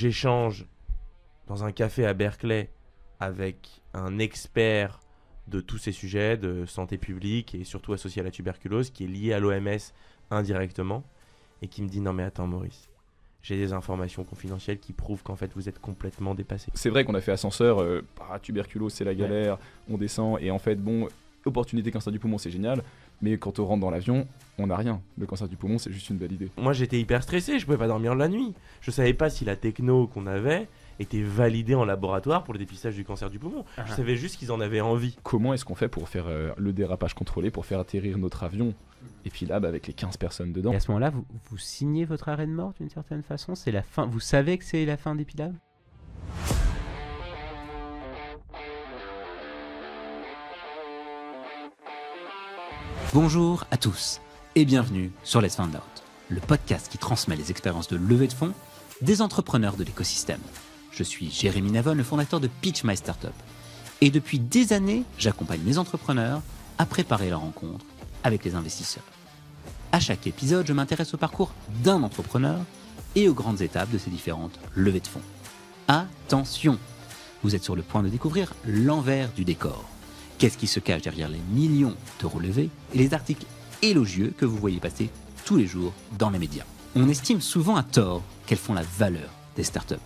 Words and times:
j'échange 0.00 0.66
dans 1.46 1.62
un 1.64 1.72
café 1.72 2.06
à 2.06 2.14
Berkeley 2.14 2.70
avec 3.18 3.82
un 3.92 4.18
expert 4.18 5.00
de 5.48 5.60
tous 5.60 5.76
ces 5.76 5.92
sujets 5.92 6.38
de 6.38 6.64
santé 6.64 6.96
publique 6.96 7.54
et 7.54 7.64
surtout 7.64 7.92
associé 7.92 8.20
à 8.20 8.24
la 8.24 8.30
tuberculose 8.30 8.88
qui 8.88 9.04
est 9.04 9.08
lié 9.08 9.34
à 9.34 9.40
l'OMS 9.40 9.78
indirectement 10.30 11.04
et 11.60 11.68
qui 11.68 11.82
me 11.82 11.88
dit 11.88 12.00
non 12.00 12.14
mais 12.14 12.22
attends 12.22 12.46
Maurice, 12.46 12.88
j'ai 13.42 13.56
des 13.56 13.74
informations 13.74 14.24
confidentielles 14.24 14.78
qui 14.78 14.94
prouvent 14.94 15.22
qu'en 15.22 15.36
fait 15.36 15.52
vous 15.54 15.68
êtes 15.68 15.78
complètement 15.78 16.34
dépassé. 16.34 16.70
C'est 16.72 16.88
vrai 16.88 17.04
qu'on 17.04 17.14
a 17.14 17.20
fait 17.20 17.32
ascenseur, 17.32 17.82
euh, 17.82 18.02
ah, 18.30 18.38
tuberculose 18.38 18.94
c'est 18.94 19.04
la 19.04 19.14
galère, 19.14 19.58
on 19.90 19.98
descend 19.98 20.38
et 20.40 20.50
en 20.50 20.58
fait 20.58 20.76
bon, 20.76 21.08
opportunité 21.44 21.90
cancer 21.90 22.10
du 22.10 22.18
poumon 22.18 22.38
c'est 22.38 22.50
génial, 22.50 22.82
mais 23.22 23.36
quand 23.38 23.58
on 23.58 23.66
rentre 23.66 23.80
dans 23.80 23.90
l'avion, 23.90 24.26
on 24.58 24.66
n'a 24.66 24.76
rien. 24.76 25.00
Le 25.18 25.26
cancer 25.26 25.48
du 25.48 25.56
poumon 25.56 25.78
c'est 25.78 25.92
juste 25.92 26.10
une 26.10 26.16
belle 26.16 26.32
idée. 26.32 26.48
Moi 26.58 26.72
j'étais 26.72 27.00
hyper 27.00 27.22
stressé, 27.22 27.58
je 27.58 27.64
pouvais 27.64 27.78
pas 27.78 27.86
dormir 27.88 28.14
la 28.14 28.28
nuit. 28.28 28.54
Je 28.80 28.90
savais 28.90 29.14
pas 29.14 29.30
si 29.30 29.44
la 29.44 29.56
techno 29.56 30.06
qu'on 30.06 30.26
avait 30.26 30.68
était 30.98 31.22
validée 31.22 31.74
en 31.74 31.84
laboratoire 31.86 32.44
pour 32.44 32.52
le 32.52 32.58
dépistage 32.58 32.94
du 32.94 33.04
cancer 33.04 33.30
du 33.30 33.38
poumon. 33.38 33.64
Je 33.78 33.82
Ah. 33.92 33.96
savais 33.96 34.16
juste 34.16 34.36
qu'ils 34.36 34.52
en 34.52 34.60
avaient 34.60 34.82
envie. 34.82 35.16
Comment 35.22 35.54
est-ce 35.54 35.64
qu'on 35.64 35.74
fait 35.74 35.88
pour 35.88 36.08
faire 36.10 36.26
euh, 36.26 36.50
le 36.58 36.74
dérapage 36.74 37.14
contrôlé, 37.14 37.50
pour 37.50 37.64
faire 37.64 37.80
atterrir 37.80 38.18
notre 38.18 38.42
avion 38.42 38.74
Et 39.24 39.30
puis 39.30 39.46
là, 39.46 39.60
bah, 39.60 39.68
avec 39.68 39.86
les 39.86 39.94
15 39.94 40.18
personnes 40.18 40.52
dedans, 40.52 40.72
Et 40.72 40.76
à 40.76 40.80
ce 40.80 40.90
moment-là, 40.90 41.08
vous, 41.08 41.24
vous 41.48 41.56
signez 41.56 42.04
votre 42.04 42.28
arrêt 42.28 42.46
de 42.46 42.52
mort 42.52 42.74
d'une 42.78 42.90
certaine 42.90 43.22
façon? 43.22 43.54
C'est 43.54 43.72
la 43.72 43.82
fin. 43.82 44.04
Vous 44.04 44.20
savez 44.20 44.58
que 44.58 44.64
c'est 44.66 44.84
la 44.84 44.98
fin 44.98 45.14
d'Épilab 45.14 45.54
Bonjour 53.12 53.64
à 53.72 53.76
tous 53.76 54.20
et 54.54 54.64
bienvenue 54.64 55.10
sur 55.24 55.40
Let's 55.40 55.56
Find 55.56 55.74
Out, 55.74 56.04
le 56.28 56.40
podcast 56.40 56.86
qui 56.88 56.96
transmet 56.96 57.34
les 57.34 57.50
expériences 57.50 57.88
de 57.88 57.96
levée 57.96 58.28
de 58.28 58.32
fonds 58.32 58.52
des 59.02 59.20
entrepreneurs 59.20 59.74
de 59.74 59.82
l'écosystème. 59.82 60.38
Je 60.92 61.02
suis 61.02 61.28
Jérémy 61.28 61.72
Navon, 61.72 61.94
le 61.94 62.04
fondateur 62.04 62.38
de 62.38 62.46
Pitch 62.46 62.84
My 62.84 62.96
Startup. 62.96 63.32
Et 64.00 64.10
depuis 64.10 64.38
des 64.38 64.72
années, 64.72 65.02
j'accompagne 65.18 65.62
les 65.66 65.76
entrepreneurs 65.76 66.40
à 66.78 66.86
préparer 66.86 67.30
leur 67.30 67.40
rencontre 67.40 67.84
avec 68.22 68.44
les 68.44 68.54
investisseurs. 68.54 69.02
À 69.90 69.98
chaque 69.98 70.28
épisode, 70.28 70.68
je 70.68 70.72
m'intéresse 70.72 71.12
au 71.12 71.18
parcours 71.18 71.52
d'un 71.82 72.04
entrepreneur 72.04 72.60
et 73.16 73.28
aux 73.28 73.34
grandes 73.34 73.60
étapes 73.60 73.90
de 73.90 73.98
ces 73.98 74.10
différentes 74.10 74.60
levées 74.76 75.00
de 75.00 75.08
fonds. 75.08 75.20
Attention, 75.88 76.78
vous 77.42 77.56
êtes 77.56 77.64
sur 77.64 77.74
le 77.74 77.82
point 77.82 78.04
de 78.04 78.08
découvrir 78.08 78.54
l'envers 78.64 79.32
du 79.32 79.44
décor. 79.44 79.84
Qu'est-ce 80.40 80.56
qui 80.56 80.66
se 80.66 80.80
cache 80.80 81.02
derrière 81.02 81.28
les 81.28 81.42
millions 81.52 81.94
d'euros 82.18 82.40
levés 82.40 82.70
et 82.94 82.96
les 82.96 83.12
articles 83.12 83.44
élogieux 83.82 84.32
que 84.38 84.46
vous 84.46 84.56
voyez 84.56 84.80
passer 84.80 85.10
tous 85.44 85.58
les 85.58 85.66
jours 85.66 85.92
dans 86.18 86.30
les 86.30 86.38
médias? 86.38 86.64
On 86.96 87.10
estime 87.10 87.42
souvent 87.42 87.76
à 87.76 87.82
tort 87.82 88.22
qu'elles 88.46 88.56
font 88.56 88.72
la 88.72 88.80
valeur 88.80 89.28
des 89.54 89.64
startups 89.64 89.96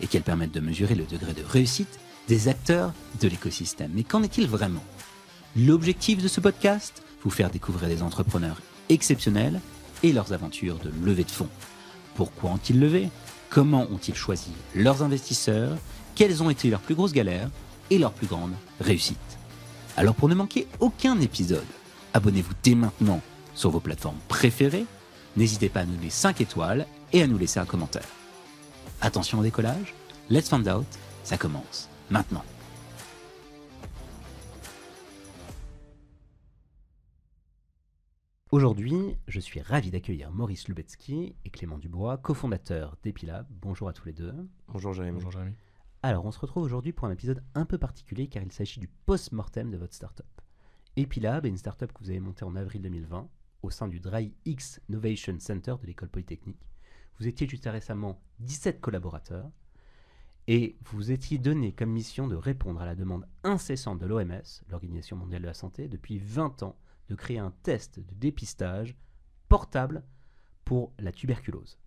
et 0.00 0.08
qu'elles 0.08 0.24
permettent 0.24 0.50
de 0.50 0.58
mesurer 0.58 0.96
le 0.96 1.04
degré 1.04 1.32
de 1.32 1.44
réussite 1.44 2.00
des 2.26 2.48
acteurs 2.48 2.92
de 3.20 3.28
l'écosystème. 3.28 3.92
Mais 3.94 4.02
qu'en 4.02 4.24
est-il 4.24 4.48
vraiment? 4.48 4.82
L'objectif 5.54 6.20
de 6.20 6.26
ce 6.26 6.40
podcast? 6.40 7.04
Vous 7.22 7.30
faire 7.30 7.50
découvrir 7.50 7.88
des 7.88 8.02
entrepreneurs 8.02 8.60
exceptionnels 8.88 9.60
et 10.02 10.12
leurs 10.12 10.32
aventures 10.32 10.80
de 10.80 10.90
levée 11.04 11.22
de 11.22 11.30
fonds. 11.30 11.48
Pourquoi 12.16 12.50
ont-ils 12.50 12.80
levé? 12.80 13.10
Comment 13.48 13.86
ont-ils 13.92 14.16
choisi 14.16 14.50
leurs 14.74 15.04
investisseurs? 15.04 15.78
Quelles 16.16 16.42
ont 16.42 16.50
été 16.50 16.68
leurs 16.68 16.80
plus 16.80 16.96
grosses 16.96 17.12
galères 17.12 17.48
et 17.90 17.98
leurs 17.98 18.12
plus 18.12 18.26
grandes 18.26 18.54
réussites? 18.80 19.38
Alors 19.96 20.16
pour 20.16 20.28
ne 20.28 20.34
manquer 20.34 20.66
aucun 20.80 21.20
épisode, 21.20 21.64
abonnez-vous 22.14 22.54
dès 22.64 22.74
maintenant 22.74 23.20
sur 23.54 23.70
vos 23.70 23.78
plateformes 23.78 24.18
préférées. 24.26 24.86
N'hésitez 25.36 25.68
pas 25.68 25.80
à 25.80 25.84
nous 25.84 25.94
donner 25.94 26.10
5 26.10 26.40
étoiles 26.40 26.86
et 27.12 27.22
à 27.22 27.28
nous 27.28 27.38
laisser 27.38 27.60
un 27.60 27.64
commentaire. 27.64 28.08
Attention 29.00 29.38
au 29.38 29.42
décollage, 29.42 29.94
Let's 30.30 30.48
Find 30.48 30.66
Out, 30.68 30.86
ça 31.22 31.36
commence 31.36 31.88
maintenant. 32.10 32.42
Aujourd'hui, 38.50 39.16
je 39.26 39.40
suis 39.40 39.60
ravi 39.60 39.90
d'accueillir 39.90 40.30
Maurice 40.30 40.68
Lubetsky 40.68 41.34
et 41.44 41.50
Clément 41.50 41.78
Dubois, 41.78 42.16
cofondateurs 42.18 42.96
d'Epilab. 43.02 43.46
Bonjour 43.62 43.88
à 43.88 43.92
tous 43.92 44.06
les 44.06 44.12
deux. 44.12 44.34
Bonjour 44.68 44.92
Jérémy. 44.92 45.16
Bonjour 45.16 45.32
Jérémy. 45.32 45.54
Alors, 46.06 46.26
on 46.26 46.32
se 46.32 46.38
retrouve 46.38 46.64
aujourd'hui 46.64 46.92
pour 46.92 47.06
un 47.06 47.12
épisode 47.12 47.42
un 47.54 47.64
peu 47.64 47.78
particulier 47.78 48.26
car 48.26 48.42
il 48.42 48.52
s'agit 48.52 48.78
du 48.78 48.88
post-mortem 48.88 49.70
de 49.70 49.78
votre 49.78 49.94
startup. 49.94 50.26
Epilab 50.96 51.46
est 51.46 51.48
une 51.48 51.56
startup 51.56 51.90
que 51.90 52.00
vous 52.00 52.10
avez 52.10 52.20
montée 52.20 52.44
en 52.44 52.56
avril 52.56 52.82
2020 52.82 53.26
au 53.62 53.70
sein 53.70 53.88
du 53.88 54.00
Dry 54.00 54.34
X 54.44 54.82
Innovation 54.90 55.40
Center 55.40 55.76
de 55.80 55.86
l'école 55.86 56.10
polytechnique. 56.10 56.60
Vous 57.18 57.26
étiez 57.26 57.48
jusqu'à 57.48 57.72
récemment 57.72 58.20
17 58.40 58.82
collaborateurs 58.82 59.50
et 60.46 60.76
vous 60.84 61.10
étiez 61.10 61.38
donné 61.38 61.72
comme 61.72 61.92
mission 61.92 62.28
de 62.28 62.36
répondre 62.36 62.82
à 62.82 62.86
la 62.86 62.96
demande 62.96 63.26
incessante 63.42 63.98
de 63.98 64.04
l'OMS, 64.04 64.62
l'Organisation 64.68 65.16
mondiale 65.16 65.40
de 65.40 65.46
la 65.46 65.54
santé, 65.54 65.88
depuis 65.88 66.18
20 66.18 66.64
ans, 66.64 66.76
de 67.08 67.14
créer 67.14 67.38
un 67.38 67.54
test 67.62 67.98
de 67.98 68.14
dépistage 68.14 68.94
portable 69.48 70.04
pour 70.66 70.92
la 70.98 71.12
tuberculose. 71.12 71.78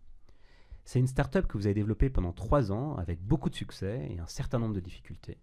C'est 0.87 0.99
une 0.99 1.07
start-up 1.07 1.47
que 1.47 1.57
vous 1.57 1.65
avez 1.65 1.73
développée 1.73 2.09
pendant 2.09 2.31
3 2.31 2.71
ans 2.71 2.95
avec 2.95 3.21
beaucoup 3.21 3.49
de 3.49 3.55
succès 3.55 4.07
et 4.09 4.19
un 4.19 4.25
certain 4.25 4.57
nombre 4.57 4.73
de 4.73 4.79
difficultés. 4.79 5.37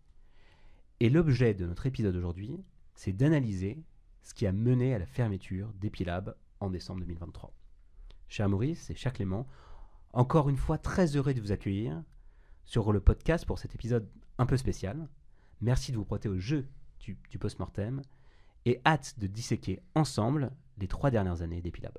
Et 1.01 1.11
l'objet 1.11 1.53
de 1.53 1.67
notre 1.67 1.85
épisode 1.85 2.17
aujourd'hui, 2.17 2.65
c'est 2.95 3.13
d'analyser 3.13 3.85
ce 4.23 4.33
qui 4.33 4.47
a 4.47 4.53
mené 4.53 4.95
à 4.95 4.99
la 4.99 5.05
fermeture 5.05 5.71
d'Epilab 5.75 6.35
en 6.61 6.71
décembre 6.71 7.01
2023. 7.01 7.53
Cher 8.27 8.49
Maurice 8.49 8.89
et 8.89 8.95
cher 8.95 9.13
Clément, 9.13 9.47
encore 10.15 10.49
une 10.49 10.57
fois 10.57 10.79
très 10.79 11.15
heureux 11.15 11.35
de 11.35 11.43
vous 11.43 11.53
accueillir 11.53 12.03
sur 12.65 12.91
le 12.91 13.01
podcast 13.01 13.45
pour 13.45 13.59
cet 13.59 13.75
épisode 13.75 14.09
un 14.39 14.47
peu 14.47 14.57
spécial. 14.57 15.11
Merci 15.61 15.93
de 15.93 15.99
vous 15.99 16.07
prêter 16.07 16.31
au 16.31 16.39
jeu 16.39 16.67
du, 17.01 17.19
du 17.29 17.39
post-mortem 17.39 18.01
et 18.65 18.81
hâte 18.87 19.19
de 19.19 19.27
disséquer 19.27 19.83
ensemble 19.95 20.53
les 20.79 20.89
trois 20.89 21.11
dernières 21.11 21.43
années 21.43 21.61
d'Epilab. 21.61 21.99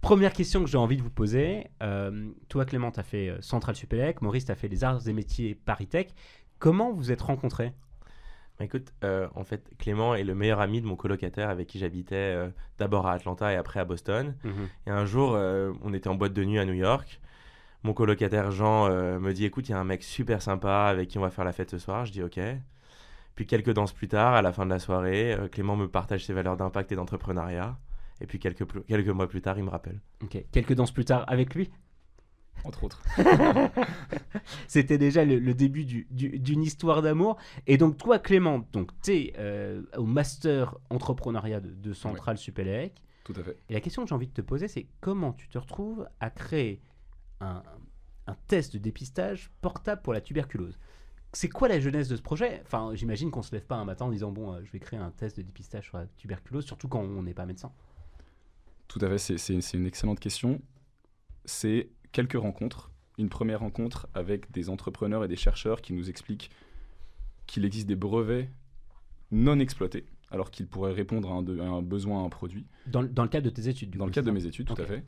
Première 0.00 0.32
question 0.32 0.64
que 0.64 0.70
j'ai 0.70 0.78
envie 0.78 0.96
de 0.96 1.02
vous 1.02 1.10
poser. 1.10 1.66
euh, 1.82 2.30
toi, 2.48 2.64
Clément, 2.64 2.90
tu 2.90 3.00
as 3.00 3.02
fait 3.02 3.28
euh, 3.28 3.40
Centrale 3.42 3.76
Supélec. 3.76 4.22
Maurice, 4.22 4.46
tu 4.46 4.52
as 4.52 4.54
fait 4.54 4.68
les 4.68 4.82
arts 4.82 5.06
et 5.06 5.12
métiers 5.12 5.54
Paris-Tech. 5.54 6.08
Comment 6.58 6.90
vous 6.92 7.12
êtes 7.12 7.20
rencontrés? 7.20 7.72
Bah, 8.58 8.64
écoute, 8.64 8.92
euh, 9.04 9.28
en 9.34 9.44
fait, 9.44 9.62
Clément 9.78 10.14
est 10.14 10.24
le 10.24 10.34
meilleur 10.34 10.60
ami 10.60 10.80
de 10.80 10.86
mon 10.86 10.96
colocataire 10.96 11.50
avec 11.50 11.66
qui 11.68 11.78
j'habitais 11.78 12.14
euh, 12.16 12.48
d'abord 12.78 13.06
à 13.06 13.12
Atlanta 13.12 13.52
et 13.52 13.56
après 13.56 13.78
à 13.80 13.84
Boston. 13.84 14.34
Et 14.86 14.90
un 14.90 15.04
jour, 15.04 15.34
euh, 15.34 15.72
on 15.82 15.92
était 15.92 16.08
en 16.08 16.14
boîte 16.14 16.32
de 16.32 16.44
nuit 16.44 16.58
à 16.58 16.64
New 16.64 16.72
York. 16.74 17.20
Mon 17.82 17.92
colocataire 17.94 18.50
Jean 18.50 18.90
me 18.90 19.32
dit 19.32 19.46
Écoute, 19.46 19.68
il 19.70 19.72
y 19.72 19.74
a 19.74 19.78
un 19.80 19.84
mec 19.84 20.02
super 20.02 20.42
sympa 20.42 20.84
avec 20.84 21.08
qui 21.08 21.16
on 21.16 21.22
va 21.22 21.30
faire 21.30 21.46
la 21.46 21.52
fête 21.52 21.70
ce 21.70 21.78
soir. 21.78 22.04
Je 22.04 22.12
dis 22.12 22.22
Ok. 22.22 22.38
Puis 23.36 23.46
quelques 23.46 23.72
danses 23.72 23.94
plus 23.94 24.08
tard, 24.08 24.34
à 24.34 24.42
la 24.42 24.52
fin 24.52 24.66
de 24.66 24.70
la 24.70 24.78
soirée, 24.78 25.34
Clément 25.50 25.76
me 25.76 25.88
partage 25.88 26.26
ses 26.26 26.34
valeurs 26.34 26.58
d'impact 26.58 26.92
et 26.92 26.94
d'entrepreneuriat. 26.96 27.78
Et 28.20 28.26
puis 28.26 28.38
quelques, 28.38 28.62
mois 29.08 29.28
plus 29.28 29.40
tard, 29.42 29.58
il 29.58 29.64
me 29.64 29.70
rappelle. 29.70 30.00
Ok. 30.22 30.44
Quelques 30.52 30.74
danses 30.74 30.92
plus 30.92 31.04
tard 31.04 31.24
avec 31.28 31.54
lui? 31.54 31.70
Entre 32.64 32.84
autres. 32.84 33.02
C'était 34.68 34.98
déjà 34.98 35.24
le, 35.24 35.38
le 35.38 35.54
début 35.54 35.84
du- 35.84 36.06
du- 36.10 36.38
d'une 36.38 36.62
histoire 36.62 37.02
d'amour. 37.02 37.36
Et 37.66 37.76
donc, 37.78 37.96
toi, 37.96 38.18
Clément, 38.18 38.66
donc, 38.72 38.90
tu 39.02 39.12
es 39.12 39.34
au 39.96 40.04
master 40.04 40.76
entrepreneuriat 40.90 41.60
de, 41.60 41.70
de 41.70 41.92
Centrale 41.92 42.38
Supélec. 42.38 43.00
Tout 43.24 43.34
à 43.36 43.42
fait. 43.42 43.56
Et 43.68 43.74
la 43.74 43.80
question 43.80 44.02
que 44.02 44.08
j'ai 44.08 44.14
envie 44.14 44.26
de 44.26 44.32
te 44.32 44.40
poser, 44.40 44.68
c'est 44.68 44.86
comment 45.00 45.32
tu 45.32 45.48
te 45.48 45.58
retrouves 45.58 46.06
à 46.20 46.30
créer 46.30 46.80
un, 47.40 47.62
un 48.26 48.36
test 48.46 48.74
de 48.74 48.78
dépistage 48.78 49.50
portable 49.60 50.02
pour 50.02 50.12
la 50.12 50.20
tuberculose? 50.20 50.78
C'est 51.32 51.48
quoi 51.48 51.68
la 51.68 51.78
genèse 51.78 52.08
de 52.08 52.16
ce 52.16 52.22
projet? 52.22 52.60
Enfin, 52.64 52.90
j'imagine 52.94 53.30
qu'on 53.30 53.42
se 53.42 53.52
lève 53.54 53.64
pas 53.64 53.76
un 53.76 53.84
matin 53.84 54.06
en 54.06 54.10
disant 54.10 54.32
bon, 54.32 54.52
euh, 54.52 54.60
je 54.64 54.72
vais 54.72 54.80
créer 54.80 54.98
un 54.98 55.12
test 55.12 55.36
de 55.36 55.42
dépistage 55.42 55.84
sur 55.84 55.96
la 55.98 56.06
tuberculose, 56.16 56.64
surtout 56.64 56.88
quand 56.88 57.00
on 57.00 57.22
n'est 57.22 57.34
pas 57.34 57.46
médecin. 57.46 57.70
Tout 58.90 58.98
à 59.02 59.08
fait, 59.08 59.18
c'est- 59.38 59.74
une 59.74 59.86
excellente 59.86 60.18
question. 60.18 60.60
C'est 61.44 61.90
quelques 62.10 62.34
rencontres. 62.36 62.90
Une 63.18 63.28
première 63.28 63.60
rencontre 63.60 64.08
avec 64.14 64.50
des 64.50 64.68
entrepreneurs 64.68 65.22
et 65.24 65.28
des 65.28 65.36
chercheurs 65.36 65.80
qui 65.80 65.92
nous 65.92 66.10
expliquent 66.10 66.50
qu'il 67.46 67.64
existe 67.64 67.86
des 67.86 67.94
brevets 67.94 68.50
non 69.30 69.60
exploités, 69.60 70.06
alors 70.32 70.50
qu'ils 70.50 70.66
pourraient 70.66 70.92
répondre 70.92 71.30
à 71.30 71.34
un, 71.34 71.42
de- 71.42 71.60
à 71.60 71.66
un 71.68 71.82
besoin, 71.82 72.22
à 72.22 72.26
un 72.26 72.28
produit. 72.30 72.66
Dans, 72.88 73.02
le- 73.02 73.08
dans 73.08 73.22
le 73.22 73.28
cadre 73.28 73.44
de 73.44 73.50
tes 73.50 73.68
études, 73.68 73.90
du 73.90 73.98
Dans 73.98 74.06
coup, 74.06 74.10
le 74.10 74.14
cadre 74.14 74.26
de 74.26 74.32
mes 74.32 74.44
études, 74.46 74.66
tout 74.66 74.74
à 74.82 74.84
fait. 74.84 75.04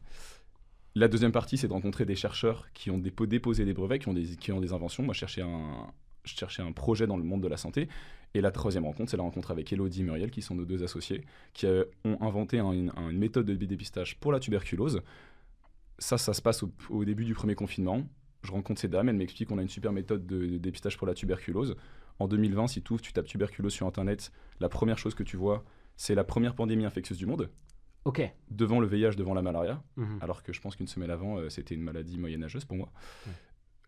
La 0.94 1.08
deuxième 1.08 1.32
partie, 1.32 1.56
c'est 1.58 1.67
de 1.69 1.73
rencontrer 1.73 2.05
des 2.05 2.14
chercheurs 2.14 2.70
qui 2.75 2.90
ont 2.93 2.99
dépo- 2.99 3.26
déposé 3.26 3.64
des 3.64 3.73
brevets, 3.73 3.99
qui 3.99 4.08
ont 4.08 4.14
des, 4.14 4.37
qui 4.37 4.52
ont 4.52 4.61
des 4.61 4.73
inventions. 4.73 5.02
Moi, 5.02 5.12
je 5.14 5.19
cherchais, 5.20 5.43
un, 5.43 5.90
je 6.25 6.34
cherchais 6.37 6.62
un 6.62 6.70
projet 6.73 7.08
dans 7.08 7.17
le 7.17 7.25
monde 7.25 7.43
de 7.43 7.49
la 7.49 7.56
santé. 7.56 7.88
Et 8.34 8.40
la 8.40 8.50
troisième 8.50 8.84
rencontre, 8.87 9.11
c'est 9.11 9.17
la 9.19 9.23
rencontre 9.23 9.50
avec 9.50 9.73
Elodie 9.73 10.00
et 10.00 10.05
Muriel, 10.05 10.31
qui 10.31 10.40
sont 10.43 10.55
nos 10.55 10.64
deux 10.64 10.82
associés, 10.82 11.23
qui 11.52 11.67
euh, 11.67 11.84
ont 12.05 12.17
inventé 12.23 12.58
un- 12.61 12.73
une, 12.73 12.90
un- 12.96 13.11
une 13.11 13.19
méthode 13.19 13.46
de 13.46 13.55
dépistage 13.67 14.19
pour 14.19 14.32
la 14.32 14.40
tuberculose. 14.40 15.02
Ça, 15.99 16.19
ça 16.19 16.32
se 16.32 16.40
passe 16.43 16.62
au, 16.62 16.70
au 16.90 17.05
début 17.05 17.25
du 17.25 17.34
premier 17.34 17.55
confinement. 17.55 18.02
Je 18.43 18.50
rencontre 18.50 18.81
ces 18.81 18.88
dames, 18.88 19.08
elles 19.08 19.17
m'expliquent 19.17 19.49
qu'on 19.50 19.58
a 19.58 19.62
une 19.62 19.69
super 19.69 19.93
méthode 19.93 20.26
de, 20.26 20.46
de 20.46 20.58
dépistage 20.58 20.96
pour 20.96 21.06
la 21.06 21.14
tuberculose. 21.14 21.76
En 22.19 22.26
2020, 22.26 22.67
si 22.69 22.82
tu 22.82 22.93
ouvres, 22.93 23.02
tu 23.02 23.12
tapes 23.12 23.26
tuberculose 23.26 23.73
sur 23.73 23.87
Internet, 23.87 24.32
la 24.61 24.69
première 24.69 24.99
chose 24.99 25.14
que 25.14 25.23
tu 25.23 25.37
vois, 25.37 25.64
c'est 25.96 26.14
la 26.14 26.25
première 26.25 26.55
pandémie 26.55 26.84
infectieuse 26.84 27.19
du 27.19 27.26
monde, 27.26 27.50
Ok. 28.05 28.20
devant 28.50 28.81
le 28.81 28.87
VIH, 28.87 29.14
devant 29.17 29.34
la 29.34 29.43
malaria 29.43 29.82
Mhm. 29.96 30.19
alors 30.23 30.43
que 30.43 30.52
je 30.52 30.61
pense 30.61 30.75
qu'une 30.75 30.88
semaine 30.88 31.11
avant, 31.11 31.38
euh, 31.38 31.49
c'était 31.50 31.75
une 31.75 31.82
maladie 31.82 32.19
moyenâgeuse 32.19 32.64
pour 32.64 32.76
moi. 32.76 32.90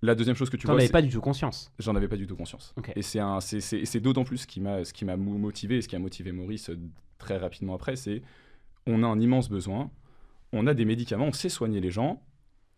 La 0.05 0.15
deuxième 0.15 0.37
chose 0.37 0.51
que 0.51 0.56
tu 0.56 0.67
T'en 0.67 0.73
vois, 0.73 0.81
avais 0.81 0.87
c'est- 0.89 0.93
pas 0.93 1.03
du 1.03 1.09
tout 1.09 1.21
conscience. 1.21 1.73
j'en 1.79 1.95
avais 1.97 2.09
pas 2.09 2.17
du 2.17 2.27
tout 2.27 2.37
conscience. 2.37 2.75
Ok. 2.77 2.93
Et 2.95 3.03
c'est 3.03 3.21
un- 3.21 3.41
c'est- 3.41 3.61
c'est 3.61 3.79
et 3.79 3.87
c'est 3.87 4.01
d'autant 4.01 4.25
plus 4.25 4.39
ce 4.39 4.47
qui 4.47 4.61
m'a 4.61 4.85
ce 4.85 4.93
qui 4.93 5.05
m'a 5.05 5.17
mou- 5.17 5.39
motivé 5.39 5.79
et 5.79 5.83
ce 5.83 5.89
qui 5.89 5.97
a 5.97 5.99
motivé 5.99 6.31
Maurice 6.33 6.69
euh, 6.71 6.79
très 7.19 7.37
rapidement 7.39 7.75
après, 7.75 7.97
c'est 7.97 8.23
on 8.87 9.03
a 9.03 9.06
un 9.06 9.19
immense 9.19 9.49
besoin, 9.49 9.91
on 10.53 10.67
a 10.67 10.75
des 10.75 10.85
médicaments, 10.85 11.27
on 11.27 11.33
sait 11.33 11.49
soigner 11.49 11.81
les 11.81 11.91
gens, 11.91 12.23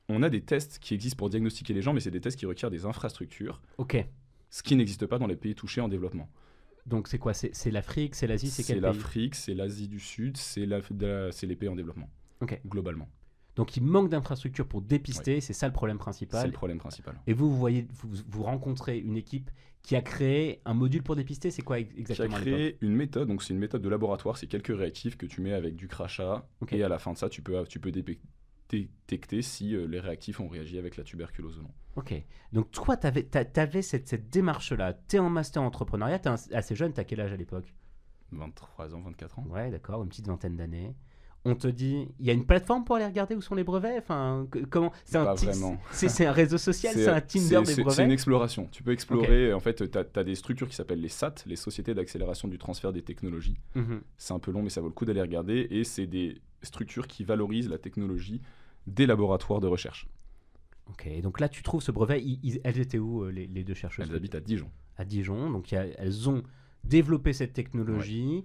on 0.08 0.22
a 0.22 0.30
des 0.30 0.40
tests 0.40 0.78
qui 0.78 0.94
existent 0.94 1.16
pour 1.18 1.30
diagnostiquer 1.30 1.74
les 1.74 1.82
gens, 1.82 1.92
mais 1.92 2.00
c'est 2.00 2.12
des 2.12 2.20
tests 2.20 2.38
qui 2.38 2.46
requièrent 2.46 2.70
des 2.70 2.86
infrastructures, 2.86 3.60
Ok. 3.78 3.96
ce 4.50 4.62
qui 4.62 4.76
n'existe 4.76 5.04
pas 5.06 5.18
dans 5.18 5.26
les 5.26 5.34
pays 5.36 5.54
touchés 5.56 5.80
en 5.80 5.88
développement. 5.88 6.28
Donc 6.86 7.08
c'est 7.08 7.18
quoi? 7.18 7.34
C'est 7.34 7.50
c'est 7.56 7.72
l'Afrique, 7.72 8.14
c'est 8.14 8.28
l'Asie, 8.28 8.50
c'est 8.50 8.62
C'est 8.62 8.74
quel 8.74 8.82
pays? 8.82 8.92
l'Afrique, 8.92 9.34
c'est 9.34 9.54
l'Asie 9.54 9.88
du 9.88 9.98
Sud, 9.98 10.36
c'est 10.36 10.64
la- 10.64 10.80
de 10.80 11.06
la- 11.06 11.32
c'est 11.32 11.48
les 11.48 11.56
pays 11.56 11.68
en 11.68 11.74
développement. 11.74 12.08
Ok. 12.40 12.60
Globalement, 12.68 13.08
Donc 13.56 13.76
il 13.76 13.82
manque 13.82 14.10
d'infrastructures 14.10 14.68
pour 14.68 14.82
dépister, 14.82 15.40
c'est 15.40 15.52
ça 15.54 15.66
le 15.66 15.72
problème 15.72 15.96
c'est 15.96 16.02
principal. 16.02 16.46
le 16.46 16.52
problème 16.52 16.78
principal. 16.78 17.14
Et 17.26 17.32
vous, 17.32 17.50
vous 17.50 17.56
voyez, 17.56 17.86
vous, 17.90 18.10
vous 18.28 18.42
rencontrez 18.42 18.98
une 18.98 19.16
équipe 19.16 19.50
qui 19.82 19.96
a 19.96 20.02
créé 20.02 20.60
un 20.64 20.74
module 20.74 21.02
pour 21.02 21.16
dépister. 21.16 21.50
C'est 21.50 21.62
quoi 21.62 21.78
ex- 21.78 21.90
Qui 21.92 21.96
a 21.96 22.00
exactement 22.00 22.36
créé 22.36 22.76
une 22.80 22.94
méthode, 22.94 23.28
donc 23.28 23.42
c'est 23.42 23.54
une 23.54 23.60
méthode 23.60 23.82
de 23.82 23.88
laboratoire, 23.88 24.36
c'est 24.36 24.46
quelques 24.46 24.76
réactifs 24.76 25.16
que 25.16 25.26
tu 25.26 25.40
mets 25.40 25.52
avec 25.54 25.74
du 25.76 25.88
crachat, 25.88 26.46
et 26.70 26.82
à 26.82 26.88
la 26.88 26.98
fin 26.98 27.12
de 27.12 27.18
ça, 27.18 27.28
tu 27.28 27.40
peux, 27.40 27.64
tu 27.66 27.80
peux 27.80 27.90
dé- 27.92 28.04
détecter 28.68 29.42
si 29.42 29.74
euh, 29.74 29.86
les 29.86 30.00
réactifs 30.00 30.40
ont 30.40 30.48
réagi 30.48 30.76
avec 30.78 30.96
la 30.96 31.04
tuberculose 31.04 31.58
ou 31.58 31.62
non. 31.62 31.70
Ok. 31.94 32.12
Donc 32.52 32.70
toi, 32.72 32.96
tu 32.96 33.06
avais, 33.06 33.80
cette, 33.82 34.08
cette 34.08 34.28
démarche-là. 34.28 34.98
Tu 35.08 35.16
es 35.16 35.18
en 35.18 35.30
master 35.30 35.62
entrepreneuriat, 35.62 36.18
tu 36.18 36.28
es 36.28 36.54
assez 36.54 36.74
jeune, 36.74 36.92
tu 36.92 37.00
as 37.00 37.04
quel 37.04 37.20
âge 37.20 37.32
à 37.32 37.36
l'époque? 37.36 37.72
23 38.32 38.94
ans, 38.94 39.00
24 39.02 39.38
ans. 39.38 39.46
Ouais, 39.48 39.70
d'accord, 39.70 40.02
une 40.02 40.08
petite 40.08 40.26
vingtaine 40.26 40.56
d'années. 40.56 40.94
On 41.48 41.54
te 41.54 41.68
dit, 41.68 42.08
il 42.18 42.26
y 42.26 42.30
a 42.30 42.32
une 42.32 42.44
plateforme 42.44 42.84
pour 42.84 42.96
aller 42.96 43.06
regarder 43.06 43.34
où 43.34 43.40
sont 43.40 43.54
les 43.54 43.62
brevets? 43.64 43.98
Enfin, 43.98 44.46
que- 44.50 44.58
comment 44.64 44.92
C'est 45.04 45.16
un, 45.18 45.24
Pas 45.24 45.34
ti- 45.34 45.46
vraiment. 45.46 45.78
c'est, 45.92 46.08
c'est 46.08 46.26
un 46.26 46.32
réseau 46.32 46.58
social, 46.58 46.92
c'est, 46.94 47.08
un 47.08 47.20
Tinder 47.20 47.60
des 47.60 47.64
c'est- 47.66 47.74
C'est 47.74 47.82
brevets 47.82 48.04
une 48.04 48.10
exploration. 48.10 48.68
Tu 48.72 48.82
peux 48.82 48.90
explorer, 48.92 49.52
en 49.52 49.60
fait, 49.60 49.90
tu 49.90 49.98
as, 50.18 50.24
des 50.24 50.34
structures 50.34 50.68
qui 50.68 50.74
s'appellent 50.74 51.00
les 51.00 51.08
SAT, 51.08 51.44
les 51.46 51.56
sociétés 51.56 51.94
d'accélération 51.94 52.48
du 52.48 52.58
transfert 52.58 52.92
des 52.92 53.02
technologies. 53.02 53.56
Mhm. 53.74 54.00
C'est 54.16 54.34
un 54.34 54.38
peu 54.38 54.50
long, 54.50 54.62
mais 54.62 54.70
ça 54.70 54.80
vaut 54.80 54.88
le 54.88 54.92
coup 54.94 55.04
d'aller 55.04 55.20
regarder, 55.22 55.66
et 55.70 55.84
c'est 55.84 56.06
des 56.06 56.40
structures 56.62 57.06
qui 57.06 57.22
valorisent 57.24 57.68
la 57.68 57.78
technologie 57.78 58.40
des 58.86 59.06
laboratoires 59.06 59.60
de 59.60 59.66
recherche. 59.68 60.08
Ok, 60.90 61.08
donc 61.20 61.40
là 61.40 61.48
tu 61.48 61.62
trouves 61.62 61.82
ce 61.82 61.90
brevet, 61.90 62.22
ils- 62.22 62.38
ils- 62.42 62.60
elles 62.64 62.78
étaient 62.78 62.98
où 62.98 63.22
euh, 63.24 63.30
les, 63.30 63.46
les 63.46 63.64
deux 63.64 63.74
chercheuses? 63.74 64.06
Elles 64.08 64.14
habitent 64.16 64.36
à 64.36 64.40
Dijon. 64.40 64.70
à 64.96 65.04
Dijon, 65.04 65.50
donc 65.50 65.70
il 65.70 65.74
y 65.74 65.78
a- 65.78 65.86
elles 65.98 66.28
ont 66.30 66.42
développé 66.84 67.32
cette 67.32 67.52
technologie. 67.52 68.44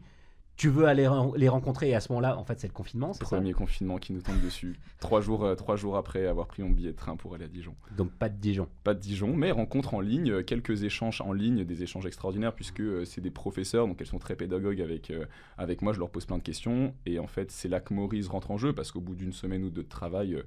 Tu 0.57 0.69
veux 0.69 0.85
aller 0.85 1.09
les 1.37 1.49
rencontrer 1.49 1.89
et 1.89 1.95
à 1.95 1.99
ce 1.99 2.11
moment-là, 2.11 2.37
en 2.37 2.43
fait, 2.43 2.59
c'est 2.59 2.67
le 2.67 2.73
confinement, 2.73 3.13
c'est 3.13 3.25
ça 3.25 3.37
Premier 3.37 3.53
confinement 3.53 3.97
qui 3.97 4.13
nous 4.13 4.21
tombe 4.21 4.39
dessus. 4.41 4.79
trois, 4.99 5.19
jours, 5.19 5.43
euh, 5.43 5.55
trois 5.55 5.75
jours 5.75 5.97
après 5.97 6.27
avoir 6.27 6.47
pris 6.47 6.61
mon 6.61 6.69
billet 6.69 6.91
de 6.91 6.95
train 6.95 7.15
pour 7.15 7.33
aller 7.33 7.45
à 7.45 7.47
Dijon. 7.47 7.75
Donc 7.97 8.11
pas 8.11 8.29
de 8.29 8.37
Dijon. 8.37 8.67
Pas 8.83 8.93
de 8.93 8.99
Dijon, 8.99 9.35
mais 9.35 9.51
rencontre 9.51 9.93
en 9.93 10.01
ligne, 10.01 10.31
euh, 10.31 10.43
quelques 10.43 10.83
échanges 10.83 11.21
en 11.21 11.33
ligne, 11.33 11.63
des 11.63 11.83
échanges 11.83 12.05
extraordinaires, 12.05 12.53
puisque 12.53 12.81
euh, 12.81 13.05
c'est 13.05 13.21
des 13.21 13.31
professeurs, 13.31 13.87
donc 13.87 14.01
elles 14.01 14.07
sont 14.07 14.19
très 14.19 14.35
pédagogues 14.35 14.81
avec, 14.81 15.09
euh, 15.09 15.25
avec 15.57 15.81
moi, 15.81 15.93
je 15.93 15.99
leur 15.99 16.09
pose 16.09 16.25
plein 16.25 16.37
de 16.37 16.43
questions, 16.43 16.93
et 17.05 17.17
en 17.19 17.27
fait 17.27 17.51
c'est 17.51 17.67
là 17.67 17.79
que 17.79 17.93
Maurice 17.93 18.27
rentre 18.27 18.51
en 18.51 18.57
jeu, 18.57 18.73
parce 18.73 18.91
qu'au 18.91 19.01
bout 19.01 19.15
d'une 19.15 19.33
semaine 19.33 19.63
ou 19.63 19.69
deux 19.69 19.83
de 19.83 19.89
travail, 19.89 20.41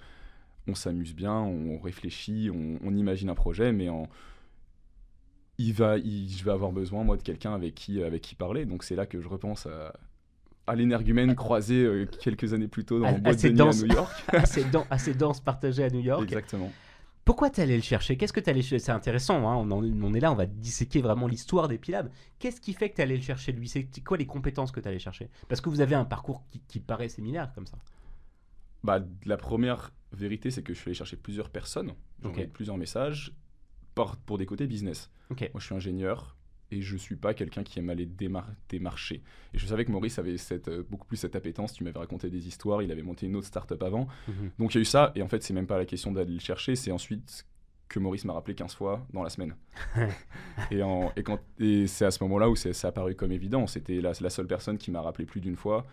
on 0.68 0.74
s'amuse 0.74 1.14
bien, 1.14 1.34
on 1.34 1.78
réfléchit, 1.78 2.50
on, 2.54 2.78
on 2.84 2.94
imagine 2.94 3.28
un 3.30 3.34
projet, 3.34 3.72
mais 3.72 3.88
en... 3.88 4.08
il 5.58 5.72
va, 5.72 5.98
il- 5.98 6.28
je 6.30 6.44
vais 6.44 6.50
avoir 6.52 6.72
besoin, 6.72 7.04
moi, 7.04 7.16
de 7.16 7.22
quelqu'un 7.22 7.54
avec 7.54 7.74
qui, 7.74 8.02
avec 8.02 8.22
qui 8.22 8.34
parler, 8.34 8.64
donc 8.66 8.82
c'est 8.84 8.96
là 8.96 9.06
que 9.06 9.20
je 9.20 9.28
repense 9.28 9.66
à, 9.66 9.92
à 10.66 10.74
l'énergumène 10.74 11.34
croisé 11.34 11.84
euh, 11.84 12.06
quelques 12.06 12.52
années 12.54 12.68
plus 12.68 12.84
tôt 12.84 12.98
dans 13.00 13.06
À- 13.06 13.12
le 13.12 13.20
boîte 13.20 13.42
de 13.42 13.48
nuit 13.50 13.60
à. 13.60 13.72
New 13.72 13.86
York. 13.94 14.12
assez, 14.28 14.64
dense, 14.64 14.86
assez 14.90 15.14
dense 15.14 15.40
partagé 15.40 15.84
à 15.84 15.90
New 15.90 16.00
York. 16.00 16.22
Exactement. 16.24 16.72
Pourquoi 17.24 17.48
t'es 17.48 17.62
allé 17.62 17.76
le 17.76 17.82
chercher? 17.82 18.16
Qu'est-ce 18.18 18.34
que 18.34 18.40
t'es 18.40 18.50
allé 18.50 18.60
chercher 18.60 18.78
C'est 18.84 18.92
intéressant, 18.92 19.48
hein, 19.48 19.54
on, 19.56 19.70
en- 19.70 19.82
on 20.02 20.12
est 20.14 20.20
là, 20.20 20.30
on 20.30 20.34
va 20.34 20.44
disséquer 20.46 21.00
vraiment 21.00 21.26
l'histoire 21.26 21.68
des 21.68 21.78
Pilab. 21.78 22.10
Qu'est-ce 22.38 22.60
qui 22.60 22.74
fait 22.74 22.90
que 22.90 22.96
t'es 22.96 23.02
allé 23.02 23.16
le 23.16 23.22
chercher 23.22 23.52
lui? 23.52 23.66
C'est 23.68 23.86
quoi 24.04 24.16
les 24.18 24.26
compétences 24.26 24.72
que 24.72 24.80
t'es 24.80 24.88
allé 24.90 24.98
chercher? 24.98 25.30
Parce 25.48 25.60
que 25.62 25.70
vous 25.70 25.80
avez 25.80 25.94
un 25.94 26.04
parcours 26.04 26.42
qui, 26.50 26.60
qui 26.68 26.80
paraît 26.80 27.08
similaire 27.08 27.50
comme 27.54 27.66
ça. 27.66 27.78
Bah, 28.82 29.00
la 29.24 29.36
première 29.38 29.92
vérité, 30.12 30.50
c'est 30.50 30.62
que 30.62 30.74
je 30.74 30.78
suis 30.80 30.88
allé 30.90 30.94
chercher 30.94 31.16
plusieurs 31.16 31.48
personnes, 31.48 31.92
j'ai 32.20 32.26
Ok. 32.26 32.32
envoyé 32.32 32.46
plusieurs 32.48 32.76
messages 32.76 33.32
par- 33.94 34.16
pour 34.18 34.38
des 34.38 34.46
côtés 34.46 34.66
business. 34.66 35.10
Moi, 35.52 35.60
je 35.60 35.66
suis 35.66 35.74
ingénieur 35.74 36.36
et 36.70 36.80
je 36.80 36.96
suis 36.96 37.16
pas 37.16 37.34
quelqu'un 37.34 37.62
qui 37.62 37.78
aime 37.78 37.90
aller 37.90 38.06
démar- 38.06 38.48
démarcher. 38.68 39.22
Et 39.52 39.58
je 39.58 39.66
savais 39.66 39.84
que 39.84 39.92
Maurice 39.92 40.18
avait 40.18 40.36
cette, 40.38 40.68
euh, 40.68 40.82
beaucoup 40.88 41.06
plus 41.06 41.16
cette 41.18 41.36
appétence. 41.36 41.72
Tu 41.72 41.84
m'avais 41.84 41.98
raconté 41.98 42.30
des 42.30 42.48
histoires, 42.48 42.82
il 42.82 42.90
avait 42.90 43.02
monté 43.02 43.26
une 43.26 43.36
autre 43.36 43.46
start-up 43.46 43.82
avant. 43.82 44.08
Mhm. 44.28 44.50
Donc 44.58 44.74
il 44.74 44.78
y 44.78 44.80
a 44.80 44.82
eu 44.82 44.84
ça, 44.86 45.12
et 45.14 45.22
en 45.22 45.28
fait, 45.28 45.42
c'est 45.42 45.54
même 45.54 45.66
pas 45.66 45.78
la 45.78 45.84
question 45.84 46.10
d'aller 46.12 46.32
le 46.34 46.40
chercher, 46.40 46.74
c'est 46.74 46.90
ensuite 46.90 47.46
que 47.88 47.98
Maurice 47.98 48.24
m'a 48.24 48.32
rappelé 48.32 48.54
15 48.54 48.74
fois 48.74 49.06
dans 49.12 49.22
la 49.22 49.30
semaine. 49.30 49.54
et 51.60 51.86
c'est 51.86 52.04
à 52.06 52.10
ce 52.10 52.22
moment-là 52.24 52.48
où 52.48 52.56
ça 52.56 52.88
a 52.88 52.92
paru 52.92 53.14
comme 53.14 53.30
évident. 53.32 53.66
C'était 53.66 54.00
la, 54.00 54.12
la 54.20 54.30
seule 54.30 54.46
personne 54.46 54.78
qui 54.78 54.90
m'a 54.90 55.00
rappelé 55.02 55.26
plus 55.26 55.40
d'une 55.40 55.56
fois. 55.56 55.86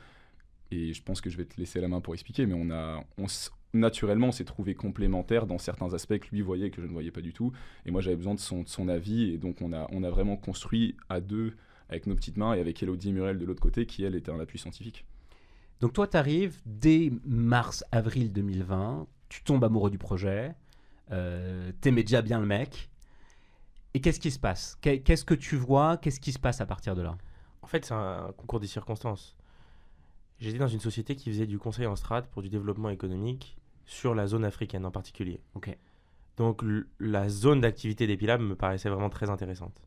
Et 0.71 0.93
je 0.93 1.03
pense 1.03 1.19
que 1.19 1.29
je 1.29 1.37
vais 1.37 1.45
te 1.45 1.59
laisser 1.59 1.81
la 1.81 1.89
main 1.89 1.99
pour 1.99 2.13
expliquer, 2.13 2.45
mais 2.45 2.55
on 2.57 2.71
a, 2.71 3.03
on 3.17 3.27
naturellement, 3.73 4.27
on 4.27 4.31
s'est 4.31 4.45
trouvé 4.45 4.75
complémentaires 4.75 5.45
dans 5.47 5.57
certains 5.57 5.93
aspects 5.93 6.17
que 6.19 6.27
lui 6.31 6.41
voyait 6.41 6.67
et 6.67 6.71
que 6.71 6.81
je 6.81 6.87
ne 6.87 6.91
voyais 6.91 7.11
pas 7.11 7.21
du 7.21 7.33
tout. 7.33 7.51
Et 7.85 7.91
moi, 7.91 8.01
j'avais 8.01 8.15
besoin 8.15 8.33
de 8.35 8.39
son, 8.39 8.63
de 8.63 8.67
son 8.69 8.87
avis, 8.87 9.31
et 9.31 9.37
donc 9.37 9.61
on 9.61 9.73
a, 9.73 9.87
on 9.91 10.03
a 10.03 10.09
vraiment 10.09 10.37
construit 10.37 10.95
à 11.09 11.21
deux 11.21 11.55
avec 11.89 12.07
nos 12.07 12.15
petites 12.15 12.37
mains 12.37 12.53
et 12.53 12.59
avec 12.61 12.81
Elodie 12.83 13.11
Muriel 13.13 13.37
de 13.37 13.45
l'autre 13.45 13.61
côté, 13.61 13.85
qui 13.85 14.03
elle 14.03 14.15
était 14.15 14.31
un 14.31 14.39
appui 14.39 14.59
scientifique. 14.59 15.05
Donc 15.81 15.93
toi, 15.93 16.07
t'arrives 16.07 16.61
dès 16.65 17.11
mars-avril 17.25 18.31
2020, 18.31 19.07
tu 19.29 19.43
tombes 19.43 19.63
amoureux 19.63 19.89
du 19.89 19.97
projet, 19.97 20.53
euh, 21.11 21.71
t'aimais 21.81 22.03
déjà 22.03 22.21
bien 22.21 22.39
le 22.39 22.45
mec. 22.45 22.89
Et 23.93 23.99
qu'est-ce 23.99 24.19
qui 24.19 24.31
se 24.31 24.39
passe? 24.39 24.77
Qu'est- 24.81 24.99
Qu'est-ce 24.99 25.25
que 25.25 25.33
tu 25.33 25.55
vois? 25.57 25.97
Qu'est-ce 25.97 26.19
qui 26.19 26.31
se 26.31 26.39
passe 26.39 26.61
à 26.61 26.65
partir 26.65 26.95
de 26.95 27.01
là? 27.01 27.17
En 27.61 27.67
fait, 27.67 27.83
c'est 27.85 27.93
un 27.93 28.31
concours 28.37 28.59
des 28.59 28.67
circonstances. 28.67 29.35
J'étais 30.39 30.57
dans 30.57 30.67
une 30.67 30.79
société 30.79 31.15
qui 31.15 31.29
faisait 31.29 31.45
du 31.45 31.59
conseil 31.59 31.85
en 31.85 31.95
strat 31.95 32.23
pour 32.23 32.41
du 32.41 32.49
développement 32.49 32.89
économique 32.89 33.57
sur 33.85 34.15
la 34.15 34.27
zone 34.27 34.45
africaine 34.45 34.85
en 34.85 34.91
particulier. 34.91 35.41
Donc 36.37 36.63
la 36.99 37.29
zone 37.29 37.61
d'activité 37.61 38.07
d'Epilab 38.07 38.41
me 38.41 38.55
paraissait 38.55 38.89
vraiment 38.89 39.09
très 39.09 39.29
intéressante. 39.29 39.81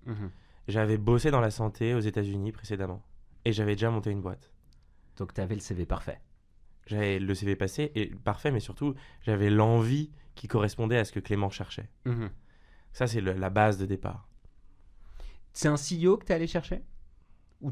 J'avais 0.68 0.98
bossé 0.98 1.30
dans 1.30 1.40
la 1.40 1.50
santé 1.50 1.94
aux 1.94 2.00
États-Unis 2.00 2.52
précédemment 2.52 3.02
et 3.44 3.52
j'avais 3.52 3.74
déjà 3.74 3.90
monté 3.90 4.10
une 4.10 4.20
boîte. 4.20 4.52
Donc 5.16 5.34
t'avais 5.34 5.54
le 5.54 5.60
CV 5.60 5.86
parfait. 5.86 6.20
J'avais 6.86 7.18
le 7.18 7.34
CV 7.34 7.56
passé 7.56 7.92
et 7.94 8.06
parfait, 8.06 8.50
mais 8.50 8.60
surtout 8.60 8.94
j'avais 9.22 9.50
l'envie 9.50 10.10
qui 10.34 10.48
correspondait 10.48 10.98
à 10.98 11.04
ce 11.04 11.12
que 11.12 11.20
Clément 11.20 11.50
cherchait. 11.50 11.88
Ça, 12.92 13.06
c'est 13.06 13.20
la 13.20 13.50
base 13.50 13.78
de 13.78 13.86
départ. 13.86 14.28
C'est 15.52 15.68
un 15.68 15.76
CEO 15.76 16.16
que 16.16 16.24
t'es 16.24 16.34
allé 16.34 16.46
chercher? 16.46 16.82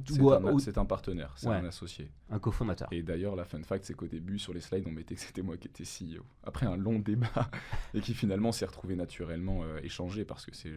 C'est 0.07 0.21
ou- 0.21 0.31
un, 0.33 0.43
ou- 0.53 0.59
c'est 0.59 0.79
un 0.79 0.85
partenaire, 0.85 1.33
c'est 1.37 1.49
Ouais. 1.49 1.57
un 1.57 1.65
associé. 1.65 2.11
un 2.31 2.39
cofondateur 2.39 2.89
Et 2.93 3.03
d'ailleurs, 3.03 3.37
la 3.37 3.45
fun 3.45 3.63
fact, 3.63 3.85
c'est 3.85 3.95
qu'au 3.95 4.07
début, 4.07 4.39
sur 4.39 4.53
les 4.55 4.61
slides, 4.61 4.85
on 4.87 4.91
mettait 4.93 5.15
que 5.15 5.21
c'était 5.21 5.43
moi 5.43 5.57
qui 5.57 5.69
étais 5.69 5.85
CEO. 5.85 6.23
Après 6.45 6.67
un 6.67 6.77
long 6.77 6.99
débat, 6.99 7.29
et 7.95 8.01
qui 8.01 8.15
finalement 8.15 8.53
s'est 8.53 8.67
retrouvé 8.67 8.97
naturellement 8.97 9.65
euh, 9.65 9.79
échangé, 9.83 10.25
parce 10.25 10.47
que 10.47 10.55
c'est 10.55 10.73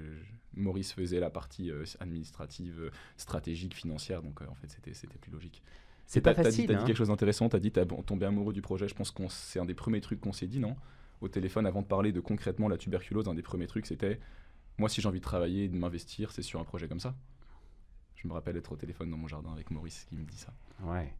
Maurice 0.55 0.93
faisait 0.93 1.19
la 1.19 1.29
partie 1.29 1.71
euh, 1.71 1.83
administrative, 1.99 2.79
euh, 2.79 2.89
stratégique, 3.17 3.73
financière, 3.75 4.21
donc 4.21 4.41
euh, 4.41 4.45
en 4.49 4.55
fait, 4.55 4.67
c'était 4.69 4.91
plus 5.19 5.31
logique. 5.31 5.61
C'est 6.07 6.21
pas 6.21 6.33
t'as- 6.35 6.43
t'as 6.43 6.49
dit- 6.49 6.55
facile. 6.57 6.67
T'as 6.67 6.73
dit 6.75 6.79
hein. 6.81 6.85
quelque 6.85 6.97
chose 6.97 7.07
d'intéressant, 7.07 7.49
t'as 7.49 7.59
dit 7.59 7.71
t'as 7.71 7.85
tombé 7.85 8.25
amoureux 8.25 8.53
du 8.53 8.61
projet. 8.61 8.87
Je 8.87 8.93
pense 8.95 9.11
que 9.11 9.23
c'est 9.29 9.59
un 9.59 9.65
des 9.65 9.73
premiers 9.73 10.01
trucs 10.01 10.21
qu'on 10.21 10.33
s'est 10.33 10.47
dit, 10.47 10.59
non? 10.59 10.75
Au 11.21 11.27
téléphone, 11.29 11.65
avant 11.65 11.81
de 11.81 11.87
parler 11.87 12.11
de 12.11 12.19
concrètement 12.19 12.67
la 12.67 12.77
tuberculose, 12.77 13.27
un 13.27 13.33
des 13.33 13.41
premiers 13.41 13.67
trucs, 13.67 13.85
c'était 13.87 14.19
moi, 14.77 14.89
si 14.89 15.01
j'ai 15.01 15.07
envie 15.07 15.19
de 15.19 15.23
travailler 15.23 15.63
et 15.63 15.67
de 15.69 15.75
m'investir, 15.77 16.31
c'est 16.31 16.41
sur 16.41 16.59
un 16.59 16.63
projet 16.65 16.87
comme 16.87 16.99
ça. 16.99 17.15
Je 18.15 18.27
me 18.27 18.33
rappelle 18.33 18.57
être 18.57 18.71
au 18.71 18.75
téléphone 18.77 19.09
dans 19.11 19.17
mon 19.17 19.27
jardin 19.27 19.51
avec 19.51 19.69
Maurice 19.71 20.05
qui 20.09 20.15
me 20.15 20.23
dit 20.25 20.37
ça. 20.37 20.53
Ouais. 20.83 21.13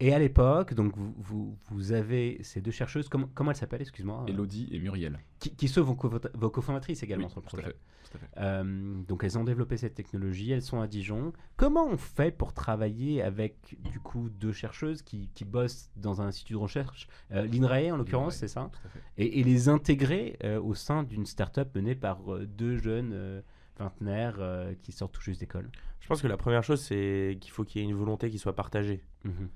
Et 0.00 0.12
à 0.12 0.18
l'époque, 0.18 0.74
donc 0.74 0.96
vous, 0.96 1.14
vous, 1.18 1.56
vous 1.70 1.92
avez 1.92 2.42
ces 2.42 2.60
deux 2.60 2.72
chercheuses, 2.72 3.08
comment, 3.08 3.28
comment 3.32 3.52
elles 3.52 3.56
s'appellent, 3.56 3.80
excuse-moi 3.82 4.24
Elodie 4.26 4.68
et 4.72 4.80
Muriel. 4.80 5.20
qui, 5.38 5.54
qui 5.54 5.68
sont 5.68 5.82
vos, 5.82 5.94
co- 5.94 6.10
vos 6.34 6.50
cofondatrices 6.50 7.04
également 7.04 7.26
Oui, 7.26 7.30
sur 7.30 7.40
le 7.40 7.46
tout 7.46 7.56
à 7.56 7.60
projet. 7.60 7.76
fait. 7.76 8.10
tout 8.10 8.16
à 8.16 8.18
fait. 8.18 8.28
Euh, 8.38 9.02
donc 9.06 9.22
elles 9.22 9.38
ont 9.38 9.44
développé 9.44 9.76
cette 9.76 9.94
technologie, 9.94 10.50
elles 10.50 10.62
sont 10.62 10.80
à 10.80 10.88
Dijon. 10.88 11.32
Comment 11.56 11.86
on 11.86 11.96
fait 11.96 12.36
pour 12.36 12.52
travailler 12.52 13.22
avec 13.22 13.76
du 13.88 14.00
coup 14.00 14.30
deux 14.30 14.52
chercheuses 14.52 15.00
qui, 15.00 15.28
qui 15.32 15.44
bossent 15.44 15.90
dans 15.94 16.20
un 16.20 16.26
institut 16.26 16.54
de 16.54 16.58
recherche, 16.58 17.06
euh, 17.30 17.46
l'INRAE 17.46 17.92
en 17.92 17.96
l'occurrence, 17.96 18.34
L'INRAE. 18.34 18.40
c'est 18.40 18.48
ça 18.48 18.70
et, 19.16 19.38
et 19.38 19.44
les 19.44 19.68
intégrer 19.68 20.36
euh, 20.42 20.60
au 20.60 20.74
sein 20.74 21.04
d'une 21.04 21.24
start-up 21.24 21.72
menée 21.76 21.94
par 21.94 22.34
euh, 22.34 22.46
deux 22.46 22.78
jeunes 22.78 23.12
euh, 23.14 23.40
vingtenaires 23.78 24.36
euh, 24.38 24.74
qui 24.82 24.92
sortent 24.92 25.12
tout 25.12 25.22
juste 25.22 25.40
d'école. 25.40 25.70
Je 26.00 26.06
pense 26.06 26.22
que 26.22 26.26
la 26.28 26.36
première 26.36 26.62
chose, 26.62 26.80
c'est 26.80 27.38
qu'il 27.40 27.50
faut 27.50 27.64
qu'il 27.64 27.80
y 27.80 27.84
ait 27.84 27.88
une 27.88 27.96
volonté 27.96 28.30
qui 28.30 28.38
soit 28.38 28.54
partagée. 28.54 29.02
Mhm. 29.24 29.48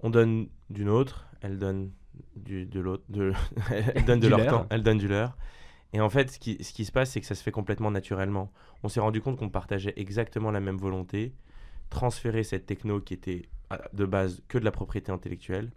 On 0.00 0.10
donne 0.10 0.48
d'une 0.70 0.88
autre, 0.88 1.26
elle 1.40 1.58
donne 1.58 1.90
du, 2.36 2.66
de 2.66 2.80
l'autre, 2.80 3.04
de, 3.08 3.32
elle 3.94 4.04
donne 4.04 4.20
de 4.20 4.28
leur 4.28 4.38
leur. 4.38 4.48
temps, 4.48 4.66
elle 4.70 4.82
donne 4.82 4.98
du 4.98 5.08
leur. 5.08 5.36
Et 5.92 6.00
en 6.00 6.08
fait, 6.08 6.30
ce 6.30 6.38
qui, 6.38 6.62
ce 6.62 6.72
qui 6.72 6.84
se 6.84 6.92
passe, 6.92 7.10
c'est 7.10 7.20
que 7.20 7.26
ça 7.26 7.34
se 7.34 7.42
fait 7.42 7.50
complètement 7.50 7.90
naturellement. 7.90 8.52
On 8.82 8.88
s'est 8.88 9.00
rendu 9.00 9.20
compte 9.20 9.36
qu'on 9.36 9.50
partageait 9.50 9.92
exactement 9.96 10.50
la 10.50 10.60
même 10.60 10.76
volonté, 10.76 11.34
transférer 11.90 12.44
cette 12.44 12.66
techno 12.66 13.00
qui 13.00 13.14
était 13.14 13.48
de 13.92 14.04
base 14.04 14.42
que 14.48 14.58
de 14.58 14.64
la 14.64 14.70
propriété 14.70 15.12
intellectuelle 15.12 15.70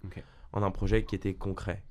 en 0.52 0.64
un 0.64 0.72
projet 0.72 1.04
qui 1.04 1.16
était 1.16 1.34
concret. 1.34 1.84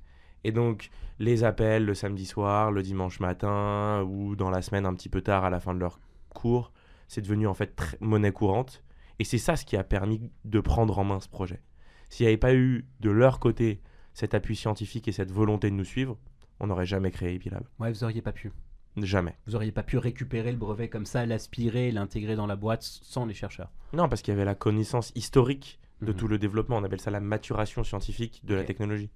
Et 0.44 0.52
donc, 0.52 0.90
les 1.18 1.44
appels 1.44 1.84
le 1.84 1.94
samedi 1.94 2.26
soir, 2.26 2.70
le 2.72 2.82
dimanche 2.82 3.20
matin 3.20 4.02
ou 4.08 4.34
dans 4.36 4.50
la 4.50 4.62
semaine 4.62 4.86
un 4.86 4.94
petit 4.94 5.08
peu 5.08 5.20
tard 5.22 5.44
à 5.44 5.50
la 5.50 5.60
fin 5.60 5.74
de 5.74 5.78
leur 5.80 6.00
cours, 6.30 6.72
c'est 7.08 7.20
devenu 7.20 7.46
en 7.46 7.54
fait 7.54 7.96
monnaie 8.00 8.32
courante. 8.32 8.82
Et 9.18 9.24
c'est 9.24 9.38
ça 9.38 9.56
ce 9.56 9.64
qui 9.64 9.76
a 9.76 9.84
permis 9.84 10.30
de 10.44 10.60
prendre 10.60 10.98
en 10.98 11.04
main 11.04 11.20
ce 11.20 11.28
projet. 11.28 11.60
S'il 12.08 12.24
n'y 12.24 12.28
avait 12.28 12.36
pas 12.38 12.54
eu 12.54 12.86
de 13.00 13.10
leur 13.10 13.38
côté 13.38 13.80
cet 14.14 14.34
appui 14.34 14.56
scientifique 14.56 15.06
et 15.08 15.12
cette 15.12 15.30
volonté 15.30 15.70
de 15.70 15.74
nous 15.76 15.84
suivre, 15.84 16.18
on 16.60 16.66
n'aurait 16.66 16.86
jamais 16.86 17.10
créé 17.10 17.34
Epilab. 17.34 17.64
Ouais, 17.78 17.90
vous 17.92 18.04
auriez 18.04 18.20
pas 18.22 18.32
pu. 18.32 18.50
Jamais. 18.98 19.36
Vous 19.46 19.54
auriez 19.56 19.72
pas 19.72 19.82
pu 19.82 19.96
récupérer 19.96 20.50
le 20.52 20.58
brevet 20.58 20.88
comme 20.88 21.06
ça, 21.06 21.24
l'aspirer, 21.24 21.90
l'intégrer 21.92 22.36
dans 22.36 22.46
la 22.46 22.56
boîte 22.56 22.82
sans 22.82 23.24
les 23.24 23.32
chercheurs. 23.32 23.70
Non, 23.94 24.08
parce 24.08 24.20
qu'il 24.20 24.32
y 24.32 24.36
avait 24.36 24.44
la 24.44 24.54
connaissance 24.54 25.12
historique 25.14 25.80
de 26.02 26.12
Mhm. 26.12 26.18
tout 26.18 26.28
le 26.28 26.38
développement. 26.38 26.76
On 26.76 26.84
appelle 26.84 27.00
ça 27.00 27.10
la 27.10 27.20
maturation 27.20 27.84
scientifique 27.84 28.42
de 28.44 28.54
la 28.54 28.64
technologie. 28.64 29.10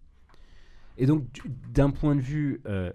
Et 0.98 1.06
donc, 1.06 1.30
du- 1.32 1.42
d'un 1.70 1.90
point 1.90 2.14
de 2.14 2.20
vue 2.20 2.60
euh, 2.66 2.90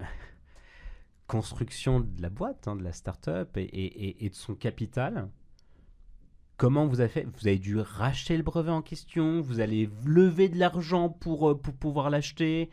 construction 1.27 1.99
de 2.01 2.21
la 2.21 2.29
boîte, 2.29 2.67
hein, 2.67 2.75
de 2.75 2.83
la 2.83 2.91
start-up 2.93 3.49
et 3.55 4.29
de 4.29 4.35
son 4.35 4.55
capital, 4.55 5.29
comment 6.57 6.85
vous 6.85 6.99
avez 6.99 7.09
fait? 7.09 7.27
Vous 7.39 7.47
avez 7.47 7.57
dû 7.57 7.79
racheter 7.79 8.37
le 8.37 8.43
brevet 8.43 8.71
en 8.71 8.81
question 8.81 9.41
Vous 9.41 9.59
allez 9.59 9.89
lever 10.05 10.49
de 10.49 10.57
l'argent 10.59 11.09
pour, 11.09 11.49
euh, 11.51 11.55
pour 11.59 11.73
pouvoir 11.73 12.09
l'acheter? 12.09 12.69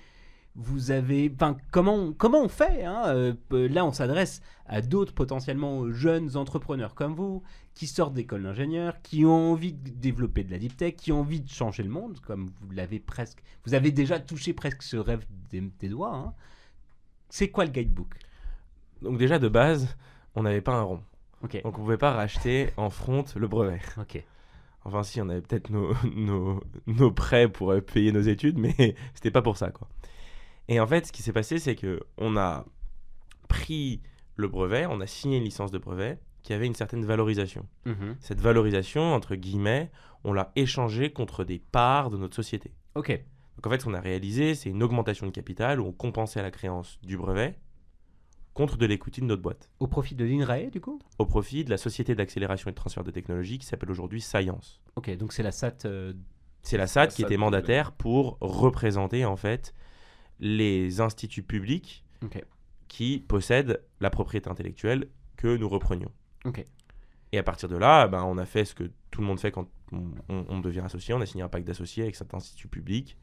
Vous 0.60 0.90
avez, 0.90 1.30
enfin, 1.34 1.56
comment, 1.70 2.12
comment 2.12 2.42
on 2.42 2.48
fait 2.48 2.84
hein 2.84 3.02
Euh, 3.06 3.34
Là, 3.68 3.84
on 3.86 3.92
s'adresse 3.92 4.42
à 4.66 4.82
d'autres 4.82 5.14
potentiellement 5.14 5.90
jeunes 5.92 6.36
entrepreneurs 6.36 6.94
comme 6.96 7.14
vous, 7.14 7.42
qui 7.74 7.86
sortent 7.86 8.12
d'école 8.14 8.42
d'ingénieur, 8.42 9.00
qui 9.02 9.24
ont 9.24 9.52
envie 9.52 9.72
de 9.72 9.90
développer 9.90 10.42
de 10.42 10.50
la 10.50 10.58
deep 10.58 10.76
tech, 10.76 10.96
qui 10.96 11.12
ont 11.12 11.20
envie 11.20 11.40
de 11.40 11.48
changer 11.48 11.84
le 11.84 11.88
monde, 11.90 12.18
comme 12.26 12.50
vous 12.60 12.70
l'avez 12.72 12.98
presque, 12.98 13.40
vous 13.64 13.74
avez 13.74 13.92
déjà 13.92 14.18
touché 14.18 14.52
presque 14.52 14.82
ce 14.82 14.96
rêve 14.96 15.24
des, 15.50 15.60
des 15.78 15.88
doigts. 15.88 16.14
hein. 16.14 16.34
C'est 17.30 17.48
quoi 17.50 17.64
le 17.64 17.70
guidebook? 17.70 18.14
Donc 19.00 19.16
déjà, 19.16 19.38
de 19.38 19.48
base, 19.48 19.96
on 20.34 20.42
n'avait 20.42 20.60
pas 20.60 20.74
un 20.74 20.82
rond. 20.82 21.00
Donc 21.40 21.56
on 21.64 21.70
pouvait 21.70 21.98
pas 21.98 22.12
racheter 22.12 22.70
en 22.76 22.90
front 22.90 23.24
le 23.36 23.46
brevet. 23.46 23.80
ok. 23.96 24.24
Enfin 24.84 25.02
si, 25.04 25.20
on 25.20 25.28
avait 25.28 25.40
peut-être 25.42 25.70
nos, 25.70 25.92
nos, 26.16 26.60
nos 26.88 27.12
prêts 27.12 27.48
pour 27.48 27.70
euh, 27.72 27.80
payer 27.80 28.10
nos 28.10 28.22
études, 28.22 28.58
mais 28.58 28.74
c'était 29.14 29.30
pas 29.30 29.42
pour 29.42 29.56
ça, 29.56 29.70
quoi. 29.70 29.88
Et 30.68 30.80
en 30.80 30.86
fait, 30.86 31.06
ce 31.06 31.12
qui 31.12 31.22
s'est 31.22 31.32
passé, 31.32 31.58
c'est 31.58 31.74
que 31.76 32.00
on 32.18 32.36
a 32.36 32.64
pris 33.48 34.00
le 34.36 34.48
brevet, 34.48 34.86
on 34.86 35.00
a 35.00 35.06
signé 35.06 35.38
une 35.38 35.44
licence 35.44 35.70
de 35.70 35.78
brevet 35.78 36.18
qui 36.42 36.52
avait 36.52 36.66
une 36.66 36.74
certaine 36.74 37.04
valorisation. 37.04 37.66
Mhm. 37.86 38.16
Cette 38.20 38.40
valorisation, 38.40 39.14
entre 39.14 39.34
guillemets, 39.34 39.90
on 40.24 40.32
l'a 40.32 40.52
échangée 40.56 41.12
contre 41.12 41.44
des 41.44 41.58
parts 41.58 42.10
de 42.10 42.16
notre 42.16 42.36
société. 42.36 42.72
Ok, 42.94 43.10
Donc 43.56 43.66
en 43.66 43.70
fait, 43.70 43.80
ce 43.80 43.84
qu'on 43.86 43.94
a 43.94 44.00
réalisé, 44.00 44.54
c'est 44.54 44.70
une 44.70 44.82
augmentation 44.82 45.26
de 45.26 45.32
capital 45.32 45.80
où 45.80 45.86
on 45.86 45.92
compensait 45.92 46.42
la 46.42 46.50
créance 46.50 46.98
du 47.02 47.16
brevet 47.16 47.58
contre 48.54 48.76
de 48.76 48.86
l'equity 48.86 49.20
de 49.20 49.26
notre 49.26 49.42
boîte, 49.42 49.70
au 49.78 49.86
profit 49.86 50.16
de 50.16 50.24
l'INRAE 50.24 50.70
du 50.70 50.80
coup? 50.80 50.98
Au 51.18 51.26
profit 51.26 51.64
de 51.64 51.70
la 51.70 51.76
société 51.76 52.16
d'accélération 52.16 52.68
et 52.68 52.72
de 52.72 52.76
transfert 52.76 53.04
de 53.04 53.12
technologie 53.12 53.58
qui 53.58 53.66
s'appelle 53.66 53.90
aujourd'hui 53.90 54.20
Science. 54.20 54.80
Ok, 54.96 55.16
donc 55.16 55.32
c'est 55.32 55.44
la 55.44 55.52
SAT. 55.52 55.84
euh, 55.84 56.12
C'est 56.62 56.76
la 56.76 56.88
SAT 56.88 57.00
La 57.02 57.06
qui 57.06 57.22
SAT 57.22 57.28
était 57.28 57.36
mandataire 57.36 57.92
pour 57.92 58.36
représenter 58.40 59.24
en 59.24 59.36
fait 59.36 59.74
les 60.40 61.00
instituts 61.00 61.42
publics 61.42 62.04
qui 62.88 63.18
possèdent 63.26 63.82
la 64.00 64.10
propriété 64.10 64.48
intellectuelle 64.48 65.08
que 65.36 65.56
nous 65.56 65.68
reprenions. 65.68 66.10
Et 67.32 67.38
à 67.38 67.42
partir 67.42 67.68
de 67.68 67.76
là, 67.76 68.08
ben, 68.08 68.22
on 68.24 68.38
a 68.38 68.46
fait 68.46 68.64
ce 68.64 68.74
que 68.74 68.90
tout 69.10 69.20
le 69.20 69.26
monde 69.26 69.38
fait 69.38 69.50
quand 69.52 69.68
on, 69.92 70.10
on- 70.28 70.46
on 70.48 70.60
devient 70.60 70.80
associé. 70.80 71.12
On 71.14 71.20
a 71.20 71.26
signé 71.26 71.42
un 71.44 71.48
pacte 71.48 71.66
d'associés 71.66 72.02
avec 72.04 72.16
cet 72.16 72.32
institut 72.34 72.68
public. 72.68 73.16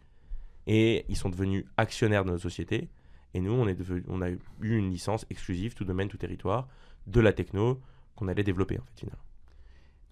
Et 0.67 1.05
ils 1.09 1.15
sont 1.17 1.29
devenus 1.29 1.65
actionnaires 1.77 2.23
de 2.25 2.29
notre 2.31 2.43
société. 2.43 2.89
Et 3.33 3.39
nous, 3.39 3.51
on, 3.51 3.67
est 3.67 3.75
devenu- 3.75 4.03
on 4.07 4.21
a 4.21 4.29
eu 4.29 4.39
une 4.61 4.89
licence 4.91 5.25
exclusive, 5.29 5.73
tout 5.73 5.83
domaine, 5.85 6.07
tout 6.07 6.17
territoire, 6.17 6.67
de 7.07 7.19
la 7.19 7.33
techno 7.33 7.81
qu'on 8.15 8.27
allait 8.27 8.43
développer 8.43 8.77
en 8.79 8.83
fait 8.83 8.99
finalement. 8.99 9.21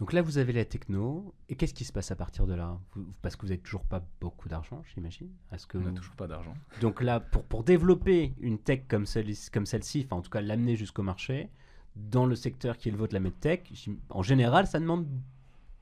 Donc 0.04 0.12
là, 0.12 0.22
vous 0.22 0.38
avez 0.38 0.52
la 0.52 0.66
techno. 0.66 1.34
Et 1.48 1.56
qu'est-ce 1.56 1.74
qui 1.74 1.86
se 1.86 1.94
passe 1.94 2.12
à 2.12 2.18
partir 2.18 2.46
de 2.46 2.54
là? 2.54 2.78
Vous- 2.94 3.08
Parce 3.22 3.38
que 3.38 3.44
vous 3.44 3.48
n'avez 3.48 3.62
toujours 3.62 3.86
pas 3.86 4.06
beaucoup 4.20 4.50
d'argent, 4.50 4.84
j'imagine. 4.94 5.30
Est-ce 5.54 5.66
que 5.66 5.78
On 5.78 5.82
n'a 5.82 5.92
vous- 5.92 5.96
toujours 5.96 6.16
pas 6.16 6.28
d'argent. 6.28 6.54
Donc 6.82 7.02
là, 7.02 7.22
pour, 7.22 7.46
pour 7.46 7.64
développer 7.64 8.34
une 8.42 8.58
tech 8.60 8.82
comme, 8.90 9.06
celle, 9.06 9.32
comme 9.54 9.66
celle-ci, 9.66 10.02
enfin 10.06 10.18
en 10.18 10.22
tout 10.22 10.30
cas 10.30 10.42
l'amener 10.42 10.76
jusqu'au 10.76 11.04
marché, 11.04 11.48
dans 11.96 12.26
le 12.26 12.36
secteur 12.36 12.78
qui 12.78 12.90
est 12.90 12.92
le 12.92 12.98
vôtre, 12.98 13.14
la 13.14 13.22
medtech, 13.22 13.72
en 14.10 14.22
général, 14.24 14.68
ça 14.68 14.78
demande 14.82 15.08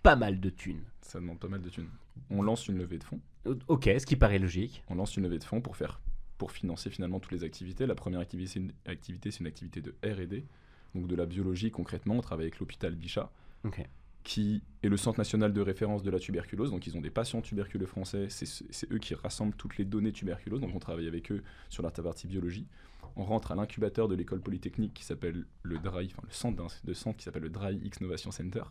pas 0.04 0.16
mal 0.16 0.40
de 0.40 0.52
thunes. 0.52 0.84
Ça 1.02 1.20
demande 1.20 1.40
pas 1.40 1.48
mal 1.48 1.62
de 1.64 1.70
thunes. 1.70 1.90
On 2.30 2.44
lance 2.44 2.68
une 2.68 2.78
levée 2.78 3.00
de 3.00 3.04
fonds. 3.04 3.22
Ok, 3.70 3.86
ce 3.98 4.06
qui 4.06 4.18
paraît 4.18 4.38
logique. 4.38 4.84
On 4.90 4.94
lance 4.94 5.18
une 5.18 5.24
levée 5.24 5.40
de 5.40 5.44
fonds 5.44 5.62
pour 5.62 5.76
faire 5.78 6.00
pour 6.38 6.52
financer 6.52 6.92
finalement 6.92 7.20
toutes 7.20 7.32
les 7.32 7.44
activités. 7.44 7.88
La 7.88 7.96
première 7.96 8.20
activité, 8.20 8.52
c'est 8.54 8.60
une 8.60 8.72
activité, 8.86 9.32
c'est 9.32 9.40
une 9.40 9.48
activité 9.48 9.82
de 9.82 9.96
R&D, 10.06 10.46
donc 10.94 11.08
de 11.08 11.16
la 11.16 11.26
biologie 11.26 11.72
concrètement. 11.72 12.16
On 12.18 12.22
travaille 12.22 12.46
avec 12.46 12.60
l'hôpital 12.60 12.94
Bichat, 12.94 13.32
Ok. 13.64 13.84
Qui 14.24 14.62
est 14.84 14.90
le 14.90 14.98
centre 14.98 15.18
national 15.20 15.54
de 15.54 15.62
référence 15.62 16.04
de 16.04 16.12
la 16.12 16.20
tuberculose. 16.20 16.72
Donc 16.72 16.86
ils 16.88 16.96
ont 16.98 17.02
des 17.02 17.10
patients 17.10 17.42
tuberculeux 17.42 17.86
français. 17.86 18.28
C'est 18.30 18.46
ce- 18.46 18.64
c'est 18.70 18.92
eux 18.92 19.00
qui 19.00 19.16
rassemblent 19.16 19.56
toutes 19.56 19.78
les 19.78 19.86
données 19.86 20.12
tuberculose. 20.12 20.62
Donc 20.62 20.76
on 20.76 20.80
travaille 20.80 21.08
avec 21.08 21.32
eux 21.32 21.44
sur 21.70 21.84
la 21.84 21.92
partie 21.92 22.28
biologie. 22.28 22.68
On 23.16 23.24
rentre 23.24 23.52
à 23.52 23.56
l'incubateur 23.56 24.08
de 24.08 24.16
l'école 24.16 24.42
polytechnique 24.42 24.94
qui 24.94 25.04
s'appelle 25.04 25.46
le 25.64 25.78
enfin 25.78 26.00
le 26.02 26.30
centre 26.30 26.64
de 26.84 26.94
centre 26.94 27.18
qui 27.18 27.24
s'appelle 27.26 27.44
le 27.44 27.50
DRI 27.50 27.78
X 27.84 27.98
Innovation 28.00 28.32
Center, 28.32 28.64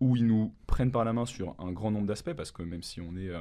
où 0.00 0.16
ils 0.16 0.26
nous 0.26 0.52
prennent 0.66 0.90
par 0.92 1.04
la 1.04 1.12
main 1.12 1.24
sur 1.24 1.54
un 1.58 1.72
grand 1.72 1.90
nombre 1.90 2.06
d'aspects 2.06 2.34
parce 2.34 2.50
que 2.52 2.62
même 2.62 2.82
si 2.82 3.00
on 3.00 3.16
est 3.16 3.28
euh, 3.30 3.40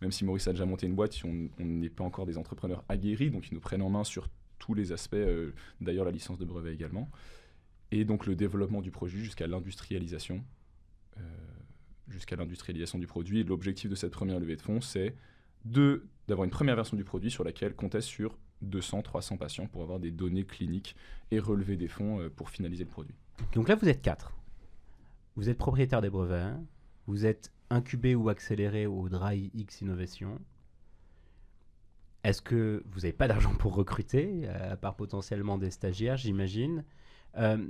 même 0.00 0.12
si 0.12 0.24
Maurice 0.24 0.46
a 0.48 0.52
déjà 0.52 0.64
monté 0.64 0.86
une 0.86 0.94
boîte, 0.94 1.18
on 1.24 1.48
n'est 1.64 1.90
pas 1.90 2.04
encore 2.04 2.24
des 2.24 2.38
entrepreneurs 2.38 2.84
aguerris, 2.88 3.30
donc 3.30 3.50
ils 3.50 3.54
nous 3.54 3.60
prennent 3.60 3.82
en 3.82 3.90
main 3.90 4.04
sur 4.04 4.28
tous 4.58 4.72
les 4.74 4.92
aspects, 4.92 5.14
euh, 5.14 5.52
d'ailleurs 5.80 6.04
la 6.06 6.10
licence 6.10 6.38
de 6.38 6.44
brevet 6.46 6.72
également, 6.72 7.10
et 7.90 8.04
donc 8.06 8.26
le 8.26 8.34
développement 8.34 8.80
du 8.80 8.90
produit 8.90 9.22
jusqu'à 9.22 9.46
l'industrialisation, 9.46 10.42
jusqu'à 12.08 12.36
l'industrialisation 12.36 12.98
du 12.98 13.06
produit. 13.06 13.44
L'objectif 13.44 13.90
de 13.90 13.94
cette 13.94 14.12
première 14.12 14.40
levée 14.40 14.56
de 14.56 14.62
fonds, 14.62 14.80
c'est 14.80 15.14
d'avoir 15.64 16.44
une 16.44 16.50
première 16.50 16.76
version 16.76 16.96
du 16.96 17.04
produit 17.04 17.30
sur 17.30 17.44
laquelle 17.44 17.74
compter 17.74 18.00
sur 18.00 18.38
200, 18.62 19.02
300 19.02 19.36
patients 19.36 19.66
pour 19.66 19.82
avoir 19.82 20.00
des 20.00 20.10
données 20.10 20.44
cliniques 20.44 20.96
et 21.30 21.38
relever 21.38 21.76
des 21.76 21.88
fonds 21.88 22.20
euh, 22.20 22.28
pour 22.28 22.50
finaliser 22.50 22.84
le 22.84 22.90
produit. 22.90 23.14
Donc 23.54 23.68
là, 23.68 23.74
vous 23.74 23.88
êtes 23.88 24.02
quatre. 24.02 24.32
Vous 25.36 25.48
êtes 25.48 25.58
propriétaire 25.58 26.02
des 26.02 26.10
brevets. 26.10 26.52
Vous 27.06 27.24
êtes 27.26 27.52
incubé 27.70 28.14
ou 28.14 28.28
accéléré 28.28 28.86
au 28.86 29.08
Dry 29.08 29.50
X 29.54 29.80
Innovation. 29.80 30.40
Est-ce 32.22 32.42
que 32.42 32.82
vous 32.90 33.00
n'avez 33.00 33.12
pas 33.14 33.28
d'argent 33.28 33.54
pour 33.54 33.74
recruter, 33.74 34.42
euh, 34.44 34.72
à 34.72 34.76
part 34.76 34.96
potentiellement 34.96 35.56
des 35.56 35.70
stagiaires, 35.70 36.16
j'imagine 36.16 36.84
Euh, 37.36 37.64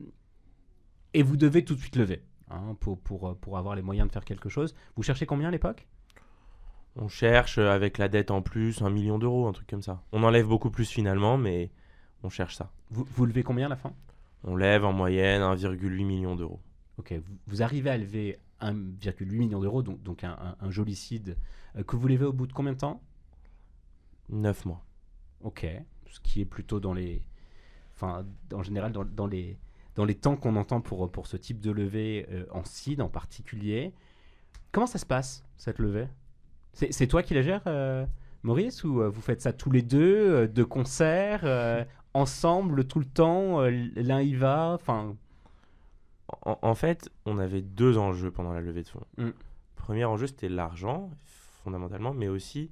Et 1.12 1.22
vous 1.22 1.36
devez 1.36 1.64
tout 1.64 1.74
de 1.74 1.80
suite 1.80 1.96
lever 1.96 2.22
hein, 2.50 2.76
pour, 2.80 2.98
pour, 3.00 3.28
euh, 3.28 3.34
pour 3.34 3.58
avoir 3.58 3.74
les 3.74 3.82
moyens 3.82 4.08
de 4.08 4.12
faire 4.12 4.24
quelque 4.24 4.48
chose. 4.48 4.74
Vous 4.96 5.02
cherchez 5.02 5.26
combien 5.26 5.48
à 5.48 5.50
l'époque? 5.50 5.86
On 6.96 7.08
cherche 7.08 7.58
euh, 7.58 7.70
avec 7.70 7.98
la 7.98 8.08
dette 8.08 8.30
en 8.30 8.42
plus 8.42 8.82
un 8.82 8.90
million 8.90 9.18
d'euros, 9.18 9.46
un 9.46 9.52
truc 9.52 9.68
comme 9.68 9.82
ça. 9.82 10.02
On 10.12 10.22
enlève 10.22 10.46
beaucoup 10.46 10.70
plus 10.70 10.88
finalement, 10.88 11.36
mais 11.38 11.70
on 12.22 12.28
cherche 12.28 12.56
ça. 12.56 12.70
vous, 12.90 13.04
vous 13.04 13.26
levez 13.26 13.42
combien 13.42 13.66
à 13.66 13.70
la 13.70 13.76
fin? 13.76 13.92
On 14.44 14.56
lève 14.56 14.84
en 14.84 14.92
moyenne 14.92 15.42
1,8 15.42 16.04
million 16.04 16.34
d'euros. 16.34 16.60
Ok, 16.98 17.12
vous, 17.12 17.34
vous 17.46 17.62
arrivez 17.62 17.90
à 17.90 17.96
lever 17.98 18.38
1,8 18.60 19.36
million 19.38 19.60
d'euros, 19.60 19.82
donc, 19.82 20.02
donc 20.02 20.24
un, 20.24 20.32
un- 20.32 20.56
un 20.60 20.70
joli 20.70 20.94
seed, 20.94 21.36
euh, 21.76 21.82
que 21.84 21.96
vous 21.96 22.08
levez 22.08 22.24
au 22.24 22.32
bout 22.32 22.46
de 22.46 22.52
combien 22.52 22.72
de 22.72 22.78
temps? 22.78 23.00
9 24.28 24.64
mois. 24.64 24.84
Ok, 25.42 25.66
ce 26.06 26.20
qui 26.20 26.40
est 26.42 26.44
plutôt 26.44 26.80
dans 26.80 26.92
les, 26.92 27.22
enfin, 27.94 28.26
en 28.54 28.62
général 28.62 28.92
dans, 28.92 29.04
dans 29.04 29.26
les, 29.26 29.58
dans 30.00 30.06
les 30.06 30.14
temps 30.14 30.34
qu'on 30.34 30.56
entend 30.56 30.80
pour, 30.80 31.12
pour 31.12 31.26
ce 31.26 31.36
type 31.36 31.60
de 31.60 31.70
levée 31.70 32.26
euh, 32.30 32.46
en 32.52 32.64
seed 32.64 33.02
en 33.02 33.10
particulier. 33.10 33.92
Comment 34.72 34.86
ça 34.86 34.98
se 34.98 35.04
passe 35.04 35.44
cette 35.58 35.78
levée? 35.78 36.08
C'est 36.72 37.06
toi 37.06 37.22
qui 37.22 37.34
la 37.34 37.42
gères, 37.42 37.64
euh, 37.66 38.06
Maurice, 38.42 38.82
ou 38.82 39.02
euh, 39.02 39.10
vous 39.10 39.20
faites 39.20 39.42
ça 39.42 39.52
tous 39.52 39.70
les 39.70 39.82
deux, 39.82 40.48
de 40.48 40.64
concert, 40.64 41.44
ensemble 42.14 42.86
tout 42.86 42.98
le 42.98 43.04
temps, 43.04 43.60
l'un 43.60 44.22
y 44.22 44.32
va, 44.32 44.72
enfin, 44.72 45.16
En, 46.46 46.58
en 46.62 46.74
fait, 46.74 47.10
on 47.26 47.38
avait 47.38 47.60
deux 47.60 47.98
enjeux 47.98 48.30
pendant 48.30 48.54
la 48.54 48.62
levée 48.62 48.82
de 48.82 48.88
fonds. 48.88 49.04
Mm. 49.18 49.30
Premier 49.76 50.06
enjeu, 50.06 50.28
c'était 50.28 50.48
l'argent, 50.48 51.10
fondamentalement, 51.62 52.14
mais 52.14 52.28
aussi 52.28 52.70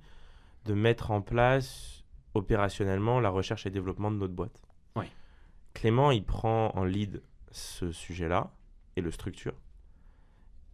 de 0.64 0.72
mettre 0.72 1.10
en 1.10 1.20
place 1.20 2.04
opérationnellement 2.32 3.20
la 3.20 3.28
recherche 3.28 3.66
et 3.66 3.70
développement 3.70 4.10
de 4.10 4.16
notre 4.16 4.34
boîte. 4.34 4.62
Clément, 5.78 6.10
il 6.10 6.24
prend 6.24 6.72
en 6.74 6.82
lead 6.82 7.22
ce 7.52 7.92
sujet-là 7.92 8.50
et 8.96 9.00
le 9.00 9.12
structure. 9.12 9.54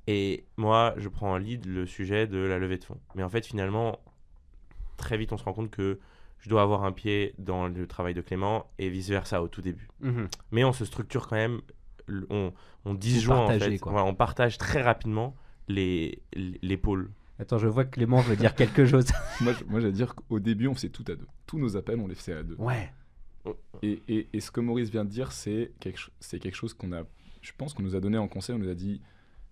Et 0.07 0.47
moi, 0.57 0.95
je 0.97 1.11
prends 1.11 1.33
en 1.33 1.37
lead 1.37 1.67
le 1.67 1.85
sujet 1.85 2.27
de 2.27 2.39
la 2.39 2.59
levée 2.59 2.79
de 2.79 2.85
fonds. 2.85 2.99
Mais 3.15 3.23
en 3.23 3.29
fait, 3.29 3.45
finalement, 3.45 3.99
très 4.97 5.19
vite, 5.19 5.31
on 5.35 5.37
se 5.37 5.45
rend 5.45 5.53
compte 5.53 5.71
que 5.71 6.01
je 6.39 6.49
dois 6.49 6.63
avoir 6.63 6.85
un 6.85 6.93
pied 6.93 7.35
dans 7.37 7.69
le 7.69 7.87
travail 7.87 8.15
de 8.15 8.23
Clément 8.23 8.71
et 8.79 8.89
vice-versa 8.89 9.43
au 9.43 9.49
tout 9.49 9.61
début 9.61 9.89
mhm. 10.01 10.29
mais 10.53 10.65
on 10.65 10.73
se 10.73 10.87
structure 10.87 11.27
quand 11.29 11.37
même, 11.37 11.61
on, 12.31 12.55
on 12.87 12.95
disjoint 12.95 13.45
en 13.45 13.59
fait, 13.59 13.79
quoi. 13.79 13.93
Voilà, 13.93 14.07
on 14.07 14.15
partage 14.15 14.57
très 14.57 14.81
rapidement 14.81 15.37
les, 15.69 16.23
les 16.35 16.59
les 16.63 16.77
pôles 16.77 17.11
Attends, 17.39 17.59
je 17.59 17.67
vois 17.67 17.85
que 17.85 17.91
Clément 17.91 18.21
veut 18.21 18.37
dire 18.37 18.55
quelque 18.55 18.87
chose. 18.87 19.07
moi, 19.41 19.53
moi 19.67 19.81
j'allais 19.81 19.93
dire 19.93 20.15
qu'au 20.15 20.39
début, 20.39 20.69
on 20.69 20.75
faisait 20.75 20.89
tout 20.89 21.05
à 21.09 21.15
deux. 21.15 21.27
Tous 21.47 21.59
nos 21.59 21.77
appels, 21.77 21.99
on 21.99 22.07
les 22.07 22.15
faisait 22.15 22.35
à 22.35 22.43
deux. 22.43 22.55
Ouais. 22.59 22.91
Et, 23.83 24.03
et, 24.09 24.29
et 24.33 24.41
ce 24.41 24.51
que 24.51 24.61
Maurice 24.61 24.91
vient 24.91 25.05
de 25.05 25.11
dire, 25.11 25.33
c'est 25.33 25.73
quelque, 25.81 26.01
c'est 26.21 26.39
quelque 26.39 26.55
chose 26.55 26.75
qu'on 26.75 26.93
a, 26.93 27.05
je 27.43 27.53
pense 27.57 27.75
qu'on 27.75 27.83
nous 27.83 27.97
a 27.97 28.01
donné 28.01 28.19
en 28.19 28.29
conseil. 28.29 28.57
On 28.57 28.59
nous 28.59 28.71
a 28.71 28.75
dit, 28.75 29.01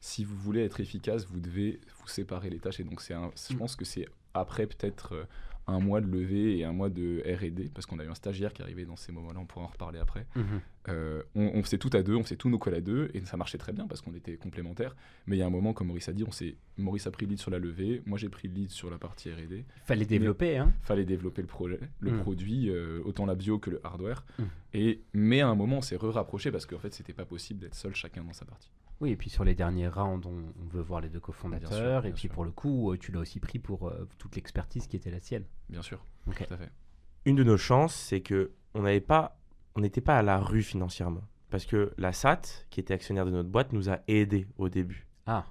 si 0.00 0.25
vous 0.25 0.37
voulez 0.37 0.64
être 0.64 0.80
efficace, 0.80 1.26
vous 1.26 1.40
devez 1.40 1.80
vous 1.99 2.08
séparer 2.08 2.50
les 2.50 2.58
tâches. 2.58 2.80
Et 2.80 2.84
donc, 2.84 3.00
c'est 3.00 3.14
je 3.14 3.54
mm. 3.54 3.58
pense 3.58 3.76
que 3.76 3.84
c'est 3.84 4.06
après 4.34 4.66
peut-être 4.66 5.14
euh, 5.14 5.25
un 5.66 5.81
mois 5.81 6.00
de 6.00 6.07
levée 6.07 6.59
et 6.59 6.64
un 6.64 6.73
mois 6.73 6.88
de 6.88 7.23
R&D 7.25 7.71
parce 7.73 7.87
qu'on 7.87 7.99
a 7.99 8.04
eu 8.04 8.09
un 8.09 8.14
stagiaire 8.14 8.52
qui 8.52 8.62
arrivait 8.62 8.85
dans 8.85 8.97
ces 8.97 9.12
moments-là, 9.12 9.40
on 9.40 9.47
pourra 9.47 9.64
en 9.64 9.69
reparler 9.69 9.99
après. 10.00 10.26
Mhm. 10.35 10.61
Euh, 10.88 11.23
on, 11.37 11.62
faisait 11.62 11.78
tout 11.78 11.90
à 11.92 12.02
deux, 12.02 12.16
on 12.16 12.25
faisait 12.25 12.37
tous 12.37 12.49
nos 12.49 12.59
calls 12.59 12.75
à 12.75 12.81
deux 12.81 13.09
et 13.14 13.25
ça 13.25 13.37
marchait 13.37 13.59
très 13.59 13.73
bien 13.73 13.87
parce 13.87 14.00
qu'on 14.00 14.14
était 14.14 14.37
complémentaires. 14.37 14.97
Mais 15.26 15.37
il 15.37 15.38
y 15.38 15.42
a 15.42 15.47
un 15.47 15.50
moment, 15.50 15.73
comme 15.73 15.88
Maurice 15.88 16.09
a 16.09 16.12
dit, 16.12 16.25
on 16.25 16.83
Maurice 16.83 17.07
a 17.07 17.11
pris 17.12 17.26
le 17.26 17.31
lead 17.31 17.38
sur 17.38 17.50
la 17.50 17.59
levée, 17.59 18.02
moi 18.07 18.19
j'ai 18.19 18.28
pris 18.28 18.49
le 18.49 18.54
lead 18.54 18.71
sur 18.71 18.90
la 18.90 18.99
partie 18.99 19.31
R&D. 19.31 19.64
Fallait 19.85 20.07
développer, 20.07 20.57
hein. 20.57 20.73
Fallait 20.83 21.04
développer 21.04 21.42
le 21.42 21.49
projet, 21.49 21.81
le 22.00 22.11
mhm. 22.11 22.21
produit, 22.21 22.71
euh, 22.71 23.00
autant 23.04 23.26
la 23.26 23.37
bio 23.37 23.59
que 23.59 23.71
le 23.71 23.81
hardware. 23.85 24.25
Mhm. 24.38 24.49
Et 24.75 25.00
mais 25.12 25.40
à 25.40 25.49
un 25.49 25.54
moment, 25.54 25.78
on 25.78 25.83
s'est 25.83 25.97
re-rapproché 25.97 26.50
parce 26.50 26.66
qu'en 26.66 26.78
fait, 26.78 26.92
c'était 26.92 27.12
pas 27.12 27.26
possible 27.26 27.61
d'être 27.61 27.75
seul 27.75 27.95
chacun 27.95 28.25
dans 28.25 28.33
sa 28.33 28.45
partie. 28.45 28.71
Oui, 29.02 29.11
et 29.11 29.16
puis 29.16 29.30
sur 29.30 29.42
les 29.42 29.56
derniers 29.56 29.88
rounds, 29.88 30.28
on, 30.28 30.68
veut 30.68 30.80
voir 30.80 31.00
les 31.00 31.09
deux 31.09 31.18
cofondateurs. 31.18 32.06
et 32.06 32.12
puis 32.12 32.28
pour 32.28 32.44
le 32.44 32.52
coup, 32.52 32.92
euh, 32.92 32.97
tu 32.97 33.11
l'as 33.11 33.18
aussi 33.18 33.40
pris 33.40 33.59
pour 33.59 33.88
euh, 33.88 34.09
toute 34.16 34.37
l'expertise 34.37 34.87
qui 34.87 34.94
était 34.94 35.11
la 35.11 35.18
sienne. 35.18 35.44
Bien 35.68 35.82
sûr. 35.82 35.99
Tout 36.25 36.54
à 36.54 36.56
fait. 36.56 36.71
Une 37.25 37.35
de 37.35 37.42
nos 37.42 37.56
chances, 37.56 37.97
c'est 37.97 38.21
que 38.21 38.52
on 38.75 38.82
n'avait 38.82 39.00
pas, 39.00 39.37
on 39.75 39.80
n'était 39.80 40.00
pas 40.00 40.16
à 40.16 40.23
la 40.23 40.38
rue 40.38 40.62
financièrement, 40.62 41.25
parce 41.50 41.66
que 41.66 41.92
la 41.99 42.12
SAT, 42.12 42.42
qui 42.71 42.78
était 42.78 42.94
actionnaire 42.94 43.26
de 43.26 43.32
notre 43.32 43.49
boîte, 43.49 43.73
nous 43.73 43.90
a 43.90 43.99
aidés 44.06 44.47
au 44.56 44.68
début. 44.68 45.09
Ah. 45.26 45.47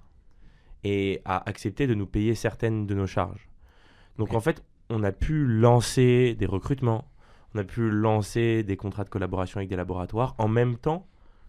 Et 0.85 1.21
a 1.25 1.47
accepté 1.49 1.87
de 1.87 1.93
nous 1.93 2.07
payer 2.07 2.35
certaines 2.35 2.87
de 2.87 2.95
nos 2.95 3.05
charges. 3.05 3.49
Donc 4.17 4.33
en 4.33 4.39
fait, 4.39 4.63
on 4.89 5.03
a 5.03 5.11
pu 5.11 5.45
lancer 5.45 6.35
des 6.35 6.45
recrutements, 6.45 7.11
on 7.53 7.59
a 7.59 7.65
pu 7.65 7.89
lancer 7.89 8.63
des 8.63 8.77
contrats 8.77 9.03
de 9.03 9.09
collaboration 9.09 9.57
avec 9.57 9.69
des 9.69 9.75
laboratoires 9.75 10.35
en 10.37 10.47
même 10.47 10.77
temps 10.77 11.05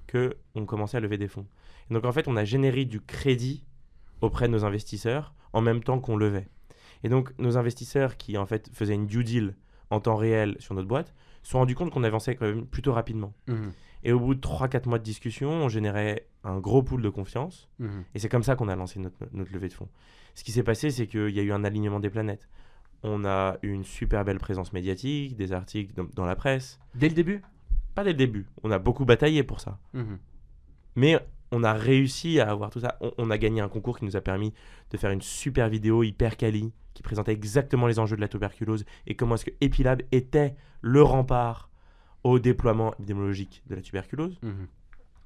que 0.08 0.36
on 0.56 0.66
commençait 0.66 0.96
à 0.96 1.00
lever 1.00 1.16
des 1.16 1.28
fonds. 1.28 1.46
Donc 1.92 2.04
en 2.04 2.12
fait, 2.12 2.28
on 2.28 2.36
a 2.36 2.44
généré 2.44 2.84
du 2.84 3.00
crédit 3.00 3.64
auprès 4.20 4.48
de 4.48 4.52
nos 4.52 4.64
investisseurs 4.64 5.34
en 5.52 5.60
même 5.60 5.82
temps 5.82 6.00
qu'on 6.00 6.16
levait. 6.16 6.48
Et 7.04 7.08
donc 7.08 7.36
nos 7.38 7.56
investisseurs 7.58 8.16
qui 8.16 8.38
en 8.38 8.46
fait 8.46 8.70
faisaient 8.72 8.94
une 8.94 9.06
due 9.06 9.24
deal 9.24 9.56
en 9.90 10.00
temps 10.00 10.16
réel 10.16 10.56
sur 10.58 10.74
notre 10.74 10.88
boîte 10.88 11.14
se 11.42 11.50
sont 11.50 11.58
rendus 11.58 11.74
compte 11.74 11.90
qu'on 11.90 12.04
avançait 12.04 12.36
quand 12.36 12.46
même 12.46 12.66
plutôt 12.66 12.92
rapidement. 12.92 13.34
Mhm. 13.48 13.72
Et 14.04 14.12
au 14.12 14.20
bout 14.20 14.34
de 14.34 14.40
3-4 14.40 14.88
mois 14.88 14.98
de 14.98 15.04
discussion, 15.04 15.50
on 15.50 15.68
générait 15.68 16.26
un 16.44 16.58
gros 16.58 16.82
pool 16.82 17.02
de 17.02 17.08
confiance. 17.08 17.68
Mhm. 17.78 18.04
Et 18.14 18.18
c'est 18.18 18.28
comme 18.28 18.42
ça 18.42 18.56
qu'on 18.56 18.68
a 18.68 18.76
lancé 18.76 18.98
notre, 18.98 19.16
notre, 19.32 19.52
levée 19.52 19.68
de 19.68 19.74
fonds. 19.74 19.88
Ce 20.34 20.44
qui 20.44 20.52
s'est 20.52 20.62
passé, 20.62 20.90
c'est 20.90 21.06
qu'il 21.06 21.30
y 21.30 21.40
a 21.40 21.42
eu 21.42 21.52
un 21.52 21.64
alignement 21.64 22.00
des 22.00 22.10
planètes. 22.10 22.48
On 23.02 23.24
a 23.24 23.58
eu 23.62 23.70
une 23.72 23.84
super 23.84 24.24
belle 24.24 24.38
présence 24.38 24.72
médiatique, 24.72 25.36
des 25.36 25.52
articles 25.52 25.92
dans, 26.14 26.24
la 26.24 26.36
presse. 26.36 26.78
Dès 26.94 27.08
le 27.08 27.14
début? 27.14 27.42
Pas 27.94 28.04
dès 28.04 28.12
le 28.12 28.16
début. 28.16 28.46
On 28.62 28.70
a 28.70 28.78
beaucoup 28.78 29.04
bataillé 29.04 29.42
pour 29.42 29.60
ça. 29.60 29.78
Mhm. 29.92 30.18
Mais 30.94 31.18
on 31.52 31.62
a 31.62 31.74
réussi 31.74 32.40
à 32.40 32.50
avoir 32.50 32.70
tout 32.70 32.80
ça. 32.80 32.98
On, 33.18 33.30
a 33.30 33.38
gagné 33.38 33.60
un 33.60 33.68
concours 33.68 33.98
qui 33.98 34.04
nous 34.06 34.16
a 34.16 34.20
permis 34.20 34.52
de 34.90 34.96
faire 34.96 35.10
une 35.10 35.20
super 35.20 35.68
vidéo 35.68 36.02
hyper 36.02 36.36
quali 36.36 36.72
qui 36.94 37.02
présentait 37.02 37.32
exactement 37.32 37.86
les 37.86 37.98
enjeux 37.98 38.16
de 38.16 38.20
la 38.20 38.28
tuberculose 38.28 38.84
et 39.06 39.14
comment 39.14 39.36
est-ce 39.36 39.44
que 39.44 39.54
Epilab 39.60 40.02
était 40.12 40.56
le 40.80 41.02
rempart 41.02 41.70
au 42.24 42.38
déploiement 42.38 42.94
épidémiologique 42.94 43.62
de 43.66 43.74
la 43.74 43.82
tuberculose. 43.82 44.38
Mhm. 44.42 44.66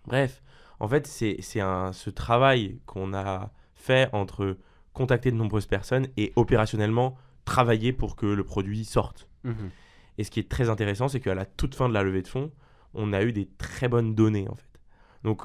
Bref, 0.06 0.42
en 0.80 0.88
fait, 0.88 1.06
c'est 1.06 1.40
ce 1.40 2.10
travail 2.10 2.80
qu'on 2.86 3.14
a 3.14 3.52
fait 3.74 4.08
entre 4.12 4.58
contacter 4.92 5.30
de 5.30 5.36
nombreuses 5.36 5.66
personnes 5.66 6.08
et 6.16 6.32
opérationnellement 6.36 7.16
travailler 7.44 7.92
pour 7.92 8.16
que 8.16 8.26
le 8.26 8.44
produit 8.44 8.84
sorte. 8.84 9.28
Mhm. 9.44 9.70
Et 10.18 10.24
ce 10.24 10.30
qui 10.30 10.40
est 10.40 10.48
très 10.48 10.70
intéressant, 10.70 11.08
c'est 11.08 11.20
qu'à 11.20 11.34
la 11.34 11.44
toute 11.44 11.74
fin 11.74 11.88
de 11.88 11.94
la 11.94 12.02
levée 12.02 12.22
de 12.22 12.28
fonds, 12.28 12.50
on 12.94 13.12
a 13.12 13.22
eu 13.22 13.32
des 13.32 13.48
très 13.58 13.88
bonnes 13.88 14.14
données 14.14 14.48
en 14.48 14.54
fait. 14.54 14.80
Donc 15.22 15.42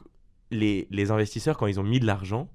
les, 0.51 1.11
investisseurs, 1.11 1.57
quand 1.57 1.67
ils 1.67 1.79
ont 1.79 1.83
mis 1.83 1.99
de 1.99 2.05
l'argent, 2.05 2.49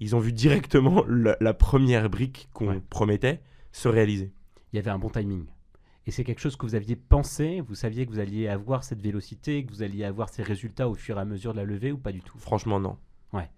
ils 0.00 0.16
ont 0.16 0.18
vu 0.18 0.32
directement 0.32 1.04
la, 1.06 1.54
première 1.54 2.10
brique 2.10 2.48
qu'on 2.52 2.80
promettait 2.80 3.40
se 3.72 3.88
réaliser. 3.88 4.32
Il 4.72 4.76
y 4.76 4.78
avait 4.78 4.90
un 4.90 4.98
bon 4.98 5.10
timing. 5.10 5.46
Et 6.06 6.10
c'est 6.10 6.24
quelque 6.24 6.40
chose 6.40 6.56
que 6.56 6.66
vous 6.66 6.74
aviez 6.74 6.96
pensé 6.96 7.60
Vous 7.60 7.74
saviez 7.74 8.06
que 8.06 8.10
vous 8.10 8.18
alliez 8.18 8.48
avoir 8.48 8.84
cette 8.84 9.00
vélocité, 9.00 9.64
que 9.64 9.70
vous 9.70 9.82
alliez 9.82 10.04
avoir 10.04 10.28
ces 10.28 10.42
résultats 10.42 10.88
au 10.88 10.94
fur 10.94 11.18
et 11.18 11.20
à 11.20 11.24
mesure 11.24 11.52
de 11.52 11.58
la 11.58 11.64
levée 11.64 11.92
ou 11.92 11.98
pas 11.98 12.12
du 12.12 12.22
tout? 12.22 12.38
Franchement, 12.38 12.80
non. 12.80 12.98
Ouais. 13.32 13.48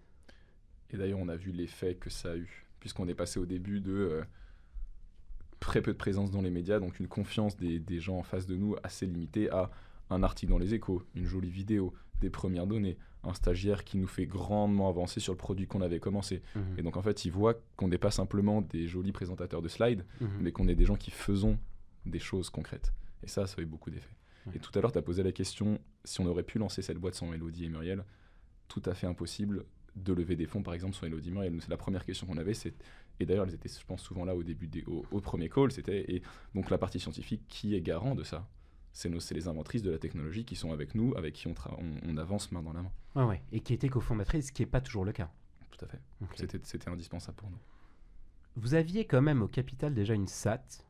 Et 0.90 0.96
d'ailleurs, 0.96 1.20
on 1.20 1.28
a 1.28 1.36
vu 1.36 1.52
l'effet 1.52 1.94
que 1.94 2.10
ça 2.10 2.32
a 2.32 2.36
eu, 2.36 2.66
puisqu'on 2.80 3.08
est 3.08 3.14
passé 3.14 3.38
au 3.38 3.46
début 3.46 3.80
de 3.80 3.92
euh, 3.92 4.22
très 5.60 5.80
peu 5.80 5.92
de 5.92 5.96
présence 5.96 6.30
dans 6.30 6.42
les 6.42 6.50
médias, 6.50 6.80
donc 6.80 6.98
une 6.98 7.08
confiance 7.08 7.56
des, 7.56 7.78
des, 7.78 8.00
gens 8.00 8.18
en 8.18 8.22
face 8.22 8.46
de 8.46 8.56
nous 8.56 8.76
assez 8.82 9.06
limitée 9.06 9.48
à 9.50 9.70
un 10.10 10.22
article 10.22 10.50
dans 10.50 10.58
les 10.58 10.74
échos, 10.74 11.02
une 11.14 11.24
jolie 11.24 11.48
vidéo, 11.48 11.94
des 12.20 12.28
premières 12.28 12.66
données, 12.66 12.98
un 13.24 13.34
stagiaire 13.34 13.84
qui 13.84 13.98
nous 13.98 14.06
fait 14.06 14.26
grandement 14.26 14.88
avancer 14.88 15.20
sur 15.20 15.32
le 15.32 15.36
produit 15.36 15.66
qu'on 15.66 15.80
avait 15.80 16.00
commencé. 16.00 16.42
Mhm. 16.56 16.62
Et 16.78 16.82
donc 16.82 16.96
en 16.96 17.02
fait, 17.02 17.24
il 17.24 17.30
voit 17.30 17.54
qu'on 17.76 17.88
n'est 17.88 17.98
pas 17.98 18.10
simplement 18.10 18.62
des 18.62 18.86
jolis 18.86 19.12
présentateurs 19.12 19.62
de 19.62 19.68
slides, 19.68 20.04
mhm. 20.20 20.28
mais 20.40 20.52
qu'on 20.52 20.68
est 20.68 20.74
des 20.74 20.84
gens 20.84 20.96
qui 20.96 21.10
faisons 21.10 21.58
des 22.04 22.18
choses 22.18 22.50
concrètes. 22.50 22.92
Et 23.22 23.28
ça, 23.28 23.46
ça 23.46 23.56
a 23.58 23.62
eu 23.62 23.66
beaucoup 23.66 23.90
d'effet. 23.90 24.14
Et 24.54 24.58
tout 24.58 24.76
à 24.76 24.80
l'heure, 24.80 24.90
tu 24.90 24.98
as 24.98 25.02
posé 25.02 25.22
la 25.22 25.30
question 25.30 25.78
si 26.04 26.20
on 26.20 26.26
aurait 26.26 26.42
pu 26.42 26.58
lancer 26.58 26.82
cette 26.82 26.98
boîte 26.98 27.14
sans 27.14 27.32
Elodie 27.32 27.66
et 27.66 27.68
Muriel. 27.68 28.04
Tout 28.66 28.82
à 28.86 28.94
fait 28.94 29.06
impossible 29.06 29.64
de 29.94 30.12
lever 30.12 30.36
des 30.36 30.46
fonds, 30.46 30.62
par 30.62 30.74
exemple, 30.74 30.96
sans 30.96 31.06
Elodie 31.06 31.28
et 31.28 31.32
Muriel. 31.32 31.56
C'est 31.60 31.70
la 31.70 31.76
première 31.76 32.04
question 32.04 32.26
qu'on 32.26 32.38
avait. 32.38 32.52
Et 33.20 33.26
d'ailleurs, 33.26 33.46
elles 33.46 33.54
étaient, 33.54 33.68
je 33.68 33.86
pense, 33.86 34.02
souvent 34.02 34.24
là 34.24 34.34
au 34.34 34.42
début, 34.42 34.66
des, 34.66 34.84
au, 34.84 35.20
premier 35.20 35.48
call. 35.48 35.70
C'était 35.70 36.12
et 36.12 36.22
donc 36.54 36.70
la 36.70 36.78
partie 36.78 36.98
scientifique, 36.98 37.42
qui 37.48 37.74
est 37.74 37.80
garant 37.80 38.14
de 38.14 38.24
ça? 38.24 38.48
C'est 38.92 39.34
les 39.34 39.48
inventrices 39.48 39.82
de 39.82 39.90
la 39.90 39.98
technologie 39.98 40.44
qui 40.44 40.54
sont 40.54 40.72
avec 40.72 40.94
nous, 40.94 41.14
avec 41.16 41.34
qui 41.34 41.48
on, 41.48 41.54
on, 42.06 42.16
avance 42.16 42.52
main 42.52 42.62
dans 42.62 42.72
la 42.72 42.82
main. 42.82 42.92
Ouais, 43.14 43.24
ouais. 43.24 43.42
Et 43.50 43.60
qui 43.60 43.72
étaient 43.72 43.88
cofondatrices, 43.88 44.48
ce 44.48 44.52
qui 44.52 44.62
n'est 44.62 44.66
pas 44.66 44.80
toujours 44.80 45.04
le 45.04 45.12
cas. 45.12 45.30
Tout 45.70 45.84
à 45.84 45.88
fait. 45.88 46.00
C'était 46.62 46.90
indispensable 46.90 47.36
pour 47.36 47.50
nous. 47.50 47.58
Vous 48.56 48.74
aviez 48.74 49.06
quand 49.06 49.22
même 49.22 49.42
au 49.42 49.48
capital 49.48 49.94
déjà 49.94 50.14
une 50.14 50.26
SAT. 50.26 50.84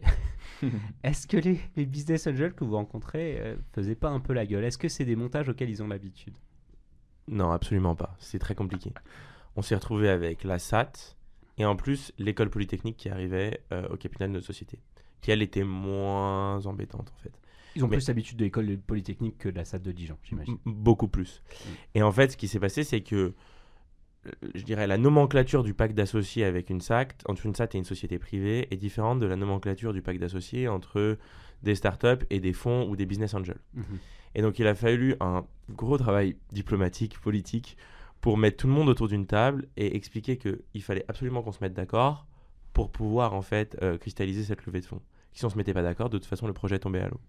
Est-ce 1.02 1.26
que 1.26 1.36
les, 1.36 1.86
business 1.86 2.26
angels 2.26 2.54
que 2.54 2.64
vous 2.64 2.76
rencontrez 2.76 3.34
ne 3.34 3.40
euh, 3.40 3.56
faisaient 3.72 3.94
pas 3.94 4.08
un 4.08 4.20
peu 4.20 4.32
la 4.32 4.46
gueule? 4.46 4.64
Est-ce 4.64 4.78
que 4.78 4.88
c'est 4.88 5.04
des 5.04 5.16
montages 5.16 5.48
auxquels 5.50 5.68
ils 5.68 5.82
ont 5.82 5.88
l'habitude? 5.88 6.36
Non, 7.28 7.52
absolument 7.52 7.94
pas. 7.94 8.16
C'est 8.18 8.38
très 8.38 8.54
compliqué. 8.54 8.92
On 9.56 9.62
s'est 9.62 9.74
retrouvé 9.74 10.08
avec 10.08 10.42
la 10.42 10.58
SAT 10.58 11.16
et 11.58 11.66
en 11.66 11.76
plus 11.76 12.12
l'école 12.18 12.50
polytechnique 12.50 12.96
qui 12.96 13.08
arrivait 13.10 13.62
euh, 13.72 13.88
au 13.88 13.96
capital 13.96 14.28
de 14.28 14.34
notre 14.34 14.46
société 14.46 14.80
qui 15.24 15.30
elle 15.30 15.40
était 15.40 15.64
moins 15.64 16.66
embêtante 16.66 17.10
en 17.10 17.22
fait. 17.22 17.32
Ils 17.74 17.82
ont 17.82 17.88
plus 17.88 18.06
l'habitude 18.06 18.36
de 18.36 18.44
l'école 18.44 18.76
polytechnique 18.76 19.38
que 19.38 19.48
de 19.48 19.56
la 19.56 19.64
SAT 19.64 19.78
de 19.78 19.90
Dijon, 19.90 20.18
j'imagine. 20.22 20.58
Beaucoup 20.66 21.08
plus. 21.08 21.42
Mm. 21.48 21.68
Et 21.94 22.02
en 22.02 22.12
fait, 22.12 22.32
ce 22.32 22.36
qui 22.36 22.46
s'est 22.46 22.60
passé, 22.60 22.84
c'est 22.84 23.00
que 23.00 23.32
euh, 24.26 24.30
je 24.54 24.62
dirais 24.64 24.86
la 24.86 24.98
nomenclature 24.98 25.64
du 25.64 25.72
pacte 25.72 25.94
d'associés 25.94 26.44
avec 26.44 26.68
une 26.68 26.82
SAT, 26.82 27.08
entre 27.26 27.46
une 27.46 27.54
SAT 27.54 27.68
et 27.72 27.78
une 27.78 27.84
société 27.84 28.18
privée, 28.18 28.68
est 28.70 28.76
différente 28.76 29.18
de 29.18 29.24
la 29.24 29.34
nomenclature 29.34 29.94
du 29.94 30.02
pacte 30.02 30.20
d'associés 30.20 30.68
entre 30.68 31.16
des 31.62 31.74
startups 31.74 32.26
et 32.28 32.38
des 32.38 32.52
fonds 32.52 32.86
ou 32.90 32.94
des 32.94 33.06
business 33.06 33.32
angels. 33.32 33.62
Mhm. 33.72 33.84
Et 34.34 34.42
donc, 34.42 34.58
il 34.58 34.66
a 34.66 34.74
fallu 34.74 35.16
un 35.20 35.46
gros 35.70 35.96
travail 35.96 36.36
diplomatique, 36.52 37.18
politique, 37.18 37.78
pour 38.20 38.36
mettre 38.36 38.58
tout 38.58 38.66
le 38.66 38.74
monde 38.74 38.90
autour 38.90 39.08
d'une 39.08 39.26
table 39.26 39.68
et 39.78 39.96
expliquer 39.96 40.36
qu'il 40.36 40.82
fallait 40.82 41.06
absolument 41.08 41.40
qu'on 41.40 41.52
se 41.52 41.62
mette 41.62 41.72
d'accord 41.72 42.26
pour 42.74 42.90
pouvoir 42.92 43.32
en 43.32 43.42
fait 43.42 43.78
euh, 43.80 43.96
cristalliser 43.96 44.44
cette 44.44 44.66
levée 44.66 44.82
de 44.82 44.86
fonds 44.86 45.00
si 45.34 45.44
on 45.44 45.50
se 45.50 45.56
mettait 45.56 45.74
pas 45.74 45.82
d'accord, 45.82 46.08
de 46.08 46.18
toute 46.18 46.26
façon, 46.26 46.46
le 46.46 46.52
projet 46.52 46.78
tombait 46.78 47.00
à 47.00 47.08
l'eau. 47.08 47.20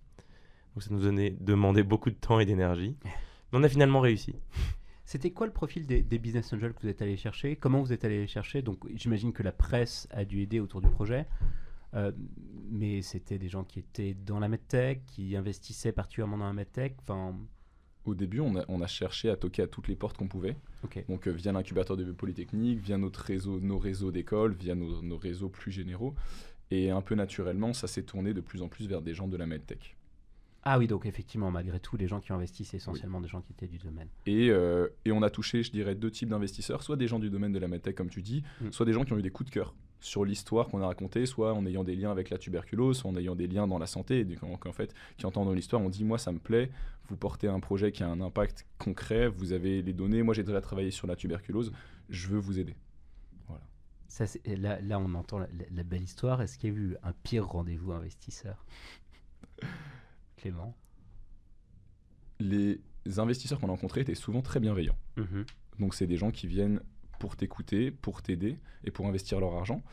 Donc 0.74 0.84
ça 0.84 0.90
nous 0.92 1.02
donnait, 1.02 1.36
demandait 1.40 1.84
beaucoup 1.84 2.10
de 2.10 2.16
temps 2.16 2.40
et 2.40 2.46
d'énergie. 2.46 2.96
Mais 3.52 3.60
on 3.60 3.64
a 3.64 3.70
finalement 3.70 4.00
réussi. 4.00 4.36
C'était 5.06 5.32
quoi 5.32 5.46
le 5.46 5.54
profil 5.54 5.86
des, 5.86 6.02
business 6.18 6.52
angels 6.54 6.74
que 6.74 6.82
vous 6.82 6.88
êtes 6.88 7.02
allé 7.02 7.16
chercher? 7.16 7.56
Comment 7.56 7.82
vous 7.82 7.94
êtes 7.94 8.06
allé 8.06 8.20
les 8.20 8.28
chercher? 8.28 8.62
Donc 8.62 8.80
j'imagine 8.96 9.34
que 9.34 9.44
la 9.44 9.52
presse 9.52 10.08
a 10.12 10.26
dû 10.26 10.42
aider 10.42 10.60
autour 10.60 10.82
du 10.82 10.90
projet. 10.90 11.28
Euh, 11.94 12.12
mais 12.70 13.02
c'était 13.02 13.38
des 13.38 13.48
gens 13.48 13.64
qui 13.64 13.80
étaient 13.80 14.16
dans 14.16 14.40
la 14.40 14.48
medtech, 14.48 15.06
qui 15.06 15.36
investissaient 15.36 15.92
particulièrement 15.92 16.40
dans 16.40 16.48
la 16.48 16.54
medtech. 16.54 16.96
Enfin, 17.04 17.38
au 18.04 18.16
début, 18.16 18.40
on 18.40 18.56
a, 18.56 18.66
on 18.68 18.82
a, 18.82 18.88
cherché 18.88 19.30
à 19.30 19.36
toquer 19.36 19.62
à 19.62 19.68
toutes 19.68 19.88
les 19.88 19.96
portes 19.96 20.18
qu'on 20.18 20.28
pouvait. 20.28 20.58
Donc, 21.08 21.28
euh, 21.28 21.32
via 21.32 21.52
l'incubateur 21.52 21.98
de 21.98 22.12
Polytechnique, 22.12 22.80
via 22.80 22.98
notre 22.98 23.22
réseau, 23.22 23.60
nos 23.60 23.80
réseaux 23.80 24.12
d'école, 24.12 24.54
via 24.54 24.76
nos, 24.76 25.02
nos, 25.02 25.18
réseaux 25.18 25.50
plus 25.50 25.72
généraux. 25.72 26.16
Et 26.72 26.90
un 26.90 27.02
peu 27.02 27.16
naturellement, 27.16 27.74
ça 27.74 27.88
s'est 27.88 28.04
tourné 28.04 28.34
de 28.34 28.42
plus 28.42 28.62
en 28.62 28.68
plus 28.68 28.88
vers 28.88 29.02
des 29.02 29.14
gens 29.14 29.28
de 29.28 29.38
la 29.38 29.46
medtech. 29.46 29.96
Ah 30.68 30.80
oui, 30.80 30.88
donc 30.88 31.06
effectivement, 31.06 31.52
malgré 31.52 31.80
tout, 31.80 31.96
les 31.96 32.08
gens 32.08 32.20
qui 32.20 32.34
investissent, 32.34 32.74
essentiellement 32.74 33.22
des 33.22 33.28
gens 33.28 33.42
qui 33.42 33.52
étaient 33.52 33.68
du 33.68 33.78
domaine. 33.78 34.08
Et, 34.26 34.50
euh, 34.50 34.88
et 35.06 35.12
on 35.12 35.22
a 35.22 35.30
touché, 35.30 35.62
je 35.62 35.72
dirais, 35.72 35.94
deux 35.94 36.10
types 36.10 36.30
d'investisseurs, 36.30 36.82
soit 36.82 36.96
des 36.96 37.08
gens 37.08 37.20
du 37.20 37.30
domaine 37.30 37.52
de 37.52 37.60
la 37.60 37.68
medtech, 37.68 37.96
comme 37.96 38.10
tu 38.10 38.24
dis, 38.24 38.44
mm. 38.62 38.72
soit 38.72 38.88
des 38.88 38.94
gens 38.94 39.06
qui 39.06 39.14
ont 39.14 39.18
eu 39.20 39.22
des 39.22 39.30
coups 39.30 39.50
de 39.50 39.54
cœur 39.54 39.76
sur 40.00 40.26
l'histoire 40.26 40.68
qu'on 40.68 40.82
a 40.82 40.88
racontée, 40.88 41.28
soit 41.28 41.54
en 41.54 41.66
ayant 41.66 41.84
des 41.84 41.96
liens 41.96 42.12
avec 42.12 42.32
la 42.32 42.38
tuberculose, 42.38 42.98
soit 42.98 43.12
en 43.12 43.16
ayant 43.16 43.36
des 43.36 43.48
liens 43.48 43.68
dans 43.68 43.78
la 43.78 43.88
santé, 43.88 44.20
et 44.20 44.38
en 44.42 44.72
fait, 44.72 44.94
qui 45.18 45.26
entendent 45.26 45.54
l'histoire, 45.56 45.82
on 45.82 45.90
dit, 45.90 46.04
moi, 46.04 46.18
ça 46.18 46.32
me 46.32 46.40
plaît, 46.40 46.72
vous 47.10 47.16
portez 47.16 47.48
un 47.48 47.60
projet 47.60 47.92
qui 47.92 48.04
a 48.04 48.10
un 48.10 48.22
impact 48.22 48.66
concret, 48.80 49.28
vous 49.28 49.54
avez 49.54 49.82
les 49.82 49.94
données, 49.94 50.24
moi, 50.24 50.34
j'ai 50.34 50.44
déjà 50.44 50.62
travaillé 50.62 50.92
sur 50.92 51.08
la 51.08 51.16
tuberculose, 51.16 51.72
je 52.10 52.28
veux 52.28 52.40
vous 52.40 52.60
aider. 52.60 52.76
Ça, 54.08 54.26
là, 54.46 54.80
là, 54.82 55.00
on 55.00 55.14
entend 55.16 55.40
la, 55.40 55.84
belle 55.84 56.04
histoire. 56.04 56.42
Est-ce 56.42 56.58
qu'il 56.58 56.70
y 56.70 56.74
a 56.74 56.76
eu 56.76 56.98
un 57.04 57.14
pire 57.24 57.48
rendez-vous 57.48 57.92
investisseur? 57.92 58.66
Clément? 60.38 60.76
Les 62.40 62.80
investisseurs 63.18 63.60
qu'on 63.60 63.68
a 63.68 63.72
rencontrés 63.72 64.02
étaient 64.02 64.16
souvent 64.16 64.42
très 64.42 64.60
bienveillants. 64.60 64.98
Mhm. 65.18 65.46
Donc, 65.80 65.96
c'est 65.96 66.08
des 66.08 66.18
gens 66.18 66.32
qui 66.32 66.48
viennent 66.48 66.82
pour 67.20 67.36
t'écouter, 67.36 67.92
pour 67.92 68.22
t'aider 68.22 68.60
et 68.84 68.92
pour 68.92 69.08
investir 69.08 69.40
leur 69.40 69.54
argent. 69.54 69.84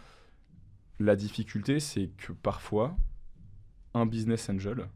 La 0.99 1.17
difficulté, 1.17 1.81
c'est 1.81 2.09
que 2.17 2.33
parfois, 2.33 2.97
un 3.95 4.07
business 4.07 4.49
angel, 4.51 4.89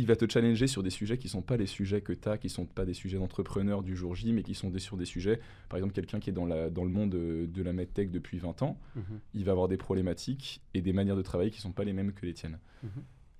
il 0.00 0.06
va 0.06 0.16
te 0.16 0.24
challenger 0.30 0.66
sur 0.66 0.82
des 0.82 0.88
sujets 0.88 1.18
qui 1.18 1.26
ne 1.26 1.32
sont 1.32 1.42
pas 1.42 1.58
les 1.58 1.66
sujets 1.66 2.00
que 2.00 2.14
tu 2.14 2.28
as, 2.28 2.38
qui 2.38 2.46
ne 2.46 2.52
sont 2.52 2.64
pas 2.64 2.86
des 2.86 2.94
sujets 2.94 3.18
d'entrepreneur 3.18 3.82
du 3.82 3.94
jour 3.94 4.14
J, 4.14 4.32
mais 4.32 4.42
qui 4.42 4.54
sont 4.54 4.70
des, 4.70 4.78
sur 4.78 4.96
des 4.96 5.04
sujets, 5.04 5.40
par 5.68 5.76
exemple, 5.76 5.92
quelqu'un 5.92 6.20
qui 6.20 6.30
est 6.30 6.32
dans, 6.32 6.46
la, 6.46 6.70
dans 6.70 6.84
le 6.84 6.90
monde 6.90 7.10
de, 7.10 7.62
la 7.62 7.72
medtech 7.74 8.10
depuis 8.10 8.38
20 8.38 8.62
ans, 8.62 8.78
mhm. 8.96 9.20
il 9.34 9.44
va 9.44 9.52
avoir 9.52 9.68
des 9.68 9.76
problématiques 9.76 10.62
et 10.72 10.80
des 10.80 10.94
manières 10.94 11.16
de 11.16 11.22
travailler 11.22 11.50
qui 11.50 11.58
ne 11.58 11.62
sont 11.62 11.72
pas 11.72 11.84
les 11.84 11.92
mêmes 11.92 12.12
que 12.12 12.24
les 12.24 12.32
tiennes. 12.32 12.58
Mhm. 12.82 12.90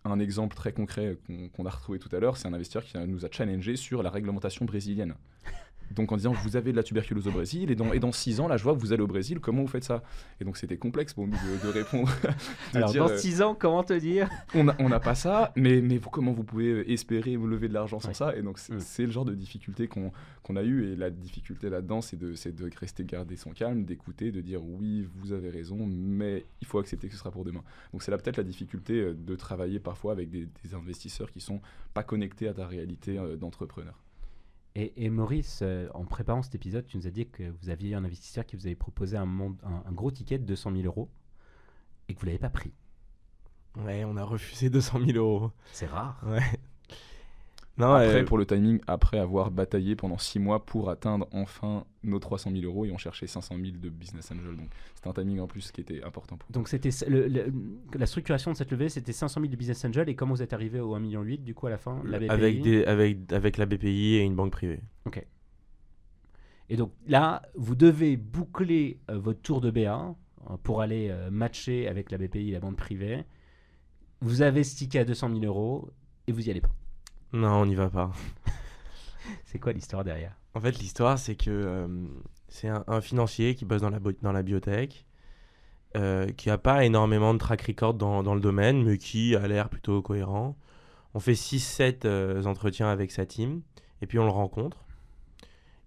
Un 0.05 0.19
exemple 0.19 0.55
très 0.55 0.73
concret 0.73 1.19
qu'on 1.55 1.67
a 1.67 1.71
retrouvé 1.71 1.99
tout 1.99 2.15
à 2.15 2.21
l'heure, 2.21 2.37
c'est 2.37 2.49
un 2.49 2.53
investisseur 2.53 2.85
qui 2.85 2.99
nous 2.99 3.25
a 3.25 3.31
challengé 3.31 3.77
sur 3.77 4.03
la 4.03 4.11
réglementation 4.11 4.67
brésilienne. 4.67 5.15
Donc 5.95 6.13
en 6.13 6.17
disant 6.17 6.33
vous 6.33 6.57
avez 6.57 6.73
de 6.73 6.77
la 6.77 6.83
tuberculose 6.83 7.27
au 7.27 7.33
Brésil 7.33 7.71
et 7.71 7.75
dans, 7.75 7.93
et 7.93 7.99
dans 7.99 8.13
six 8.13 8.41
ans 8.41 8.49
là 8.49 8.57
je 8.57 8.63
vois 8.63 8.75
que 8.75 8.79
vous 8.79 8.93
allez 8.93 9.03
au 9.03 9.09
Brésil, 9.09 9.41
comment 9.41 9.63
vous 9.63 9.69
faites 9.69 9.85
ça? 9.85 10.03
Et 10.41 10.45
donc 10.45 10.57
c'était 10.57 10.77
complexe 10.77 11.15
pour 11.15 11.27
nous 11.27 11.37
de, 11.63 11.69
répondre. 11.69 12.11
Alors 12.75 12.93
dans 12.93 13.09
euh, 13.09 13.17
six 13.17 13.43
ans 13.43 13.57
comment 13.59 13.83
te 13.83 13.93
dire? 13.93 14.29
On 14.55 14.65
n'a 14.65 15.01
pas 15.01 15.15
ça, 15.15 15.53
mais, 15.57 15.81
mais 15.81 15.99
comment 15.99 16.33
vous 16.33 16.45
pouvez 16.45 16.71
euh, 16.71 16.91
espérer 16.91 17.37
vous 17.37 17.47
lever 17.47 17.69
de 17.69 17.75
l'argent 17.75 18.01
sans 18.01 18.15
ça? 18.15 18.37
Et 18.37 18.43
donc 18.43 18.59
c'est 18.59 19.05
le 19.05 19.11
genre 19.11 19.25
de 19.25 19.35
difficulté 19.35 19.89
qu'on 19.89 20.11
a 20.57 20.63
eu 20.63 20.93
et 20.93 20.97
la 20.97 21.11
difficulté 21.11 21.71
là-dedans 21.71 22.01
c'est 22.01 22.17
de, 22.19 22.33
de 22.33 22.71
rester 22.79 23.05
garder 23.05 23.37
son 23.37 23.51
calme, 23.51 23.85
d'écouter, 23.85 24.31
de 24.31 24.41
dire 24.41 24.63
oui 24.65 25.09
vous 25.17 25.33
avez 25.33 25.51
raison, 25.51 25.87
mais 25.87 26.45
il 26.61 26.67
faut 26.67 26.79
accepter 26.79 27.09
que 27.09 27.15
ce 27.15 27.19
sera 27.19 27.31
pour 27.31 27.45
demain. 27.45 27.63
Donc 27.93 28.03
c'est 28.03 28.11
là 28.11 28.19
peut-être 28.19 28.37
la 28.37 28.45
difficulté 28.45 29.01
euh, 29.01 29.15
de 29.15 29.35
travailler 29.35 29.81
parfois 29.81 30.13
avec 30.13 30.31
des, 30.31 30.47
des 30.65 30.75
investisseurs 30.75 31.31
qui 31.31 31.41
sont 31.41 31.61
pas 31.95 32.03
connectés 32.03 32.49
à 32.49 32.55
ta 32.55 32.67
réalité 32.67 33.19
d'entrepreneur. 33.39 33.95
Et, 34.77 35.11
Maurice, 35.11 35.61
euh, 35.63 35.89
en 35.95 36.05
préparant 36.05 36.43
cet 36.43 36.55
épisode, 36.55 36.87
tu 36.87 36.97
nous 36.97 37.07
as 37.09 37.11
dit 37.11 37.27
que 37.29 37.43
vous 37.61 37.71
aviez 37.71 37.95
un 37.95 38.05
investisseur 38.05 38.47
qui 38.47 38.55
vous 38.55 38.67
avait 38.67 38.77
proposé 38.77 39.17
un, 39.17 39.27
un, 39.27 39.93
gros 39.93 40.13
ticket 40.13 40.39
de 40.39 40.45
200 40.45 40.73
000 40.73 40.85
euros 40.85 41.11
et 42.09 42.15
que 42.15 42.21
vous 42.21 42.27
ne 42.27 42.31
l'avez 42.31 42.39
pas 42.39 42.51
pris. 42.51 42.73
Ouais, 43.77 44.05
on 44.05 44.17
a 44.17 44.23
refusé 44.23 44.71
200 44.71 45.01
000 45.05 45.19
euros. 45.19 45.51
C'est 45.73 45.87
rare. 45.87 46.23
Ouais 46.25 46.61
après, 47.83 48.25
pour 48.25 48.39
le 48.39 48.47
timing, 48.47 48.81
après 48.87 49.19
avoir 49.19 49.51
bataillé 49.51 49.97
pendant 49.97 50.19
six 50.19 50.39
mois 50.39 50.65
pour 50.65 50.91
atteindre 50.91 51.29
enfin 51.33 51.85
nos 52.03 52.19
300 52.19 52.51
000 52.53 52.65
euros 52.65 52.85
et 52.85 52.93
on 52.93 52.99
cherchait 52.99 53.27
500 53.27 53.57
000 53.57 53.77
de 53.81 53.89
business 53.89 54.31
angel. 54.33 54.57
Donc 54.57 54.69
c'était 54.95 55.09
un 55.09 55.13
timing 55.13 55.41
en 55.41 55.47
plus 55.47 55.71
qui 55.73 55.81
était 55.81 56.03
important 56.03 56.37
pour 56.37 56.51
Donc 56.51 56.69
c'était 56.69 56.91
la 57.95 58.07
structuration 58.07 58.53
de 58.53 58.57
cette 58.57 58.71
levée, 58.71 58.89
c'était 58.89 59.13
500 59.13 59.41
000 59.41 59.51
de 59.51 59.57
business 59.57 59.85
angel 59.85 60.09
et 60.09 60.15
comment 60.15 60.35
vous 60.35 60.43
êtes 60.43 60.53
arrivé 60.53 60.81
au 60.81 60.97
1,8 60.97 61.01
million 61.01 61.25
du 61.25 61.55
coup 61.55 61.67
à 61.67 61.71
la 61.71 61.79
fin 61.79 62.01
la 62.05 62.19
BPI 62.19 62.31
avec, 62.31 62.63
des, 62.63 62.85
avec, 62.85 63.33
avec 63.33 63.57
la 63.57 63.67
BPI 63.67 64.15
et 64.17 64.23
une 64.23 64.35
banque 64.35 64.53
privée. 64.53 64.81
Ok. 65.07 65.25
Et 66.71 66.77
donc 66.77 66.93
là, 67.07 67.43
vous 67.57 67.75
devez 67.75 68.17
boucler 68.17 69.01
euh, 69.11 69.19
votre 69.19 69.43
tour 69.43 69.61
de 69.61 69.71
BA 69.71 70.15
euh, 70.49 70.57
pour 70.63 70.81
aller 70.81 71.09
euh, 71.11 71.29
matcher 71.31 71.89
avec 71.89 72.13
la 72.13 72.19
BPI 72.19 72.51
et 72.51 72.53
la 72.53 72.61
banque 72.61 72.77
privée. 72.77 73.25
Vous 74.21 74.43
avez 74.43 74.63
stické 74.63 75.01
à 75.01 75.05
200 75.05 75.31
000 75.41 75.45
euros 75.45 75.91
et 76.29 76.33
vous 76.33 76.47
y 76.47 76.51
allez 76.51 76.61
pas. 76.61 76.71
Non, 77.33 77.63
on 77.63 77.67
n'y 77.67 77.75
va 77.77 77.89
pas. 77.89 78.11
c'est 79.45 79.59
quoi 79.59 79.73
l'histoire 79.73 80.05
derrière? 80.05 80.35
En 80.55 80.61
fait, 80.61 80.79
l'histoire, 80.79 81.19
c'est 81.19 81.37
que 81.37 81.51
euh, 81.51 81.87
c'est 82.49 82.69
un, 82.69 83.01
financier 83.01 83.55
qui 83.55 83.65
bosse 83.65 83.83
dans 83.83 83.91
la, 83.91 84.01
dans 84.23 84.33
la 84.33 84.43
biotech, 84.43 85.07
euh, 85.97 86.27
qui 86.33 86.49
n'a 86.49 86.59
pas 86.59 86.85
énormément 86.85 87.33
de 87.33 87.39
track 87.39 87.63
record 87.63 87.95
dans, 87.95 88.25
dans, 88.25 88.35
le 88.35 88.41
domaine, 88.41 88.83
mais 88.83 88.99
qui 88.99 89.37
a 89.37 89.47
l'air 89.47 89.69
plutôt 89.69 90.03
cohérent. 90.03 90.57
On 91.15 91.21
fait 91.21 91.33
6-7 91.33 92.01
euh, 92.05 92.45
entretiens 92.45 92.89
avec 92.89 93.13
sa 93.13 93.27
team, 93.27 93.63
et 94.03 94.07
puis 94.07 94.19
on 94.19 94.25
le 94.25 94.31
rencontre. 94.31 94.85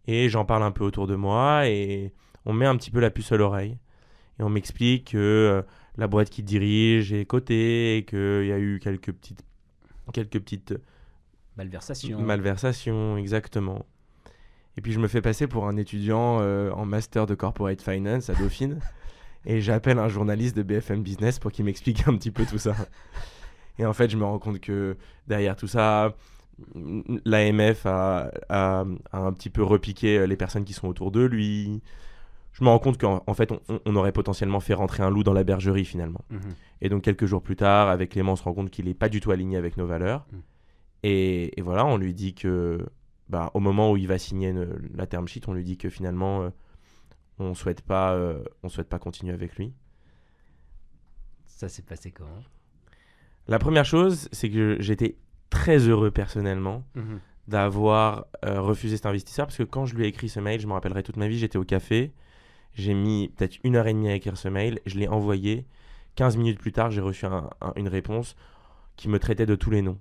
Et 0.08 0.30
j'en 0.30 0.46
parle 0.46 0.64
un 0.64 0.72
peu 0.72 0.86
autour 0.86 1.08
de 1.08 1.16
moi, 1.16 1.68
et 1.68 2.14
on 2.46 2.54
met 2.54 2.66
un 2.66 2.78
petit 2.78 2.92
peu 2.92 3.02
la 3.02 3.12
puce 3.12 3.34
à 3.34 3.38
l'oreille. 3.38 3.78
Et 4.40 4.44
on 4.44 4.50
m'explique 4.50 5.12
que 5.12 5.64
la 5.98 6.08
boîte 6.08 6.30
qui 6.30 6.44
dirige 6.44 7.12
est 7.12 7.26
cotée, 7.26 7.98
et 7.98 8.06
qu'il 8.06 8.46
y 8.46 8.52
a 8.54 8.60
eu 8.60 8.80
quelques 8.82 9.12
petites, 9.12 9.44
quelques 10.14 10.40
petites 10.40 10.74
Malversation. 11.58 12.20
Malversation, 12.22 13.18
exactement. 13.18 13.86
Et 14.78 14.82
puis 14.82 14.92
je 14.92 15.00
me 15.00 15.08
fais 15.08 15.22
passer 15.22 15.48
pour 15.48 15.68
un 15.68 15.78
étudiant 15.78 16.40
euh, 16.42 16.72
en 16.72 16.86
master 16.86 17.26
de 17.26 17.36
corporate 17.36 17.82
finance 17.82 18.30
à 18.30 18.34
Dauphine. 18.34 18.80
et 19.46 19.62
j'appelle 19.62 20.00
un 20.00 20.08
journaliste 20.08 20.56
de 20.56 20.64
BFM 20.64 21.04
Business 21.04 21.40
pour 21.40 21.52
qu'il 21.52 21.66
m'explique 21.66 22.08
un 22.08 22.16
petit 22.18 22.32
peu 22.32 22.46
tout 22.46 22.58
ça. 22.58 22.76
Et 23.80 23.86
en 23.86 23.94
fait, 23.94 24.10
je 24.10 24.18
me 24.18 24.24
rends 24.24 24.40
compte 24.40 24.60
que 24.60 24.98
derrière 25.28 25.56
tout 25.56 25.68
ça, 25.68 26.16
l'AMF 27.26 27.86
a, 27.86 28.32
a, 28.50 28.86
un 29.12 29.34
petit 29.34 29.50
peu 29.50 29.64
repiqué 29.64 30.26
les 30.28 30.36
personnes 30.36 30.64
qui 30.64 30.74
sont 30.74 30.88
autour 30.88 31.12
de 31.12 31.22
lui. 31.22 31.82
Je 32.54 32.64
me 32.64 32.70
rends 32.70 32.80
compte 32.80 33.00
qu'en 33.00 33.34
fait, 33.34 33.52
on, 33.86 33.96
aurait 33.96 34.12
potentiellement 34.12 34.60
fait 34.60 34.76
rentrer 34.76 35.02
un 35.02 35.10
loup 35.10 35.24
dans 35.24 35.34
la 35.34 35.44
bergerie 35.44 35.86
finalement. 35.86 36.24
Mhm. 36.30 36.40
Et 36.82 36.90
donc, 36.90 37.02
quelques 37.02 37.26
jours 37.26 37.42
plus 37.42 37.56
tard, 37.56 37.90
avec 37.90 38.12
Clément, 38.12 38.34
on 38.34 38.36
se 38.36 38.44
rend 38.44 38.54
compte 38.54 38.70
qu'il 38.70 38.86
n'est 38.86 38.94
pas 38.94 39.10
du 39.10 39.22
tout 39.22 39.32
aligné 39.32 39.58
avec 39.58 39.76
nos 39.78 39.88
valeurs. 39.88 40.26
Mhm. 40.32 40.42
Et, 41.04 41.54
voilà, 41.62 41.86
on 41.86 41.98
lui 41.98 42.14
dit 42.14 42.34
que, 42.34 42.86
bah, 43.30 43.52
au 43.54 43.60
moment 43.60 43.92
où 43.92 43.98
il 43.98 44.08
va 44.08 44.18
signer 44.18 44.54
la 44.94 45.06
term 45.06 45.28
sheet, 45.28 45.42
on 45.48 45.54
lui 45.54 45.64
dit 45.64 45.78
que 45.78 45.90
finalement, 45.90 46.44
euh, 46.44 46.50
on 47.40 47.54
souhaite 47.54 47.82
pas, 47.82 48.14
euh, 48.14 48.44
on 48.64 48.70
souhaite 48.70 48.88
pas 48.88 49.00
continuer 49.00 49.34
avec 49.34 49.58
lui. 49.58 49.74
Ça 51.46 51.68
s'est 51.68 51.82
passé 51.82 52.12
comment? 52.12 52.42
La 53.48 53.60
première 53.60 53.86
chose, 53.86 54.30
c'est 54.32 54.50
que 54.50 54.78
j'étais 54.80 55.18
très 55.50 55.78
heureux 55.78 56.10
personnellement 56.10 56.86
mhm. 56.96 57.20
d'avoir 57.50 58.26
euh, 58.46 58.62
refusé 58.62 58.96
cet 58.96 59.06
investisseur 59.06 59.46
parce 59.46 59.58
que 59.58 59.64
quand 59.64 59.86
je 59.86 59.96
lui 59.96 60.06
ai 60.06 60.08
écrit 60.08 60.30
ce 60.30 60.40
mail, 60.40 60.62
je 60.62 60.68
me 60.68 60.74
rappellerai 60.74 61.04
toute 61.04 61.18
ma 61.18 61.28
vie, 61.28 61.38
j'étais 61.38 61.58
au 61.58 61.66
café, 61.66 62.14
j'ai 62.74 62.94
mis 62.94 63.30
peut-être 63.36 63.58
une 63.64 63.76
heure 63.76 63.88
et 63.88 63.94
demie 63.94 64.08
à 64.08 64.16
écrire 64.16 64.38
ce 64.38 64.48
mail, 64.48 64.80
je 64.86 64.98
l'ai 64.98 65.10
envoyé. 65.10 65.68
15 66.16 66.38
minutes 66.38 66.60
plus 66.60 66.72
tard, 66.72 66.92
j'ai 66.92 67.02
reçu 67.02 67.26
une 67.76 67.88
réponse 67.88 68.36
qui 68.96 69.10
me 69.10 69.20
traitait 69.20 69.46
de 69.46 69.56
tous 69.56 69.72
les 69.72 69.82
noms. 69.82 70.00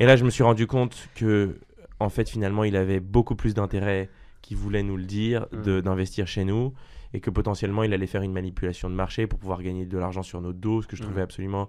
Et 0.00 0.06
là, 0.06 0.16
je 0.16 0.24
me 0.24 0.30
suis 0.30 0.42
rendu 0.42 0.66
compte 0.66 1.08
que, 1.14 1.58
en 2.00 2.08
fait, 2.08 2.28
finalement, 2.28 2.64
il 2.64 2.76
avait 2.76 3.00
beaucoup 3.00 3.36
plus 3.36 3.54
d'intérêt 3.54 4.08
qu'il 4.40 4.56
voulait 4.56 4.82
nous 4.82 4.96
le 4.96 5.04
dire, 5.04 5.46
mm. 5.52 5.80
d'investir 5.82 6.26
chez 6.26 6.44
nous, 6.44 6.72
et 7.12 7.20
que 7.20 7.30
potentiellement, 7.30 7.82
il 7.82 7.92
allait 7.92 8.06
faire 8.06 8.22
une 8.22 8.32
manipulation 8.32 8.90
de 8.90 8.94
marché 8.94 9.26
pour 9.26 9.38
pouvoir 9.38 9.62
gagner 9.62 9.86
de 9.86 9.98
l'argent 9.98 10.22
sur 10.22 10.40
notre 10.40 10.58
dos, 10.58 10.82
ce 10.82 10.86
que 10.86 10.96
je 10.96 11.02
mm. 11.02 11.06
trouvais 11.06 11.22
absolument 11.22 11.68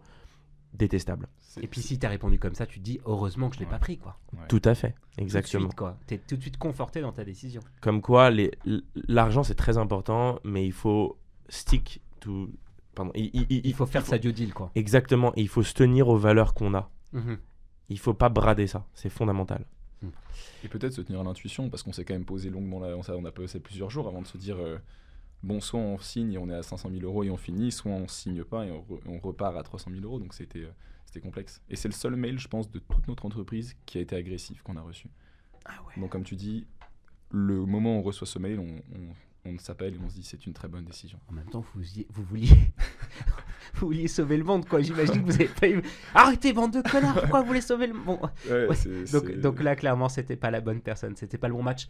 détestable. 0.74 1.28
Et 1.62 1.68
puis 1.68 1.82
si 1.82 2.00
tu 2.00 2.06
as 2.06 2.10
répondu 2.10 2.40
comme 2.40 2.56
ça, 2.56 2.66
tu 2.66 2.80
te 2.80 2.84
dis 2.84 3.00
heureusement 3.06 3.50
que 3.50 3.56
je 3.56 3.60
l'ai 3.60 3.68
pas 3.68 3.78
pris 3.78 3.98
quoi. 3.98 4.18
Tout 4.50 4.62
à 4.66 4.74
fait, 4.74 4.96
exactement. 5.20 5.70
Tu 6.08 6.16
es 6.16 6.18
tout 6.18 6.36
de 6.36 6.42
suite 6.42 6.58
conforté 6.58 7.00
dans 7.02 7.12
ta 7.12 7.24
décision. 7.24 7.62
Comme 7.80 8.02
quoi 8.02 8.32
l'argent 9.08 9.44
c'est 9.44 9.54
très 9.54 9.78
important 9.78 10.40
mais 10.44 10.66
il 10.66 10.72
faut 10.72 11.20
stick 11.50 12.02
to 12.20 12.50
pardon, 12.96 13.12
il, 13.14 13.74
faut 13.76 13.86
faire 13.86 14.04
sa 14.04 14.18
due 14.18 14.34
deal 14.34 14.52
quoi. 14.52 14.72
Exactement, 14.74 15.32
et 15.36 15.42
il 15.42 15.48
faut 15.48 15.62
se 15.62 15.76
tenir 15.76 16.08
aux 16.08 16.18
valeurs 16.18 16.56
qu'on 16.56 16.74
a. 16.74 16.90
Mhm 17.12 17.38
il 17.90 18.00
faut 18.00 18.14
pas 18.14 18.30
brader 18.30 18.68
ça, 18.68 18.86
c'est 18.94 19.10
fondamental. 19.10 19.66
Et 20.64 20.68
peut-être 20.68 20.94
se 20.94 21.02
tenir 21.02 21.22
à 21.22 21.24
l'intuition, 21.24 21.70
parce 21.70 21.84
qu'on 21.84 21.94
s'est 21.94 22.04
quand 22.04 22.14
même 22.14 22.26
posé 22.26 22.50
longuement 22.50 22.80
là, 22.80 22.96
on 22.98 23.26
a 23.26 23.32
passé 23.32 23.60
plusieurs 23.60 23.90
jours 23.90 24.08
avant 24.08 24.22
de 24.22 24.28
se 24.28 24.38
dire 24.38 24.58
euh, 24.58 24.78
bon, 25.44 25.62
soit 25.62 25.80
on 25.80 25.98
signe 25.98 26.34
et 26.34 26.38
on 26.38 26.50
est 26.50 26.56
à 26.56 26.64
500 26.64 26.90
000 26.90 27.04
euros 27.04 27.24
et 27.24 27.30
on 27.30 27.38
finit, 27.38 27.72
soit 27.72 27.92
on 27.92 28.08
signe 28.08 28.44
pas 28.44 28.66
et 28.66 28.72
on, 28.72 29.20
repart 29.20 29.56
à 29.58 29.64
300 29.64 29.92
000 29.92 30.04
euros. 30.04 30.20
Donc 30.20 30.34
c'était 30.34 30.64
euh, 30.64 30.72
c'était 31.06 31.22
complexe. 31.22 31.62
Et 31.70 31.76
c'est 31.76 31.88
le 31.88 31.94
seul 31.94 32.16
mail, 32.16 32.40
je 32.40 32.48
pense, 32.48 32.70
de 32.72 32.80
toute 32.80 33.08
notre 33.08 33.26
entreprise 33.26 33.76
qui 33.86 33.98
a 33.98 34.02
été 34.02 34.16
agressif 34.16 34.62
qu'on 34.64 34.76
a 34.78 34.82
reçu. 34.82 35.10
Ah 35.66 35.80
donc 35.98 36.10
comme 36.10 36.24
tu 36.24 36.36
dis, 36.36 36.68
le 37.30 37.66
moment 37.66 37.96
où 37.96 38.00
on 38.00 38.02
reçoit 38.02 38.28
ce 38.28 38.40
mail, 38.40 38.60
on, 38.60 38.82
on 38.96 39.14
s'appelle 39.60 39.96
et 39.96 40.00
on 40.04 40.10
se 40.10 40.16
dit 40.16 40.24
c'est 40.24 40.46
une 40.46 40.54
très 40.54 40.68
bonne 40.68 40.86
décision. 40.86 41.20
En 41.30 41.34
même 41.34 41.50
temps, 41.50 41.64
vous, 41.74 41.82
vous 42.10 42.24
vouliez 42.24 42.48
vous 43.76 43.88
vouliez 43.88 44.08
sauver 44.08 44.38
le 44.38 44.44
monde, 44.44 44.68
quoi. 44.68 44.82
J'imagine 44.82 45.22
que 45.22 45.32
vous 45.32 45.36
avez 45.36 45.48
pas 45.48 45.70
eu. 45.70 45.82
Arrêtez, 46.14 46.54
bande 46.54 46.74
de 46.74 46.82
connards, 46.82 47.20
pourquoi 47.20 47.42
vous 47.42 47.48
voulez 47.48 47.62
sauver 47.62 47.88
le 47.88 47.94
monde? 47.94 48.20
Donc, 49.12 49.32
donc, 49.40 49.62
là, 49.62 49.76
clairement, 49.76 50.10
c'était 50.10 50.36
pas 50.36 50.52
la 50.52 50.62
bonne 50.62 50.82
personne, 50.82 51.16
c'était 51.16 51.38
pas 51.38 51.48
le 51.48 51.54
bon 51.54 51.64
match. 51.64 51.88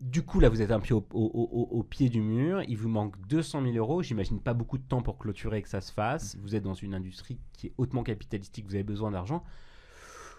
Du 0.00 0.22
coup, 0.22 0.40
là, 0.40 0.48
vous 0.48 0.62
êtes 0.62 0.70
un 0.70 0.80
pied 0.80 0.94
au, 0.94 1.04
au, 1.12 1.82
pied 1.82 2.08
du 2.08 2.22
mur. 2.22 2.62
Il 2.66 2.78
vous 2.78 2.88
manque 2.88 3.20
200 3.28 3.62
000 3.62 3.74
euros. 3.76 4.02
J'imagine 4.02 4.40
pas 4.40 4.54
beaucoup 4.54 4.78
de 4.78 4.82
temps 4.82 5.02
pour 5.02 5.18
clôturer 5.18 5.58
et 5.58 5.62
que 5.62 5.68
ça 5.68 5.82
se 5.82 5.92
fasse. 5.92 6.36
Vous 6.40 6.56
êtes 6.56 6.62
dans 6.62 6.72
une 6.72 6.94
industrie 6.94 7.38
qui 7.52 7.66
est 7.66 7.74
hautement 7.76 8.02
capitalistique. 8.02 8.64
Vous 8.66 8.74
avez 8.74 8.84
besoin 8.84 9.10
d'argent. 9.10 9.44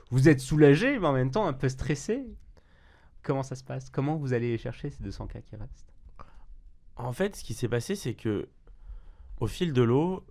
Vous 0.10 0.30
êtes 0.30 0.40
soulagé, 0.40 0.98
mais 0.98 1.06
en 1.06 1.14
même 1.14 1.30
temps 1.30 1.46
un 1.46 1.54
peu 1.54 1.70
stressé. 1.70 2.26
Comment 3.22 3.44
ça 3.44 3.56
se 3.56 3.64
passe? 3.64 3.92
Comment 3.92 4.16
vous 4.16 4.34
allez 4.34 4.58
chercher 4.58 4.90
ces 4.90 5.04
200 5.04 5.28
k 5.28 5.44
qui 5.44 5.56
restent? 5.56 5.91
En 6.98 7.14
fait, 7.14 7.36
ce 7.36 7.44
qui 7.44 7.54
s'est 7.54 7.68
passé, 7.70 7.96
c'est 7.96 8.14
que 8.14 8.48
au 9.40 9.48
fil 9.48 9.74
de 9.74 9.82
l'eau, 9.82 10.24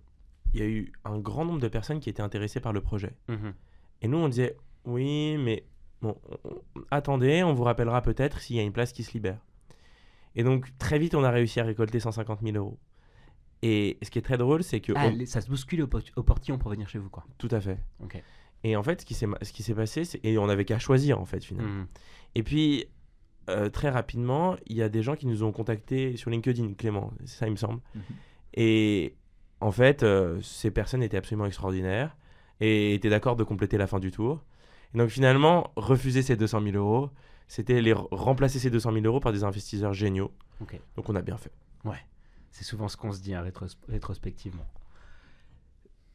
il 0.53 0.59
y 0.59 0.63
a 0.63 0.67
eu 0.67 0.91
un 1.05 1.19
grand 1.19 1.45
nombre 1.45 1.59
de 1.59 1.67
personnes 1.67 1.99
qui 1.99 2.09
étaient 2.09 2.21
intéressées 2.21 2.59
par 2.59 2.73
le 2.73 2.81
projet. 2.81 3.13
Mhm. 3.27 3.53
Et 4.01 4.07
nous, 4.07 4.17
on 4.17 4.29
disait, 4.29 4.57
oui, 4.85 5.37
mais 5.37 5.65
bon, 6.01 6.15
attendez, 6.91 7.43
on 7.43 7.53
vous 7.53 7.63
rappellera 7.63 8.01
peut-être 8.01 8.39
s'il 8.39 8.55
y 8.55 8.59
a 8.59 8.63
une 8.63 8.71
place 8.73 8.91
qui 8.93 9.03
se 9.03 9.13
libère. 9.13 9.39
Et 10.35 10.43
donc, 10.43 10.69
très 10.77 10.97
vite, 10.97 11.13
on 11.15 11.23
a 11.23 11.29
réussi 11.31 11.59
à 11.59 11.63
récolter 11.63 11.99
150 11.99 12.39
000 12.41 12.55
euros. 12.57 12.79
Et 13.61 13.97
ce 14.01 14.09
qui 14.09 14.17
est 14.17 14.23
très 14.23 14.37
drôle, 14.37 14.63
c'est 14.63 14.79
que. 14.81 14.93
Ah, 14.95 15.09
on- 15.13 15.25
ça 15.25 15.41
se 15.41 15.49
bouscule 15.49 15.83
au, 15.83 15.89
au 16.15 16.23
portillon 16.23 16.57
pour 16.57 16.71
venir 16.71 16.87
chez 16.89 16.97
vous, 16.99 17.09
quoi. 17.09 17.25
Tout 17.37 17.49
à 17.51 17.59
fait. 17.61 17.77
Et 18.63 18.75
en 18.75 18.83
fait, 18.83 19.01
ce 19.01 19.05
qui 19.05 19.13
s'est 19.63 19.73
passé, 19.75 20.03
et 20.23 20.37
on 20.37 20.47
n'avait 20.47 20.65
qu'à 20.65 20.79
choisir, 20.79 21.19
en 21.19 21.25
fait, 21.25 21.43
finalement. 21.43 21.81
Mhm. 21.81 21.87
Et 22.35 22.43
puis, 22.43 22.85
euh, 23.51 23.69
très 23.69 23.89
rapidement, 23.89 24.55
il 24.67 24.75
y 24.75 24.81
a 24.81 24.89
des 24.89 25.03
gens 25.03 25.15
qui 25.15 25.27
nous 25.27 25.43
ont 25.43 25.51
contactés 25.51 26.15
sur 26.17 26.29
LinkedIn, 26.29 26.73
Clément, 26.73 27.11
ça, 27.25 27.47
il 27.47 27.51
me 27.51 27.55
semble. 27.57 27.79
Mhm. 27.95 28.01
Et 28.55 29.15
en 29.59 29.71
fait, 29.71 30.03
euh, 30.03 30.41
ces 30.41 30.71
personnes 30.71 31.03
étaient 31.03 31.17
absolument 31.17 31.45
extraordinaires 31.45 32.15
et 32.59 32.93
étaient 32.93 33.09
d'accord 33.09 33.35
de 33.35 33.43
compléter 33.43 33.77
la 33.77 33.87
fin 33.87 33.99
du 33.99 34.11
tour. 34.11 34.43
Et 34.93 34.97
donc, 34.97 35.09
finalement, 35.09 35.71
refuser 35.75 36.21
ces 36.21 36.35
200 36.35 36.61
000 36.63 36.75
euros, 36.77 37.09
c'était 37.47 37.81
les 37.81 37.93
remplacer 37.93 38.59
ces 38.59 38.69
200 38.69 38.91
000 38.93 39.05
euros 39.05 39.19
par 39.19 39.31
des 39.31 39.43
investisseurs 39.43 39.93
géniaux. 39.93 40.31
Donc, 40.95 41.09
on 41.09 41.15
a 41.15 41.21
bien 41.21 41.37
fait. 41.37 41.51
C'est 42.53 42.65
souvent 42.65 42.89
ce 42.89 42.97
qu'on 42.97 43.13
se 43.13 43.21
dit 43.21 43.33
hein, 43.33 43.43
rétros- 43.43 43.77
rétrospectivement. 43.87 44.65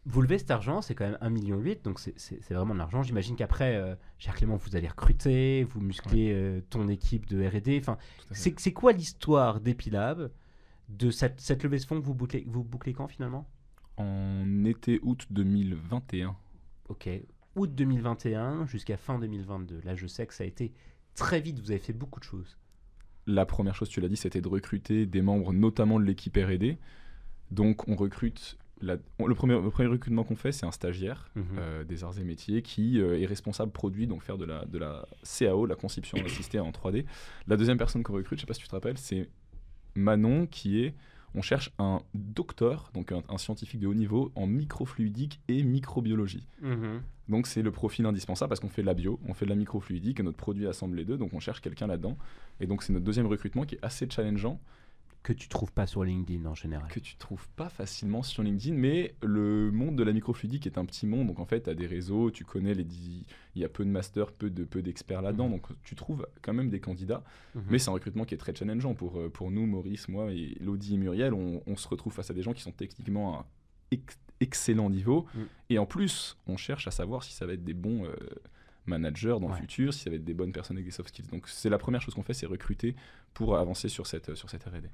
Vous 0.09 0.23
levez 0.23 0.39
cet 0.39 0.53
argent, 0.53 0.83
c'est 0.83 0.95
quand 0.95 1.05
même 1.05 1.19
1,8 1.21 1.31
million, 1.33 1.63
donc 1.83 1.99
c'est- 1.99 2.41
vraiment 2.55 2.75
de 2.75 2.79
l'argent. 2.79 3.03
J'imagine 3.03 3.35
qu'après, 3.35 3.75
euh, 3.75 3.97
cher 4.19 4.35
Clément, 4.37 4.55
vous 4.57 4.77
allez 4.77 4.87
recruter, 4.87 5.65
vous 5.65 5.81
musclez 5.81 6.33
euh, 6.33 6.61
ton 6.71 6.89
équipe 6.89 7.27
de 7.27 7.45
R&D. 7.45 7.79
Enfin, 7.81 7.99
c'est 8.31 8.59
c'est 8.61 8.73
quoi 8.73 8.93
l'histoire 8.93 9.61
d'Epilab 9.61 10.31
de 10.89 11.11
cette, 11.11 11.41
cette 11.41 11.65
levée 11.65 11.79
de 11.79 11.85
fonds 11.85 11.99
que 12.01 12.05
vous 12.05 12.15
bouclez, 12.15 12.45
vous 12.47 12.63
bouclez 12.63 12.93
quand 12.93 13.09
finalement? 13.09 13.49
En 13.97 14.65
été-août 14.65 15.27
2021. 15.31 16.37
Ok, 16.89 17.09
août 17.57 17.75
2021 17.75 18.67
jusqu'à 18.67 18.97
fin 18.97 19.19
2022. 19.19 19.81
Là, 19.85 19.97
je 19.97 20.07
sais 20.07 20.25
que 20.27 20.35
ça 20.35 20.45
a 20.45 20.47
été 20.47 20.73
très 21.17 21.41
vite, 21.41 21.59
vous 21.59 21.71
avez 21.73 21.81
fait 21.81 21.93
beaucoup 21.93 22.21
de 22.21 22.25
choses. 22.25 22.57
La 23.27 23.45
première 23.45 23.75
chose, 23.75 23.89
tu 23.89 24.01
l'as 24.01 24.09
dit, 24.09 24.17
c'était 24.17 24.41
de 24.41 24.47
recruter 24.49 25.05
des 25.07 25.21
membres, 25.23 25.53
notamment 25.53 25.99
de 25.99 26.05
l'équipe 26.05 26.37
R&D. 26.37 26.79
Donc, 27.51 27.89
on 27.89 27.97
recrute. 27.97 28.57
La- 28.83 28.97
on- 29.19 29.27
le, 29.27 29.35
premier, 29.35 29.55
le 29.61 29.71
premier 29.71 29.89
recrutement 29.89 30.23
qu'on 30.25 30.37
fait, 30.37 30.53
c'est 30.53 30.67
un 30.67 30.71
stagiaire 30.73 31.31
Mhm. 31.35 31.45
euh, 31.59 31.85
des 31.85 32.05
arts 32.05 32.19
et 32.19 32.25
métiers 32.25 32.63
qui 32.63 33.01
euh, 33.01 33.19
est 33.21 33.27
responsable 33.27 33.73
produit, 33.73 34.07
donc 34.07 34.23
faire 34.23 34.39
de 34.39 34.45
la, 34.45 34.65
de 34.67 34.79
la 34.79 35.07
CAO, 35.23 35.67
la 35.67 35.77
conception 35.77 36.19
assistée 36.25 36.61
en 36.61 36.71
3D. 36.73 37.05
La 37.47 37.57
deuxième 37.57 37.79
personne 37.79 38.03
qu'on 38.03 38.13
recrute, 38.15 38.39
je 38.39 38.43
sais 38.43 38.47
pas 38.47 38.55
si 38.55 38.61
tu 38.61 38.69
te 38.69 38.75
rappelles, 38.75 38.99
c'est 38.99 39.29
Manon 39.95 40.47
qui 40.47 40.81
est. 40.81 40.95
On 41.35 41.43
cherche 41.43 41.71
un 41.79 42.01
docteur, 42.15 42.91
donc 42.95 43.13
un, 43.13 43.23
un 43.29 43.37
scientifique 43.37 43.81
de 43.81 43.87
haut 43.87 43.95
niveau 43.95 44.33
en 44.37 44.47
microfluidique 44.47 45.41
et 45.49 45.63
microbiologie. 45.65 46.47
Donc 47.29 47.47
c'est 47.47 47.61
le 47.63 47.71
profil 47.73 48.07
indispensable 48.07 48.49
parce 48.49 48.61
qu'on 48.61 48.69
fait 48.69 48.83
de 48.83 48.87
la 48.87 48.95
bio, 48.95 49.19
on 49.27 49.35
fait 49.35 49.45
de 49.45 49.51
la 49.51 49.57
microfluidique 49.57 50.21
et 50.21 50.23
notre 50.23 50.37
produit 50.39 50.67
assemble 50.67 50.97
les 50.97 51.05
deux, 51.05 51.19
donc 51.19 51.35
on 51.35 51.41
cherche 51.41 51.61
quelqu'un 51.61 51.89
là-dedans. 51.89 52.17
Et 52.61 52.67
donc 52.67 52.83
c'est 52.83 52.93
notre 52.93 53.05
deuxième 53.05 53.27
recrutement 53.27 53.65
qui 53.65 53.75
est 53.75 53.85
assez 53.85 54.07
challengeant, 54.09 54.61
Que 55.27 55.33
tu 55.33 55.49
trouves 55.49 55.73
pas 55.73 55.89
sur 55.89 56.05
LinkedIn 56.05 56.47
en 56.47 56.55
général. 56.55 56.89
que 56.89 57.01
tu 57.01 57.17
trouves 57.17 57.49
pas 57.57 57.69
facilement 57.69 58.23
sur 58.23 58.45
LinkedIn, 58.45 58.77
mais 58.77 59.17
le 59.25 59.73
monde 59.73 59.97
de 59.97 60.05
la 60.05 60.13
microfluidique 60.13 60.69
est 60.69 60.79
un 60.79 60.85
petit 60.85 61.05
monde, 61.05 61.27
donc 61.27 61.41
en 61.41 61.45
fait 61.47 61.63
tu 61.65 61.71
as 61.71 61.75
des 61.75 61.89
réseaux, 61.89 62.31
tu 62.31 62.45
connais 62.45 62.75
les... 62.75 62.87
Il 63.57 63.61
y 63.61 63.65
a 63.65 63.69
peu 63.69 63.85
de 63.85 63.91
masters, 63.91 64.31
peu 64.31 64.51
de 64.51 64.63
peu 64.63 64.83
d'experts 64.83 65.23
là-dedans, 65.23 65.47
Mhm. 65.47 65.53
donc 65.55 65.67
tu 65.83 65.97
trouves 65.97 66.29
quand 66.43 66.53
même 66.55 66.71
des 66.71 66.79
candidats, 66.79 67.25
Mhm. 67.57 67.63
mais 67.71 67.79
c'est 67.81 67.91
un 67.91 67.95
recrutement 67.95 68.25
qui 68.25 68.35
est 68.35 68.39
très 68.39 68.55
challengeant 68.55 68.95
pour, 68.95 69.19
euh, 69.19 69.29
pour 69.29 69.51
nous, 69.51 69.67
Maurice, 69.67 70.09
moi, 70.09 70.31
et 70.33 70.57
Elodie 70.61 70.95
et 70.95 70.99
Muriel, 70.99 71.35
on, 71.35 71.61
on 71.67 71.75
se 71.77 71.89
retrouve 71.89 72.13
face 72.13 72.31
à 72.31 72.35
des 72.35 72.43
gens 72.43 72.53
qui 72.53 72.63
sont 72.63 72.71
techniquement 72.71 73.41
à 73.41 73.47
ex- 73.91 74.19
excellent 74.39 74.91
niveau, 74.91 75.27
Mm. 75.35 75.39
et 75.71 75.79
en 75.81 75.87
plus 75.87 76.37
on 76.47 76.57
cherche 76.57 76.87
à 76.87 76.93
savoir 76.93 77.25
si 77.25 77.33
ça 77.33 77.47
va 77.47 77.55
être 77.55 77.65
des 77.65 77.75
bons... 77.75 78.05
euh, 78.05 78.15
managers 78.89 79.39
dans 79.41 79.49
Ouais. 79.49 79.55
le 79.57 79.61
futur, 79.63 79.93
si 79.93 79.99
ça 80.05 80.11
va 80.11 80.15
être 80.15 80.25
des 80.25 80.33
bonnes 80.33 80.53
personnes 80.53 80.77
avec 80.77 80.85
des 80.87 80.93
soft 80.93 81.09
skills. 81.09 81.27
Donc 81.33 81.49
c'est 81.49 81.69
la 81.69 81.77
première 81.77 82.01
chose 82.01 82.15
qu'on 82.15 82.23
fait, 82.23 82.35
c'est 82.35 82.47
recruter 82.47 82.95
pour 83.35 83.57
avancer 83.57 83.89
sur 83.89 84.07
cette, 84.07 84.37
sur 84.37 84.49
cette 84.49 84.63
R&D. 84.63 84.89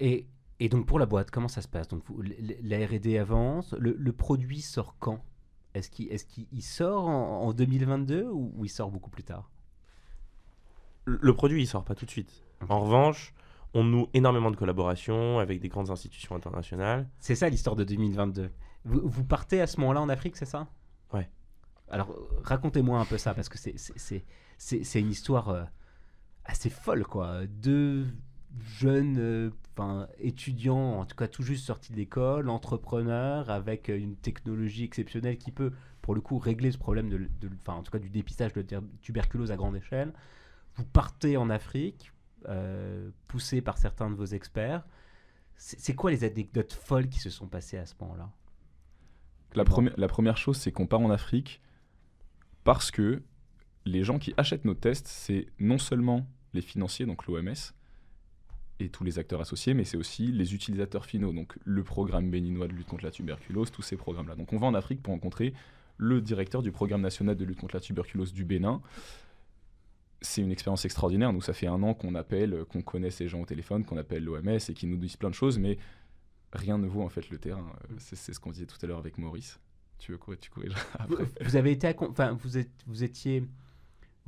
Et, 0.00 0.26
et 0.60 0.68
donc 0.68 0.86
pour 0.86 0.98
la 0.98 1.06
boîte, 1.06 1.30
comment 1.30 1.48
ça 1.48 1.62
se 1.62 1.68
passe? 1.68 1.88
Donc 1.88 2.02
vous- 2.06 2.22
la 2.22 2.86
R&D 2.86 3.18
avance, 3.18 3.74
le, 3.78 3.94
le 3.98 4.12
produit 4.12 4.60
sort 4.60 4.96
quand? 4.98 5.24
Est-ce 5.74 5.90
qu'il 5.90 6.10
est 6.12 6.60
sort 6.60 7.06
en, 7.06 7.42
en 7.42 7.52
2022 7.52 8.24
ou, 8.24 8.52
ou 8.56 8.64
il 8.64 8.68
sort 8.68 8.90
beaucoup 8.90 9.10
plus 9.10 9.22
tard? 9.24 9.50
Le 11.04 11.18
le 11.20 11.34
produit, 11.34 11.62
il 11.62 11.66
sort 11.66 11.84
pas 11.84 11.94
tout 11.94 12.04
de 12.06 12.10
suite. 12.10 12.44
En 12.68 12.80
revanche, 12.80 13.32
on 13.74 13.84
noue 13.84 14.08
énormément 14.14 14.50
de 14.50 14.56
collaborations 14.56 15.38
avec 15.38 15.60
des 15.60 15.68
grandes 15.68 15.90
institutions 15.90 16.34
internationales. 16.34 17.08
C'est 17.18 17.34
ça 17.34 17.48
l'histoire 17.48 17.76
de 17.76 17.84
2022. 17.84 18.50
Vous, 18.84 19.00
vous 19.04 19.24
partez 19.24 19.60
à 19.60 19.66
ce 19.66 19.78
moment-là 19.80 20.00
en 20.00 20.08
Afrique, 20.08 20.36
c'est 20.36 20.44
ça? 20.46 20.66
Ouais. 21.12 21.30
Alors 21.90 22.14
racontez-moi 22.42 22.98
un 23.00 23.04
peu 23.04 23.16
ça 23.18 23.32
parce 23.34 23.48
que 23.48 23.56
c'est 23.58 25.00
une 25.00 25.10
histoire 25.10 25.48
euh, 25.48 25.64
assez 26.44 26.68
folle 26.70 27.04
quoi. 27.06 27.46
Deux 27.46 28.06
jeunes 28.60 29.16
euh, 29.18 29.50
enfin, 29.76 30.08
étudiants, 30.18 31.00
en 31.00 31.04
tout 31.04 31.16
cas 31.16 31.28
tout 31.28 31.42
juste 31.42 31.64
sortis 31.66 31.92
de 31.92 31.96
l'école, 31.98 32.48
entrepreneurs 32.48 33.50
avec 33.50 33.88
euh, 33.88 33.98
une 33.98 34.16
technologie 34.16 34.84
exceptionnelle 34.84 35.38
qui 35.38 35.52
peut 35.52 35.72
pour 36.02 36.14
le 36.14 36.20
coup 36.20 36.38
régler 36.38 36.72
ce 36.72 36.78
problème 36.78 37.08
de, 37.08 37.18
de- 37.40 37.50
en 37.66 37.82
tout 37.82 37.92
cas 37.92 37.98
du 37.98 38.08
dépistage 38.10 38.52
de 38.54 38.64
tuberculose 39.02 39.50
à 39.50 39.56
grande 39.56 39.76
échelle. 39.76 40.12
Vous 40.76 40.84
partez 40.84 41.36
en 41.36 41.50
Afrique, 41.50 42.12
euh, 42.48 43.10
poussé 43.26 43.60
par 43.60 43.78
certains 43.78 44.08
de 44.10 44.14
vos 44.14 44.24
experts. 44.26 44.86
C'est 45.56 45.94
quoi 45.94 46.10
les 46.12 46.22
anecdotes 46.22 46.72
folles 46.72 47.08
qui 47.08 47.18
se 47.18 47.30
sont 47.30 47.48
passées 47.48 47.78
à 47.78 47.84
ce 47.86 47.94
moment-là? 48.00 48.30
La, 49.54 49.64
première- 49.64 49.94
la 49.98 50.06
première 50.08 50.36
chose, 50.36 50.56
c'est 50.56 50.70
qu'on 50.70 50.86
part 50.86 51.00
en 51.00 51.10
Afrique 51.10 51.60
parce 52.64 52.90
que 52.90 53.22
les 53.84 54.04
gens 54.04 54.18
qui 54.18 54.34
achètent 54.36 54.64
nos 54.64 54.74
tests, 54.74 55.08
c'est 55.08 55.48
non 55.58 55.78
seulement 55.78 56.26
les 56.54 56.60
financiers, 56.60 57.06
donc 57.06 57.26
l'OMS, 57.26 57.54
et 58.80 58.88
tous 58.88 59.04
les 59.04 59.18
acteurs 59.18 59.40
associés, 59.40 59.74
mais 59.74 59.84
c'est 59.84 59.96
aussi 59.96 60.26
les 60.28 60.54
utilisateurs 60.54 61.04
finaux, 61.04 61.32
donc 61.32 61.58
le 61.64 61.82
programme 61.82 62.30
béninois 62.30 62.68
de 62.68 62.72
lutte 62.72 62.86
contre 62.86 63.04
la 63.04 63.10
tuberculose, 63.10 63.70
tous 63.70 63.82
ces 63.82 63.96
programmes-là. 63.96 64.36
Donc 64.36 64.52
on 64.52 64.58
va 64.58 64.66
en 64.66 64.74
Afrique 64.74 65.02
pour 65.02 65.12
rencontrer 65.12 65.52
le 65.96 66.20
directeur 66.20 66.62
du 66.62 66.70
programme 66.70 67.00
national 67.00 67.36
de 67.36 67.44
lutte 67.44 67.58
contre 67.58 67.74
la 67.74 67.80
tuberculose 67.80 68.32
du 68.32 68.44
Bénin. 68.44 68.80
C'est 70.20 70.42
une 70.42 70.52
expérience 70.52 70.84
extraordinaire. 70.84 71.32
Nous, 71.32 71.40
ça 71.40 71.52
fait 71.52 71.66
un 71.66 71.82
an 71.82 71.94
qu'on 71.94 72.14
appelle, 72.14 72.64
qu'on 72.68 72.82
connaît 72.82 73.10
ces 73.10 73.28
gens 73.28 73.40
au 73.40 73.46
téléphone, 73.46 73.84
qu'on 73.84 73.96
appelle 73.96 74.24
l'OMS 74.24 74.48
et 74.68 74.74
qui 74.74 74.86
nous 74.86 74.96
disent 74.96 75.16
plein 75.16 75.30
de 75.30 75.34
choses, 75.34 75.58
mais 75.58 75.78
rien 76.52 76.78
ne 76.78 76.86
vaut 76.86 77.02
en 77.02 77.08
fait 77.08 77.30
le 77.30 77.38
terrain. 77.38 77.72
Euh, 77.90 77.94
C'est 77.98 78.16
c'est 78.16 78.32
ce 78.32 78.40
qu'on 78.40 78.50
disait 78.50 78.66
tout 78.66 78.78
à 78.82 78.86
l'heure 78.86 78.98
avec 78.98 79.18
Maurice. 79.18 79.60
Tu 79.98 80.12
veux 80.12 80.18
courir, 80.18 80.38
tu 80.40 80.50
corrigeras 80.50 80.80
vous, 81.08 81.14
après. 81.14 81.44
vous 81.44 81.56
avez 81.56 81.72
été, 81.72 81.92
enfin, 81.98 82.32
vous, 82.40 82.58
êtes, 82.58 82.70
vous 82.86 83.02
étiez 83.02 83.42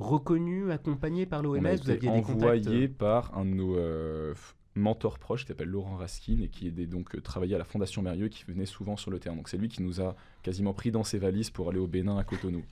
reconnu, 0.01 0.71
accompagné 0.71 1.25
par 1.25 1.41
l'OMS 1.41 1.59
Vous 1.59 1.67
été 1.67 1.91
aviez 1.91 1.95
des 1.97 2.07
contacts 2.07 2.29
envoyé 2.29 2.85
euh, 2.85 2.93
par 2.97 3.37
un 3.37 3.45
de 3.45 3.51
nos 3.51 3.77
euh, 3.77 4.33
mentors 4.75 5.19
proches 5.19 5.41
qui 5.41 5.47
s'appelle 5.47 5.69
Laurent 5.69 5.95
Raskin 5.97 6.39
et 6.41 6.49
qui 6.49 6.67
est 6.67 6.71
donc 6.87 7.15
euh, 7.15 7.21
travaillé 7.21 7.55
à 7.55 7.57
la 7.57 7.63
Fondation 7.63 8.01
Mérieux 8.01 8.29
qui 8.29 8.43
venait 8.45 8.65
souvent 8.65 8.97
sur 8.97 9.11
le 9.11 9.19
terrain. 9.19 9.35
Donc 9.35 9.49
c'est 9.49 9.57
lui 9.57 9.67
qui 9.69 9.81
nous 9.81 10.01
a 10.01 10.15
quasiment 10.43 10.73
pris 10.73 10.91
dans 10.91 11.03
ses 11.03 11.19
valises 11.19 11.49
pour 11.49 11.69
aller 11.69 11.79
au 11.79 11.87
Bénin 11.87 12.17
à 12.17 12.23
Cotonou. 12.23 12.63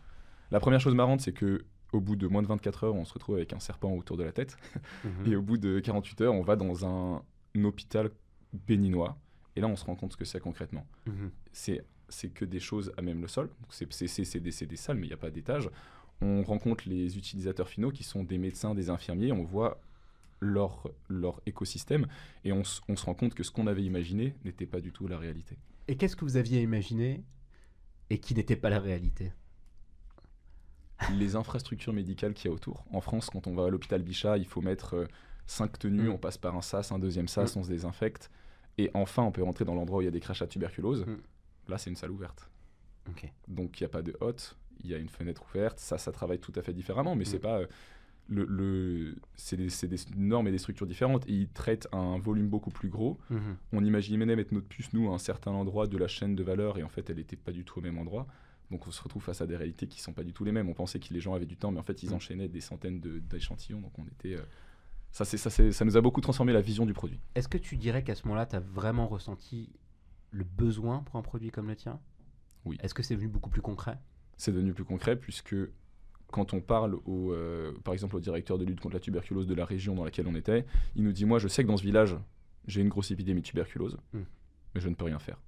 La 0.51 0.59
première 0.59 0.79
chose 0.79 0.95
marrante, 0.95 1.21
c'est 1.21 1.33
que 1.33 1.65
au 1.91 1.99
bout 1.99 2.15
de 2.15 2.27
moins 2.27 2.41
de 2.41 2.47
24 2.47 2.83
heures, 2.85 2.95
on 2.95 3.05
se 3.05 3.13
retrouve 3.13 3.35
avec 3.35 3.53
un 3.53 3.59
serpent 3.59 3.91
autour 3.93 4.17
de 4.17 4.23
la 4.23 4.31
tête. 4.31 4.57
mhm. 5.03 5.31
Et 5.31 5.35
au 5.35 5.41
bout 5.41 5.57
de 5.57 5.79
48 5.79 6.21
heures, 6.21 6.33
on 6.33 6.41
va 6.41 6.55
dans 6.55 6.85
un, 6.85 7.23
hôpital 7.63 8.11
béninois. 8.53 9.17
Et 9.55 9.61
là, 9.61 9.67
on 9.67 9.75
se 9.75 9.85
rend 9.85 9.95
compte 9.95 10.13
ce 10.13 10.17
que 10.17 10.25
c'est 10.25 10.39
concrètement. 10.39 10.85
Mhm. 11.07 11.31
C'est 11.51 12.29
que 12.29 12.45
des 12.45 12.59
choses 12.59 12.91
à 12.97 13.01
même 13.01 13.21
le 13.21 13.27
sol. 13.27 13.49
C'est 13.69 13.91
c'est- 13.93 14.07
c'est- 14.07 14.23
c'est 14.23 14.39
des, 14.39 14.51
c'est 14.51 14.65
des 14.65 14.75
salles, 14.77 14.97
mais 14.97 15.05
il 15.05 15.09
n'y 15.09 15.13
a 15.13 15.17
pas 15.17 15.29
d'étage. 15.29 15.69
On 16.21 16.43
rencontre 16.43 16.87
les 16.87 17.17
utilisateurs 17.17 17.69
finaux 17.69 17.91
qui 17.91 18.03
sont 18.03 18.23
des 18.23 18.37
médecins, 18.37 18.75
des 18.75 18.89
infirmiers. 18.89 19.31
On 19.31 19.43
voit 19.43 19.81
leur, 20.41 20.89
leur 21.07 21.41
écosystème 21.45 22.07
et 22.43 22.51
on, 22.51 22.63
se 22.63 22.81
rend 23.05 23.13
compte 23.13 23.33
que 23.33 23.43
ce 23.43 23.51
qu'on 23.51 23.67
avait 23.67 23.83
imaginé 23.83 24.35
n'était 24.43 24.65
pas 24.65 24.81
du 24.81 24.91
tout 24.91 25.07
la 25.07 25.17
réalité. 25.17 25.57
Et 25.87 25.95
qu'est-ce 25.97 26.15
que 26.15 26.25
vous 26.25 26.37
aviez 26.37 26.61
imaginé 26.61 27.23
et 28.09 28.19
qui 28.19 28.33
n'était 28.35 28.55
pas 28.55 28.69
la 28.69 28.79
réalité? 28.79 29.31
Les 31.13 31.35
infrastructures 31.35 31.93
médicales 31.93 32.33
qu'il 32.33 32.49
y 32.49 32.51
a 32.51 32.55
autour. 32.55 32.85
En 32.91 32.99
France, 33.01 33.29
quand 33.29 33.47
on 33.47 33.55
va 33.55 33.65
à 33.65 33.69
l'hôpital 33.69 34.01
Bichat, 34.03 34.37
il 34.37 34.45
faut 34.45 34.61
mettre 34.61 34.95
euh, 34.95 35.07
cinq 35.47 35.79
tenues, 35.79 36.09
Mm. 36.09 36.11
on 36.11 36.17
passe 36.17 36.37
par 36.37 36.55
un 36.57 36.61
sas, 36.61 36.91
un 36.91 36.99
deuxième 36.99 37.29
sas, 37.29 37.55
Mm. 37.55 37.59
on 37.59 37.63
se 37.63 37.69
désinfecte. 37.69 38.29
Et 38.77 38.91
enfin, 38.93 39.23
on 39.23 39.31
peut 39.31 39.43
rentrer 39.43 39.63
dans 39.65 39.75
l'endroit 39.75 39.99
où 39.99 40.01
il 40.01 40.05
y 40.05 40.09
a 40.09 40.11
des 40.11 40.19
crachats 40.19 40.45
de 40.45 40.51
tuberculose. 40.51 41.05
Mm. 41.05 41.17
Là, 41.69 41.77
c'est 41.77 41.89
une 41.89 41.95
salle 41.95 42.11
ouverte. 42.11 42.49
Donc, 43.47 43.79
il 43.79 43.83
n'y 43.83 43.85
a 43.85 43.89
pas 43.89 44.01
de 44.03 44.15
hotte, 44.19 44.57
il 44.83 44.89
y 44.89 44.93
a 44.93 44.97
une 44.97 45.09
fenêtre 45.09 45.43
ouverte. 45.49 45.79
Ça, 45.79 45.97
ça 45.97 46.11
travaille 46.11 46.39
tout 46.39 46.53
à 46.55 46.61
fait 46.61 46.73
différemment, 46.73 47.15
mais 47.15 47.23
Mm. 47.23 47.27
c'est 47.27 47.39
pas... 47.39 47.59
euh, 47.59 47.67
le, 48.31 48.45
le- 48.45 49.15
c'est 49.35 49.57
des, 49.57 49.67
des 49.87 49.97
normes 50.15 50.47
et 50.47 50.51
des 50.51 50.59
structures 50.59 50.85
différentes. 50.85 51.27
Et 51.27 51.33
ils 51.33 51.49
traitent 51.49 51.87
un 51.91 52.19
volume 52.19 52.47
beaucoup 52.47 52.69
plus 52.69 52.89
gros. 52.89 53.17
Mhm. 53.31 53.57
On 53.73 53.83
imaginait 53.83 54.23
mettre 54.35 54.53
notre 54.53 54.67
puce, 54.67 54.93
nous, 54.93 55.09
à 55.11 55.15
un 55.15 55.17
certain 55.17 55.49
endroit 55.51 55.87
de 55.87 55.97
la 55.97 56.07
chaîne 56.07 56.35
de 56.35 56.43
valeur, 56.43 56.77
et 56.77 56.83
en 56.83 56.89
fait, 56.89 57.09
elle 57.09 57.15
n'était 57.17 57.35
pas 57.35 57.51
du 57.51 57.63
tout 57.65 57.79
au 57.79 57.81
même 57.81 57.97
endroit. 57.97 58.27
Donc, 58.69 58.85
on 58.85 58.91
se 58.91 59.01
retrouve 59.01 59.23
face 59.23 59.41
à 59.41 59.47
des 59.47 59.55
réalités 59.57 59.87
qui 59.87 59.99
sont 59.99 60.13
pas 60.13 60.23
du 60.23 60.31
tout 60.31 60.43
les 60.43 60.51
mêmes. 60.51 60.69
On 60.69 60.75
pensait 60.75 60.99
que 60.99 61.11
les 61.11 61.19
gens 61.19 61.33
avaient 61.33 61.47
du 61.47 61.57
temps, 61.57 61.71
mais 61.71 61.79
en 61.79 61.83
fait, 61.83 62.03
ils 62.03 62.11
Mm. 62.11 62.13
enchaînaient 62.13 62.47
des 62.49 62.61
centaines 62.61 62.99
de- 62.99 63.17
d'échantillons. 63.17 63.81
Donc, 63.81 63.97
on 63.97 64.05
était. 64.05 64.35
euh, 64.35 64.43
Ça, 65.11 65.25
ça, 65.25 65.49
ça 65.49 65.85
nous 65.85 65.97
a 65.97 66.01
beaucoup 66.01 66.21
transformé 66.21 66.53
la 66.53 66.61
vision 66.61 66.85
du 66.85 66.93
produit. 66.93 67.19
Est-ce 67.33 67.47
que 67.47 67.57
tu 67.57 67.77
dirais 67.77 68.03
qu'à 68.03 68.13
ce 68.13 68.25
moment-là, 68.27 68.45
tu 68.45 68.55
as 68.55 68.59
vraiment 68.59 69.07
ressenti 69.07 69.71
le 70.29 70.43
besoin 70.43 70.99
pour 70.99 71.15
un 71.15 71.23
produit 71.23 71.49
comme 71.49 71.67
le 71.67 71.75
tien? 71.75 71.99
Oui. 72.63 72.77
Est-ce 72.83 72.93
que 72.93 73.01
c'est 73.01 73.15
devenu 73.15 73.27
beaucoup 73.27 73.49
plus 73.49 73.63
concret? 73.63 73.97
C'est 74.39 74.51
devenu 74.51 74.73
plus 74.73 74.85
concret 74.85 75.15
puisque 75.15 75.55
quand 76.31 76.53
on 76.53 76.61
parle, 76.61 76.95
au, 77.05 77.31
euh, 77.33 77.73
par 77.83 77.93
exemple, 77.93 78.15
au 78.15 78.19
directeur 78.19 78.57
de 78.57 78.65
lutte 78.65 78.79
contre 78.79 78.93
la 78.95 78.99
tuberculose 78.99 79.45
de 79.47 79.53
la 79.53 79.65
région 79.65 79.93
dans 79.95 80.03
laquelle 80.05 80.27
on 80.27 80.35
était, 80.35 80.65
il 80.95 81.03
nous 81.03 81.11
dit 81.11 81.25
Moi, 81.25 81.37
je 81.39 81.47
sais 81.47 81.61
que 81.63 81.67
dans 81.67 81.77
ce 81.77 81.83
village, 81.83 82.15
j'ai 82.67 82.81
une 82.81 82.89
grosse 82.89 83.11
épidémie 83.11 83.41
de 83.41 83.45
tuberculose, 83.45 83.97
Hmm. 84.13 84.21
mais 84.73 84.81
je 84.81 84.89
ne 84.89 84.95
peux 84.95 85.05
rien 85.05 85.19
faire. 85.19 85.39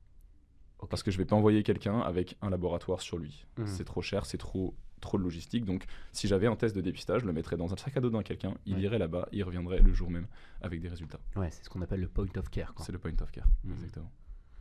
Parce 0.90 1.04
que 1.04 1.12
je 1.12 1.18
ne 1.18 1.22
vais 1.24 1.28
pas 1.28 1.36
envoyer 1.36 1.64
quelqu'un 1.64 2.00
avec 2.00 2.38
un 2.42 2.50
laboratoire 2.50 3.02
sur 3.02 3.18
lui. 3.18 3.46
Hmm. 3.58 3.66
C'est 3.68 3.84
trop 3.86 4.02
cher, 4.02 4.26
c'est 4.26 4.40
trop, 4.40 4.76
trop 5.00 5.18
de 5.20 5.24
logistique. 5.24 5.64
Donc, 5.64 5.86
si 6.12 6.28
j'avais 6.28 6.48
un 6.48 6.56
test 6.56 6.76
de 6.76 6.82
dépistage, 6.82 7.22
je 7.22 7.28
le 7.28 7.34
mettrais 7.34 7.56
dans 7.58 7.72
un 7.72 7.78
sac 7.78 7.96
à 7.96 8.02
dos 8.02 8.10
d'un 8.10 8.24
quelqu'un, 8.24 8.56
il 8.66 8.76
Ouais. 8.76 8.82
irait 8.82 8.98
là-bas, 8.98 9.30
il 9.32 9.44
reviendrait 9.44 9.80
le 9.82 9.94
jour 9.94 10.10
même 10.10 10.26
avec 10.62 10.82
des 10.82 10.90
résultats. 10.90 11.20
Ouais, 11.36 11.52
c'est 11.52 11.64
ce 11.64 11.70
qu'on 11.70 11.82
appelle 11.84 12.02
le 12.02 12.08
point 12.08 12.26
of 12.36 12.50
care. 12.50 12.74
C'est 12.80 12.92
le 12.92 12.98
point 12.98 13.14
of 13.22 13.32
care, 13.32 13.48
Hmm. 13.64 13.74
exactement. 13.74 14.12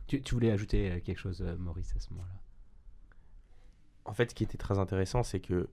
Tu, 0.05 0.21
tu 0.21 0.35
voulais 0.35 0.51
ajouter 0.51 0.91
euh, 0.91 0.99
quelque 0.99 1.17
chose, 1.17 1.41
euh, 1.41 1.57
Maurice, 1.57 1.95
à 1.95 1.99
ce 1.99 2.11
moment-là? 2.11 2.33
En 4.05 4.13
fait, 4.13 4.31
ce 4.31 4.35
qui 4.35 4.43
était 4.43 4.57
très 4.57 4.79
intéressant, 4.79 5.23
c'est 5.23 5.39
que 5.39 5.69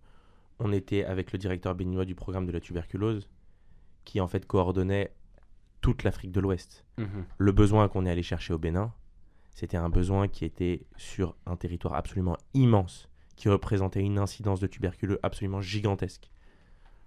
on 0.58 0.72
était 0.72 1.04
avec 1.04 1.32
le 1.32 1.38
directeur 1.38 1.74
béninois 1.74 2.04
du 2.04 2.14
programme 2.14 2.46
de 2.46 2.52
la 2.52 2.60
tuberculose, 2.60 3.28
qui 4.04 4.20
en 4.20 4.26
fait 4.28 4.46
coordonnait 4.46 5.12
toute 5.80 6.02
l'Afrique 6.02 6.32
de 6.32 6.40
l'Ouest. 6.40 6.84
Le 7.38 7.52
besoin 7.52 7.88
qu'on 7.88 8.04
est 8.06 8.10
allé 8.10 8.22
chercher 8.24 8.52
au 8.52 8.58
Bénin, 8.58 8.92
c'était 9.52 9.76
un 9.76 9.88
besoin 9.88 10.26
qui 10.28 10.44
était 10.44 10.84
sur 10.96 11.36
un 11.46 11.56
territoire 11.56 11.94
absolument 11.94 12.36
immense, 12.54 13.08
qui 13.36 13.48
représentait 13.48 14.00
une 14.00 14.18
incidence 14.18 14.58
de 14.60 14.66
tuberculeux 14.66 15.20
absolument 15.22 15.60
gigantesque. 15.60 16.30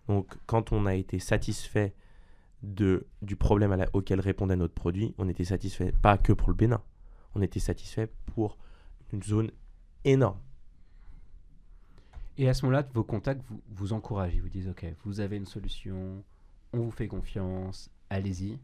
Donc, 0.07 0.38
quand 0.45 0.71
on 0.71 0.86
a 0.86 0.95
été 0.95 1.19
satisfait 1.19 1.93
de, 2.63 3.07
du 3.21 3.36
problème 3.36 3.71
à 3.73 3.77
la- 3.77 3.89
auquel 3.93 4.19
répondait 4.21 4.55
notre 4.55 4.73
produit, 4.73 5.13
on 5.17 5.27
était 5.27 5.43
satisfait 5.43 5.91
pas 6.01 6.17
que 6.17 6.31
pour 6.34 6.49
le 6.49 6.55
Bénin, 6.55 6.81
on 7.36 7.41
était 7.41 7.60
satisfait 7.60 8.10
pour 8.27 8.57
une 9.12 9.23
zone 9.23 9.51
énorme. 10.05 10.39
Et 12.41 12.49
à 12.49 12.56
ce 12.56 12.65
moment-là, 12.65 12.84
vos 12.95 13.04
contacts 13.04 13.43
vous, 13.47 13.62
vous 13.69 13.93
encouragent. 13.93 14.34
Ils 14.34 14.41
vous 14.41 14.49
disent 14.49 14.67
Ok, 14.67 14.84
vous 15.04 15.19
avez 15.19 15.38
une 15.38 15.45
solution, 15.45 16.23
on 16.73 16.80
vous 16.80 16.89
fait 16.89 17.08
confiance, 17.08 17.91
allez-y. 18.10 18.58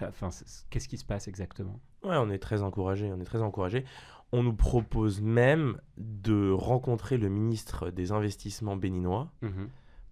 Enfin, 0.00 0.28
qu'est-ce 0.70 0.86
qui 0.86 0.98
se 0.98 1.04
passe 1.04 1.26
exactement? 1.26 1.80
Ouais, 2.04 2.16
on 2.16 2.30
est 2.30 2.38
très 2.38 2.62
encouragé, 2.62 3.10
on 3.12 3.20
est 3.20 3.24
très 3.24 3.42
encouragé. 3.42 3.84
On 4.30 4.44
nous 4.44 4.54
propose 4.54 5.20
même 5.20 5.80
de 5.96 6.52
rencontrer 6.52 7.16
le 7.16 7.28
ministre 7.28 7.90
des 7.90 8.12
Investissements 8.12 8.76
béninois 8.76 9.32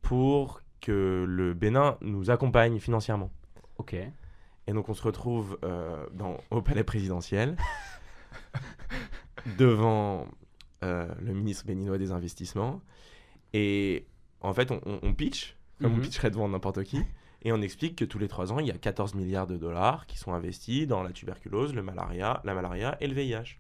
pour 0.01 0.61
que 0.81 1.25
le 1.29 1.55
Bénin 1.55 1.99
nous 2.01 2.31
accompagne 2.31 2.81
financièrement. 2.81 3.31
Ok. 3.79 3.95
Et 3.95 4.73
donc 4.73 4.89
on 4.89 4.95
se 4.95 5.03
retrouve 5.05 5.59
euh, 5.63 6.09
dans, 6.13 6.39
au 6.51 6.61
palais 6.61 6.83
présidentiel 6.83 7.57
devant 9.59 10.27
euh, 10.83 11.07
le 11.21 11.35
ministre 11.35 11.67
béninois 11.67 11.99
des 11.99 12.11
Investissements. 12.11 12.81
Et 13.53 14.07
en 14.41 14.53
fait, 14.55 14.71
on, 14.71 14.81
on- 14.87 15.01
on 15.03 15.15
pitch, 15.15 15.57
comme 15.81 15.93
on 15.95 15.97
Mhm. 15.97 16.03
pitcherait 16.03 16.31
devant 16.31 16.49
n'importe 16.49 16.83
qui. 16.85 16.99
Et 17.45 17.53
on 17.53 17.61
explique 17.61 17.97
que 17.97 18.05
tous 18.05 18.19
les 18.19 18.29
trois 18.29 18.53
ans, 18.53 18.61
il 18.61 18.67
y 18.67 18.71
a 18.71 18.79
14 18.79 19.15
milliards 19.15 19.47
de 19.49 19.57
dollars 19.57 20.07
qui 20.07 20.17
sont 20.17 20.33
investis 20.33 20.87
dans 20.87 21.03
la 21.03 21.11
tuberculose, 21.13 21.75
le 21.75 21.83
malaria, 21.83 22.41
la 22.45 22.55
malaria 22.55 22.97
et 23.01 23.09
le 23.09 23.15
VIH. 23.15 23.59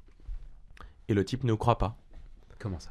Et 1.09 1.15
le 1.15 1.25
type 1.25 1.43
ne 1.45 1.55
croit 1.55 1.79
pas. 1.79 1.97
Comment 2.61 2.79
ça? 2.79 2.91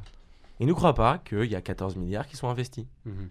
Il 0.60 0.68
ne 0.68 0.74
croit 0.74 0.94
pas 0.94 1.18
qu'il 1.20 1.46
y 1.46 1.56
a 1.56 1.62
14 1.62 1.96
milliards 1.96 2.28
qui 2.28 2.36
sont 2.36 2.50
investis. 2.50 2.86
Mhm. 3.06 3.30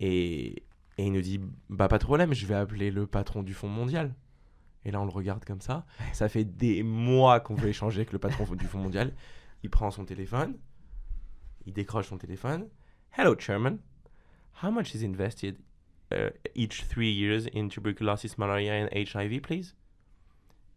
Et, 0.00 0.62
et 0.98 1.06
il 1.06 1.12
nous 1.12 1.20
dit 1.22 1.40
Bah, 1.68 1.88
pas 1.88 1.98
de 1.98 2.04
problème, 2.04 2.32
je 2.34 2.46
vais 2.46 2.54
appeler 2.54 2.90
le 2.90 3.06
patron 3.06 3.42
du 3.42 3.54
Fonds 3.54 3.68
mondial. 3.68 4.14
Et 4.84 4.90
là, 4.90 5.00
on 5.00 5.04
le 5.04 5.10
regarde 5.10 5.44
comme 5.44 5.60
ça. 5.60 5.84
Ça 6.12 6.28
fait 6.28 6.44
des 6.44 6.82
mois 6.82 7.40
qu'on 7.40 7.54
veut 7.54 7.68
échanger 7.68 7.98
avec 8.00 8.12
le 8.12 8.18
patron 8.18 8.44
du 8.54 8.66
Fonds 8.66 8.78
mondial. 8.78 9.14
Il 9.62 9.68
prend 9.70 9.90
son 9.90 10.04
téléphone, 10.06 10.56
il 11.66 11.72
décroche 11.72 12.08
son 12.08 12.18
téléphone. 12.18 12.68
Hello, 13.16 13.34
Chairman. 13.38 13.78
How 14.62 14.70
much 14.70 14.94
is 14.94 15.02
invested 15.04 15.56
uh, 16.12 16.30
each 16.54 16.84
three 16.84 17.10
years 17.12 17.46
in 17.54 17.68
tuberculosis, 17.68 18.36
malaria 18.38 18.74
and 18.84 18.88
HIV, 18.92 19.40
please? 19.42 19.74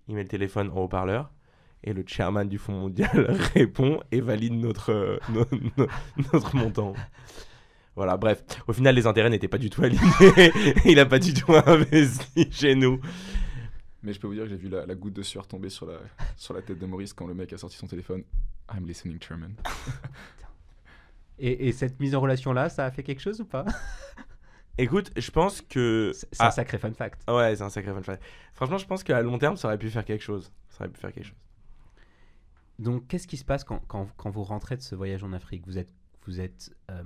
Il 0.08 0.16
met 0.16 0.24
le 0.24 0.30
téléphone 0.30 0.70
en 0.72 0.78
haut-parleur. 0.84 1.32
Et 1.86 1.92
le 1.92 2.04
chairman 2.08 2.46
du 2.48 2.58
Fonds 2.58 2.80
mondial 2.80 3.10
répond 3.56 4.00
et 4.12 4.22
valide 4.22 4.54
notre, 4.54 4.92
euh, 4.92 5.18
no- 5.30 5.46
no- 5.78 5.88
notre 6.32 6.56
montant. 6.56 6.94
Voilà, 7.96 8.16
bref. 8.16 8.42
Au 8.68 8.74
final, 8.74 8.96
les 8.96 9.06
intérêts 9.06 9.30
n'étaient 9.30 9.50
pas 9.50 9.58
du 9.58 9.70
tout 9.70 9.84
alignés. 9.84 10.02
Il 10.86 10.96
n'a 10.96 11.06
pas 11.06 11.20
du 11.20 11.34
tout 11.34 11.54
investi 11.54 12.48
chez 12.52 12.76
nous. 12.76 13.02
Mais 14.02 14.14
je 14.14 14.20
peux 14.20 14.28
vous 14.28 14.34
dire 14.34 14.44
que 14.44 14.50
j'ai 14.50 14.56
vu 14.56 14.70
la, 14.70 14.86
la 14.86 14.96
goutte 14.96 15.14
de 15.14 15.22
sueur 15.24 15.46
tomber 15.46 15.70
sur 15.70 15.86
la, 15.86 15.98
sur 16.38 16.54
la 16.54 16.62
tête 16.62 16.80
de 16.80 16.86
Maurice 16.86 17.12
quand 17.14 17.28
le 17.28 17.34
mec 17.34 17.52
a 17.54 17.58
sorti 17.58 17.76
son 17.76 17.88
téléphone. 17.88 18.24
I'm 18.74 18.88
listening, 18.88 19.20
Chairman. 19.22 19.52
Et, 21.46 21.68
et 21.68 21.72
cette 21.74 22.00
mise 22.00 22.16
en 22.16 22.22
relation-là, 22.22 22.70
ça 22.70 22.86
a 22.86 22.92
fait 22.92 23.04
quelque 23.04 23.20
chose 23.20 23.42
ou 23.42 23.46
pas 23.46 23.66
Écoute, 24.78 25.12
je 25.18 25.30
pense 25.30 25.62
que. 25.62 26.12
C'est 26.14 26.42
un 26.42 26.46
Ah, 26.48 26.52
sacré 26.52 26.78
fun 26.78 26.94
fact. 26.94 27.22
ouais, 27.30 27.56
c'est 27.56 27.64
un 27.64 27.70
sacré 27.70 27.92
fun 27.94 28.02
fact. 28.02 28.24
Franchement, 28.54 28.78
je 28.78 28.86
pense 28.88 29.04
qu'à 29.04 29.22
long 29.22 29.38
terme, 29.38 29.58
ça 29.58 29.68
aurait 29.68 29.78
pu 29.78 29.90
faire 29.90 30.06
quelque 30.06 30.24
chose. 30.24 30.52
Ça 30.70 30.84
aurait 30.86 30.90
pu 30.94 31.00
faire 31.00 31.12
quelque 31.12 31.26
chose. 31.26 31.38
Donc, 32.80 33.08
qu'est-ce 33.08 33.28
qui 33.28 33.38
se 33.38 33.46
passe 33.46 33.64
quand, 33.64 33.80
quand, 33.88 34.08
quand 34.18 34.30
vous 34.30 34.44
rentrez 34.44 34.76
de 34.78 34.82
ce 34.82 34.96
voyage 34.96 35.24
en 35.24 35.32
Afrique? 35.34 35.64
Vous 35.68 35.78
êtes, 35.78 35.90
vous 36.26 36.40
êtes 36.40 36.72
euh, 36.90 37.04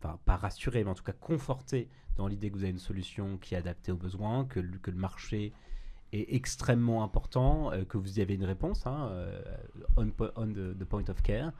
enfin, 0.00 0.18
pas 0.24 0.36
rassuré, 0.36 0.84
mais 0.84 0.90
en 0.90 0.94
tout 0.94 1.02
cas 1.02 1.12
conforté 1.12 1.88
dans 2.16 2.28
l'idée 2.28 2.50
que 2.50 2.54
vous 2.56 2.62
avez 2.62 2.70
une 2.70 2.78
solution 2.78 3.36
qui 3.38 3.54
est 3.54 3.58
adaptée 3.58 3.90
aux 3.90 3.96
besoins, 3.96 4.44
que, 4.44 4.60
le- 4.60 4.78
que 4.78 4.90
le 4.90 4.96
marché 4.96 5.52
est 6.12 6.34
extrêmement 6.34 7.02
important, 7.02 7.72
euh, 7.72 7.84
que 7.84 7.98
vous 7.98 8.18
y 8.18 8.22
avez 8.22 8.34
une 8.34 8.44
réponse, 8.44 8.86
hein, 8.86 9.08
euh, 9.12 9.40
on, 9.96 10.08
po- 10.10 10.30
on 10.36 10.46
the, 10.46 10.76
the 10.78 10.84
point 10.84 11.08
of 11.08 11.20
care. 11.22 11.52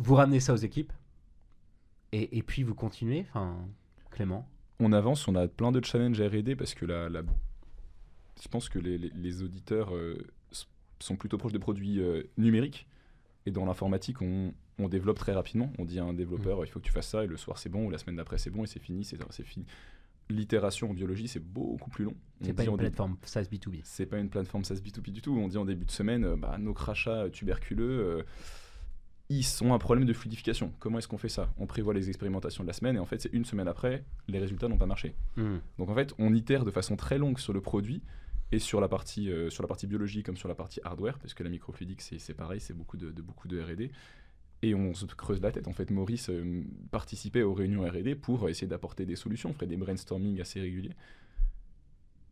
Vous 0.00 0.14
ramenez 0.14 0.40
ça 0.40 0.54
aux 0.54 0.56
équipes 0.58 0.92
et, 2.12 2.38
et 2.38 2.42
puis 2.42 2.62
vous 2.62 2.74
continuez, 2.74 3.26
enfin, 3.28 3.56
Clément? 4.10 4.48
on 4.80 4.92
avance, 4.92 5.26
on 5.28 5.34
a 5.34 5.48
plein 5.48 5.72
de 5.72 5.84
challenges 5.84 6.20
à 6.20 6.28
R&D 6.28 6.54
parce 6.56 6.72
que 6.74 6.86
la, 6.86 7.08
la- 7.08 7.22
je 8.40 8.48
pense 8.48 8.68
que 8.68 8.78
les, 8.78 8.96
les- 8.96 9.10
les 9.14 9.42
auditeurs 9.42 9.94
euh, 9.94 10.16
sont 11.00 11.16
plutôt 11.16 11.36
proches 11.36 11.52
de 11.52 11.58
produits 11.58 12.00
euh, 12.00 12.22
numériques 12.38 12.86
et 13.44 13.50
dans 13.50 13.64
l'informatique 13.66 14.22
on, 14.22 14.54
on 14.78 14.88
développe 14.88 15.18
très 15.18 15.32
rapidement. 15.32 15.72
On 15.78 15.84
dit 15.84 15.98
à 15.98 16.04
un 16.04 16.14
développeur 16.14 16.64
il 16.64 16.68
faut 16.68 16.78
que 16.78 16.84
tu 16.86 16.92
fasses 16.92 17.08
ça 17.08 17.24
et 17.24 17.26
le 17.26 17.36
soir 17.36 17.58
c'est 17.58 17.68
bon 17.68 17.86
ou 17.86 17.90
la 17.90 17.98
semaine 17.98 18.16
d'après 18.16 18.38
c'est 18.38 18.50
bon 18.50 18.62
et 18.64 18.66
c'est 18.68 18.78
fini, 18.80 19.04
c'est 19.04 19.18
fini. 19.44 19.66
L'itération 20.30 20.90
en 20.90 20.94
biologie 20.94 21.26
c'est 21.26 21.42
beaucoup 21.42 21.90
plus 21.90 22.04
long. 22.04 22.14
On 22.40 22.44
C'est 22.44 22.52
pas 22.52 22.62
une 22.64 22.70
dé- 22.72 22.76
plateforme 22.76 23.16
SaaS 23.24 23.48
B2B. 23.50 23.80
c'est 23.82 24.06
pas 24.06 24.18
une 24.18 24.30
plateforme 24.30 24.62
SaaS 24.64 24.76
B2B 24.76 25.10
du 25.10 25.22
tout. 25.22 25.36
On 25.36 25.48
dit 25.48 25.58
en 25.58 25.64
début 25.64 25.84
de 25.86 25.90
semaine, 25.90 26.24
euh, 26.24 26.36
bah, 26.36 26.56
nos 26.58 26.72
crachats 26.74 27.28
tuberculeux, 27.30 27.98
euh, 28.18 28.22
ils 29.30 29.44
sont 29.44 29.74
un 29.74 29.78
problème 29.78 30.06
de 30.06 30.12
fluidification. 30.12 30.72
Comment 30.78 30.98
est-ce 30.98 31.08
qu'on 31.08 31.18
fait 31.18 31.28
ça? 31.28 31.52
On 31.58 31.66
prévoit 31.66 31.92
les 31.92 32.08
expérimentations 32.08 32.64
de 32.64 32.68
la 32.68 32.72
semaine 32.72 32.96
et 32.96 32.98
en 32.98 33.04
fait, 33.04 33.20
c'est 33.20 33.32
une 33.32 33.44
semaine 33.44 33.68
après, 33.68 34.04
les 34.26 34.38
résultats 34.38 34.68
n'ont 34.68 34.78
pas 34.78 34.86
marché. 34.86 35.14
Hmm. 35.36 35.58
Donc 35.78 35.90
en 35.90 35.94
fait, 35.94 36.14
on 36.18 36.32
itère 36.34 36.64
de 36.64 36.70
façon 36.70 36.96
très 36.96 37.18
longue 37.18 37.38
sur 37.38 37.52
le 37.52 37.60
produit 37.60 38.02
et 38.52 38.58
sur 38.58 38.80
la 38.80 38.88
partie, 38.88 39.30
euh, 39.30 39.50
sur 39.50 39.62
la 39.62 39.68
partie 39.68 39.86
biologie 39.86 40.22
comme 40.22 40.38
sur 40.38 40.48
la 40.48 40.54
partie 40.54 40.80
hardware, 40.82 41.18
parce 41.18 41.34
que 41.34 41.42
la 41.42 41.50
microfluidique, 41.50 42.00
c'est 42.00 42.18
c'est 42.18 42.32
pareil, 42.32 42.60
c'est 42.60 42.72
beaucoup 42.72 42.96
de, 42.96 43.10
de 43.10 43.22
beaucoup 43.22 43.48
de 43.48 43.60
R&D. 43.60 43.90
Et 44.62 44.74
on 44.74 44.92
se 44.92 45.04
creuse 45.04 45.40
la 45.40 45.52
tête. 45.52 45.68
En 45.68 45.72
fait, 45.72 45.90
Maurice 45.90 46.30
euh, 46.30 46.64
participait 46.90 47.42
aux 47.42 47.54
réunions 47.54 47.82
R&D 47.82 48.16
pour 48.16 48.48
essayer 48.48 48.66
d'apporter 48.66 49.06
des 49.06 49.14
solutions, 49.14 49.50
on 49.50 49.52
ferait 49.52 49.66
des 49.66 49.76
brainstorming 49.76 50.40
assez 50.40 50.60
réguliers. 50.60 50.94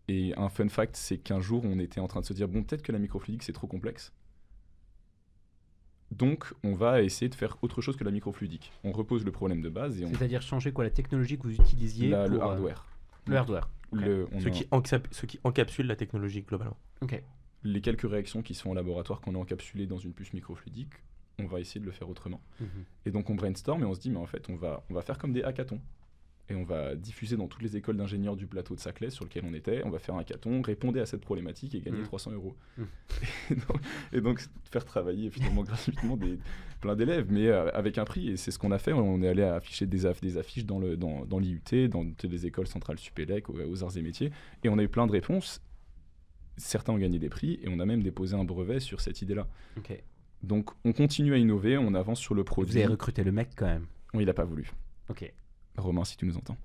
Et 0.09 0.35
un 0.37 0.49
fun 0.49 0.69
fact, 0.69 0.97
c'est 0.97 1.19
qu'un 1.19 1.41
jour, 1.41 1.63
on 1.65 1.79
était 1.79 2.01
en 2.01 2.09
train 2.09 2.21
de 2.21 2.27
se 2.27 2.33
dire, 2.33 2.49
bon, 2.49 2.63
peut-être 2.63 2.83
que 2.83 2.93
la 2.93 2.99
microfluidique, 2.99 3.43
c'est 3.43 3.53
trop 3.53 3.67
complexe. 3.67 4.13
Donc, 6.13 6.53
on 6.63 6.73
va 6.73 7.03
essayer 7.03 7.29
de 7.29 7.35
faire 7.35 7.57
autre 7.63 7.81
chose 7.83 7.97
que 7.97 8.05
la 8.05 8.11
microfluidique. 8.11 8.73
On 8.85 8.93
repose 8.93 9.25
le 9.25 9.33
problème 9.33 9.61
de 9.61 9.69
base 9.69 10.01
et 10.01 10.05
on... 10.05 10.09
C'est-à-dire 10.11 10.41
changer 10.43 10.73
quoi 10.73 10.85
la 10.85 10.91
technologie 10.91 11.37
que 11.37 11.43
vous 11.43 11.55
utilisiez 11.55 12.09
la- 12.11 12.27
le 12.29 12.37
euh, 12.39 12.43
hardware. 12.43 12.87
le 13.27 13.37
hardware. 13.37 13.69
Ok. 13.93 14.01
Le- 14.01 14.29
on 14.33 14.41
Ce 14.41 14.49
a- 14.49 14.51
qui, 14.51 14.69
ce 15.11 15.27
qui 15.27 15.41
encapsule 15.45 15.87
la 15.87 15.97
technologie 15.97 16.43
globalement. 16.43 16.77
Ok. 17.03 17.23
les 17.65 17.81
quelques 17.81 18.09
réactions 18.09 18.43
qui 18.43 18.55
sont 18.55 18.71
en 18.71 18.75
laboratoire 18.75 19.21
qu'on 19.21 19.35
a 19.35 19.39
encapsulées 19.39 19.87
dans 19.87 19.99
une 19.99 20.13
puce 20.13 20.33
microfluidique, 20.33 20.93
on 21.41 21.47
va 21.47 21.59
essayer 21.59 21.81
de 21.81 21.87
le 21.87 21.91
faire 21.93 22.09
autrement. 22.09 22.41
Mhm. 22.61 22.69
Et 23.07 23.11
donc 23.11 23.29
on 23.29 23.35
brainstorm 23.35 23.83
et 23.83 23.85
on 23.85 23.93
se 23.95 23.99
dit, 24.01 24.11
mais 24.11 24.19
en 24.19 24.27
fait, 24.27 24.49
on 24.49 24.55
va, 24.55 24.85
on 24.89 24.95
va 24.95 25.03
faire 25.03 25.19
comme 25.19 25.33
des 25.33 25.43
hackathons. 25.43 25.81
Et 26.49 26.55
on 26.55 26.63
va 26.63 26.95
diffuser 26.95 27.37
dans 27.37 27.49
toutes 27.49 27.63
les 27.63 27.77
écoles 27.77 27.97
d'ingénieurs 27.97 28.37
du 28.37 28.47
plateau 28.47 28.75
de 28.77 28.81
Saclay 28.81 29.11
sur 29.11 29.25
lequel 29.25 29.43
on 29.47 29.53
était. 29.53 29.83
On 29.85 29.91
va 29.91 29.99
faire 29.99 30.15
un 30.15 30.21
hackathon, 30.21 30.63
répondre 30.63 31.01
à 31.01 31.05
cette 31.07 31.23
problématique 31.23 31.75
et 31.75 31.81
gagner 31.81 31.99
Mhm. 31.99 32.05
300 32.05 32.31
euros. 32.33 32.55
Mhm. 32.79 32.87
Et, 33.51 33.55
donc, 33.57 33.81
et 34.13 34.21
donc, 34.21 34.41
faire 34.71 34.85
travailler 34.85 35.31
finalement 35.31 35.63
gratuitement 35.65 36.17
des, 36.17 36.39
plein 36.81 36.95
d'élèves, 36.95 37.27
mais 37.31 37.49
euh, 37.49 37.69
avec 37.73 37.99
un 37.99 38.05
prix. 38.05 38.31
Et 38.31 38.37
c'est 38.37 38.53
ce 38.53 38.59
qu'on 38.61 38.71
a 38.71 38.79
fait. 38.79 38.93
On 38.93 39.21
est 39.23 39.29
allé 39.29 39.43
afficher 39.43 39.87
des, 39.87 40.07
aff- 40.07 40.21
des 40.21 40.37
affiches 40.39 40.65
dans, 40.67 40.79
le, 40.79 40.97
dans, 40.97 41.25
dans 41.25 41.39
l'IUT, 41.41 41.89
dans 41.89 42.05
toutes 42.13 42.31
les 42.31 42.47
écoles 42.47 42.69
centrales 42.69 42.99
Supélec, 42.99 43.49
aux, 43.51 43.59
aux 43.59 43.83
arts 43.83 43.97
et 43.97 44.03
métiers. 44.03 44.31
Et 44.63 44.69
on 44.69 44.79
a 44.79 44.83
eu 44.85 44.89
plein 44.89 45.07
de 45.09 45.13
réponses. 45.13 45.61
Certains 46.59 46.93
ont 46.93 46.99
gagné 46.99 47.19
des 47.19 47.29
prix 47.29 47.59
et 47.63 47.69
on 47.69 47.81
a 47.81 47.87
même 47.87 48.03
déposé 48.03 48.35
un 48.37 48.45
brevet 48.45 48.81
sur 48.81 49.01
cette 49.01 49.21
idée-là. 49.21 49.47
Donc 50.43 50.71
on 50.85 50.93
continue 50.93 51.35
à 51.35 51.39
innover, 51.39 51.77
on 51.77 51.93
avance 51.95 52.21
sur 52.21 52.35
le 52.35 52.45
produit. 52.45 52.73
Vous 52.73 52.79
avez 52.79 52.87
recruté 52.87 53.25
le 53.25 53.33
mec 53.33 53.49
quand 53.57 53.67
même. 53.67 53.87
Oui, 54.15 54.23
il 54.23 54.27
n'a 54.27 54.33
pas 54.35 54.45
voulu. 54.45 54.71
Ok. 55.09 55.33
Romain, 55.79 56.05
si 56.05 56.17
tu 56.17 56.27
nous 56.27 56.37
entends. 56.37 56.57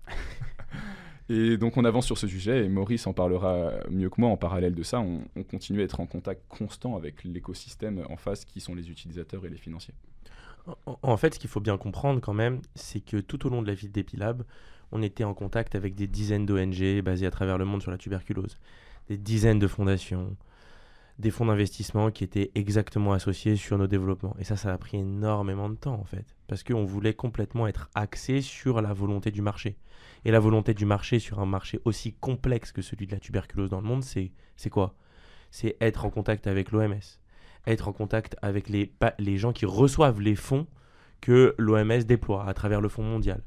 et 1.30 1.58
donc 1.58 1.78
on 1.78 1.86
avance 1.86 2.06
sur 2.06 2.18
ce 2.18 2.28
sujet 2.28 2.66
et 2.66 2.70
Maurice 2.70 3.08
en 3.08 3.14
parlera 3.14 3.72
mieux 3.90 4.10
que 4.10 4.20
moi 4.20 4.30
en 4.30 4.38
parallèle 4.38 4.76
de 4.76 4.84
ça. 4.84 5.00
On, 5.00 5.22
on 5.36 5.44
continue 5.44 5.82
à 5.82 5.84
être 5.84 6.00
en 6.00 6.06
contact 6.06 6.42
constant 6.50 6.96
avec 6.96 7.24
l'écosystème 7.24 8.04
en 8.10 8.18
face 8.18 8.46
qui 8.46 8.62
sont 8.62 8.76
les 8.76 8.90
utilisateurs 8.90 9.46
et 9.46 9.50
les 9.50 9.58
financiers. 9.58 9.94
En, 10.86 11.18
fait, 11.18 11.34
ce 11.34 11.40
qu'il 11.40 11.50
faut 11.50 11.60
bien 11.60 11.78
comprendre 11.78 12.22
quand 12.22 12.34
même, 12.34 12.62
c'est 12.76 13.00
que 13.00 13.18
tout 13.18 13.46
au 13.48 13.50
long 13.50 13.62
de 13.62 13.68
la 13.68 13.74
vie 13.74 13.90
d'Epilab, 13.90 14.44
on 14.92 15.02
était 15.02 15.24
en 15.24 15.34
contact 15.34 15.76
avec 15.76 15.96
des 15.96 16.08
dizaines 16.08 16.46
d'ONG 16.46 17.02
basées 17.02 17.26
à 17.26 17.32
travers 17.32 17.58
le 17.58 17.66
monde 17.66 17.82
sur 17.82 17.92
la 17.92 17.98
tuberculose, 17.98 18.58
des 19.08 19.18
dizaines 19.18 19.60
de 19.60 19.68
fondations, 19.68 20.36
des 21.22 21.32
fonds 21.32 21.46
d'investissement 21.46 22.12
qui 22.12 22.24
étaient 22.24 22.52
exactement 22.56 23.14
associés 23.14 23.56
sur 23.56 23.78
nos 23.78 23.88
développements. 23.88 24.36
Et 24.40 24.44
ça, 24.44 24.58
ça 24.58 24.74
a 24.74 24.78
pris 24.78 24.98
énormément 24.98 25.70
de 25.70 25.76
temps 25.76 25.94
en 25.94 26.04
fait, 26.04 26.36
parce 26.48 26.64
qu'on 26.64 26.84
voulait 26.84 27.14
complètement 27.14 27.68
être 27.68 27.90
axé 27.96 28.42
sur 28.42 28.82
la 28.82 28.92
volonté 28.92 29.32
du 29.32 29.42
marché. 29.42 29.78
Et 30.26 30.32
la 30.32 30.40
volonté 30.40 30.74
du 30.74 30.86
marché 30.86 31.20
sur 31.20 31.40
un 31.40 31.46
marché 31.46 31.80
aussi 31.86 32.14
complexe 32.14 32.72
que 32.72 32.82
celui 32.82 33.08
de 33.08 33.14
la 33.14 33.20
tuberculose 33.20 33.70
dans 33.70 33.82
le 33.82 33.88
monde, 33.88 34.04
c'est 34.04 34.70
quoi? 34.70 34.96
C'est 35.52 35.78
être 35.80 36.06
en 36.06 36.10
contact 36.10 36.48
avec 36.48 36.72
l'OMS, 36.72 37.00
être 37.68 37.88
en 37.88 37.94
contact 37.94 38.36
avec 38.42 38.68
les, 38.68 38.92
les 39.20 39.38
gens 39.38 39.54
qui 39.54 39.66
reçoivent 39.66 40.22
les 40.22 40.36
fonds 40.36 40.68
que 41.22 41.54
l'OMS 41.58 42.04
déploie 42.04 42.46
à 42.48 42.54
travers 42.54 42.82
le 42.82 42.90
Fonds 42.90 43.04
mondial. 43.04 43.44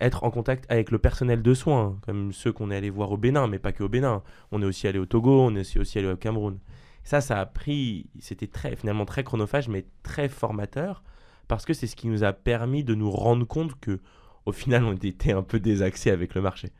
Être 0.00 0.24
en 0.24 0.30
contact 0.30 0.64
avec 0.70 0.90
le 0.90 0.98
personnel 0.98 1.42
de 1.42 1.54
soins, 1.54 1.98
comme 2.02 2.32
ceux 2.32 2.52
qu'on 2.52 2.70
est 2.70 2.76
allé 2.76 2.90
voir 2.90 3.10
au 3.10 3.16
Bénin, 3.16 3.46
mais 3.46 3.58
pas 3.58 3.72
que 3.72 3.82
au 3.82 3.88
Bénin. 3.88 4.22
On 4.50 4.62
est 4.62 4.66
aussi 4.66 4.86
allé 4.86 4.98
au 4.98 5.06
Togo, 5.06 5.40
on 5.42 5.54
est 5.54 5.78
aussi 5.78 5.98
allé 5.98 6.08
au 6.08 6.16
Cameroun. 6.16 6.58
Ça, 7.04 7.20
ça 7.20 7.40
a 7.40 7.46
pris, 7.46 8.10
c'était 8.20 8.46
très, 8.46 8.76
finalement 8.76 9.04
très 9.04 9.24
chronophage, 9.24 9.68
mais 9.68 9.86
très 10.02 10.28
formateur, 10.28 11.02
parce 11.48 11.64
que 11.64 11.72
c'est 11.72 11.86
ce 11.86 11.96
qui 11.96 12.08
nous 12.08 12.24
a 12.24 12.32
permis 12.32 12.84
de 12.84 12.94
nous 12.94 13.10
rendre 13.10 13.46
compte 13.46 13.78
que, 13.80 14.00
au 14.46 14.52
final, 14.52 14.84
on 14.84 14.92
était 14.94 15.32
un 15.32 15.42
peu 15.42 15.60
désaxé 15.60 16.10
avec 16.10 16.34
le 16.34 16.42
marché. 16.42 16.72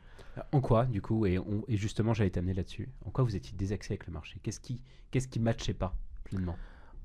En 0.51 0.61
quoi, 0.61 0.85
du 0.85 1.01
coup, 1.01 1.25
et, 1.25 1.39
justement, 1.69 2.13
j'allais 2.13 2.29
t'amener 2.29 2.53
là-dessus, 2.53 2.89
en 3.05 3.09
quoi 3.09 3.23
vous 3.23 3.35
étiez 3.35 3.53
désaxé 3.57 3.93
avec 3.93 4.07
le 4.07 4.13
marché? 4.13 4.39
Qu'est-ce 4.41 4.59
qui, 4.59 4.81
qu'est-ce 5.11 5.27
qui 5.27 5.39
matchait 5.39 5.73
pas 5.73 5.95
pleinement 6.23 6.55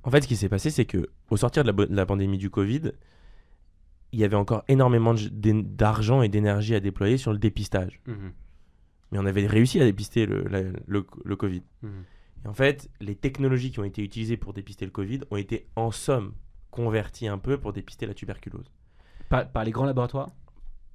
En 0.05 0.11
fait, 0.11 0.21
ce 0.21 0.29
qui 0.29 0.37
s'est 0.37 0.49
passé, 0.49 0.71
c'est 0.71 0.85
que 0.85 1.11
au 1.31 1.37
sortir 1.37 1.65
de 1.65 1.87
la, 1.91 2.07
pandémie 2.07 2.39
du 2.39 2.51
Covid, 2.51 2.93
il 4.13 4.21
y 4.21 4.25
avait 4.25 4.37
encore 4.37 4.63
énormément 4.69 5.15
d'argent 5.15 6.23
et 6.23 6.29
d'énergie 6.29 6.75
à 6.75 6.81
déployer 6.81 7.17
sur 7.17 7.33
le 7.33 7.39
dépistage. 7.39 8.01
Mmh 8.07 8.29
mais 9.13 9.21
on 9.21 9.25
avait 9.27 9.47
réussi 9.47 9.81
à 9.81 9.85
dépister 9.85 10.27
le, 10.27 10.73
le, 10.89 11.37
Covid. 11.37 11.63
Mmh 11.83 11.89
en 12.45 12.55
fait, 12.55 12.91
les 13.01 13.17
technologies 13.17 13.71
qui 13.71 13.81
ont 13.81 13.85
été 13.85 14.03
utilisées 14.03 14.37
pour 14.37 14.53
dépister 14.53 14.85
le 14.85 14.91
Covid 14.91 15.21
ont 15.31 15.37
été 15.37 15.69
en 15.77 15.91
somme 15.91 16.35
converties 16.71 17.27
un 17.27 17.39
peu 17.39 17.59
pour 17.59 17.73
dépister 17.73 18.07
la 18.07 18.15
tuberculose. 18.15 18.71
Par, 19.29 19.65
les 19.65 19.71
grands 19.71 19.87
laboratoires? 19.87 20.31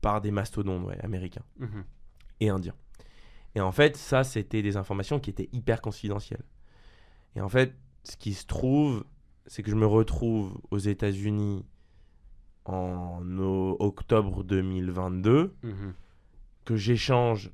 Par 0.01 0.21
des 0.21 0.31
mastodontes 0.31 0.89
américains 1.03 1.43
mhm. 1.59 1.83
et 2.39 2.49
indiens. 2.49 2.75
Et 3.55 3.61
en 3.61 3.71
fait, 3.71 3.97
ça, 3.97 4.23
c'était 4.23 4.61
des 4.61 4.77
informations 4.77 5.19
qui 5.19 5.29
étaient 5.29 5.49
hyper 5.51 5.81
confidentielles. 5.81 6.43
Et 7.35 7.41
en 7.41 7.49
fait, 7.49 7.75
ce 8.03 8.15
qui 8.15 8.33
se 8.33 8.45
trouve, 8.45 9.03
c'est 9.45 9.63
que 9.63 9.71
je 9.71 9.75
me 9.75 9.85
retrouve 9.85 10.57
aux 10.71 10.77
États-Unis 10.77 11.65
en 12.65 13.21
octobre 13.79 14.43
2022, 14.43 15.55
mhm. 15.63 15.93
que 16.63 16.75
j'échange 16.75 17.51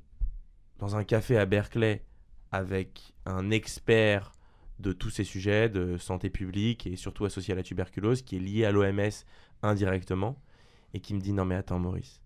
dans 0.78 0.96
un 0.96 1.02
café 1.02 1.36
à 1.38 1.46
Berkeley 1.46 2.04
avec 2.52 3.14
un 3.26 3.50
expert 3.50 4.32
de 4.78 4.92
tous 4.92 5.10
ces 5.10 5.24
sujets 5.24 5.68
de 5.68 5.96
santé 5.96 6.30
publique 6.30 6.86
et 6.86 6.96
surtout 6.96 7.24
associé 7.24 7.52
à 7.52 7.56
la 7.56 7.62
tuberculose 7.62 8.22
qui 8.22 8.36
est 8.36 8.40
lié 8.40 8.64
à 8.64 8.70
l'OMS 8.70 9.10
indirectement 9.62 10.40
et 10.94 11.00
qui 11.00 11.14
me 11.14 11.20
dit 11.20 11.32
non 11.32 11.44
mais 11.44 11.56
attends 11.56 11.78
Maurice, 11.78 12.20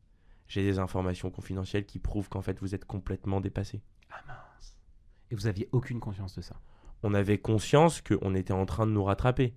j'ai 0.49 0.63
des 0.63 0.79
informations 0.79 1.31
confidentielles 1.31 1.87
qui 1.87 1.99
prouvent 1.99 2.29
qu'en 2.29 2.43
fait 2.43 2.61
vous 2.61 2.75
êtes 2.75 2.85
complètement 2.85 3.41
dépassé. 3.41 3.83
Ah 4.11 4.21
mince. 4.27 4.77
Et 5.31 5.35
vous 5.35 5.47
aviez 5.47 5.69
aucune 5.73 6.01
conscience 6.01 6.37
de 6.37 6.43
ça? 6.43 6.61
On 7.03 7.15
avait 7.15 7.39
conscience 7.39 8.01
qu'on 8.01 8.35
était 8.35 8.53
en 8.53 8.67
train 8.67 8.87
de 8.87 8.93
nous 8.93 9.03
rattraper, 9.03 9.55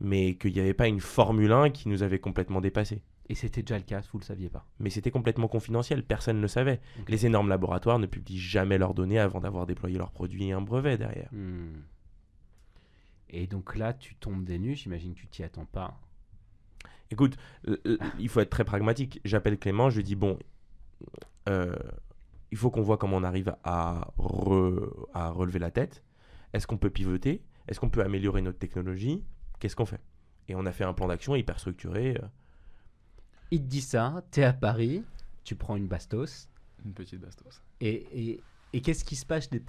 mais 0.00 0.36
qu'il 0.36 0.52
n'y 0.52 0.60
avait 0.60 0.74
pas 0.74 0.86
une 0.86 1.00
Formule 1.00 1.50
1 1.50 1.70
qui 1.70 1.88
nous 1.88 2.02
avait 2.02 2.20
complètement 2.20 2.60
dépassé. 2.60 3.02
Et 3.30 3.34
c'était 3.34 3.62
déjà 3.62 3.76
le 3.76 3.84
cas, 3.84 4.00
vous 4.12 4.18
ne 4.18 4.22
le 4.22 4.26
saviez 4.26 4.48
pas. 4.48 4.66
Mais 4.78 4.88
c'était 4.88 5.10
complètement 5.10 5.48
confidentiel, 5.48 6.02
personne 6.02 6.36
ne 6.36 6.42
le 6.42 6.48
savait. 6.48 6.80
Les 7.08 7.26
énormes 7.26 7.48
laboratoires 7.48 7.98
ne 7.98 8.06
publient 8.06 8.38
jamais 8.38 8.78
leurs 8.78 8.94
données 8.94 9.18
avant 9.18 9.40
d'avoir 9.40 9.66
déployé 9.66 9.98
leurs 9.98 10.12
produits 10.12 10.46
et 10.46 10.52
un 10.52 10.62
brevet 10.62 10.96
derrière. 10.96 11.28
Hmm. 11.32 11.82
Et 13.30 13.46
donc 13.46 13.76
là, 13.76 13.92
tu 13.92 14.14
tombes 14.14 14.44
des 14.44 14.58
nues, 14.58 14.74
j'imagine 14.74 15.14
que 15.14 15.20
tu 15.20 15.26
t'y 15.26 15.42
attends 15.42 15.66
pas. 15.66 16.00
Écoute, 17.10 17.36
il 18.18 18.28
faut 18.28 18.40
être 18.40 18.50
très 18.50 18.64
pragmatique. 18.64 19.20
J'appelle 19.24 19.58
Clément, 19.58 19.90
je 19.90 19.96
lui 19.96 20.04
dis 20.04 20.16
bon, 20.16 20.38
euh, 21.50 21.76
il 22.50 22.56
faut 22.56 22.70
qu'on 22.70 22.82
voit 22.82 22.96
comment 22.96 23.18
on 23.18 23.24
arrive 23.24 23.54
à, 23.62 24.12
à 25.12 25.30
relever 25.30 25.58
la 25.58 25.70
tête. 25.70 26.02
Est-ce 26.54 26.66
qu'on 26.66 26.78
peut 26.78 26.90
pivoter? 26.90 27.42
Est-ce 27.66 27.78
qu'on 27.78 27.90
peut 27.90 28.02
améliorer 28.02 28.40
notre 28.40 28.58
technologie? 28.58 29.22
Qu'est-ce 29.58 29.76
qu'on 29.76 29.84
fait? 29.84 30.00
Et 30.48 30.54
on 30.54 30.64
a 30.64 30.72
fait 30.72 30.84
un 30.84 30.94
plan 30.94 31.08
d'action 31.08 31.36
hyper 31.36 31.60
structuré. 31.60 32.18
Il 33.50 33.62
te 33.62 33.66
dit 33.66 33.80
ça, 33.80 34.22
tu 34.30 34.40
es 34.40 34.44
à 34.44 34.52
Paris, 34.52 35.02
tu 35.44 35.54
prends 35.54 35.76
une 35.76 35.86
bastos. 35.86 36.48
Une 36.84 36.92
petite 36.92 37.20
bastos. 37.20 37.62
Et, 37.80 38.40
et, 38.72 38.80
qu'est-ce 38.80 39.04
qui 39.04 39.16
se 39.16 39.24
passe 39.24 39.50
les, 39.50 39.62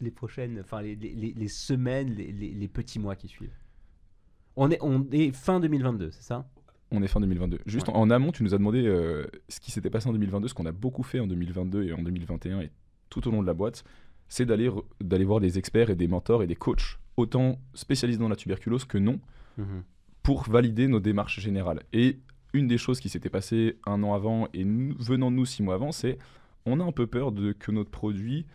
les 0.00 0.10
prochaines, 0.10 0.60
enfin 0.60 0.82
les, 0.82 0.94
les, 0.94 1.34
les 1.36 1.48
semaines, 1.48 2.14
les, 2.14 2.68
petits 2.68 2.98
mois 2.98 3.16
qui 3.16 3.28
suivent? 3.28 3.56
On 4.56 4.70
est, 4.70 4.78
on 4.80 5.06
est 5.10 5.32
fin 5.32 5.58
2022, 5.60 6.10
c'est 6.12 6.22
ça? 6.22 6.48
On 6.90 7.02
est 7.02 7.08
fin 7.08 7.20
2022. 7.20 7.60
Juste 7.66 7.88
en, 7.88 8.08
amont, 8.10 8.30
tu 8.30 8.44
nous 8.44 8.54
as 8.54 8.58
demandé 8.58 8.86
euh, 8.86 9.26
ce 9.48 9.58
qui 9.58 9.72
s'était 9.72 9.90
passé 9.90 10.08
en 10.08 10.12
2022, 10.12 10.48
ce 10.48 10.54
qu'on 10.54 10.66
a 10.66 10.72
beaucoup 10.72 11.02
fait 11.02 11.18
en 11.18 11.26
2022 11.26 11.84
et 11.84 11.92
en 11.92 12.02
2021 12.02 12.60
et 12.60 12.70
tout 13.10 13.26
au 13.26 13.32
long 13.32 13.42
de 13.42 13.46
la 13.46 13.54
boîte, 13.54 13.84
c'est 14.28 14.46
d'aller 14.46 14.70
d'aller 15.00 15.24
voir 15.24 15.40
des 15.40 15.58
experts 15.58 15.90
et 15.90 15.96
des 15.96 16.08
mentors 16.08 16.42
et 16.42 16.46
des 16.46 16.54
coachs, 16.54 16.98
autant 17.16 17.58
spécialisés 17.74 18.18
dans 18.18 18.28
la 18.28 18.36
tuberculose 18.36 18.84
que 18.84 18.98
non, 18.98 19.18
mhm. 19.58 19.82
pour 20.22 20.44
valider 20.44 20.86
nos 20.86 21.00
démarches 21.00 21.40
générales. 21.40 21.82
Et 21.92 22.20
une 22.54 22.66
des 22.66 22.78
choses 22.78 23.00
qui 23.00 23.10
s'était 23.10 23.28
passée 23.28 23.76
un 23.84 24.02
an 24.02 24.14
avant 24.14 24.48
et 24.54 24.64
venant 24.64 25.30
de 25.30 25.36
nous 25.36 25.44
six 25.44 25.62
mois 25.62 25.74
avant, 25.74 25.92
c'est 25.92 26.16
on 26.64 26.80
a 26.80 26.84
un 26.84 26.92
peu 26.92 27.06
peur 27.06 27.32
de 27.32 27.52
que 27.52 27.70
notre 27.70 27.90
produit 27.90 28.46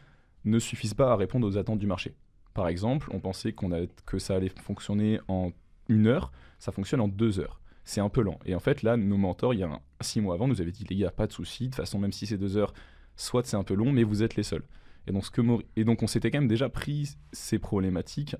ne 0.45 0.57
suffise 0.57 0.95
pas 0.95 1.11
à 1.11 1.15
répondre 1.15 1.45
aux 1.45 1.57
attentes 1.57 1.79
du 1.79 1.85
marché. 1.85 2.15
Par 2.53 2.67
exemple, 2.67 3.09
on 3.13 3.19
pensait 3.19 3.53
que 4.05 4.17
ça 4.17 4.35
allait 4.35 4.49
fonctionner 4.49 5.19
en 5.27 5.51
une 5.89 6.07
heure, 6.07 6.31
ça 6.57 6.71
fonctionne 6.71 7.01
en 7.01 7.07
deux 7.07 7.39
heures. 7.39 7.61
C'est 7.83 8.01
un 8.01 8.09
peu 8.09 8.21
lent. 8.21 8.39
Et 8.45 8.55
en 8.55 8.59
fait, 8.59 8.83
là, 8.83 8.97
nos 8.97 9.17
mentors, 9.17 9.53
il 9.53 9.59
y 9.59 9.63
a 9.63 9.81
six 10.01 10.21
mois 10.21 10.35
avant, 10.35 10.47
nous 10.47 10.61
avaient 10.61 10.71
dit 10.71 10.85
les 10.89 10.95
gars, 10.95 11.11
pas 11.11 11.27
de 11.27 11.33
souci, 11.33 11.65
de 11.65 11.69
toute 11.69 11.75
façon, 11.75 11.99
même 11.99 12.11
si 12.11 12.25
c'est 12.25 12.37
deux 12.37 12.57
heures, 12.57 12.73
soit 13.15 13.45
c'est 13.45 13.57
un 13.57 13.63
peu 13.63 13.73
long, 13.73 13.91
mais 13.91 14.03
vous 14.03 14.23
êtes 14.23 14.35
les 14.35 14.43
seuls. 14.43 14.63
Et 15.75 15.83
donc 15.83 16.03
on 16.03 16.07
s'était 16.07 16.31
quand 16.31 16.39
même 16.39 16.47
déjà 16.47 16.69
pris 16.69 17.15
ces 17.31 17.59
problématiques 17.59 18.35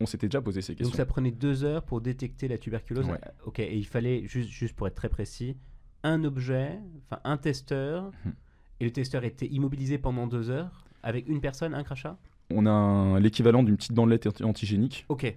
on 0.00 0.06
s'était 0.06 0.28
déjà 0.28 0.40
posé 0.40 0.60
ces 0.62 0.74
questions. 0.74 0.90
Donc 0.90 0.96
ça 0.96 1.06
prenait 1.06 1.30
deux 1.30 1.64
heures 1.64 1.82
pour 1.82 2.00
détecter 2.00 2.48
la 2.48 2.58
tuberculose. 2.58 3.06
Ok, 3.44 3.60
et 3.60 3.76
il 3.76 3.86
fallait, 3.86 4.26
juste, 4.26 4.50
juste 4.50 4.74
pour 4.74 4.86
être 4.86 4.94
très 4.94 5.08
précis, 5.08 5.56
un 6.02 6.24
objet, 6.24 6.78
enfin 7.06 7.20
un 7.24 7.36
testeur, 7.36 8.12
mhm. 8.24 8.34
et 8.80 8.84
le 8.84 8.92
testeur 8.92 9.24
était 9.24 9.46
immobilisé 9.46 9.98
pendant 9.98 10.26
deux 10.26 10.50
heures 10.50 10.86
avec 11.02 11.28
une 11.28 11.40
personne, 11.40 11.72
un 11.72 11.84
crachat? 11.84 12.18
On 12.50 12.66
a 12.66 13.20
l'équivalent 13.20 13.62
d'une 13.62 13.76
petite 13.76 13.92
bandelette 13.92 14.42
antigénique. 14.42 15.06
Ok. 15.08 15.36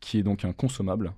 Qui 0.00 0.18
est 0.18 0.22
donc 0.22 0.44
un 0.44 0.52
consommable. 0.52 1.12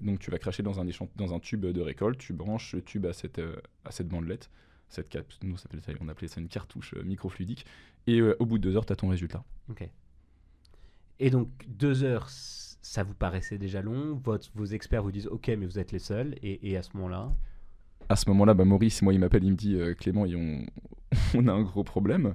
Donc 0.00 0.18
tu 0.18 0.30
vas 0.30 0.38
cracher 0.38 0.62
dans 0.62 0.80
un, 0.80 0.86
dans 1.16 1.34
un 1.34 1.38
tube 1.38 1.64
de 1.64 1.80
récolte, 1.80 2.18
tu 2.18 2.32
branches 2.32 2.74
le 2.74 2.82
tube 2.82 3.06
à 3.06 3.12
cette, 3.12 3.38
euh, 3.38 3.56
à 3.84 3.92
cette 3.92 4.08
bandelette. 4.08 4.50
Cette 4.88 5.16
nous, 5.44 5.56
on 6.00 6.08
appelait 6.08 6.28
ça 6.28 6.40
une 6.40 6.48
cartouche 6.48 6.94
euh, 6.96 7.02
microfluidique. 7.04 7.64
Et 8.06 8.20
euh, 8.20 8.36
au 8.40 8.46
bout 8.46 8.58
de 8.58 8.64
deux 8.68 8.76
heures, 8.76 8.86
tu 8.86 8.92
as 8.92 8.96
ton 8.96 9.08
résultat. 9.08 9.44
Ok. 9.68 9.88
Et 11.20 11.28
donc, 11.28 11.48
deux 11.68 12.02
heures, 12.02 12.28
ça 12.30 13.02
vous 13.02 13.14
paraissait 13.14 13.58
déjà 13.58 13.82
long. 13.82 14.20
Vos 14.54 14.64
experts 14.64 15.02
vous 15.02 15.12
disent 15.12 15.26
OK, 15.26 15.48
mais 15.48 15.66
vous 15.66 15.78
êtes 15.78 15.92
les 15.92 15.98
seuls. 15.98 16.34
Et, 16.42 16.76
à 16.76 16.82
ce 16.82 16.90
moment-là? 16.94 17.30
À 18.08 18.16
ce 18.16 18.28
moment-là, 18.30 18.54
bah, 18.54 18.64
Maurice, 18.64 19.02
moi, 19.02 19.12
il 19.12 19.20
m'appelle, 19.20 19.44
il 19.44 19.52
me 19.52 19.56
dit 19.56 19.74
euh, 19.76 19.94
Clément, 19.94 20.24
on 21.34 21.46
a 21.46 21.52
un 21.52 21.62
gros 21.62 21.84
problème. 21.84 22.34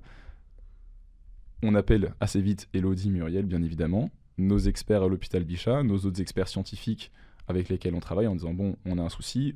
On 1.63 1.73
appelle 1.73 2.13
assez 2.19 2.41
vite 2.41 2.69
Elodie 2.73 3.09
Muriel, 3.09 3.45
bien 3.47 3.63
évidemment, 3.63 4.11
nos 4.37 4.59
experts 4.59 5.01
à 5.01 5.07
l'hôpital 5.07 5.43
Bichat, 5.43 5.81
nos 5.81 5.97
autres 5.97 6.21
experts 6.21 6.47
scientifiques 6.47 7.11
avec 7.47 7.69
lesquels 7.69 7.95
on 7.95 7.99
travaille 7.99 8.27
en 8.27 8.35
disant 8.35 8.53
Bon, 8.53 8.75
on 8.85 8.99
a 8.99 9.01
un 9.01 9.09
souci, 9.09 9.55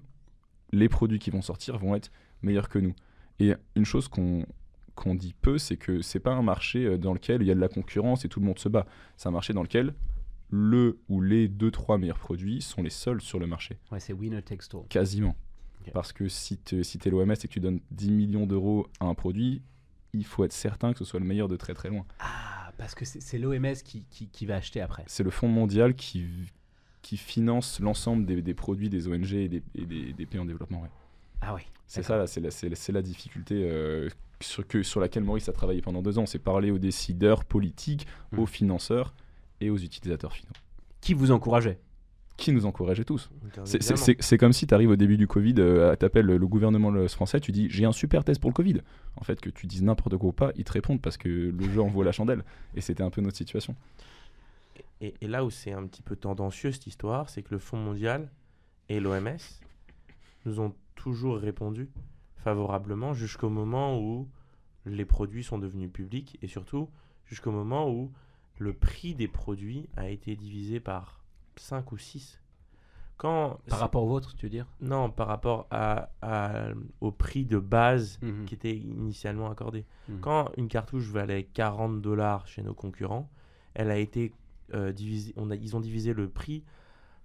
les 0.71 0.89
produits 0.89 1.19
qui 1.19 1.29
vont 1.29 1.43
sortir 1.43 1.77
vont 1.77 1.93
être 1.93 2.11
meilleurs 2.41 2.67
que 2.67 2.79
nous. 2.79 2.95
Et 3.39 3.53
une 3.75 3.85
chose 3.85 4.07
qu'on 4.07 4.45
qu'on 4.99 5.15
dit 5.15 5.33
peu, 5.33 5.57
c'est 5.57 5.77
que 5.77 6.01
c'est 6.01 6.19
pas 6.19 6.33
un 6.33 6.41
marché 6.41 6.85
euh, 6.85 6.97
dans 6.97 7.13
lequel 7.13 7.41
il 7.41 7.47
y 7.47 7.51
a 7.51 7.55
de 7.55 7.59
la 7.59 7.69
concurrence 7.69 8.25
et 8.25 8.29
tout 8.29 8.39
le 8.39 8.45
monde 8.45 8.59
se 8.59 8.67
bat. 8.67 8.85
C'est 9.17 9.29
un 9.29 9.31
marché 9.31 9.53
dans 9.53 9.63
lequel 9.63 9.93
le 10.51 10.99
ou 11.07 11.21
les 11.21 11.47
deux 11.47 11.71
trois 11.71 11.97
meilleurs 11.97 12.19
produits 12.19 12.61
sont 12.61 12.83
les 12.83 12.89
seuls 12.89 13.21
sur 13.21 13.39
le 13.39 13.47
marché. 13.47 13.77
Ouais, 13.91 13.99
c'est 13.99 14.13
winner 14.13 14.41
takes 14.41 14.73
all. 14.73 14.87
Quasiment. 14.89 15.35
Parce 15.93 16.13
que 16.13 16.27
si 16.27 16.57
tu 16.57 16.83
si 16.83 16.99
es 17.03 17.09
l'OMS 17.09 17.31
et 17.31 17.35
que 17.35 17.47
tu 17.47 17.59
donnes 17.59 17.79
10 17.91 18.11
millions 18.11 18.45
d'euros 18.45 18.87
à 18.99 19.05
un 19.05 19.15
produit, 19.15 19.63
il 20.13 20.23
faut 20.23 20.43
être 20.43 20.53
certain 20.53 20.91
que 20.91 20.99
ce 20.99 21.05
soit 21.05 21.19
le 21.19 21.25
meilleur 21.25 21.47
de 21.47 21.55
très 21.55 21.73
très 21.73 21.89
loin. 21.89 22.05
Ah, 22.19 22.71
parce 22.77 22.93
que 22.93 23.05
c'est 23.05 23.37
l'OMS 23.39 23.73
qui, 23.83 24.05
qui, 24.05 24.45
va 24.45 24.57
acheter 24.57 24.81
après. 24.81 25.03
C'est 25.07 25.23
le 25.23 25.31
Fonds 25.31 25.47
mondial 25.47 25.95
qui, 25.95 26.27
qui 27.01 27.17
finance 27.17 27.79
l'ensemble 27.79 28.25
des, 28.25 28.41
des, 28.43 28.53
produits 28.53 28.89
des 28.89 29.07
ONG 29.07 29.33
et 29.33 29.47
des, 29.47 29.63
des, 29.73 30.13
des 30.13 30.25
pays 30.27 30.39
en 30.39 30.45
développement. 30.45 30.81
Ouais. 30.81 30.89
Ah 31.41 31.55
oui. 31.55 31.61
C'est 31.87 32.03
ça, 32.03 32.27
c'est 32.27 32.39
la, 32.41 32.49
la, 32.89 33.01
difficulté 33.01 33.67
euh, 33.67 34.09
sur, 34.41 34.67
que, 34.67 34.83
sur 34.83 34.99
laquelle 34.99 35.23
Maurice 35.23 35.49
a 35.49 35.53
travaillé 35.53 35.81
pendant 35.81 36.01
deux 36.01 36.17
ans. 36.19 36.25
C'est 36.25 36.39
parler 36.39 36.71
aux 36.71 36.77
décideurs 36.77 37.45
politiques, 37.45 38.07
mmh. 38.31 38.39
aux 38.39 38.45
financeurs 38.45 39.13
et 39.61 39.69
aux 39.69 39.77
utilisateurs 39.77 40.33
finaux. 40.33 40.53
Qui 41.01 41.13
vous 41.13 41.31
encourageait? 41.31 41.79
Qui 42.37 42.53
nous 42.53 42.65
encourageait 42.65 43.03
tous. 43.03 43.29
C'est 43.65 44.37
comme 44.37 44.53
si 44.53 44.65
tu 44.65 44.73
arrives 44.73 44.89
au 44.89 44.95
début 44.95 45.17
du 45.17 45.27
Covid, 45.27 45.55
euh, 45.57 45.93
tu 45.97 46.05
appelles 46.05 46.25
le 46.25 46.47
gouvernement 46.47 47.05
français, 47.09 47.41
tu 47.41 47.51
dis 47.51 47.69
j'ai 47.69 47.83
un 47.83 47.91
super 47.91 48.23
test 48.23 48.39
pour 48.39 48.49
le 48.49 48.53
Covid. 48.53 48.77
En 49.17 49.23
fait, 49.25 49.41
que 49.41 49.49
tu 49.49 49.67
dises 49.67 49.83
n'importe 49.83 50.15
quoi 50.15 50.29
ou 50.29 50.31
pas, 50.31 50.51
ils 50.55 50.63
te 50.63 50.71
répondent 50.71 51.01
parce 51.01 51.17
que 51.17 51.27
le 51.27 51.69
jeu 51.69 51.81
envoie 51.81 52.05
la 52.05 52.13
chandelle. 52.13 52.45
Et 52.75 52.81
c'était 52.81 53.03
un 53.03 53.09
peu 53.09 53.19
notre 53.19 53.35
situation. 53.35 53.75
Et, 55.01 55.13
là 55.21 55.45
où 55.45 55.49
c'est 55.49 55.71
un 55.71 55.85
petit 55.85 56.01
peu 56.01 56.15
tendancieux 56.15 56.71
cette 56.71 56.87
histoire, 56.87 57.29
c'est 57.29 57.41
que 57.41 57.53
le 57.53 57.59
Fonds 57.59 57.77
mondial 57.77 58.29
et 58.87 58.99
l'OMS 58.99 59.37
nous 60.45 60.59
ont 60.59 60.73
toujours 60.95 61.37
répondu 61.37 61.89
favorablement 62.43 63.13
jusqu'au 63.13 63.49
moment 63.49 63.99
où 63.99 64.27
les 64.85 65.05
produits 65.05 65.43
sont 65.43 65.57
devenus 65.57 65.91
publics 65.91 66.37
et 66.41 66.47
surtout 66.47 66.89
jusqu'au 67.25 67.51
moment 67.51 67.89
où 67.89 68.11
le 68.57 68.73
prix 68.73 69.15
des 69.15 69.27
produits 69.27 69.87
a 69.95 70.09
été 70.09 70.35
divisé 70.35 70.79
par 70.79 71.21
5 71.55 71.91
ou 71.91 71.97
6. 71.97 72.41
Quand 73.17 73.59
par 73.67 73.79
rapport 73.79 74.03
au 74.03 74.07
vôtre, 74.07 74.33
tu 74.35 74.45
veux 74.45 74.49
dire? 74.49 74.65
Non, 74.79 75.09
par 75.09 75.27
rapport 75.27 75.67
à, 75.71 76.09
au 77.01 77.11
prix 77.11 77.43
de 77.43 77.59
base 77.59 78.17
mhm. 78.21 78.45
qui 78.45 78.55
était 78.55 78.75
initialement 78.75 79.51
accordé. 79.51 79.85
Mhm. 80.07 80.19
Quand 80.21 80.51
une 80.55 80.69
cartouche 80.69 81.07
valait 81.07 81.43
40 81.43 82.01
dollars 82.01 82.47
chez 82.47 82.61
nos 82.61 82.73
concurrents, 82.73 83.29
elle 83.73 83.91
a 83.91 83.97
été 83.97 84.33
euh, 84.73 84.93
divisée, 84.93 85.33
on 85.35 85.51
a, 85.51 85.55
ils 85.55 85.75
ont 85.75 85.81
divisé 85.81 86.13
le 86.13 86.29
prix 86.29 86.63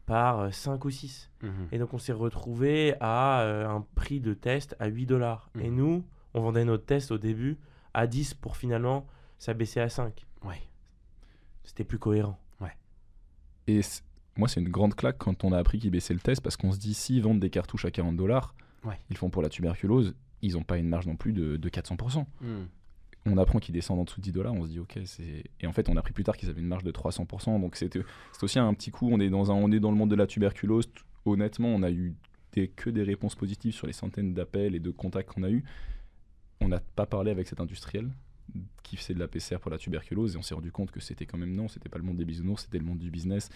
par 0.06 0.52
5 0.52 0.84
ou 0.84 0.90
6. 0.90 1.30
Mhm. 1.42 1.68
Et 1.72 1.78
donc 1.78 1.94
on 1.94 1.98
s'est 1.98 2.12
retrouvé 2.12 2.94
à 3.00 3.40
euh, 3.42 3.68
un 3.68 3.86
prix 3.94 4.20
de 4.20 4.34
test 4.34 4.76
à 4.78 4.86
8 4.86 5.06
dollars. 5.06 5.50
Et 5.58 5.70
nous, 5.70 6.04
on 6.34 6.40
vendait 6.40 6.64
notre 6.64 6.84
test 6.84 7.10
au 7.10 7.18
début 7.18 7.58
à 7.94 8.06
10 8.06 8.34
pour 8.34 8.56
finalement 8.56 9.06
s'abaisser 9.38 9.80
à 9.80 9.88
5. 9.88 10.26
Ouais. 10.44 10.60
C'était 11.62 11.84
plus 11.84 11.98
cohérent. 11.98 12.38
Ouais. 12.60 12.76
Et 13.66 13.80
moi, 14.36 14.48
c'est 14.48 14.60
une 14.60 14.68
grande 14.68 14.94
claque 14.94 15.18
quand 15.18 15.44
on 15.44 15.52
a 15.52 15.58
appris 15.58 15.78
qu'ils 15.78 15.90
baissaient 15.90 16.14
le 16.14 16.20
test 16.20 16.42
parce 16.42 16.56
qu'on 16.56 16.72
se 16.72 16.78
dit, 16.78 16.94
s'ils 16.94 17.22
vendent 17.22 17.40
des 17.40 17.50
cartouches 17.50 17.84
à 17.84 17.90
40 17.90 18.16
dollars, 18.16 18.54
ils 19.08 19.16
font 19.16 19.30
pour 19.30 19.40
la 19.40 19.48
tuberculose, 19.48 20.14
ils 20.42 20.54
n'ont 20.54 20.62
pas 20.62 20.76
une 20.76 20.88
marge 20.88 21.06
non 21.06 21.16
plus 21.16 21.32
de, 21.32 21.56
400%. 21.56 22.26
Hmm. 22.40 22.64
On 23.26 23.38
apprend 23.38 23.58
qu'ils 23.58 23.74
descendent 23.74 24.00
en 24.00 24.04
dessous 24.04 24.20
de 24.20 24.24
10 24.24 24.32
dollars, 24.32 24.52
on 24.52 24.64
se 24.64 24.70
dit, 24.70 24.78
ok, 24.78 24.98
c'est. 25.06 25.44
Et 25.60 25.66
en 25.66 25.72
fait, 25.72 25.88
on 25.88 25.96
a 25.96 26.00
appris 26.00 26.12
plus 26.12 26.24
tard 26.24 26.36
qu'ils 26.36 26.50
avaient 26.50 26.60
une 26.60 26.66
marge 26.66 26.84
de 26.84 26.92
300%. 26.92 27.60
Donc, 27.60 27.76
c'était 27.76 28.00
aussi 28.42 28.58
un 28.58 28.74
petit 28.74 28.90
coup. 28.90 29.08
On 29.10 29.18
est, 29.18 29.30
dans 29.30 29.50
un, 29.50 29.54
on 29.54 29.72
est 29.72 29.80
dans 29.80 29.90
le 29.90 29.96
monde 29.96 30.10
de 30.10 30.16
la 30.16 30.26
tuberculose. 30.26 30.90
Honnêtement, 31.24 31.68
on 31.68 31.82
a 31.82 31.90
eu 31.90 32.14
que 32.76 32.90
des 32.90 33.02
réponses 33.02 33.34
positives 33.34 33.74
sur 33.74 33.86
les 33.86 33.92
centaines 33.92 34.34
d'appels 34.34 34.74
et 34.74 34.80
de 34.80 34.90
contacts 34.90 35.32
qu'on 35.32 35.42
a 35.42 35.50
eu. 35.50 35.64
On 36.60 36.68
n'a 36.68 36.80
pas 36.80 37.06
parlé 37.06 37.30
avec 37.30 37.48
cet 37.48 37.60
industriel 37.60 38.10
qui 38.82 38.96
faisait 38.96 39.14
de 39.14 39.18
la 39.18 39.28
PCR 39.28 39.58
pour 39.58 39.70
la 39.70 39.78
tuberculose 39.78 40.34
et 40.34 40.38
on 40.38 40.42
s'est 40.42 40.54
rendu 40.54 40.70
compte 40.70 40.90
que 40.90 41.00
c'était 41.00 41.26
quand 41.26 41.38
même 41.38 41.54
non, 41.54 41.66
c'était 41.68 41.88
pas 41.88 41.98
le 41.98 42.04
monde 42.04 42.18
des 42.18 42.24
bisounours, 42.24 42.62
c'était 42.62 42.78
le 42.78 42.84
monde 42.84 42.98
du 42.98 43.10
business 43.10 43.48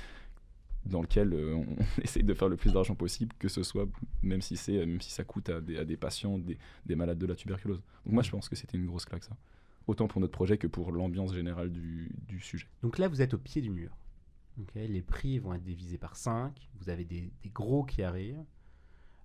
dans 0.89 1.03
lequel 1.03 1.33
euh, 1.33 1.55
on 1.99 2.03
essaye 2.03 2.25
de 2.25 2.35
faire 2.35 2.49
le 2.49 2.57
plus 2.57 2.73
d'argent 2.73 2.95
possible, 2.95 3.35
que 3.39 3.49
ce 3.49 3.63
soit, 3.63 3.87
même 4.23 4.41
si, 4.41 4.57
c'est, 4.57 4.79
même 4.79 5.01
si 5.01 5.11
ça 5.11 5.25
coûte 5.25 5.49
à 5.49 5.61
des, 5.61 5.97
patients, 5.97 6.39
des, 6.39 6.97
malades 6.97 7.19
de 7.19 7.27
la 7.27 7.35
tuberculose. 7.35 7.83
Donc 8.05 8.15
moi, 8.15 8.23
je 8.23 8.31
pense 8.31 8.49
que 8.49 8.57
c'était 8.57 8.79
une 8.79 8.87
grosse 8.87 9.05
claque, 9.05 9.25
ça. 9.25 9.37
Autant 9.87 10.07
pour 10.07 10.21
notre 10.21 10.33
projet 10.33 10.59
que 10.59 10.67
pour 10.67 10.93
l'ambiance 10.93 11.33
générale 11.33 11.71
du, 11.73 12.41
sujet. 12.41 12.67
Donc 12.83 12.99
là, 12.99 13.09
vous 13.09 13.23
êtes 13.23 13.35
au 13.35 13.39
pied 13.39 13.63
du 13.63 13.71
mur. 13.71 13.97
les 14.75 15.03
prix 15.03 15.39
vont 15.39 15.55
être 15.55 15.63
divisés 15.63 15.99
par 15.99 16.17
5, 16.17 16.69
vous 16.81 16.91
avez 16.91 17.05
des, 17.05 17.31
gros 17.55 17.85
qui 17.85 18.03
arrivent. 18.03 18.45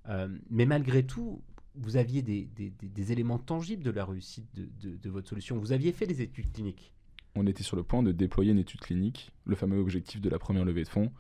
Euh, 0.10 0.30
mais 0.50 0.66
malgré 0.66 1.06
tout, 1.06 1.42
vous 1.76 1.98
aviez 1.98 2.22
des, 2.22 3.12
éléments 3.12 3.40
tangibles 3.40 3.84
de 3.84 3.92
la 3.92 4.06
réussite 4.06 4.48
de, 4.56 5.10
votre 5.10 5.28
solution. 5.28 5.58
Vous 5.58 5.72
aviez 5.72 5.92
fait 5.92 6.08
des 6.08 6.22
études 6.22 6.52
cliniques. 6.52 6.94
On 7.36 7.48
était 7.48 7.64
sur 7.64 7.76
le 7.76 7.84
point 7.84 8.04
de 8.04 8.12
déployer 8.12 8.52
une 8.52 8.60
étude 8.60 8.80
clinique, 8.80 9.32
le 9.46 9.56
fameux 9.56 9.80
objectif 9.80 10.22
de 10.22 10.30
la 10.30 10.38
première 10.38 10.66
levée 10.66 10.84
de 10.84 10.90
fonds, 10.90 11.12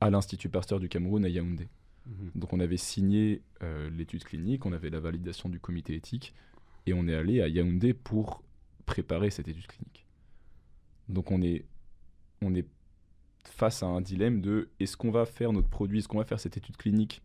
à 0.00 0.10
l'Institut 0.10 0.48
Pasteur 0.48 0.80
du 0.80 0.88
Cameroun 0.88 1.24
à 1.24 1.28
Yaoundé. 1.28 1.68
Mhm. 2.06 2.30
Donc 2.34 2.52
on 2.52 2.60
avait 2.60 2.76
signé 2.76 3.42
euh, 3.62 3.90
l'étude 3.90 4.24
clinique, 4.24 4.66
on 4.66 4.72
avait 4.72 4.90
la 4.90 5.00
validation 5.00 5.48
du 5.48 5.60
comité 5.60 5.94
éthique, 5.94 6.34
et 6.86 6.94
on 6.94 7.06
est 7.06 7.14
allé 7.14 7.40
à 7.40 7.48
Yaoundé 7.48 7.94
pour 7.94 8.42
préparer 8.86 9.30
cette 9.30 9.48
étude 9.48 9.66
clinique. 9.66 10.06
Donc 11.08 11.30
on 11.30 11.42
est, 11.42 11.64
on 12.42 12.54
est 12.54 12.66
face 13.44 13.82
à 13.82 13.86
un 13.86 14.00
dilemme 14.00 14.40
de 14.40 14.70
est-ce 14.80 14.96
qu'on 14.96 15.10
va 15.10 15.26
faire 15.26 15.52
notre 15.52 15.68
produit, 15.68 15.98
est-ce 15.98 16.08
qu'on 16.08 16.18
va 16.18 16.24
faire 16.24 16.40
cette 16.40 16.56
étude 16.56 16.76
clinique 16.76 17.22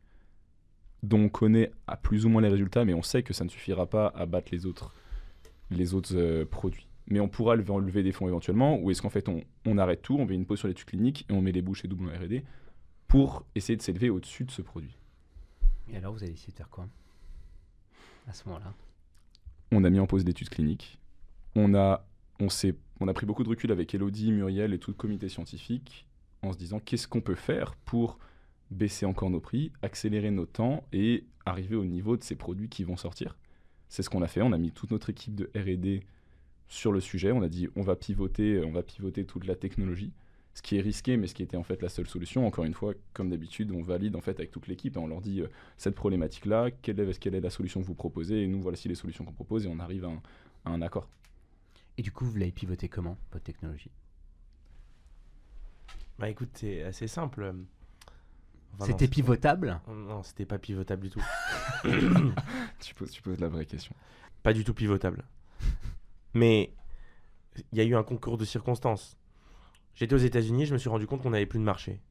dont 1.04 1.20
on 1.20 1.30
connaît 1.30 1.72
à 1.88 1.98
plus 1.98 2.26
ou 2.26 2.30
moins 2.30 2.42
les 2.42 2.50
résultats, 2.50 2.84
mais 2.84 2.94
on 2.94 3.04
sait 3.04 3.22
que 3.22 3.34
ça 3.34 3.44
ne 3.44 3.50
suffira 3.50 3.86
pas 3.86 4.08
à 4.16 4.26
battre 4.26 4.50
les 4.52 4.66
autres, 4.66 4.94
les 5.70 5.94
autres 5.94 6.16
euh, 6.16 6.46
produits. 6.46 6.88
Mais 7.08 7.20
on 7.20 7.28
pourra 7.28 7.56
lever, 7.56 8.02
des 8.02 8.12
fonds 8.12 8.28
éventuellement, 8.28 8.80
ou 8.80 8.90
est-ce 8.90 9.04
qu'en 9.04 9.12
fait 9.12 9.30
on, 9.30 9.44
on, 9.66 9.78
arrête 9.78 10.02
tout, 10.02 10.16
on 10.16 10.26
met 10.26 10.34
une 10.34 10.48
pause 10.48 10.58
sur 10.60 10.68
l'étude 10.68 10.88
clinique 10.88 11.26
et 11.30 11.34
on 11.34 11.42
met 11.42 11.52
les 11.52 11.62
bouches 11.62 11.86
et 11.86 11.88
double 11.88 12.08
en 12.08 12.10
R&D 12.10 12.44
pour 13.16 13.46
essayer 13.56 13.78
de 13.78 13.82
s'élever 13.82 14.10
au-dessus 14.10 14.44
de 14.44 14.52
ce 14.52 14.62
produit. 14.62 14.94
Et 15.90 15.96
alors, 15.96 16.12
vous 16.12 16.22
allez 16.22 16.34
essayer 16.34 16.52
de 16.52 16.58
faire 16.58 16.70
quoi 16.70 16.86
à 18.28 18.34
ce 18.34 18.46
moment-là? 18.50 18.74
On 19.72 19.86
a 19.86 19.90
mis 19.90 20.02
en 20.02 20.06
pause 20.06 20.26
l'étude 20.26 20.50
clinique. 20.50 21.00
On 21.56 21.76
a, 21.76 22.06
on, 22.42 22.48
on 23.00 23.08
a 23.08 23.14
pris 23.14 23.26
beaucoup 23.26 23.46
de 23.46 23.48
recul 23.48 23.72
avec 23.72 23.96
Elodie, 23.96 24.34
Muriel 24.34 24.74
et 24.74 24.80
tout 24.80 24.92
le 24.92 24.98
comité 24.98 25.30
scientifique 25.30 26.06
en 26.42 26.52
se 26.52 26.58
disant 26.58 26.82
qu'est-ce 26.82 27.08
qu'on 27.08 27.22
peut 27.22 27.36
faire 27.36 27.76
pour 27.86 28.20
baisser 28.70 29.06
encore 29.06 29.30
nos 29.30 29.40
prix, 29.40 29.72
accélérer 29.82 30.32
nos 30.32 30.46
temps 30.46 30.84
et 30.92 31.24
arriver 31.46 31.78
au 31.78 31.86
niveau 31.86 32.18
de 32.18 32.24
ces 32.24 32.36
produits 32.36 32.68
qui 32.68 32.84
vont 32.84 32.98
sortir. 32.98 33.38
C'est 33.88 34.04
ce 34.04 34.10
qu'on 34.10 34.24
a 34.24 34.28
fait. 34.28 34.42
On 34.42 34.52
a 34.52 34.58
mis 34.58 34.74
toute 34.74 34.92
notre 34.92 35.10
équipe 35.10 35.36
de 35.36 35.50
R&D 35.56 36.04
sur 36.68 36.92
le 36.92 37.00
sujet. 37.00 37.32
On 37.32 37.44
a 37.44 37.48
dit 37.48 37.70
on 37.78 37.82
va 37.82 37.96
pivoter, 37.96 38.62
on 38.66 38.74
va 38.74 38.84
pivoter 38.84 39.24
toute 39.24 39.46
la 39.46 39.56
technologie 39.56 40.12
ce 40.56 40.62
qui 40.62 40.78
est 40.78 40.82
risqué, 40.82 41.18
mais 41.18 41.28
ce 41.28 41.36
qui 41.36 41.44
était 41.44 41.58
en 41.58 41.64
fait 41.64 41.82
la 41.82 41.90
seule 41.90 42.08
solution. 42.08 42.48
Encore 42.48 42.64
une 42.64 42.74
fois, 42.74 42.94
comme 43.14 43.30
d'habitude, 43.30 43.72
on 43.72 43.82
valide 43.82 44.16
en 44.16 44.22
fait 44.22 44.40
avec 44.40 44.52
toute 44.52 44.68
l'équipe 44.68 44.96
et 44.96 45.00
on 45.00 45.06
leur 45.06 45.20
dit 45.20 45.42
euh, 45.42 45.48
cette 45.78 45.96
problématique-là, 45.96 46.72
quelle 46.82 46.98
est, 47.02 47.20
quelle 47.20 47.36
est 47.36 47.42
la 47.42 47.50
solution 47.50 47.82
que 47.82 47.86
vous 47.86 47.94
proposez, 47.94 48.42
et 48.42 48.48
nous 48.48 48.62
voici 48.62 48.88
les 48.88 48.96
solutions 48.96 49.26
qu'on 49.26 49.34
propose, 49.34 49.66
et 49.66 49.68
on 49.68 49.80
arrive 49.80 50.06
à 50.06 50.72
un, 50.72 50.82
accord. 50.82 51.10
Et 51.98 52.02
du 52.02 52.12
coup, 52.14 52.24
vous 52.24 52.38
l'avez 52.38 52.54
pivoté 52.54 52.88
comment, 52.88 53.18
votre 53.34 53.44
technologie? 53.44 53.92
Bah 56.18 56.30
écoute, 56.30 56.50
c'est 56.54 56.84
assez 56.84 57.08
simple. 57.08 57.54
c'était 58.80 59.10
pivotable? 59.10 59.82
Non, 59.90 60.24
c'était 60.24 60.46
pas 60.46 60.58
pivotable 60.58 61.02
du 61.02 61.10
tout. 61.10 61.24
tu, 62.80 62.96
poses, 62.96 63.12
tu 63.12 63.22
poses 63.22 63.42
la 63.42 63.50
vraie 63.50 63.66
question. 63.66 63.94
Pas 64.42 64.54
du 64.54 64.64
tout 64.64 64.74
pivotable. 64.74 65.26
Mais 66.34 66.72
il 67.74 67.78
y 67.78 67.82
a 67.82 67.84
eu 67.84 67.96
un 67.96 68.04
concours 68.04 68.38
de 68.38 68.46
circonstances. 68.46 69.18
J'étais 69.96 70.14
aux 70.14 70.20
États-Unis, 70.20 70.66
je 70.66 70.74
me 70.74 70.78
suis 70.78 70.90
rendu 70.90 71.08
compte 71.08 71.22
qu'on 71.22 71.32
n'avait 71.32 71.46
plus 71.46 71.60
de 71.60 71.64
marché. 71.64 72.02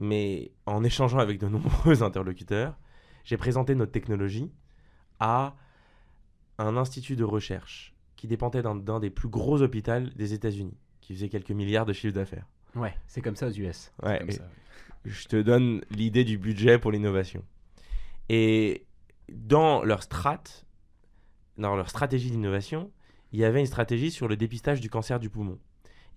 Mais 0.00 0.52
en 0.66 0.84
échangeant 0.84 1.18
avec 1.18 1.38
de 1.38 1.48
nombreux 1.48 2.02
interlocuteurs, 2.02 2.78
j'ai 3.24 3.36
présenté 3.36 3.74
notre 3.74 3.92
technologie 3.92 4.50
à 5.20 5.56
un 6.58 6.76
institut 6.76 7.16
de 7.16 7.24
recherche 7.24 7.94
qui 8.16 8.26
dépendait 8.26 8.62
d'un 8.62 9.00
des 9.00 9.10
plus 9.10 9.28
gros 9.28 9.62
hôpitaux 9.62 10.00
des 10.16 10.32
États-Unis, 10.32 10.76
qui 11.00 11.14
faisait 11.14 11.28
quelques 11.28 11.50
milliards 11.50 11.86
de 11.86 11.92
chiffres 11.92 12.14
d'affaires. 12.14 12.46
Ouais, 12.74 12.94
c'est 13.06 13.20
comme 13.20 13.36
ça 13.36 13.46
aux 13.46 13.52
US. 13.52 13.92
Ouais, 14.02 14.20
je 15.04 15.28
te 15.28 15.40
donne 15.40 15.82
l'idée 15.90 16.24
du 16.24 16.38
budget 16.38 16.78
pour 16.78 16.90
l'innovation. 16.90 17.44
Et 18.28 18.86
dans 19.32 19.84
leur 19.84 20.02
strat, 20.02 20.42
dans 21.56 21.76
leur 21.76 21.88
stratégie 21.88 22.30
d'innovation, 22.30 22.90
il 23.32 23.38
y 23.38 23.44
avait 23.44 23.60
une 23.60 23.66
stratégie 23.66 24.10
sur 24.10 24.26
le 24.26 24.36
dépistage 24.36 24.80
du 24.80 24.90
cancer 24.90 25.20
du 25.20 25.30
poumon. 25.30 25.58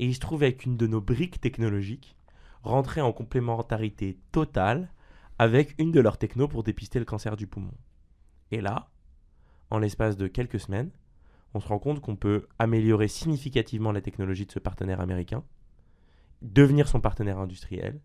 Et 0.01 0.07
il 0.07 0.15
se 0.15 0.19
trouvait 0.19 0.55
qu'une 0.55 0.77
de 0.77 0.87
nos 0.87 0.99
briques 0.99 1.39
technologiques 1.39 2.17
rentrait 2.63 3.01
en 3.01 3.13
complémentarité 3.13 4.17
totale 4.31 4.91
avec 5.37 5.75
une 5.77 5.91
de 5.91 5.99
leurs 5.99 6.17
technos 6.17 6.47
pour 6.47 6.63
dépister 6.63 6.97
le 6.97 7.05
cancer 7.05 7.37
du 7.37 7.45
poumon. 7.45 7.73
Et 8.49 8.61
là, 8.61 8.89
en 9.69 9.77
l'espace 9.77 10.17
de 10.17 10.27
quelques 10.27 10.59
semaines, 10.59 10.89
on 11.53 11.59
se 11.59 11.67
rend 11.67 11.77
compte 11.77 12.01
qu'on 12.01 12.15
peut 12.15 12.47
améliorer 12.57 13.07
significativement 13.07 13.91
la 13.91 14.01
technologie 14.01 14.47
de 14.47 14.51
ce 14.51 14.57
partenaire 14.57 15.01
américain, 15.01 15.43
devenir 16.41 16.87
son 16.87 16.99
partenaire 16.99 17.37
industriel 17.37 18.01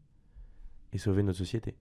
et 0.92 0.98
sauver 0.98 1.22
notre 1.22 1.38
société. 1.38 1.78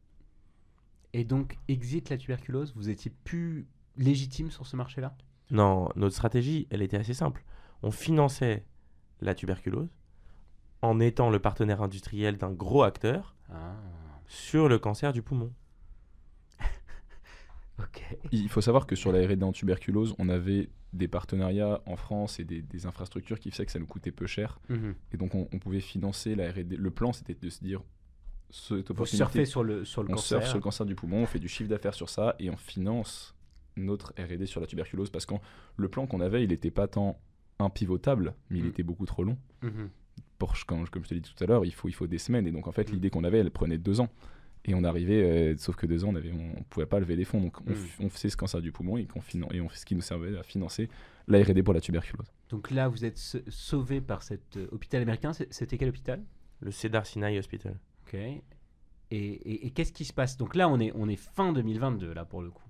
Et 1.12 1.26
donc, 1.26 1.58
exit 1.68 2.10
la 2.10 2.18
tuberculose, 2.18 2.74
vous 2.74 2.90
étiez 2.90 3.12
plus 3.26 3.68
légitime 3.98 4.50
sur 4.50 4.66
ce 4.66 4.78
marché-là? 4.78 5.18
Non, 5.52 5.90
notre 5.98 6.16
stratégie, 6.16 6.68
elle 6.70 6.82
était 6.82 6.98
assez 6.98 7.14
simple. 7.14 7.44
On 7.84 7.92
finançait 7.92 8.66
la 9.20 9.36
tuberculose 9.36 9.90
en 10.86 11.00
étant 11.00 11.30
le 11.30 11.40
partenaire 11.40 11.82
industriel 11.82 12.38
d'un 12.38 12.52
gros 12.52 12.84
acteur 12.84 13.36
ah. 13.52 13.76
sur 14.28 14.70
le 14.70 14.80
cancer 14.80 15.14
du 15.14 15.22
poumon. 15.22 15.52
Il 18.32 18.50
faut 18.50 18.62
savoir 18.62 18.88
que 18.88 18.96
sur 18.96 19.12
la 19.12 19.26
R&D 19.26 19.44
en 19.44 19.52
tuberculose, 19.52 20.16
on 20.20 20.30
avait 20.30 20.70
des 20.94 21.08
partenariats 21.08 21.82
en 21.86 21.98
France 21.98 22.40
et 22.40 22.46
des, 22.46 22.86
infrastructures 22.86 23.40
qui 23.40 23.52
faisaient 23.52 23.66
que 23.66 23.72
ça 23.72 23.80
nous 23.80 23.86
coûtait 23.86 24.12
peu 24.12 24.28
cher. 24.28 24.60
Mhm. 24.70 24.96
Et 25.12 25.18
donc 25.18 25.36
on, 25.36 25.46
pouvait 25.60 25.82
financer 25.82 26.36
la 26.36 26.52
R&D. 26.52 26.78
Le 26.78 26.92
plan, 26.92 27.12
c'était 27.12 27.34
de 27.34 27.50
se 27.50 27.64
dire, 27.64 27.82
cette 28.50 28.90
opportunité, 28.92 29.46
sur 29.46 29.64
le, 29.64 29.84
sur 29.84 30.04
le 30.04 30.10
on 30.10 30.16
cancer. 30.16 30.40
surfe 30.40 30.48
sur 30.48 30.58
le 30.58 30.62
cancer 30.62 30.86
du 30.86 30.96
poumon, 30.96 31.24
on 31.24 31.26
fait 31.26 31.40
du 31.40 31.50
chiffre 31.50 31.70
d'affaires 31.70 31.94
sur 31.94 32.10
ça 32.10 32.36
et 32.40 32.50
on 32.50 32.56
finance 32.56 33.36
notre 33.76 34.14
R&D 34.18 34.46
sur 34.46 34.62
la 34.62 34.68
tuberculose 34.68 35.10
parce 35.10 35.26
que 35.26 35.36
le 35.76 35.90
plan 35.90 36.08
qu'on 36.08 36.22
avait, 36.22 36.44
il 36.44 36.50
n'était 36.50 36.72
pas 36.72 36.88
tant 36.88 37.20
impivotable, 37.60 38.36
mais 38.50 38.60
il 38.60 38.66
mm. 38.66 38.70
était 38.70 38.84
beaucoup 38.84 39.06
trop 39.06 39.24
long. 39.24 39.38
Mhm. 39.62 39.90
Porsche, 40.38 40.66
comme 40.66 40.86
je 40.86 40.92
te 40.92 41.14
l'ai 41.14 41.20
dit 41.22 41.34
tout 41.36 41.44
à 41.44 41.48
l'heure, 41.48 41.66
il 41.66 41.74
faut, 41.74 41.88
il 41.88 41.94
faut 41.94 42.08
des 42.08 42.18
semaines. 42.18 42.46
Et 42.48 42.52
donc, 42.52 42.68
en 42.68 42.72
fait, 42.72 42.90
Mm. 42.90 42.94
l'idée 42.94 43.10
qu'on 43.10 43.24
avait, 43.24 43.40
elle 43.40 43.52
prenait 43.52 43.78
deux 43.78 44.00
ans. 44.02 44.10
Et 44.68 44.74
on 44.74 44.84
arrivait, 44.84 45.22
euh, 45.54 45.58
sauf 45.58 45.76
que 45.76 45.86
deux 45.86 46.04
ans, 46.06 46.10
on 46.12 46.16
avait, 46.16 46.32
on, 46.32 46.64
pouvait 46.64 46.88
pas 46.88 47.00
lever 47.00 47.16
des 47.16 47.24
fonds. 47.26 47.40
Donc, 47.40 47.62
on, 47.62 47.72
Mm. 47.72 47.76
on 48.02 48.10
faisait 48.10 48.30
ce 48.30 48.38
cancer 48.38 48.62
du 48.62 48.72
poumon 48.72 48.98
et, 48.98 49.02
et 49.54 49.62
on 49.62 49.70
fait 49.70 49.78
ce 49.78 49.86
qui 49.86 49.94
nous 49.96 50.02
servait 50.02 50.38
à 50.38 50.44
financer 50.44 50.90
la 51.28 51.42
R&D 51.44 51.62
pour 51.64 51.74
la 51.74 51.82
tuberculose. 51.82 52.28
Donc 52.50 52.72
là, 52.72 52.88
vous 52.88 53.06
êtes 53.06 53.18
sa- 53.18 53.40
sauvé 53.48 54.02
par 54.02 54.24
cet 54.24 54.58
euh, 54.58 54.68
hôpital 54.72 55.02
américain. 55.02 55.32
C'était 55.34 55.78
quel 55.78 55.90
hôpital? 55.90 56.24
Le 56.62 56.72
Cedar 56.72 57.06
Sinai 57.06 57.38
Hospital. 57.38 57.80
Ok. 58.08 58.16
Et, 58.16 58.42
et- 59.12 59.68
et 59.68 59.72
qu'est-ce 59.72 59.94
qui 59.94 60.04
se 60.06 60.14
passe? 60.14 60.36
Donc 60.38 60.56
là, 60.56 60.68
on 60.68 60.80
est, 60.80 60.92
on 60.96 61.08
est 61.08 61.16
fin 61.16 61.54
2022, 61.54 62.14
là, 62.14 62.26
pour 62.26 62.42
le 62.42 62.50
coup. 62.50 62.64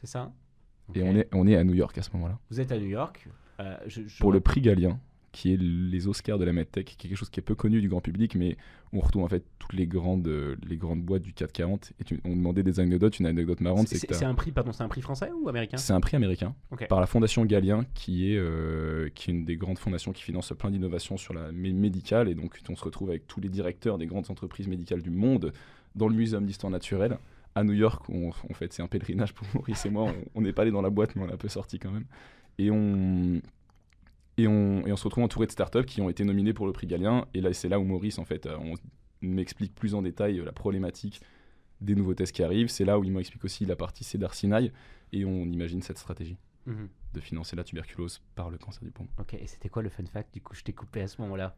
C'est 0.00 0.06
ça? 0.06 0.32
Et 0.94 1.02
on 1.02 1.14
est, 1.16 1.28
on 1.34 1.46
est 1.46 1.56
à 1.56 1.64
New 1.64 1.74
York 1.74 1.96
à 1.98 2.02
ce 2.02 2.10
moment-là. 2.12 2.38
Vous 2.50 2.60
êtes 2.60 2.72
à 2.72 2.78
New 2.78 2.86
York. 2.86 3.28
euh, 3.60 3.76
je- 3.86 4.06
je- 4.06 4.18
Pour 4.20 4.32
le 4.32 4.40
prix 4.40 4.60
Galien, 4.60 4.98
qui 5.36 5.52
est 5.52 5.56
les 5.60 6.08
Oscars 6.08 6.38
de 6.38 6.44
la 6.44 6.52
medtech, 6.54 6.86
qui 6.86 6.94
est 7.06 7.10
quelque 7.10 7.18
chose 7.18 7.28
qui 7.28 7.40
est 7.40 7.42
peu 7.42 7.54
connu 7.54 7.80
du 7.82 7.88
grand 7.88 8.00
public, 8.00 8.34
mais 8.36 8.56
on 8.94 9.00
retrouve 9.00 9.22
en 9.22 9.28
fait 9.28 9.44
toutes 9.58 9.74
les 9.74 9.86
grandes, 9.86 10.26
euh, 10.28 10.56
les 10.66 10.76
grandes 10.78 11.02
boîtes 11.02 11.22
du 11.22 11.34
440. 11.34 11.92
Et 12.00 12.04
tu- 12.04 12.18
on 12.24 12.30
demandait 12.34 12.62
des 12.62 12.80
anecdotes. 12.80 13.18
Une 13.20 13.26
anecdote 13.26 13.60
marrante, 13.60 13.86
c'est 14.14 14.24
un 14.24 14.34
prix, 14.34 14.50
pardon, 14.52 14.72
c'est 14.72 14.82
un 14.82 14.88
prix 14.88 15.02
français 15.02 15.30
ou 15.38 15.48
américain? 15.48 15.76
C'est 15.76 15.92
un 15.92 16.00
prix 16.00 16.16
américain 16.16 16.54
par 16.88 17.00
la 17.00 17.06
Fondation 17.06 17.44
Galien, 17.44 17.84
qui 17.94 18.32
est, 18.32 18.38
euh, 18.38 19.08
qui 19.14 19.30
est 19.30 19.34
une 19.34 19.44
des 19.44 19.56
grandes 19.56 19.78
fondations 19.78 20.12
qui 20.12 20.22
finance 20.22 20.52
plein 20.58 20.70
d'innovations 20.70 21.16
sur 21.18 21.34
la 21.34 21.52
mé- 21.52 21.74
médicale. 21.74 22.28
Et 22.30 22.34
donc, 22.34 22.58
on 22.70 22.74
se 22.76 22.84
retrouve 22.84 23.10
avec 23.10 23.26
tous 23.26 23.40
les 23.40 23.48
directeurs 23.50 23.98
des 23.98 24.06
grandes 24.06 24.30
entreprises 24.30 24.68
médicales 24.68 25.02
du 25.02 25.10
monde 25.10 25.52
dans 25.94 26.08
le 26.08 26.14
Muséum 26.14 26.46
d'histoire 26.46 26.70
naturelle. 26.70 27.18
À 27.54 27.64
New 27.64 27.72
York, 27.74 28.08
où 28.08 28.14
on, 28.16 28.28
en 28.28 28.54
fait, 28.54 28.72
c'est 28.72 28.82
un 28.82 28.86
pèlerinage 28.86 29.32
pour 29.34 29.46
Maurice 29.54 29.84
et 29.86 29.90
moi. 29.90 30.04
On- 30.04 30.14
On 30.36 30.40
n'est 30.42 30.52
pas 30.52 30.62
allé 30.62 30.70
dans 30.70 30.82
la 30.82 30.90
boîte, 30.90 31.14
mais 31.16 31.22
on 31.22 31.28
est 31.28 31.32
un 31.32 31.36
peu 31.38 31.48
sorti 31.48 31.78
quand 31.78 31.90
même. 31.90 32.04
Et 32.58 32.70
on, 32.70 33.40
et 34.38 34.46
on, 34.48 34.86
et 34.86 34.92
on 34.92 34.96
se 34.96 35.04
retrouve 35.04 35.24
entouré 35.24 35.46
de 35.46 35.52
startups 35.52 35.84
qui 35.84 36.00
ont 36.00 36.10
été 36.10 36.24
nominées 36.24 36.52
pour 36.52 36.66
le 36.66 36.72
prix 36.72 36.86
Galien. 36.86 37.26
Et 37.34 37.40
là, 37.40 37.52
c'est 37.52 37.68
là 37.68 37.78
où 37.80 37.84
Maurice, 37.84 38.18
en 38.18 38.24
fait, 38.24 38.46
euh, 38.46 38.56
on 38.60 38.74
m'explique 39.22 39.74
plus 39.74 39.94
en 39.94 40.02
détail 40.02 40.38
euh, 40.40 40.44
la 40.44 40.52
problématique 40.52 41.20
des 41.80 41.94
nouveaux 41.94 42.14
tests 42.14 42.32
qui 42.32 42.42
arrivent. 42.42 42.68
C'est 42.68 42.84
là 42.84 42.98
où 42.98 43.04
il 43.04 43.12
m'explique 43.12 43.44
aussi 43.44 43.64
la 43.64 43.76
partie 43.76 44.04
Cedar 44.04 44.34
Sinai. 44.34 44.72
Et 45.12 45.24
on 45.24 45.44
imagine 45.46 45.82
cette 45.82 45.98
stratégie 45.98 46.36
Mhm. 46.66 46.88
de 47.14 47.20
financer 47.20 47.54
la 47.54 47.62
tuberculose 47.62 48.20
par 48.34 48.50
le 48.50 48.58
cancer 48.58 48.82
du 48.82 48.90
poumon. 48.90 49.08
Ok, 49.20 49.34
et 49.34 49.46
c'était 49.46 49.68
quoi 49.68 49.82
le 49.82 49.88
fun 49.88 50.04
fact 50.12 50.34
Du 50.34 50.40
coup, 50.40 50.52
je 50.54 50.62
t'ai 50.64 50.72
coupé 50.72 51.00
à 51.00 51.06
ce 51.06 51.20
moment-là? 51.22 51.56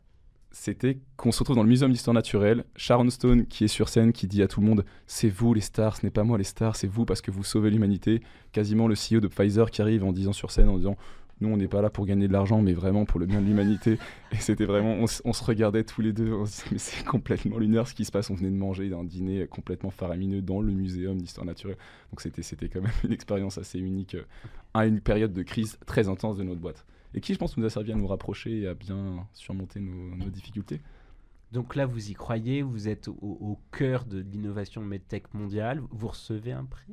C'était 0.51 0.99
qu'on 1.17 1.33
se 1.33 1.39
retrouve 1.39 1.57
dans 1.57 1.63
le 1.63 1.69
Muséum 1.71 1.91
d'histoire 1.93 2.13
naturelle, 2.15 2.65
Sharon 2.77 3.09
Stone 3.11 3.47
qui 3.47 3.65
est 3.65 3.69
sur 3.69 3.89
scène, 3.89 4.13
qui 4.13 4.27
dit 4.27 4.43
à 4.43 4.49
tout 4.49 4.61
le 4.61 4.67
monde 4.67 4.85
C'est 5.07 5.29
vous 5.31 5.53
les 5.55 5.61
stars, 5.63 5.97
ce 5.97 6.05
n'est 6.05 6.11
pas 6.11 6.25
moi 6.25 6.37
les 6.39 6.45
stars, 6.45 6.77
c'est 6.77 6.87
vous 6.87 7.07
parce 7.07 7.21
que 7.23 7.31
vous 7.31 7.43
sauvez 7.43 7.71
l'humanité. 7.71 8.21
Quasiment 8.53 8.87
le 8.87 8.95
CEO 8.95 9.21
de 9.21 9.29
Pfizer 9.29 9.71
qui 9.71 9.81
arrive 9.83 10.05
en 10.05 10.13
disant 10.13 10.33
sur 10.35 10.51
scène 10.51 10.69
en 10.69 10.77
disant 10.77 10.97
Nous 11.41 11.49
on 11.49 11.57
n'est 11.57 11.69
pas 11.69 11.83
là 11.83 11.91
pour 11.91 12.07
gagner 12.07 12.29
de 12.29 12.33
l'argent, 12.33 12.61
mais 12.63 12.73
vraiment 12.73 13.05
pour 13.05 13.21
le 13.21 13.27
bien 13.27 13.41
de 13.41 13.47
l'humanité. 13.47 13.99
Et 14.33 14.37
c'était 14.37 14.65
vraiment, 14.65 14.97
on, 15.25 15.33
se 15.33 15.45
regardait 15.45 15.85
tous 15.85 16.01
les 16.01 16.13
deux, 16.13 16.33
Mais 16.73 16.79
c'est 16.79 17.05
complètement 17.05 17.59
lunaire 17.59 17.87
ce 17.87 17.95
qui 17.95 18.05
se 18.05 18.11
passe. 18.11 18.31
On 18.31 18.35
venait 18.35 18.51
de 18.51 18.57
manger 18.57 18.93
un 18.93 19.05
dîner 19.05 19.47
complètement 19.47 19.91
faramineux 19.91 20.43
dans 20.43 20.61
le 20.61 20.73
Muséum 20.73 21.19
d'histoire 21.19 21.47
naturelle. 21.47 21.77
Donc 22.11 22.21
c'était 22.21 22.43
c'était 22.43 22.69
quand 22.69 22.81
même 22.81 22.93
une 23.05 23.13
expérience 23.13 23.59
assez 23.59 23.79
unique 23.79 24.15
euh, 24.15 24.25
à 24.75 24.87
une 24.87 25.01
période 25.01 25.33
de 25.33 25.43
crise 25.43 25.79
très 25.87 26.09
intense 26.09 26.37
de 26.37 26.43
notre 26.43 26.61
boîte 26.61 26.85
et 27.15 27.21
qui, 27.21 27.33
je 27.33 27.39
pense, 27.39 27.57
nous 27.57 27.65
a 27.65 27.71
servi 27.71 27.93
à 27.93 27.95
nous 27.95 28.07
rapprocher 28.07 28.61
et 28.61 28.67
à 28.67 28.75
bien 28.75 29.27
surmonter 29.33 29.81
nos, 29.81 30.29
difficultés. 30.29 30.81
Donc 31.53 31.75
là, 31.75 31.87
vous 31.87 32.11
y 32.11 32.15
croyez, 32.15 32.61
vous 32.63 32.89
êtes 32.89 33.09
au 33.09 33.59
cœur 33.73 34.05
de 34.05 34.19
l'innovation 34.19 34.83
medtech 34.83 35.33
mondiale, 35.33 35.81
vous 35.91 36.09
recevez 36.09 36.53
un 36.53 36.65
prix? 36.65 36.93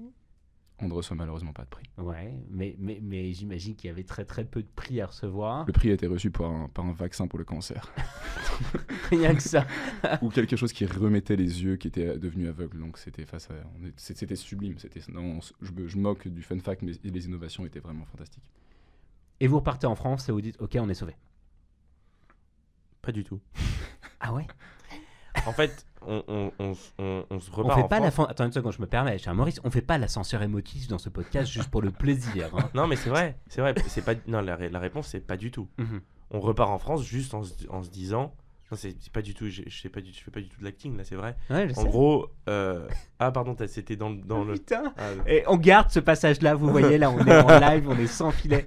On 0.79 0.89
ne 0.89 0.93
reçoit 0.93 1.15
malheureusement 1.15 1.53
pas 1.53 1.63
de 1.63 1.69
prix. 1.69 1.89
Ouais, 1.97 2.33
mais, 2.49 2.75
mais, 2.77 2.99
mais 3.01 3.31
j'imagine 3.31 3.75
qu'il 3.75 3.87
y 3.87 3.91
avait 3.91 4.03
très 4.03 4.25
très 4.25 4.43
peu 4.43 4.61
de 4.61 4.67
prix 4.75 4.99
à 4.99 5.05
recevoir. 5.07 5.65
Le 5.65 5.71
prix 5.71 5.89
a 5.89 5.93
été 5.93 6.05
reçu 6.05 6.31
par 6.31 6.51
un, 6.51 6.67
par 6.67 6.85
un 6.85 6.91
vaccin 6.91 7.27
pour 7.27 7.39
le 7.39 7.45
cancer, 7.45 7.93
Rien 9.09 9.33
que 9.35 9.41
ça. 9.41 9.65
ou 10.21 10.29
quelque 10.29 10.57
chose 10.57 10.73
qui 10.73 10.85
remettait 10.85 11.37
les 11.37 11.63
yeux 11.63 11.77
qui 11.77 11.87
étaient 11.87 12.17
devenus 12.19 12.49
aveugles. 12.49 12.77
Donc 12.79 12.97
c'était 12.97 13.25
face 13.25 13.49
à, 13.51 13.53
c'était 13.95 14.35
sublime. 14.35 14.77
C'était, 14.77 14.99
je, 14.99 15.11
me- 15.71 15.87
je 15.87 15.97
moque 15.97 16.27
du 16.27 16.41
fun 16.41 16.59
fact, 16.59 16.81
mais 16.81 16.91
les 17.03 17.25
innovations 17.25 17.65
étaient 17.65 17.79
vraiment 17.79 18.05
fantastiques. 18.05 18.43
Et 19.39 19.47
vous 19.47 19.57
repartez 19.57 19.87
en 19.87 19.95
France 19.95 20.27
et 20.27 20.33
vous 20.33 20.41
dites, 20.41 20.61
ok, 20.61 20.77
on 20.81 20.89
est 20.89 20.93
sauvé. 20.93 21.15
Pas 23.01 23.11
du 23.13 23.23
tout. 23.23 23.39
Ah 24.19 24.33
ouais? 24.33 24.45
En 25.47 25.51
fait, 25.53 25.85
on, 26.07 26.23
on, 26.27 26.51
on, 26.59 26.73
on- 26.99 27.25
on 27.29 27.39
se 27.39 27.49
On 27.51 27.55
repart 27.55 27.77
fait 27.79 27.83
en 27.83 27.87
pas 27.87 27.99
la 27.99 28.07
Attends 28.07 28.45
une 28.45 28.51
seconde, 28.51 28.73
je 28.73 28.81
me 28.81 28.87
permets, 28.87 29.17
cher 29.17 29.33
Maurice, 29.35 29.59
on 29.63 29.69
fait 29.71 29.81
pas 29.81 29.97
l'ascenseur 29.97 30.41
émotif 30.41 30.87
dans 30.87 30.97
ce 30.97 31.09
podcast 31.09 31.51
juste 31.51 31.69
pour 31.69 31.81
le 31.81 31.91
plaisir. 31.91 32.49
hein. 32.57 32.69
Non, 32.73 32.87
mais 32.87 32.95
c'est 32.95 33.09
vrai, 33.09 33.37
c'est 33.47 33.61
vrai. 33.61 33.73
C'est 33.87 34.03
pas. 34.03 34.13
Non, 34.27 34.41
la, 34.41 34.55
ré- 34.55 34.69
la 34.69 34.79
réponse 34.79 35.07
c'est 35.07 35.19
pas 35.25 35.37
du 35.37 35.51
tout. 35.51 35.67
Mhm. 35.77 36.01
On 36.31 36.39
repart 36.39 36.69
en 36.71 36.79
France 36.79 37.03
juste 37.03 37.33
en, 37.33 37.43
se- 37.43 37.53
en 37.69 37.83
se 37.83 37.89
disant. 37.89 38.33
Non, 38.71 38.77
c'est 38.77 38.95
pas 39.11 39.21
du 39.21 39.35
tout. 39.35 39.47
Je 39.47 39.61
sais 39.69 39.89
pas 39.89 40.01
du, 40.01 40.11
je 40.11 40.19
fais 40.19 40.31
pas 40.31 40.39
du 40.41 40.49
tout 40.49 40.59
de 40.59 40.65
l'acting 40.65 40.97
là, 40.97 41.03
c'est 41.03 41.15
vrai. 41.15 41.35
Ouais, 41.51 41.69
je 41.69 41.73
En 41.79 41.83
sais. 41.83 41.87
gros, 41.87 42.31
euh, 42.49 42.87
ah 43.19 43.31
pardon, 43.31 43.55
c'était 43.67 43.95
dans, 43.95 44.09
le- 44.09 44.17
dans 44.23 44.39
Oh, 44.41 44.43
le. 44.45 44.53
Putain. 44.53 44.91
Ah, 44.97 45.09
Et 45.27 45.43
on 45.47 45.57
garde 45.57 45.91
ce 45.91 45.99
passage-là, 45.99 46.55
vous 46.55 46.71
voyez 46.71 46.97
là, 46.97 47.11
on 47.11 47.19
est 47.19 47.41
en 47.43 47.59
live, 47.59 47.87
on 47.87 47.97
est 47.99 48.07
sans 48.07 48.31
filet. 48.31 48.65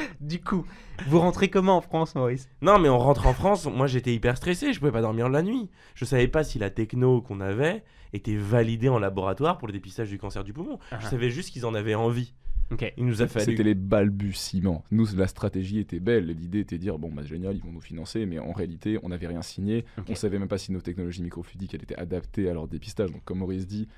du 0.20 0.40
coup, 0.40 0.64
vous 1.06 1.18
rentrez 1.18 1.50
comment 1.50 1.76
en 1.76 1.80
France, 1.80 2.14
Maurice? 2.14 2.48
Non, 2.60 2.78
mais 2.78 2.88
on 2.88 2.98
rentre 2.98 3.26
en 3.26 3.34
France. 3.34 3.66
Moi, 3.66 3.86
j'étais 3.86 4.14
hyper 4.14 4.36
stressé. 4.36 4.72
Je 4.72 4.78
pouvais 4.78 4.92
pas 4.92 5.02
dormir 5.02 5.28
la 5.28 5.42
nuit. 5.42 5.70
Je 5.94 6.04
savais 6.04 6.28
pas 6.28 6.44
si 6.44 6.58
la 6.58 6.70
techno 6.70 7.20
qu'on 7.22 7.40
avait 7.40 7.84
était 8.12 8.36
validée 8.36 8.88
en 8.88 8.98
laboratoire 8.98 9.58
pour 9.58 9.68
le 9.68 9.72
dépistage 9.72 10.10
du 10.10 10.18
cancer 10.18 10.44
du 10.44 10.52
poumon. 10.52 10.78
Ah. 10.90 10.98
Je 11.00 11.06
savais 11.06 11.30
juste 11.30 11.50
qu'ils 11.50 11.66
en 11.66 11.74
avaient 11.74 11.94
envie. 11.94 12.34
Ok. 12.70 12.92
Il 12.96 13.04
nous 13.04 13.20
a 13.22 13.26
fallu. 13.26 13.44
C'était 13.44 13.62
les 13.62 13.74
balbutiements. 13.74 14.84
Nous, 14.90 15.06
la 15.14 15.26
stratégie 15.26 15.78
était 15.78 16.00
belle. 16.00 16.26
L'idée 16.26 16.60
était 16.60 16.76
de 16.76 16.80
dire 16.80 16.98
bon, 16.98 17.10
bah, 17.10 17.22
génial, 17.22 17.56
ils 17.56 17.62
vont 17.62 17.72
nous 17.72 17.80
financer, 17.80 18.24
mais 18.26 18.38
en 18.38 18.52
réalité, 18.52 18.98
on 19.02 19.10
n'avait 19.10 19.26
rien 19.26 19.42
signé. 19.42 19.84
Ok. 19.98 20.06
On 20.08 20.14
savait 20.14 20.38
même 20.38 20.48
pas 20.48 20.58
si 20.58 20.72
nos 20.72 20.80
technologies 20.80 21.22
microfluidiques 21.22 21.74
elles 21.74 21.82
étaient 21.82 21.96
adaptées 21.98 22.48
à 22.48 22.54
leur 22.54 22.68
dépistage. 22.68 23.10
Donc, 23.12 23.24
comme 23.24 23.38
Maurice 23.38 23.66
dit, 23.66 23.88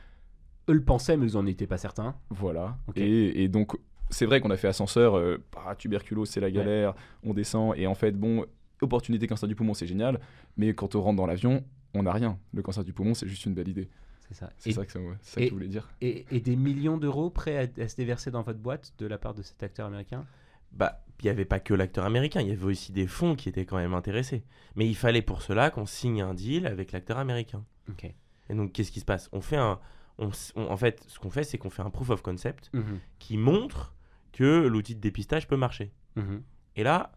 Eux 0.68 0.74
le 0.74 0.82
pensaient, 0.82 1.16
mais 1.16 1.26
vous 1.26 1.36
en 1.36 1.46
étiez 1.46 1.66
pas 1.66 1.78
certains. 1.78 2.16
Voilà. 2.30 2.78
Et 2.96 3.48
donc, 3.48 3.76
c'est 4.10 4.26
vrai 4.26 4.40
qu'on 4.40 4.50
a 4.50 4.56
fait 4.56 4.68
ascenseur, 4.68 5.16
euh, 5.16 5.38
ah, 5.66 5.74
tuberculose, 5.74 6.28
c'est 6.30 6.40
la 6.40 6.50
galère, 6.50 6.94
on 7.24 7.34
descend, 7.34 7.74
et 7.76 7.86
en 7.86 7.94
fait, 7.94 8.12
bon, 8.12 8.46
opportunité 8.80 9.26
cancer 9.26 9.48
du 9.48 9.54
poumon, 9.54 9.74
c'est 9.74 9.86
génial, 9.86 10.20
mais 10.56 10.74
quand 10.74 10.94
on 10.94 11.00
rentre 11.02 11.16
dans 11.16 11.26
l'avion, 11.26 11.64
on 11.94 12.02
n'a 12.02 12.12
rien. 12.12 12.38
Le 12.52 12.62
cancer 12.62 12.84
du 12.84 12.92
poumon, 12.92 13.14
c'est 13.14 13.26
juste 13.28 13.44
une 13.46 13.54
belle 13.54 13.68
idée. 13.68 13.88
C'est 14.28 14.34
ça. 14.34 14.50
C'est 14.56 14.72
ça 14.72 14.84
que, 14.86 14.92
ça, 14.92 14.98
ouais, 15.00 15.14
c'est 15.20 15.34
ça 15.34 15.40
et- 15.40 15.44
que 15.44 15.50
je 15.50 15.54
voulais 15.54 15.68
dire. 15.68 15.88
et- 16.00 16.24
et 16.30 16.40
des 16.40 16.56
millions 16.56 16.96
d'euros 16.96 17.30
prêts 17.30 17.58
à, 17.78 17.82
à 17.82 17.88
se 17.88 17.96
déverser 17.96 18.30
dans 18.30 18.42
votre 18.42 18.58
boîte 18.58 18.92
de 18.98 19.06
la 19.06 19.18
part 19.18 19.34
de 19.34 19.42
cet 19.42 19.62
acteur 19.62 19.86
américain? 19.86 20.24
Bah, 20.72 21.04
il 21.20 21.24
n'y 21.26 21.30
avait 21.30 21.44
pas 21.44 21.60
que 21.60 21.72
l'acteur 21.74 22.04
américain, 22.04 22.40
il 22.40 22.48
y 22.48 22.52
avait 22.52 22.64
aussi 22.64 22.90
des 22.90 23.06
fonds 23.06 23.36
qui 23.36 23.48
étaient 23.48 23.64
quand 23.64 23.76
même 23.76 23.94
intéressés. 23.94 24.42
Mais 24.76 24.86
il 24.88 24.96
fallait 24.96 25.22
pour 25.22 25.42
cela 25.42 25.70
qu'on 25.70 25.86
signe 25.86 26.20
un 26.22 26.34
deal 26.34 26.66
avec 26.66 26.90
l'acteur 26.92 27.18
américain. 27.18 27.64
Ok. 27.88 28.04
Et 28.50 28.54
donc, 28.54 28.72
qu'est-ce 28.72 28.90
qui 28.90 29.00
se 29.00 29.04
passe? 29.04 29.28
On 29.32 29.40
fait 29.40 29.56
un. 29.56 29.78
On 30.18 30.30
en 30.56 30.76
fait, 30.76 31.04
ce 31.08 31.18
qu'on 31.18 31.30
fait, 31.30 31.44
c'est 31.44 31.58
qu'on 31.58 31.70
fait 31.70 31.82
un 31.82 31.90
proof 31.90 32.10
of 32.10 32.22
concept 32.22 32.70
Mhm. 32.72 32.98
qui 33.18 33.36
montre 33.36 33.94
que 34.32 34.66
l'outil 34.66 34.94
de 34.94 35.00
dépistage 35.00 35.46
peut 35.48 35.56
marcher. 35.56 35.92
Mhm. 36.16 36.42
Et 36.76 36.82
là, 36.82 37.12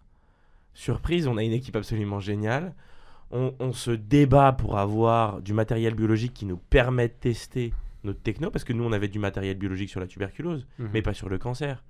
surprise, 0.74 1.28
on 1.28 1.38
a 1.38 1.43
une 1.43 1.52
équipe 1.54 1.76
absolument 1.76 2.20
géniale. 2.20 2.74
On, 3.32 3.54
on 3.60 3.74
se 3.74 3.91
débat 3.91 4.54
pour 4.54 4.78
avoir 4.78 5.41
du 5.41 5.54
matériel 5.54 5.95
biologique 5.95 6.34
qui 6.34 6.45
nous 6.45 6.58
permet 6.58 7.08
de 7.10 7.14
tester 7.14 7.74
notre 8.04 8.22
techno, 8.22 8.50
parce 8.52 8.64
que 8.64 8.72
nous, 8.74 8.84
on 8.86 8.91
avait 8.93 9.10
du 9.10 9.20
matériel 9.20 9.58
biologique 9.58 9.89
sur 9.89 10.00
la 10.00 10.08
tuberculose, 10.08 10.66
Mhm. 10.80 10.89
mais 10.93 11.02
pas 11.02 11.14
sur 11.14 11.28
le 11.28 11.38
cancer. 11.38 11.84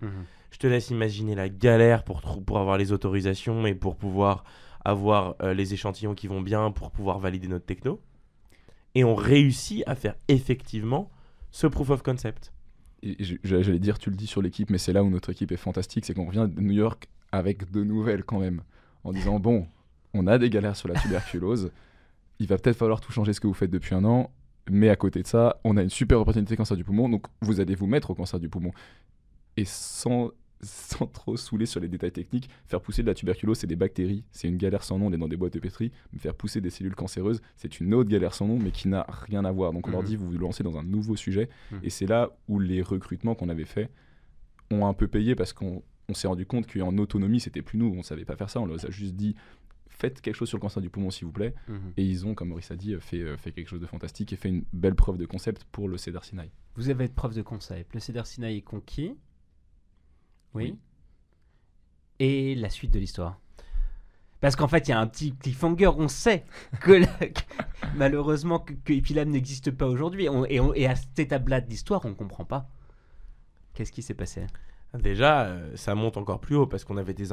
Je 0.51 0.58
te 0.58 0.66
laisse 0.66 0.89
imaginer 0.89 1.36
la 1.36 1.47
galère 1.49 2.03
pour, 2.03 2.22
pour 2.43 2.58
avoir 2.58 2.78
les 2.78 2.91
autorisations 2.91 3.66
et 3.68 3.76
pour 3.76 3.97
pouvoir 3.97 4.43
avoir 4.86 5.36
euh, 5.43 5.53
les 5.53 5.74
échantillons 5.74 6.16
qui 6.16 6.28
vont 6.28 6.41
bien 6.41 6.72
pour 6.72 6.91
pouvoir 6.91 7.20
valider 7.20 7.47
notre 7.49 7.66
techno. 7.66 8.01
Et 8.97 9.03
on 9.03 9.13
réussit 9.13 9.83
à 9.85 9.93
faire 9.93 10.15
effectivement 10.27 11.11
ce 11.51 11.67
proof 11.67 11.91
of 11.91 12.01
concept. 12.01 12.51
J'allais 13.43 13.77
dire, 13.77 13.99
tu 13.99 14.09
le 14.09 14.15
dis 14.15 14.25
sur 14.25 14.41
l'équipe, 14.41 14.71
mais 14.71 14.79
c'est 14.79 14.91
là 14.91 15.03
où 15.03 15.11
notre 15.11 15.29
équipe 15.29 15.51
est 15.51 15.57
fantastique, 15.57 16.03
c'est 16.03 16.15
qu'on 16.15 16.25
revient 16.25 16.47
de 16.51 16.59
New 16.59 16.73
York 16.73 17.07
avec 17.31 17.69
de 17.69 17.83
nouvelles 17.83 18.23
quand 18.23 18.39
même, 18.39 18.63
en 19.03 19.11
disant, 19.11 19.39
bon, 19.39 19.67
on 20.15 20.25
a 20.25 20.39
des 20.39 20.49
galères 20.49 20.75
sur 20.75 20.87
la 20.87 20.99
tuberculose, 20.99 21.69
il 22.39 22.47
va 22.47 22.57
peut-être 22.57 22.75
falloir 22.75 22.99
tout 22.99 23.11
changer 23.11 23.33
ce 23.33 23.39
que 23.39 23.45
vous 23.45 23.53
faites 23.53 23.69
depuis 23.69 23.93
un 23.93 24.03
an, 24.03 24.31
mais 24.67 24.89
à 24.89 24.95
côté 24.95 25.21
de 25.21 25.27
ça, 25.27 25.61
on 25.63 25.77
a 25.77 25.83
une 25.83 25.91
super 25.91 26.19
opportunité 26.19 26.55
cancer 26.55 26.75
du 26.75 26.83
poumon, 26.83 27.07
donc 27.07 27.27
vous 27.41 27.59
allez 27.59 27.75
vous 27.75 27.85
mettre 27.85 28.09
au 28.09 28.15
cancer 28.15 28.39
du 28.39 28.49
poumon. 28.49 28.71
Et 29.57 29.65
sans, 29.65 30.31
sans 30.62 31.05
trop 31.08 31.38
saouler 31.38 31.66
sur 31.66 31.80
les 31.80 31.88
détails 31.88 32.12
techniques, 32.12 32.49
faire 32.66 32.82
pousser 32.82 33.01
de 33.03 33.08
la 33.08 33.14
tuberculose, 33.14 33.60
c'est 33.60 33.68
des 33.68 33.76
bactéries, 33.76 34.24
c'est 34.32 34.47
une 34.47 34.58
galère 34.58 34.84
sans 34.84 34.97
nom, 34.97 35.08
on 35.08 35.14
est 35.14 35.18
dans 35.18 35.28
des 35.28 35.38
boîtes 35.38 35.53
de 35.53 35.60
pétri, 35.60 35.91
mais 36.14 36.20
faire 36.20 36.34
pousser 36.36 36.62
des 36.62 36.70
cellules 36.70 36.95
cancéreuses, 36.95 37.41
c'est 37.55 37.80
une 37.80 37.93
autre 37.93 38.10
galère 38.10 38.34
sans 38.34 38.47
nom, 38.47 38.58
mais 38.58 38.72
qui 38.72 38.88
n'a 38.88 39.05
rien 39.10 39.45
à 39.45 39.51
voir. 39.51 39.72
Donc 39.74 39.88
on 39.88 39.91
leur 39.91 40.01
Mhm. 40.01 40.08
dit, 40.08 40.16
vous 40.16 40.30
vous 40.32 40.38
lancez 40.38 40.64
dans 40.64 40.78
un 40.78 40.84
nouveau 40.84 41.16
sujet, 41.16 41.49
Mhm. 41.72 41.80
et 41.84 41.89
c'est 41.89 42.08
là 42.08 42.32
où 42.47 42.60
les 42.60 42.82
recrutements 42.82 43.36
qu'on 43.36 43.49
avait 43.49 43.66
faits 43.66 43.91
ont 44.72 44.86
un 44.88 44.93
peu 44.93 45.08
payé, 45.08 45.36
parce 45.36 45.53
qu'on 45.53 45.84
on 46.10 46.14
s'est 46.14 46.28
rendu 46.28 46.45
compte 46.45 46.72
qu'en 46.72 46.97
autonomie, 46.97 47.39
c'était 47.39 47.62
plus 47.62 47.78
nous, 47.78 47.93
on 47.97 48.01
savait 48.01 48.26
pas 48.26 48.36
faire 48.38 48.49
ça, 48.49 48.60
on 48.62 48.66
leur 48.66 48.84
a 48.86 48.89
juste 48.89 49.16
dit, 49.16 49.36
faites 49.89 50.22
quelque 50.22 50.36
chose 50.36 50.47
sur 50.47 50.58
le 50.58 50.62
cancer 50.62 50.82
du 50.82 50.89
poumon, 50.89 51.10
s'il 51.12 51.26
vous 51.26 51.32
plaît. 51.34 51.53
Mhm. 51.68 51.93
Et 51.97 52.05
ils 52.05 52.26
ont, 52.26 52.34
comme 52.36 52.49
Maurice 52.49 52.70
a 52.72 52.76
dit, 52.76 52.95
fait, 52.99 53.20
euh, 53.22 53.36
fait 53.36 53.51
quelque 53.51 53.68
chose 53.68 53.82
de 53.82 53.86
fantastique 53.88 54.32
et 54.32 54.36
fait 54.36 54.49
une 54.49 54.64
belle 54.74 54.95
preuve 54.95 55.18
de 55.18 55.26
concept 55.26 55.64
pour 55.72 55.89
le 55.89 55.97
Cedar 55.97 56.24
Sinai. 56.24 56.51
Vous 56.76 56.89
avez 56.89 57.05
être 57.05 57.16
preuve 57.16 57.34
de 57.36 57.41
concept. 57.41 57.93
Le 57.95 57.99
Cedar 57.99 58.26
Sinai 58.28 58.58
est 58.58 58.62
conquis. 58.62 59.16
Oui. 60.53 60.77
Et 62.19 62.55
la 62.55 62.69
suite 62.69 62.91
de 62.91 62.99
l'histoire. 62.99 63.39
Parce 64.39 64.55
qu'en 64.55 64.67
fait, 64.67 64.87
il 64.87 64.91
y 64.91 64.93
a 64.93 64.99
un 64.99 65.07
petit 65.07 65.33
cliffhanger. 65.35 65.87
On 65.97 66.07
sait 66.07 66.45
que, 66.81 67.01
malheureusement 67.95 68.59
que, 68.59 68.73
que 68.73 68.93
Epilab 68.93 69.27
n'existe 69.27 69.71
pas 69.71 69.87
aujourd'hui. 69.87 70.27
Et, 70.49 70.59
et, 70.75 70.87
à 70.87 70.95
cette 70.95 71.17
étape-là 71.17 71.61
de 71.61 71.69
l'histoire, 71.69 72.05
on 72.05 72.09
ne 72.09 72.13
comprend 72.13 72.45
pas. 72.45 72.69
Qu'est-ce 73.73 73.91
qui 73.91 74.01
s'est 74.01 74.13
passé? 74.13 74.45
Déjà, 74.93 75.45
euh, 75.45 75.75
ça 75.75 75.95
monte 75.95 76.17
encore 76.17 76.39
plus 76.39 76.55
haut 76.55 76.65
parce 76.65 76.83
qu'on 76.83 76.97
avait 76.97 77.13
des, 77.13 77.27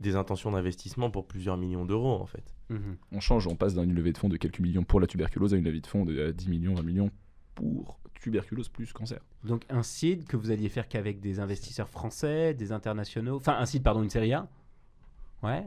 des 0.00 0.16
intentions 0.16 0.50
d'investissement 0.50 1.10
pour 1.10 1.26
plusieurs 1.26 1.56
millions 1.56 1.84
d'euros 1.84 2.14
en 2.14 2.26
fait. 2.26 2.54
Mhm. 2.70 2.96
On 3.12 3.20
change, 3.20 3.46
on 3.46 3.54
passe 3.54 3.74
d'une 3.74 3.92
levée 3.92 4.12
de 4.12 4.18
fonds 4.18 4.28
de 4.28 4.36
quelques 4.36 4.60
millions 4.60 4.82
pour 4.82 4.98
la 4.98 5.06
tuberculose 5.06 5.52
à 5.54 5.58
une 5.58 5.64
levée 5.64 5.80
de 5.80 5.86
fonds 5.86 6.04
de 6.04 6.30
10 6.30 6.48
millions, 6.48 6.74
20 6.74 6.82
millions 6.82 7.10
pour 7.56 7.98
tuberculose 8.14 8.68
plus 8.68 8.92
cancer. 8.92 9.20
Donc 9.42 9.64
un 9.68 9.82
site 9.82 10.28
que 10.28 10.36
vous 10.36 10.52
alliez 10.52 10.68
faire 10.68 10.88
qu'avec 10.88 11.20
des 11.20 11.40
investisseurs 11.40 11.88
français, 11.88 12.54
des 12.54 12.70
internationaux, 12.70 13.36
enfin 13.36 13.56
un 13.58 13.66
site 13.66 13.82
pardon, 13.82 14.02
une 14.02 14.10
série 14.10 14.32
A? 14.32 14.48
Ouais. 15.42 15.64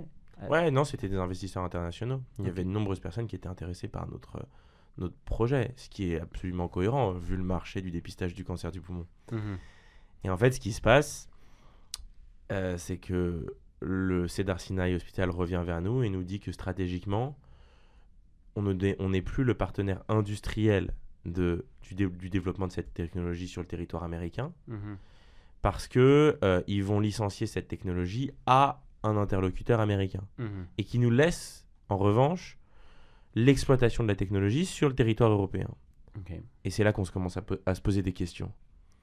Ouais, 0.49 0.71
non, 0.71 0.85
c'était 0.85 1.09
des 1.09 1.17
investisseurs 1.17 1.63
internationaux. 1.63 2.21
Il 2.39 2.45
y 2.45 2.49
avait 2.49 2.63
de 2.63 2.69
nombreuses 2.69 3.01
personnes 3.01 3.27
qui 3.27 3.35
étaient 3.35 3.49
intéressées 3.49 3.89
par 3.89 4.07
notre, 4.07 4.45
notre 4.97 5.17
projet, 5.25 5.73
ce 5.75 5.89
qui 5.89 6.13
est 6.13 6.21
absolument 6.21 6.69
cohérent 6.69 7.11
vu 7.11 7.35
le 7.35 7.43
marché 7.43 7.81
du 7.81 7.91
dépistage 7.91 8.33
du 8.33 8.45
cancer 8.45 8.71
du 8.71 8.79
poumon. 8.79 9.05
Mhm. 9.33 9.57
Et 10.23 10.29
en 10.29 10.37
fait, 10.37 10.51
ce 10.51 10.61
qui 10.61 10.71
se 10.71 10.79
passe, 10.79 11.27
euh, 12.53 12.77
c'est 12.77 12.97
que 12.97 13.45
le 13.81 14.27
Cedar 14.29 14.61
Sinai 14.61 14.95
Hospital 14.95 15.29
revient 15.29 15.61
vers 15.65 15.81
nous 15.81 16.03
et 16.03 16.09
nous 16.09 16.23
dit 16.23 16.39
que 16.39 16.53
stratégiquement, 16.53 17.37
on 18.55 18.63
n'est 18.63 19.21
plus 19.21 19.43
le 19.43 19.53
partenaire 19.53 20.03
industriel 20.09 20.93
de, 21.26 21.65
du, 21.82 22.30
développement 22.30 22.67
de 22.67 22.72
cette 22.72 22.93
technologie 22.93 23.47
sur 23.47 23.61
le 23.61 23.67
territoire 23.67 24.03
américain, 24.03 24.53
mhm. 24.67 24.97
parce 25.61 25.88
que 25.88 26.38
euh, 26.43 26.61
ils 26.67 26.84
vont 26.84 26.99
licencier 26.99 27.47
cette 27.47 27.67
technologie 27.67 28.32
à 28.45 28.82
un 29.03 29.17
interlocuteur 29.17 29.80
américain, 29.80 30.24
mhm. 30.38 30.67
et 30.78 30.84
qui 30.84 30.99
nous 30.99 31.11
laisse, 31.11 31.65
en 31.89 31.97
revanche, 31.97 32.57
l'exploitation 33.36 34.03
de 34.03 34.09
la 34.09 34.15
technologie 34.15 34.65
sur 34.65 34.89
le 34.89 34.95
territoire 34.95 35.32
européen. 35.32 35.70
Et 36.65 36.70
c'est 36.70 36.84
là 36.84 36.91
qu'on 36.91 37.03
commence 37.03 37.38
à, 37.38 37.76
se 37.76 37.82
poser 37.82 38.01
des 38.01 38.11
questions. 38.13 38.51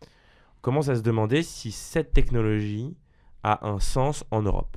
On 0.02 0.60
commence 0.60 0.88
à 0.88 0.96
se 0.96 1.00
demander 1.00 1.42
si 1.42 1.72
cette 1.72 2.12
technologie 2.12 2.94
a 3.42 3.66
un 3.66 3.80
sens 3.80 4.24
en 4.30 4.42
Europe. 4.42 4.76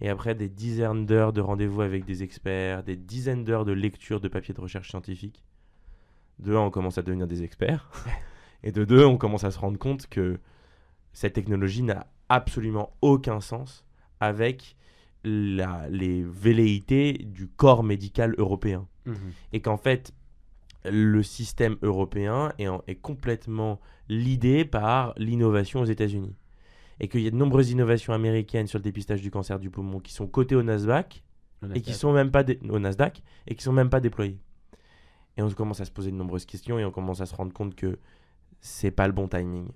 Et 0.00 0.08
après 0.08 0.34
des 0.34 0.48
dizaines 0.48 1.06
d'heures 1.06 1.32
de 1.32 1.40
rendez-vous 1.40 1.80
avec 1.80 2.04
des 2.04 2.22
experts, 2.22 2.84
des 2.84 2.96
dizaines 2.96 3.44
d'heures 3.44 3.64
de 3.64 3.72
lecture 3.72 4.20
de 4.20 4.28
papiers 4.28 4.54
de 4.54 4.60
recherche 4.60 4.90
scientifique, 4.90 5.44
de 6.38 6.54
un, 6.54 6.60
on 6.60 6.70
commence 6.70 6.98
à 6.98 7.02
devenir 7.02 7.26
des 7.26 7.42
experts. 7.42 7.90
et 8.62 8.72
de 8.72 8.84
deux, 8.84 9.04
on 9.04 9.16
commence 9.16 9.44
à 9.44 9.50
se 9.50 9.58
rendre 9.58 9.78
compte 9.78 10.06
que 10.06 10.38
cette 11.12 11.34
technologie 11.34 11.82
n'a 11.82 12.06
absolument 12.28 12.92
aucun 13.02 13.40
sens 13.40 13.84
avec 14.20 14.76
la, 15.22 15.88
les 15.88 16.22
velléités 16.22 17.12
du 17.12 17.48
corps 17.48 17.82
médical 17.82 18.34
européen. 18.38 18.86
Mhm. 19.06 19.16
Et 19.52 19.60
qu'en 19.60 19.76
fait, 19.76 20.12
le 20.84 21.22
système 21.22 21.76
européen 21.82 22.52
est, 22.58 22.68
est 22.86 22.96
complètement 22.96 23.80
lidé 24.08 24.64
par 24.64 25.14
l'innovation 25.16 25.80
aux 25.80 25.86
États-Unis. 25.86 26.34
Et 27.00 27.08
qu'il 27.08 27.22
y 27.22 27.26
a 27.26 27.30
de 27.30 27.36
nombreuses 27.36 27.70
innovations 27.70 28.12
américaines 28.12 28.66
sur 28.66 28.78
le 28.78 28.84
dépistage 28.84 29.20
du 29.20 29.30
cancer 29.30 29.58
du 29.58 29.70
poumon 29.70 29.98
qui 29.98 30.12
sont 30.12 30.26
cotées 30.26 30.54
au 30.54 30.62
Nasdaq, 30.62 31.24
et 31.74 31.80
qui 31.80 31.94
sont 31.94 32.12
même 32.12 32.30
pas 32.30 32.44
au 32.68 32.78
Nasdaq 32.78 33.22
et 33.46 33.54
qui 33.54 33.62
sont 33.62 33.72
même 33.72 33.90
pas 33.90 34.00
déployées. 34.00 34.38
Et 35.36 35.42
on 35.42 35.50
commence 35.50 35.80
à 35.80 35.84
se 35.84 35.90
poser 35.90 36.10
de 36.10 36.16
nombreuses 36.16 36.44
questions 36.44 36.78
et 36.78 36.84
on 36.84 36.90
commence 36.90 37.20
à 37.20 37.26
se 37.26 37.34
rendre 37.34 37.52
compte 37.52 37.74
que 37.74 37.98
c'est 38.60 38.90
pas 38.90 39.06
le 39.06 39.12
bon 39.12 39.28
timing. 39.28 39.68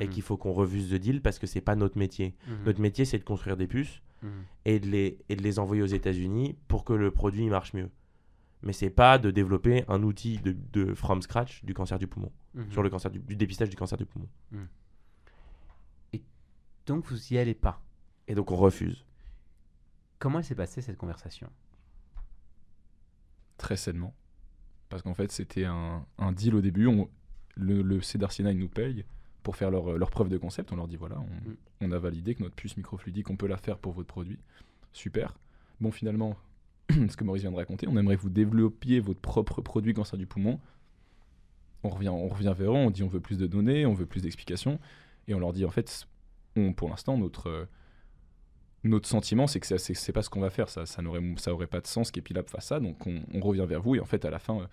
Et 0.00 0.06
mhm. 0.06 0.10
qu'il 0.10 0.22
faut 0.22 0.36
qu'on 0.36 0.52
refuse 0.52 0.90
le 0.90 0.98
deal 0.98 1.22
parce 1.22 1.38
que 1.38 1.46
c'est 1.46 1.60
pas 1.60 1.76
notre 1.76 1.98
métier. 1.98 2.34
Mhm. 2.48 2.64
Notre 2.64 2.80
métier, 2.80 3.04
c'est 3.04 3.18
de 3.18 3.24
construire 3.24 3.56
des 3.56 3.66
puces 3.66 4.00
mhm. 4.22 4.30
et, 4.64 4.80
de 4.80 4.88
les, 4.88 5.18
et 5.28 5.36
de 5.36 5.42
les 5.42 5.58
envoyer 5.58 5.82
aux 5.82 5.86
États-Unis 5.86 6.56
pour 6.68 6.84
que 6.84 6.92
le 6.92 7.10
produit 7.10 7.48
marche 7.48 7.74
mieux. 7.74 7.90
Mais 8.62 8.72
c'est 8.72 8.90
pas 8.90 9.18
de 9.18 9.30
développer 9.30 9.84
un 9.88 10.02
outil 10.02 10.38
de, 10.38 10.56
de, 10.72 10.94
from 10.94 11.20
scratch 11.22 11.64
du 11.64 11.74
cancer 11.74 11.98
du 11.98 12.06
poumon, 12.06 12.32
sur 12.70 12.82
le 12.82 12.88
cancer 12.88 13.10
du, 13.10 13.20
dépistage 13.36 13.68
du 13.68 13.76
cancer 13.76 13.98
du 13.98 14.06
poumon. 14.06 14.26
Et 16.14 16.22
donc 16.86 17.04
vous 17.04 17.32
y 17.34 17.36
allez 17.36 17.54
pas. 17.54 17.82
Et 18.26 18.34
donc 18.34 18.50
on 18.50 18.56
refuse. 18.56 19.04
Comment 20.18 20.42
s'est 20.42 20.54
passée 20.54 20.80
cette 20.80 20.96
conversation? 20.96 21.50
Très 23.58 23.76
sainement. 23.76 24.14
Parce 24.88 25.02
qu'en 25.02 25.14
fait, 25.14 25.32
c'était 25.32 25.64
un, 25.64 26.04
deal 26.32 26.54
au 26.54 26.60
début. 26.60 26.86
On, 26.86 27.08
le, 27.56 27.82
le 27.82 28.00
Cedar 28.00 28.32
Sinai 28.32 28.54
nous 28.54 28.68
paye 28.68 29.04
pour 29.42 29.56
faire 29.56 29.70
leur, 29.70 29.98
leur, 29.98 30.10
preuve 30.10 30.28
de 30.28 30.38
concept. 30.38 30.72
On 30.72 30.76
leur 30.76 30.88
dit 30.88 30.96
voilà, 30.96 31.16
on, 31.80 31.88
mm. 31.88 31.92
a 31.92 31.98
validé 31.98 32.34
que 32.34 32.42
notre 32.42 32.54
puce 32.54 32.76
microfluidique, 32.76 33.30
on 33.30 33.36
peut 33.36 33.46
la 33.46 33.56
faire 33.56 33.78
pour 33.78 33.92
votre 33.92 34.08
produit. 34.08 34.38
Super. 34.92 35.34
Bon, 35.80 35.90
finalement, 35.90 36.36
ce 36.90 37.16
que 37.16 37.24
Maurice 37.24 37.42
vient 37.42 37.52
de 37.52 37.56
raconter, 37.56 37.86
on 37.88 37.96
aimerait 37.96 38.16
que 38.16 38.22
vous 38.22 38.30
développiez 38.30 39.00
votre 39.00 39.20
propre 39.20 39.60
produit 39.60 39.94
cancer 39.94 40.18
du 40.18 40.26
poumon. 40.26 40.60
On 41.82 41.90
revient, 41.90 42.08
on 42.08 42.28
revient 42.28 42.54
vers 42.56 42.72
eux, 42.72 42.76
on 42.76 42.90
dit 42.90 43.02
on 43.02 43.08
veut 43.08 43.20
plus 43.20 43.36
de 43.36 43.46
données, 43.46 43.84
on 43.84 43.92
veut 43.92 44.06
plus 44.06 44.22
d'explications. 44.22 44.78
Et 45.28 45.34
on 45.34 45.38
leur 45.38 45.52
dit 45.52 45.64
en 45.64 45.70
fait, 45.70 46.06
on, 46.56 46.72
pour 46.72 46.88
l'instant, 46.88 47.18
notre, 47.18 47.68
notre 48.84 49.08
sentiment, 49.08 49.46
c'est 49.46 49.60
que 49.60 49.78
c'est 49.78 50.12
pas 50.12 50.22
ce 50.22 50.30
qu'on 50.30 50.40
va 50.40 50.50
faire. 50.50 50.68
Ça, 50.68 50.86
ça 50.86 51.02
n'aurait 51.02 51.22
ça 51.38 51.52
aurait 51.52 51.66
pas 51.66 51.80
de 51.80 51.86
sens 51.86 52.10
qu'Epilab 52.10 52.48
fasse 52.48 52.66
ça. 52.66 52.80
Donc 52.80 53.06
on, 53.06 53.40
revient 53.40 53.66
vers 53.68 53.80
vous 53.80 53.96
et 53.96 54.00
en 54.00 54.04
fait 54.04 54.24
à 54.24 54.30
la 54.30 54.38
fin, 54.38 54.68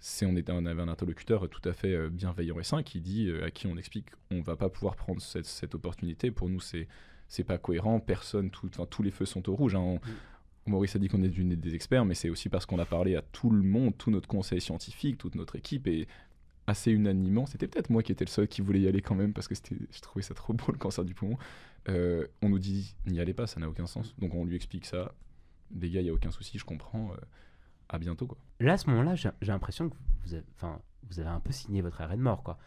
c'est 0.00 0.26
on, 0.26 0.36
était, 0.36 0.52
on 0.52 0.66
avait 0.66 0.82
un 0.82 0.88
interlocuteur 0.88 1.48
tout 1.48 1.66
à 1.68 1.72
fait 1.72 1.94
euh, 1.94 2.10
bienveillant 2.10 2.58
et 2.60 2.64
sain 2.64 2.82
qui 2.82 3.00
dit 3.00 3.28
euh, 3.28 3.46
à 3.46 3.50
qui 3.50 3.66
on 3.66 3.76
explique 3.76 4.08
on 4.30 4.40
va 4.42 4.56
pas 4.56 4.68
pouvoir 4.68 4.96
prendre 4.96 5.20
cette, 5.20 5.46
cette 5.46 5.74
opportunité. 5.74 6.30
Pour 6.30 6.48
nous, 6.48 6.60
c'est 6.60 6.88
c'est 7.28 7.44
pas 7.44 7.58
cohérent. 7.58 8.00
Personne, 8.00 8.50
tout, 8.50 8.68
tous 8.68 9.02
les 9.02 9.10
feux 9.10 9.24
sont 9.24 9.48
au 9.48 9.54
rouge. 9.54 9.74
Hein. 9.74 9.94
Mm. 9.94 10.70
Maurice 10.70 10.96
a 10.96 10.98
dit 10.98 11.08
qu'on 11.08 11.22
est 11.22 11.28
des 11.28 11.74
experts, 11.74 12.04
mais 12.04 12.14
c'est 12.14 12.30
aussi 12.30 12.48
parce 12.48 12.64
qu'on 12.64 12.78
a 12.78 12.86
parlé 12.86 13.16
à 13.16 13.22
tout 13.22 13.50
le 13.50 13.62
monde, 13.62 13.96
tout 13.98 14.10
notre 14.10 14.28
conseil 14.28 14.60
scientifique, 14.60 15.18
toute 15.18 15.34
notre 15.34 15.56
équipe, 15.56 15.86
et 15.86 16.08
assez 16.66 16.90
unanimement, 16.90 17.46
c'était 17.46 17.68
peut-être 17.68 17.90
moi 17.90 18.02
qui 18.02 18.12
étais 18.12 18.24
le 18.24 18.30
seul 18.30 18.48
qui 18.48 18.62
voulait 18.62 18.80
y 18.80 18.88
aller 18.88 19.02
quand 19.02 19.14
même 19.14 19.32
parce 19.32 19.48
que 19.48 19.54
je 19.54 20.00
trouvais 20.00 20.22
ça 20.22 20.34
trop 20.34 20.52
beau 20.52 20.72
le 20.72 20.78
cancer 20.78 21.04
du 21.04 21.14
poumon. 21.14 21.36
Euh, 21.88 22.26
on 22.42 22.48
nous 22.48 22.58
dit 22.58 22.96
n'y 23.06 23.20
allez 23.20 23.34
pas, 23.34 23.46
ça 23.46 23.60
n'a 23.60 23.68
aucun 23.68 23.86
sens. 23.86 24.14
Donc 24.18 24.34
on 24.34 24.44
lui 24.44 24.56
explique 24.56 24.86
ça. 24.86 25.14
Les 25.74 25.90
gars, 25.90 26.00
il 26.00 26.06
y 26.06 26.10
a 26.10 26.14
aucun 26.14 26.30
souci, 26.30 26.58
je 26.58 26.64
comprends. 26.64 27.12
Euh, 27.12 27.16
à 27.88 27.98
bientôt 27.98 28.26
quoi. 28.26 28.38
Là 28.60 28.72
à 28.72 28.78
ce 28.78 28.88
moment-là, 28.90 29.14
j'ai 29.14 29.30
l'impression 29.42 29.90
que 29.90 29.96
vous 30.24 30.34
avez, 30.34 30.44
vous 31.02 31.20
avez 31.20 31.28
un 31.28 31.40
peu 31.40 31.52
signé 31.52 31.82
votre 31.82 32.00
arrêt 32.00 32.16
de 32.16 32.22
mort 32.22 32.42
quoi. 32.42 32.58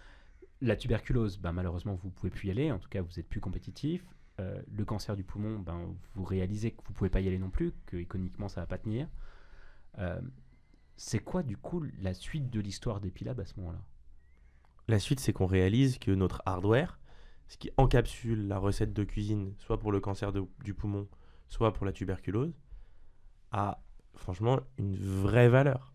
La 0.62 0.76
tuberculose, 0.76 1.38
ben, 1.40 1.52
malheureusement 1.52 1.96
vous 1.96 2.10
pouvez 2.10 2.30
plus 2.30 2.48
y 2.48 2.52
aller. 2.52 2.72
En 2.72 2.80
tout 2.80 2.90
cas, 2.90 3.02
vous 3.02 3.20
êtes 3.20 3.28
plus 3.28 3.40
compétitif. 3.40 4.04
Euh, 4.40 4.62
le 4.72 4.86
cancer 4.86 5.16
du 5.16 5.24
poumon, 5.24 5.60
ben, 5.60 5.96
vous 6.14 6.24
réalisez 6.24 6.72
que 6.72 6.82
vous 6.86 6.94
pouvez 6.94 7.10
pas 7.10 7.22
y 7.22 7.28
aller 7.28 7.40
non 7.40 7.50
plus, 7.50 7.74
que 7.88 7.98
économiquement 7.98 8.48
ça 8.48 8.62
va 8.62 8.68
pas 8.68 8.78
tenir. 8.78 9.08
C'est 10.98 11.20
quoi 11.20 11.44
du 11.44 11.56
coup 11.56 11.84
la 12.00 12.14
suite 12.14 12.50
de 12.50 12.60
l'histoire 12.60 13.00
d'Epilab 13.00 13.40
à 13.40 13.46
ce 13.46 13.54
moment-là? 13.58 13.84
La 14.88 15.00
suite, 15.00 15.20
c'est 15.20 15.34
qu'on 15.34 15.46
réalise 15.46 16.00
que 16.00 16.12
notre 16.12 16.42
hardware, 16.46 17.00
ce 17.48 17.58
qui 17.58 17.72
encapsule 17.78 18.48
la 18.48 18.58
recette 18.58 18.94
de 18.94 19.04
cuisine, 19.04 19.54
soit 19.60 19.80
pour 19.80 19.92
le 19.92 20.00
cancer 20.00 20.32
du 20.34 20.74
poumon, 20.74 21.08
soit 21.48 21.74
pour 21.74 21.86
la 21.86 21.92
tuberculose, 21.92 22.58
a 23.52 23.82
franchement 24.16 24.60
une 24.78 24.96
vraie 24.96 25.50
valeur. 25.50 25.94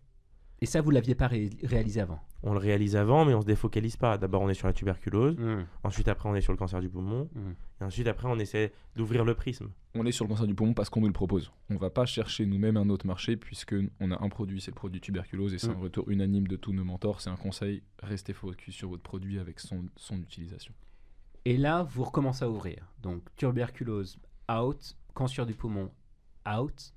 Et 0.63 0.65
ça, 0.65 0.79
vous 0.79 0.91
l'aviez 0.91 1.13
pas 1.13 1.27
réalisé 1.27 1.99
avant? 1.99 2.21
On 2.41 2.53
le 2.53 2.57
réalise 2.57 2.95
avant, 2.95 3.25
mais 3.25 3.33
on 3.33 3.41
se 3.41 3.45
défocalise 3.45 3.97
pas. 3.97 4.17
D'abord, 4.17 4.41
on 4.43 4.47
est 4.47 4.53
sur 4.53 4.65
la 4.65 4.71
tuberculose. 4.71 5.35
Mmh. 5.37 5.65
Ensuite, 5.83 6.07
après, 6.07 6.29
on 6.29 6.35
est 6.35 6.41
sur 6.41 6.53
le 6.53 6.57
cancer 6.57 6.79
du 6.79 6.87
poumon. 6.87 7.29
Mmh. 7.35 7.51
Et 7.81 7.83
ensuite, 7.83 8.07
après, 8.07 8.29
on 8.29 8.39
essaie 8.39 8.71
d'ouvrir 8.95 9.25
le 9.25 9.35
prisme. 9.35 9.71
On 9.93 10.05
est 10.05 10.13
sur 10.13 10.23
le 10.23 10.29
cancer 10.29 10.47
du 10.47 10.55
poumon 10.55 10.73
parce 10.73 10.89
qu'on 10.89 11.01
nous 11.01 11.07
le 11.07 11.11
propose. 11.13 11.51
On 11.69 11.75
va 11.75 11.89
pas 11.89 12.05
chercher 12.05 12.45
nous-mêmes 12.45 12.77
un 12.77 12.87
autre 12.87 13.05
marché 13.05 13.35
puisque 13.35 13.75
on 13.99 14.11
a 14.11 14.23
un 14.23 14.29
produit, 14.29 14.61
c'est 14.61 14.71
le 14.71 14.75
produit 14.75 15.01
tuberculose 15.01 15.53
et 15.53 15.57
c'est 15.57 15.67
mmh. 15.67 15.71
un 15.71 15.79
retour 15.81 16.09
unanime 16.09 16.47
de 16.47 16.55
tous 16.55 16.71
nos 16.71 16.85
mentors. 16.85 17.19
C'est 17.19 17.29
un 17.29 17.35
conseil 17.35 17.83
restez 18.01 18.31
focus 18.31 18.73
sur 18.73 18.87
votre 18.87 19.03
produit 19.03 19.39
avec 19.39 19.59
son, 19.59 19.89
son 19.97 20.15
utilisation. 20.21 20.73
Et 21.43 21.57
là, 21.57 21.83
vous 21.83 22.05
recommencez 22.05 22.45
à 22.45 22.49
ouvrir. 22.49 22.89
Donc, 23.01 23.21
tuberculose 23.35 24.17
out, 24.49 24.95
cancer 25.13 25.45
du 25.45 25.55
poumon 25.55 25.91
out. 26.47 26.93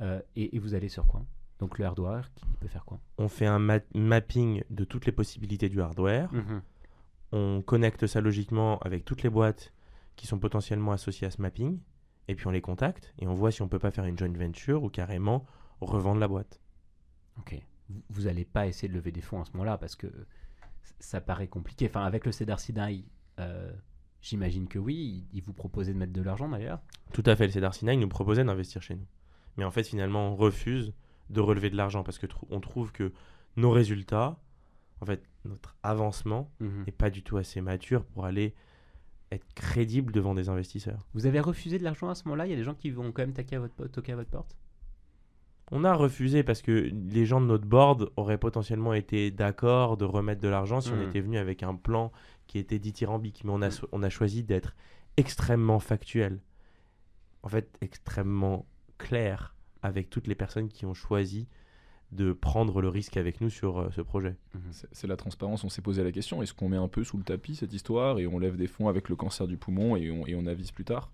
Euh, 0.00 0.22
et, 0.34 0.58
vous 0.58 0.72
allez 0.72 0.88
sur 0.88 1.06
quoi? 1.06 1.26
Donc, 1.62 1.78
le 1.78 1.84
hardware, 1.84 2.28
qui 2.34 2.44
peut 2.58 2.66
faire 2.66 2.84
quoi? 2.84 2.98
On 3.18 3.28
fait 3.28 3.46
un 3.46 3.60
mapping 3.94 4.64
de 4.68 4.82
toutes 4.82 5.06
les 5.06 5.12
possibilités 5.12 5.68
du 5.68 5.80
hardware. 5.80 6.28
Mhm. 6.34 6.60
On 7.30 7.62
connecte 7.62 8.08
ça 8.08 8.20
logiquement 8.20 8.80
avec 8.80 9.04
toutes 9.04 9.22
les 9.22 9.30
boîtes 9.30 9.72
qui 10.16 10.26
sont 10.26 10.40
potentiellement 10.40 10.90
associées 10.90 11.28
à 11.28 11.30
ce 11.30 11.40
mapping. 11.40 11.78
Et 12.26 12.34
puis, 12.34 12.48
on 12.48 12.50
les 12.50 12.60
contacte 12.60 13.14
et 13.20 13.28
on 13.28 13.34
voit 13.34 13.52
si 13.52 13.62
on 13.62 13.68
peut 13.68 13.78
pas 13.78 13.92
faire 13.92 14.06
une 14.06 14.18
joint 14.18 14.32
venture 14.32 14.82
ou 14.82 14.88
carrément 14.88 15.46
revendre 15.80 16.18
la 16.18 16.26
boîte. 16.26 16.60
Ok. 17.38 17.64
Vous 18.10 18.22
n'allez 18.22 18.44
pas 18.44 18.66
essayer 18.66 18.88
de 18.88 18.94
lever 18.94 19.12
des 19.12 19.20
fonds 19.20 19.40
à 19.40 19.44
ce 19.44 19.52
moment-là 19.52 19.78
parce 19.78 19.94
que 19.94 20.08
ça 20.98 21.20
paraît 21.20 21.46
compliqué. 21.46 21.86
Enfin, 21.88 22.02
avec 22.02 22.26
le 22.26 22.32
Cedar 22.32 22.58
Sinai, 22.58 23.04
euh, 23.38 23.70
j'imagine 24.20 24.66
que 24.66 24.80
oui. 24.80 25.28
Il 25.32 25.44
vous 25.44 25.52
proposait 25.52 25.92
de 25.92 25.98
mettre 25.98 26.12
de 26.12 26.22
l'argent 26.22 26.48
d'ailleurs 26.48 26.80
Tout 27.12 27.22
à 27.24 27.36
fait. 27.36 27.46
Le 27.46 27.52
Cedar 27.52 27.72
Sinai 27.72 27.96
nous 27.96 28.08
proposait 28.08 28.42
d'investir 28.42 28.82
chez 28.82 28.96
nous. 28.96 29.06
Mais 29.56 29.64
en 29.64 29.70
fait, 29.70 29.84
finalement, 29.84 30.32
on 30.32 30.34
refuse 30.34 30.92
de 31.32 31.40
relever 31.40 31.70
de 31.70 31.76
l'argent 31.76 32.02
parce 32.04 32.18
que 32.18 32.26
on 32.50 32.60
trouve 32.60 32.92
que 32.92 33.12
nos 33.56 33.70
résultats, 33.70 34.38
en 35.00 35.06
fait, 35.06 35.22
notre 35.44 35.74
avancement 35.82 36.50
mhm. 36.60 36.84
n'est 36.86 36.92
pas 36.92 37.10
du 37.10 37.22
tout 37.22 37.36
assez 37.36 37.60
mature 37.60 38.04
pour 38.04 38.24
aller 38.24 38.54
être 39.30 39.46
crédible 39.54 40.12
devant 40.12 40.34
des 40.34 40.48
investisseurs. 40.48 41.06
Vous 41.14 41.26
avez 41.26 41.40
refusé 41.40 41.78
de 41.78 41.84
l'argent 41.84 42.08
à 42.10 42.14
ce 42.14 42.24
moment-là? 42.24 42.46
Il 42.46 42.50
y 42.50 42.52
a 42.52 42.56
des 42.56 42.64
gens 42.64 42.74
qui 42.74 42.90
vont 42.90 43.10
quand 43.12 43.22
même 43.22 43.32
toquer 43.32 43.56
à 43.56 43.60
votre, 43.60 43.86
toquer 43.88 44.12
à 44.12 44.16
votre 44.16 44.30
porte? 44.30 44.56
On 45.70 45.84
a 45.84 45.94
refusé 45.94 46.42
parce 46.42 46.60
que 46.60 46.70
les 46.92 47.24
gens 47.24 47.40
de 47.40 47.46
notre 47.46 47.64
board 47.66 48.10
auraient 48.16 48.36
potentiellement 48.36 48.92
été 48.92 49.30
d'accord 49.30 49.96
de 49.96 50.04
remettre 50.04 50.42
de 50.42 50.48
l'argent 50.48 50.82
si 50.82 50.90
on 50.90 50.96
Mhm. 50.96 51.08
était 51.08 51.20
venu 51.20 51.38
avec 51.38 51.62
un 51.62 51.74
plan 51.74 52.12
qui 52.46 52.58
était 52.58 52.78
dithyrambique. 52.78 53.42
Mais 53.44 53.52
on 53.52 53.62
a, 53.62 53.66
Mhm. 53.66 53.70
so- 53.70 53.88
on 53.92 54.02
a 54.02 54.10
choisi 54.10 54.42
d'être 54.44 54.76
extrêmement 55.16 55.78
factuel. 55.80 56.40
En 57.42 57.48
fait, 57.48 57.74
extrêmement 57.80 58.66
clair 58.98 59.54
avec 59.82 60.10
toutes 60.10 60.26
les 60.26 60.34
personnes 60.34 60.68
qui 60.68 60.86
ont 60.86 60.94
choisi 60.94 61.46
de 62.12 62.32
prendre 62.32 62.82
le 62.82 62.88
risque 62.88 63.16
avec 63.16 63.40
nous 63.40 63.48
sur 63.48 63.78
euh, 63.78 63.90
ce 63.90 64.02
projet. 64.02 64.36
C'est 64.70 64.86
c'est 64.92 65.06
la 65.06 65.16
transparence. 65.16 65.64
On 65.64 65.68
s'est 65.70 65.80
posé 65.82 66.04
la 66.04 66.12
question 66.12 66.42
est-ce 66.42 66.52
qu'on 66.52 66.68
met 66.68 66.76
un 66.76 66.88
peu 66.88 67.04
sous 67.04 67.16
le 67.16 67.24
tapis 67.24 67.56
cette 67.56 67.72
histoire 67.72 68.18
et 68.18 68.26
on 68.26 68.38
lève 68.38 68.56
des 68.56 68.66
fonds 68.66 68.88
avec 68.88 69.08
le 69.08 69.16
cancer 69.16 69.46
du 69.46 69.56
poumon 69.56 69.96
et 69.96 70.10
on, 70.10 70.26
et 70.26 70.34
on 70.34 70.44
avise 70.46 70.70
plus 70.72 70.84
tard 70.84 71.10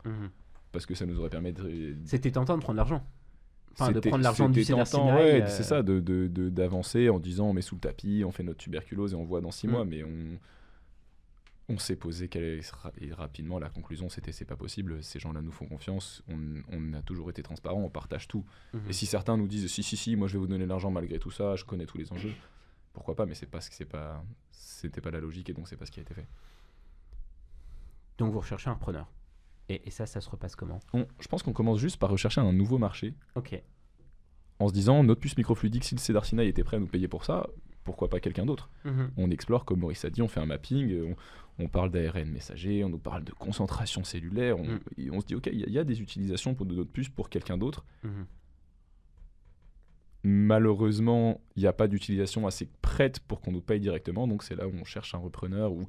Parce 0.72 0.86
que 0.86 0.94
ça 0.94 1.06
nous 1.06 1.18
aurait 1.20 1.30
permis 1.30 1.52
de. 1.52 1.94
C'était 2.04 2.32
tentant 2.32 2.56
de 2.56 2.62
prendre 2.62 2.76
l'argent. 2.78 3.04
Enfin, 3.80 3.92
de 3.92 4.00
prendre 4.00 4.24
l'argent 4.24 4.48
du 4.48 4.64
c'était 4.64 4.76
tentant, 4.82 5.14
ouais, 5.14 5.42
euh, 5.42 5.46
c'est 5.46 5.62
ça, 5.62 5.84
de- 5.84 6.00
de- 6.00 6.26
de- 6.26 6.48
d'avancer 6.48 7.08
en 7.10 7.20
disant 7.20 7.46
on 7.50 7.52
met 7.52 7.62
sous 7.62 7.76
le 7.76 7.80
tapis, 7.80 8.24
on 8.26 8.32
fait 8.32 8.42
notre 8.42 8.58
tuberculose 8.58 9.12
et 9.12 9.16
on 9.16 9.22
voit 9.24 9.40
dans 9.40 9.52
six 9.52 9.68
Mm. 9.68 9.70
mois, 9.70 9.84
mais 9.84 10.02
on, 10.02 10.08
on 11.70 11.78
s'est 11.78 11.96
posé 11.96 12.28
quelle 12.28 12.62
et 13.00 13.12
rapidement 13.12 13.58
la 13.58 13.68
conclusion 13.68 14.08
c'était 14.08 14.32
c'est 14.32 14.44
pas 14.46 14.56
possible, 14.56 15.02
ces 15.02 15.18
gens-là 15.18 15.42
nous 15.42 15.52
font 15.52 15.66
confiance, 15.66 16.22
on, 16.28 16.62
on 16.72 16.92
a 16.94 17.02
toujours 17.02 17.28
été 17.30 17.42
transparent, 17.42 17.80
on 17.82 17.90
partage 17.90 18.26
tout. 18.28 18.44
Mhm. 18.72 18.88
Et 18.88 18.92
si 18.92 19.04
certains 19.06 19.36
nous 19.36 19.46
disent 19.48 19.70
si 19.70 19.82
si 19.82 19.96
si, 19.96 20.16
moi 20.16 20.28
je 20.28 20.34
vais 20.34 20.38
vous 20.38 20.46
donner 20.46 20.66
l'argent 20.66 20.90
malgré 20.90 21.18
tout 21.18 21.30
ça, 21.30 21.56
je 21.56 21.64
connais 21.64 21.84
tous 21.86 21.98
les 21.98 22.10
enjeux, 22.12 22.32
pourquoi 22.94 23.14
pas, 23.16 23.26
mais 23.26 23.34
c'est 23.34 23.46
pas 23.46 23.60
ce 23.60 23.70
c'est 23.72 23.84
pas 23.84 24.24
c'était 24.50 25.00
pas 25.02 25.10
la 25.10 25.20
logique 25.20 25.50
et 25.50 25.52
donc 25.52 25.68
c'est 25.68 25.76
pas 25.76 25.84
ce 25.86 25.90
qui 25.90 26.00
a 26.00 26.02
été 26.02 26.14
fait. 26.14 26.26
Donc 28.18 28.32
vous 28.32 28.40
recherchez 28.40 28.70
un 28.70 28.74
preneur. 28.74 29.10
Et, 29.68 29.86
et 29.86 29.90
ça, 29.90 30.06
ça 30.06 30.20
se 30.20 30.28
repasse 30.30 30.56
comment? 30.56 30.80
On- 30.94 31.06
je 31.20 31.28
pense 31.28 31.42
qu'on 31.42 31.52
commence 31.52 31.78
juste 31.78 31.98
par 31.98 32.10
rechercher 32.10 32.40
un 32.40 32.52
nouveau 32.52 32.78
marché 32.78 33.14
Ok. 33.34 33.60
en 34.58 34.68
se 34.68 34.72
disant 34.72 35.04
notre 35.04 35.20
puce 35.20 35.36
microfluidique, 35.36 35.84
si 35.84 35.94
le 35.94 36.00
Cedar 36.00 36.24
Sinai 36.24 36.48
était 36.48 36.64
prêt 36.64 36.78
à 36.78 36.80
nous 36.80 36.86
payer 36.86 37.06
pour 37.06 37.24
ça, 37.24 37.46
pourquoi 37.88 38.08
pas 38.08 38.20
quelqu'un 38.20 38.44
d'autre 38.46 38.70
Mhm. 38.84 39.10
on 39.16 39.30
explore, 39.30 39.64
comme 39.64 39.80
Maurice 39.80 40.04
a 40.04 40.10
dit, 40.10 40.20
on 40.22 40.28
fait 40.28 40.40
un 40.40 40.46
mapping, 40.46 40.90
euh, 40.92 41.14
on, 41.58 41.64
on 41.64 41.68
parle 41.68 41.90
d'ARN 41.90 42.28
messager, 42.30 42.84
on 42.84 42.88
nous 42.90 42.98
parle 42.98 43.24
de 43.24 43.32
concentration 43.32 44.04
cellulaire, 44.04 44.58
on, 44.60 44.64
Mm. 44.66 44.80
et 44.98 45.10
on 45.10 45.20
se 45.20 45.26
dit, 45.26 45.34
ok, 45.34 45.48
il 45.52 45.58
y, 45.60 45.64
a- 45.64 45.66
il 45.66 45.72
y 45.72 45.78
a 45.78 45.84
des 45.84 46.00
utilisations 46.00 46.54
pour 46.54 46.66
de 46.66 46.74
notre 46.74 46.90
puce 46.90 47.08
pour 47.08 47.28
quelqu'un 47.30 47.56
d'autre. 47.58 47.84
Mhm. 48.04 48.26
Malheureusement, 50.24 51.40
il 51.56 51.60
n'y 51.62 51.66
a 51.66 51.72
pas 51.72 51.88
d'utilisation 51.88 52.46
assez 52.46 52.68
prête 52.82 53.20
pour 53.20 53.40
qu'on 53.40 53.52
nous 53.52 53.60
paye 53.60 53.80
directement, 53.80 54.26
donc 54.26 54.42
c'est 54.42 54.56
là 54.56 54.66
où 54.66 54.72
on 54.72 54.84
cherche 54.84 55.14
un 55.14 55.18
repreneur, 55.18 55.72
ou 55.72 55.86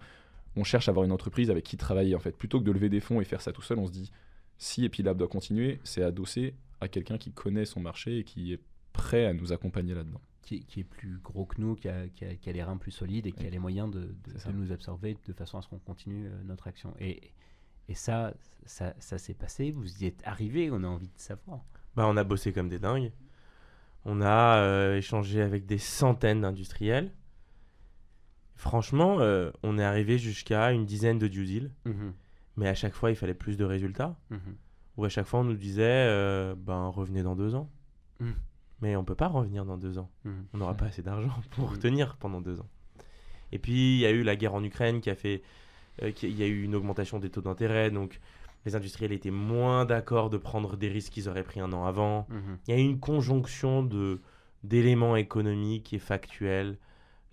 on 0.55 0.63
cherche 0.63 0.87
à 0.87 0.91
avoir 0.91 1.03
une 1.05 1.11
entreprise 1.11 1.49
avec 1.51 1.63
qui 1.65 1.77
travailler. 1.77 2.15
En 2.15 2.19
fait, 2.19 2.35
plutôt 2.37 2.59
que 2.59 2.65
de 2.65 2.71
lever 2.71 2.89
des 2.89 2.99
fonds 2.99 3.19
et 3.21 3.25
faire 3.25 3.41
ça 3.41 3.51
tout 3.51 3.61
seul, 3.63 3.79
on 3.79 3.87
se 3.87 3.91
dit, 3.91 4.11
si 4.57 4.85
Epilab 4.85 5.17
doit 5.17 5.27
continuer, 5.27 5.79
c'est 5.83 6.03
adossé 6.03 6.53
à 6.79 6.87
quelqu'un 6.87 7.17
qui 7.17 7.31
connaît 7.31 7.65
son 7.65 7.79
marché 7.81 8.19
et 8.19 8.23
qui 8.23 8.53
est 8.53 8.59
prêt 8.93 9.25
à 9.25 9.33
nous 9.33 9.51
accompagner 9.51 9.93
là-dedans. 9.95 10.21
Qui, 10.49 10.65
qui 10.65 10.79
est 10.79 10.83
plus 10.83 11.19
gros 11.19 11.45
que 11.45 11.61
nous, 11.61 11.75
qui 11.75 11.87
a, 11.89 12.07
qui 12.07 12.25
a- 12.25 12.33
qui 12.35 12.49
a 12.49 12.53
les 12.53 12.63
reins 12.63 12.77
plus 12.77 12.89
solides 12.89 13.27
et 13.27 13.31
qui 13.31 13.45
a 13.45 13.51
les 13.51 13.59
moyens 13.59 13.91
de, 13.91 14.15
nous 14.51 14.71
absorber 14.71 15.15
de 15.27 15.33
façon 15.33 15.59
à 15.59 15.61
ce 15.61 15.67
qu'on 15.67 15.77
continue 15.77 16.25
euh, 16.25 16.41
notre 16.43 16.65
action. 16.67 16.91
Et, 16.99 17.33
et 17.87 17.93
ça, 17.93 18.33
ça, 18.65 18.95
ça 18.97 19.19
s'est 19.19 19.35
passé, 19.35 19.69
vous 19.69 20.01
y 20.03 20.07
êtes 20.07 20.23
arrivé, 20.25 20.71
on 20.71 20.83
a 20.83 20.87
envie 20.87 21.09
de 21.09 21.19
savoir. 21.19 21.59
Bah, 21.95 22.07
on 22.07 22.17
a 22.17 22.23
bossé 22.23 22.51
comme 22.51 22.67
des 22.67 22.79
dingues. 22.79 23.11
On 24.05 24.21
a 24.21 24.57
euh, 24.63 24.97
échangé 24.97 25.43
avec 25.43 25.67
des 25.67 25.77
centaines 25.77 26.41
d'industriels. 26.41 27.11
Franchement, 28.55 29.19
euh, 29.19 29.51
on 29.61 29.77
est 29.77 29.83
arrivé 29.83 30.17
jusqu'à 30.17 30.71
une 30.71 30.85
dizaine 30.87 31.19
de 31.19 31.27
due 31.27 31.45
deals, 31.45 31.71
Mhm. 31.85 32.13
mais 32.57 32.67
à 32.67 32.73
chaque 32.73 32.93
fois, 32.93 33.11
il 33.11 33.15
fallait 33.15 33.33
plus 33.35 33.55
de 33.55 33.65
résultats. 33.65 34.17
Mhm. 34.31 34.55
Ou 34.97 35.05
à 35.05 35.09
chaque 35.09 35.27
fois, 35.27 35.41
on 35.41 35.43
nous 35.45 35.55
disait, 35.55 35.83
euh, 36.07 36.55
ben, 36.57 36.87
revenez 36.87 37.21
dans 37.23 37.35
deux 37.35 37.53
ans. 37.55 37.69
Mhm. 38.19 38.33
Mais 38.81 38.95
on 38.95 39.03
peut 39.03 39.15
pas 39.15 39.27
revenir 39.27 39.65
dans 39.65 39.77
deux 39.77 39.97
ans. 39.97 40.09
Mhm. 40.25 40.45
On 40.53 40.57
n'aura 40.59 40.73
pas 40.75 40.85
assez 40.85 41.01
d'argent 41.01 41.33
pour 41.51 41.71
Mhm. 41.71 41.79
tenir 41.79 42.15
pendant 42.17 42.41
deux 42.41 42.59
ans. 42.59 42.67
Et 43.51 43.59
puis, 43.59 43.95
il 43.95 43.99
y 43.99 44.05
a 44.05 44.11
eu 44.11 44.23
la 44.23 44.35
guerre 44.35 44.53
en 44.53 44.63
Ukraine 44.63 45.01
qui 45.01 45.09
a 45.09 45.15
fait. 45.15 45.41
euh, 46.01 46.11
qui- 46.11 46.29
il 46.29 46.37
y 46.39 46.43
a 46.43 46.47
eu 46.47 46.63
une 46.63 46.75
augmentation 46.75 47.19
des 47.19 47.29
taux 47.29 47.41
d'intérêt, 47.41 47.91
donc 47.91 48.21
les 48.65 48.73
industriels 48.73 49.11
étaient 49.11 49.31
moins 49.31 49.83
d'accord 49.83 50.29
de 50.29 50.37
prendre 50.37 50.77
des 50.77 50.87
risques 50.87 51.11
qu'ils 51.11 51.27
auraient 51.27 51.43
pris 51.43 51.59
un 51.59 51.73
an 51.73 51.83
avant. 51.85 52.25
Mhm. 52.29 52.57
Il 52.67 52.73
y 52.73 52.77
a 52.77 52.79
eu 52.79 52.83
une 52.85 52.99
conjonction 53.01 53.83
de 53.83 54.21
d'éléments 54.63 55.17
économiques 55.17 55.91
et 55.91 55.99
factuels 55.99 56.77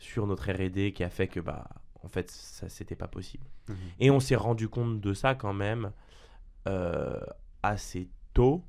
sur 0.00 0.26
notre 0.26 0.50
R&D 0.50 0.92
qui 0.92 1.04
a 1.04 1.10
fait 1.10 1.28
que 1.28 1.38
bah 1.38 1.68
en 2.02 2.08
fait 2.08 2.28
ça 2.30 2.68
c'était 2.68 2.96
pas 2.96 3.06
possible. 3.06 3.44
Et 4.00 4.10
on 4.10 4.18
s'est 4.18 4.34
rendu 4.36 4.68
compte 4.68 5.00
de 5.00 5.12
ça 5.14 5.36
quand 5.36 5.52
même 5.54 5.92
euh, 6.66 7.20
assez 7.62 8.08
tôt 8.34 8.64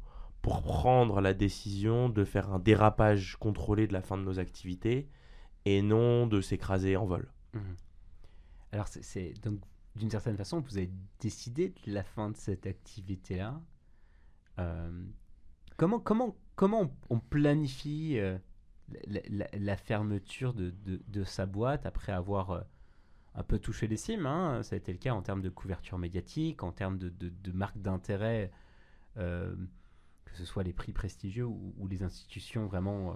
pour 0.48 0.62
prendre 0.62 1.20
la 1.20 1.34
décision 1.34 2.08
de 2.08 2.24
faire 2.24 2.54
un 2.54 2.60
dérapage 2.60 3.36
contrôlé 3.36 3.86
de 3.86 3.92
la 3.92 4.02
fin 4.02 4.18
de 4.18 4.24
nos 4.24 4.40
activités 4.40 5.10
et 5.66 5.82
non 5.82 6.26
de 6.26 6.40
s'écraser 6.40 6.96
en 6.96 7.06
vol. 7.06 7.30
Mhm. 7.54 7.76
Alors, 8.72 8.88
c'est- 8.88 9.34
donc 9.44 9.60
d'une 9.98 10.10
certaine 10.10 10.38
façon, 10.38 10.62
vous 10.62 10.78
avez 10.78 10.90
décidé 11.20 11.74
de 11.86 11.92
la 11.92 12.02
fin 12.04 12.30
de 12.30 12.38
cette 12.38 12.66
activité-là. 12.66 13.60
Euh, 14.60 15.06
comment, 15.76 16.00
comment, 16.00 16.38
comment 16.56 16.96
on, 17.10 17.20
planifie 17.20 18.18
euh, 18.18 18.38
la, 19.54 19.76
fermeture 19.76 20.54
de, 20.54 20.74
de- 20.86 21.24
sa 21.26 21.46
boîte 21.46 21.86
après 21.86 22.14
avoir 22.14 22.52
euh, 22.52 22.62
un 23.36 23.44
peu 23.44 23.60
touché 23.60 23.88
les 23.88 23.98
cimes 23.98 24.26
hein? 24.26 24.64
Ça 24.64 24.76
a 24.76 24.78
été 24.78 24.94
le 24.94 24.98
cas 24.98 25.12
en 25.14 25.22
termes 25.22 25.42
de 25.42 25.50
couverture 25.50 25.98
médiatique, 25.98 26.64
en 26.64 26.72
termes 26.72 26.98
de, 26.98 27.10
de, 27.10 27.52
marque 27.52 27.82
d'intérêt, 27.82 28.50
ce 30.38 30.46
soit 30.46 30.64
les 30.64 30.74
prix 30.74 30.94
prestigieux 30.94 31.46
ou, 31.46 31.88
les 31.90 32.04
institutions 32.04 32.66
vraiment, 32.68 33.12
euh, 33.12 33.16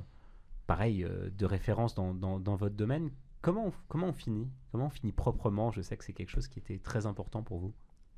pareil, 0.67 1.03
euh, 1.03 1.29
de 1.29 1.45
référence 1.45 1.95
dans, 1.95 2.13
dans, 2.13 2.55
votre 2.55 2.75
domaine. 2.75 3.11
Comment 3.41 3.67
on, 3.67 3.73
comment 3.87 4.07
on 4.07 4.13
finit 4.13 4.47
Comment 4.71 4.87
on 4.87 4.89
finit 4.89 5.11
proprement? 5.11 5.71
Je 5.71 5.81
sais 5.81 5.97
que 5.97 6.03
c'est 6.03 6.13
quelque 6.13 6.29
chose 6.29 6.47
qui 6.47 6.59
était 6.59 6.79
très 6.79 7.05
important 7.05 7.43
pour 7.43 7.59
vous. 7.59 7.73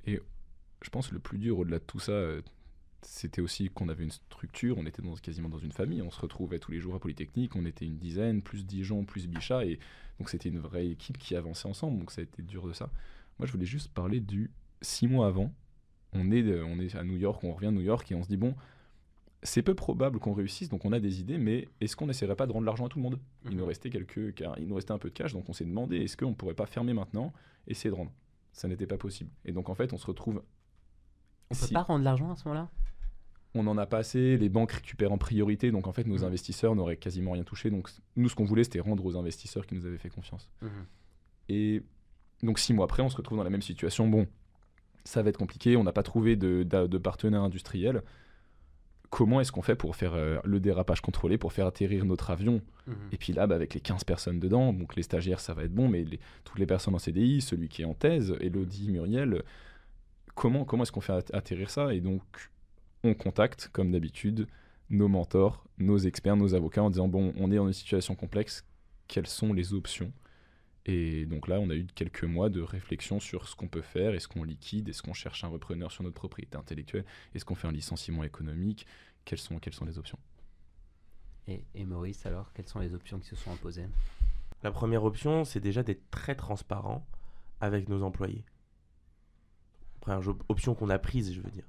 je 0.06 0.90
pense 0.92 1.08
que 1.08 1.14
le 1.14 1.20
plus 1.20 1.38
dur 1.38 1.60
au-delà 1.60 1.80
de 1.80 1.84
tout 1.84 2.00
ça, 2.00 2.12
euh, 2.12 2.42
c'était 3.02 3.42
aussi 3.42 3.70
qu'on 3.70 3.90
avait 3.90 4.04
une 4.04 4.12
structure, 4.12 4.78
on 4.78 4.86
était 4.86 5.02
dans, 5.02 5.14
quasiment 5.16 5.50
dans 5.50 5.60
une 5.60 5.72
famille, 5.72 6.02
on 6.02 6.12
se 6.12 6.20
retrouvait 6.20 6.60
tous 6.60 6.72
les 6.72 6.80
jours 6.80 6.96
à 6.96 7.00
Polytechnique, 7.00 7.56
on 7.56 7.66
était 7.66 7.86
une 7.86 7.98
dizaine, 7.98 8.42
plus 8.42 8.66
Dijon, 8.66 9.06
plus 9.06 9.28
Bichat, 9.28 9.66
et 9.66 9.80
donc 10.20 10.30
c'était 10.30 10.50
une 10.50 10.60
vraie 10.60 10.88
équipe 10.88 11.18
qui 11.18 11.36
avançait 11.36 11.68
ensemble, 11.68 12.00
donc 12.00 12.12
ça 12.12 12.22
a 12.22 12.24
été 12.24 12.42
dur 12.42 12.68
de 12.68 12.74
ça. 12.74 12.90
Moi 13.40 13.48
je 13.48 13.52
voulais 13.52 13.66
juste 13.66 13.90
parler 13.94 14.20
du 14.20 14.52
six 14.82 15.08
mois 15.08 15.28
avant, 15.28 15.54
on 16.14 16.32
est, 16.32 16.44
de- 16.44 16.62
on 16.62 16.80
est 16.80 16.96
à 16.96 17.04
New 17.04 17.18
York, 17.18 17.44
on 17.44 17.54
revient 17.54 17.68
à 17.68 17.72
New 17.72 17.82
York 17.82 18.12
et 18.12 18.16
on 18.16 18.24
se 18.24 18.28
dit 18.30 18.38
bon, 18.38 18.56
c'est 19.44 19.62
peu 19.62 19.76
probable 19.76 20.20
qu'on 20.20 20.34
réussisse, 20.34 20.70
donc 20.70 20.86
on 20.86 20.92
a 20.94 21.00
des 21.00 21.20
idées, 21.20 21.38
mais 21.38 21.68
est-ce 21.82 21.96
qu'on 21.96 22.08
n'essaierait 22.08 22.36
pas 22.36 22.48
de 22.48 22.52
rendre 22.54 22.66
l'argent 22.66 22.86
à 22.86 22.90
tout 22.90 22.98
le 23.00 23.04
monde? 23.04 23.20
Il 23.46 23.52
nous 23.58 23.64
Mhm. 23.64 23.68
restait 23.68 23.90
quelques, 23.90 24.34
car 24.36 24.58
il 24.58 24.68
nous 24.68 24.76
restait 24.76 24.92
un 24.94 24.98
peu 24.98 25.10
de 25.10 25.14
cash, 25.14 25.34
donc 25.34 25.48
on 25.50 25.54
s'est 25.54 25.66
demandé 25.66 25.98
est-ce 25.98 26.16
qu'on 26.18 26.34
pourrait 26.34 26.54
pas 26.54 26.66
fermer 26.66 26.94
maintenant, 26.94 27.34
essayer 27.68 27.90
de 27.90 27.96
rendre? 27.96 28.12
Ça 28.54 28.68
n'était 28.68 28.88
pas 28.88 28.98
possible. 28.98 29.30
Et 29.46 29.52
donc 29.52 29.70
en 29.70 29.76
fait 29.76 29.94
on 29.94 29.98
se 29.98 30.06
retrouve 30.08 30.44
On 31.52 31.56
peut 31.56 31.66
Si. 31.68 31.74
pas 31.74 31.82
rendre 31.84 32.04
l'argent 32.04 32.32
à 32.32 32.36
ce 32.36 32.48
moment-là? 32.48 32.70
On 33.56 33.62
n'en 33.64 33.78
a 33.78 33.86
pas 33.86 34.00
assez, 34.00 34.38
les 34.38 34.50
banques 34.50 34.72
récupèrent 34.72 35.12
en 35.12 35.18
priorité, 35.20 35.72
donc 35.72 35.86
en 35.88 35.92
fait 35.92 36.08
nos 36.08 36.20
Mhm. 36.20 36.24
investisseurs 36.26 36.76
n'auraient 36.76 36.98
quasiment 36.98 37.32
rien 37.34 37.44
touché. 37.44 37.70
Donc 37.70 37.90
nous 38.16 38.30
ce 38.30 38.36
qu'on 38.36 38.46
voulait 38.46 38.64
c'était 38.64 38.80
rendre 38.80 39.06
aux 39.06 39.16
investisseurs 39.18 39.68
qui 39.68 39.76
nous 39.76 39.86
avaient 39.86 39.98
fait 40.00 40.10
confiance. 40.10 40.50
Et 41.50 41.84
donc 42.42 42.60
six 42.60 42.74
mois 42.74 42.86
après 42.86 43.04
on 43.04 43.10
se 43.10 43.18
retrouve 43.18 43.38
dans 43.38 43.44
la 43.44 43.50
même 43.50 43.62
situation. 43.62 44.08
Bon, 44.08 44.26
ça 45.04 45.22
va 45.22 45.30
être 45.30 45.38
compliqué, 45.38 45.76
on 45.76 45.84
n'a 45.84 45.92
pas 45.94 46.04
trouvé 46.04 46.36
de, 46.36 46.64
de, 46.64 46.88
de 46.88 46.98
partenaire 46.98 47.42
industriel. 47.44 48.02
Comment 49.16 49.40
est-ce 49.42 49.52
qu'on 49.52 49.62
fait 49.62 49.76
pour 49.76 49.96
faire 49.96 50.16
euh, 50.16 50.40
le 50.44 50.60
dérapage 50.60 51.02
contrôlé, 51.02 51.38
pour 51.38 51.54
faire 51.54 51.68
atterrir 51.68 52.04
notre 52.04 52.32
avion 52.32 52.62
Et 53.12 53.18
puis 53.18 53.32
là, 53.32 53.46
bah, 53.46 53.54
avec 53.54 53.76
les 53.76 53.80
15 53.80 54.04
personnes 54.06 54.40
dedans, 54.40 54.74
donc 54.74 54.96
les 54.96 55.04
stagiaires, 55.04 55.40
ça 55.40 55.54
va 55.54 55.64
être 55.66 55.74
bon, 55.76 55.88
mais 55.88 56.04
les- 56.04 56.20
toutes 56.44 56.58
les 56.58 56.66
personnes 56.66 56.96
en 56.96 57.00
CDI, 57.00 57.40
celui 57.42 57.68
qui 57.70 57.84
est 57.84 57.86
en 57.86 57.94
thèse, 57.94 58.34
Elodie, 58.40 58.90
Muriel, 58.90 59.44
comment, 60.34 60.66
comment 60.66 60.82
est-ce 60.82 60.92
qu'on 60.92 61.02
fait 61.02 61.14
at- 61.14 61.38
atterrir 61.38 61.70
ça 61.70 61.94
Et 61.94 62.02
donc, 62.02 62.24
on 63.04 63.14
contacte, 63.14 63.70
comme 63.72 63.92
d'habitude, 63.92 64.48
nos 64.90 65.08
mentors, 65.08 65.64
nos 65.78 66.00
experts, 66.00 66.36
nos 66.36 66.56
avocats, 66.56 66.82
en 66.82 66.90
disant, 66.90 67.08
bon, 67.08 67.34
on 67.38 67.52
est 67.52 67.56
dans 67.58 67.68
une 67.68 67.74
situation 67.74 68.16
complexe, 68.16 68.66
quelles 69.08 69.28
sont 69.28 69.54
les 69.54 69.76
options 69.76 70.12
Et 70.86 71.26
donc 71.26 71.48
là, 71.48 71.60
on 71.60 71.70
a 71.70 71.76
eu 71.76 71.86
quelques 71.86 72.26
mois 72.26 72.50
de 72.50 72.62
réflexion 72.62 73.20
sur 73.20 73.48
ce 73.48 73.56
qu'on 73.56 73.70
peut 73.70 73.82
faire, 73.82 74.14
est-ce 74.14 74.28
qu'on 74.28 74.44
liquide, 74.44 74.90
est-ce 74.90 75.02
qu'on 75.02 75.14
cherche 75.14 75.44
un 75.44 75.48
repreneur 75.48 75.92
sur 75.92 76.04
notre 76.04 76.16
propriété 76.16 76.58
intellectuelle, 76.58 77.06
est-ce 77.34 77.46
qu'on 77.46 77.56
fait 77.56 77.68
un 77.68 77.72
licenciement 77.72 78.24
économique, 78.24 78.86
quelles 79.24 79.40
sont, 79.40 79.60
quelles 79.60 79.74
sont 79.74 79.86
les 79.86 79.98
options? 79.98 80.20
Et, 81.48 81.64
et 81.74 81.86
Maurice, 81.86 82.26
alors, 82.26 82.52
quelles 82.54 82.68
sont 82.68 82.80
les 82.80 82.94
options 82.94 83.20
qui 83.20 83.28
se 83.28 83.36
sont 83.36 83.52
imposées? 83.52 83.88
La 84.62 84.72
première 84.72 85.04
option, 85.04 85.46
c'est 85.46 85.60
déjà 85.60 85.84
d'être 85.84 86.10
très 86.10 86.36
transparent 86.36 87.06
avec 87.62 87.88
nos 87.88 88.04
employés. 88.04 88.44
Première 90.02 90.36
option 90.50 90.76
qu'on 90.76 90.90
a 90.90 91.00
prise, 91.00 91.34
je 91.34 91.42
veux 91.42 91.52
dire. 91.52 91.68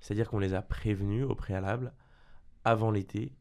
C'est-à-dire 0.00 0.30
qu'on 0.30 0.38
les 0.38 0.54
a 0.54 0.62
prévenus 0.62 1.24
au 1.24 1.34
préalable, 1.34 1.92
avant 2.64 2.90
l'été, 2.90 3.32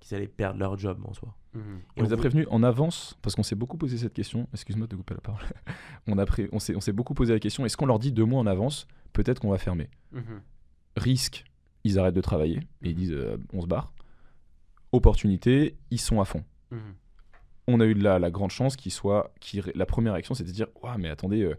qu'ils 0.00 0.16
allaient 0.16 0.26
perdre 0.26 0.58
leur 0.58 0.78
job 0.78 1.00
en 1.04 1.12
soi. 1.12 1.36
Mhm. 1.54 1.80
On, 1.96 2.02
les 2.02 2.12
a 2.12 2.16
prévenus 2.16 2.46
en 2.50 2.62
avance 2.62 3.16
parce 3.22 3.34
qu'on 3.36 3.42
s'est 3.42 3.54
beaucoup 3.54 3.76
posé 3.76 3.96
cette 3.96 4.12
question. 4.12 4.48
Excuse-moi 4.52 4.86
de 4.86 4.96
couper 4.96 5.14
la 5.14 5.20
parole. 5.20 5.42
on, 6.08 6.18
a 6.18 6.24
on 6.52 6.58
s'est 6.58 6.92
beaucoup 6.92 7.14
posé 7.14 7.32
la 7.32 7.38
question 7.38 7.64
est-ce 7.64 7.76
qu'on 7.76 7.86
leur 7.86 7.98
dit 7.98 8.12
deux 8.12 8.24
mois 8.24 8.40
en 8.40 8.46
avance 8.46 8.86
Peut-être 9.12 9.40
qu'on 9.40 9.50
va 9.50 9.58
fermer. 9.58 9.88
Mhm. 10.12 10.40
Risque 10.96 11.44
ils 11.84 11.98
arrêtent 11.98 12.14
de 12.14 12.20
travailler 12.22 12.60
et 12.82 12.90
ils 12.90 12.94
disent 12.94 13.12
euh, 13.12 13.36
on 13.52 13.60
se 13.60 13.66
barre. 13.66 13.92
Opportunité 14.92 15.76
ils 15.90 16.00
sont 16.00 16.20
à 16.20 16.24
fond. 16.24 16.44
Mhm. 16.70 16.94
On 17.66 17.80
a 17.80 17.84
eu 17.84 17.94
la, 17.94 18.18
la 18.18 18.30
grande 18.30 18.50
chance 18.50 18.76
qu'ils 18.76 18.92
soient. 18.92 19.32
Qu 19.40 19.60
la 19.74 19.86
première 19.86 20.14
action, 20.14 20.34
c'était 20.34 20.50
de 20.50 20.54
dire 20.54 20.68
mais 20.98 21.08
attendez, 21.08 21.42
euh, 21.42 21.54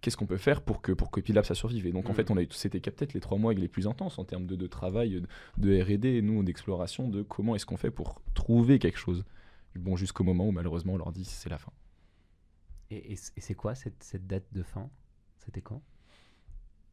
qu'est-ce 0.00 0.16
qu'on 0.16 0.26
peut 0.26 0.36
faire 0.36 0.62
pour 0.62 0.82
que, 0.82 0.92
pour 0.92 1.10
que 1.10 1.20
Pilab 1.20 1.44
ça 1.44 1.54
survive? 1.54 1.86
Et 1.86 1.92
donc, 1.92 2.08
en 2.08 2.14
fait, 2.14 2.30
on 2.30 2.36
a 2.36 2.42
c'était 2.50 2.80
peut-être 2.80 3.12
les 3.12 3.20
trois 3.20 3.38
mois 3.38 3.54
les 3.54 3.68
plus 3.68 3.86
intenses 3.86 4.18
en 4.18 4.24
termes 4.24 4.46
de, 4.46 4.56
de 4.56 4.66
travail, 4.66 5.22
de 5.56 5.82
R&D, 5.82 6.22
nous, 6.22 6.42
d'exploration, 6.42 7.08
de 7.08 7.22
comment 7.22 7.54
est-ce 7.54 7.66
qu'on 7.66 7.76
fait 7.76 7.90
pour 7.90 8.20
trouver 8.34 8.78
quelque 8.78 8.98
chose. 8.98 9.24
Bon, 9.74 9.96
jusqu'au 9.96 10.24
moment 10.24 10.46
où, 10.46 10.52
malheureusement, 10.52 10.94
on 10.94 10.98
leur 10.98 11.12
dit 11.12 11.24
c'est 11.24 11.50
la 11.50 11.58
fin. 11.58 11.72
Et, 12.90 13.12
et 13.12 13.16
c'est 13.16 13.54
quoi 13.54 13.74
cette, 13.74 14.02
cette, 14.02 14.26
date 14.26 14.46
de 14.52 14.62
fin? 14.62 14.90
C'était 15.38 15.60
quand? 15.60 15.82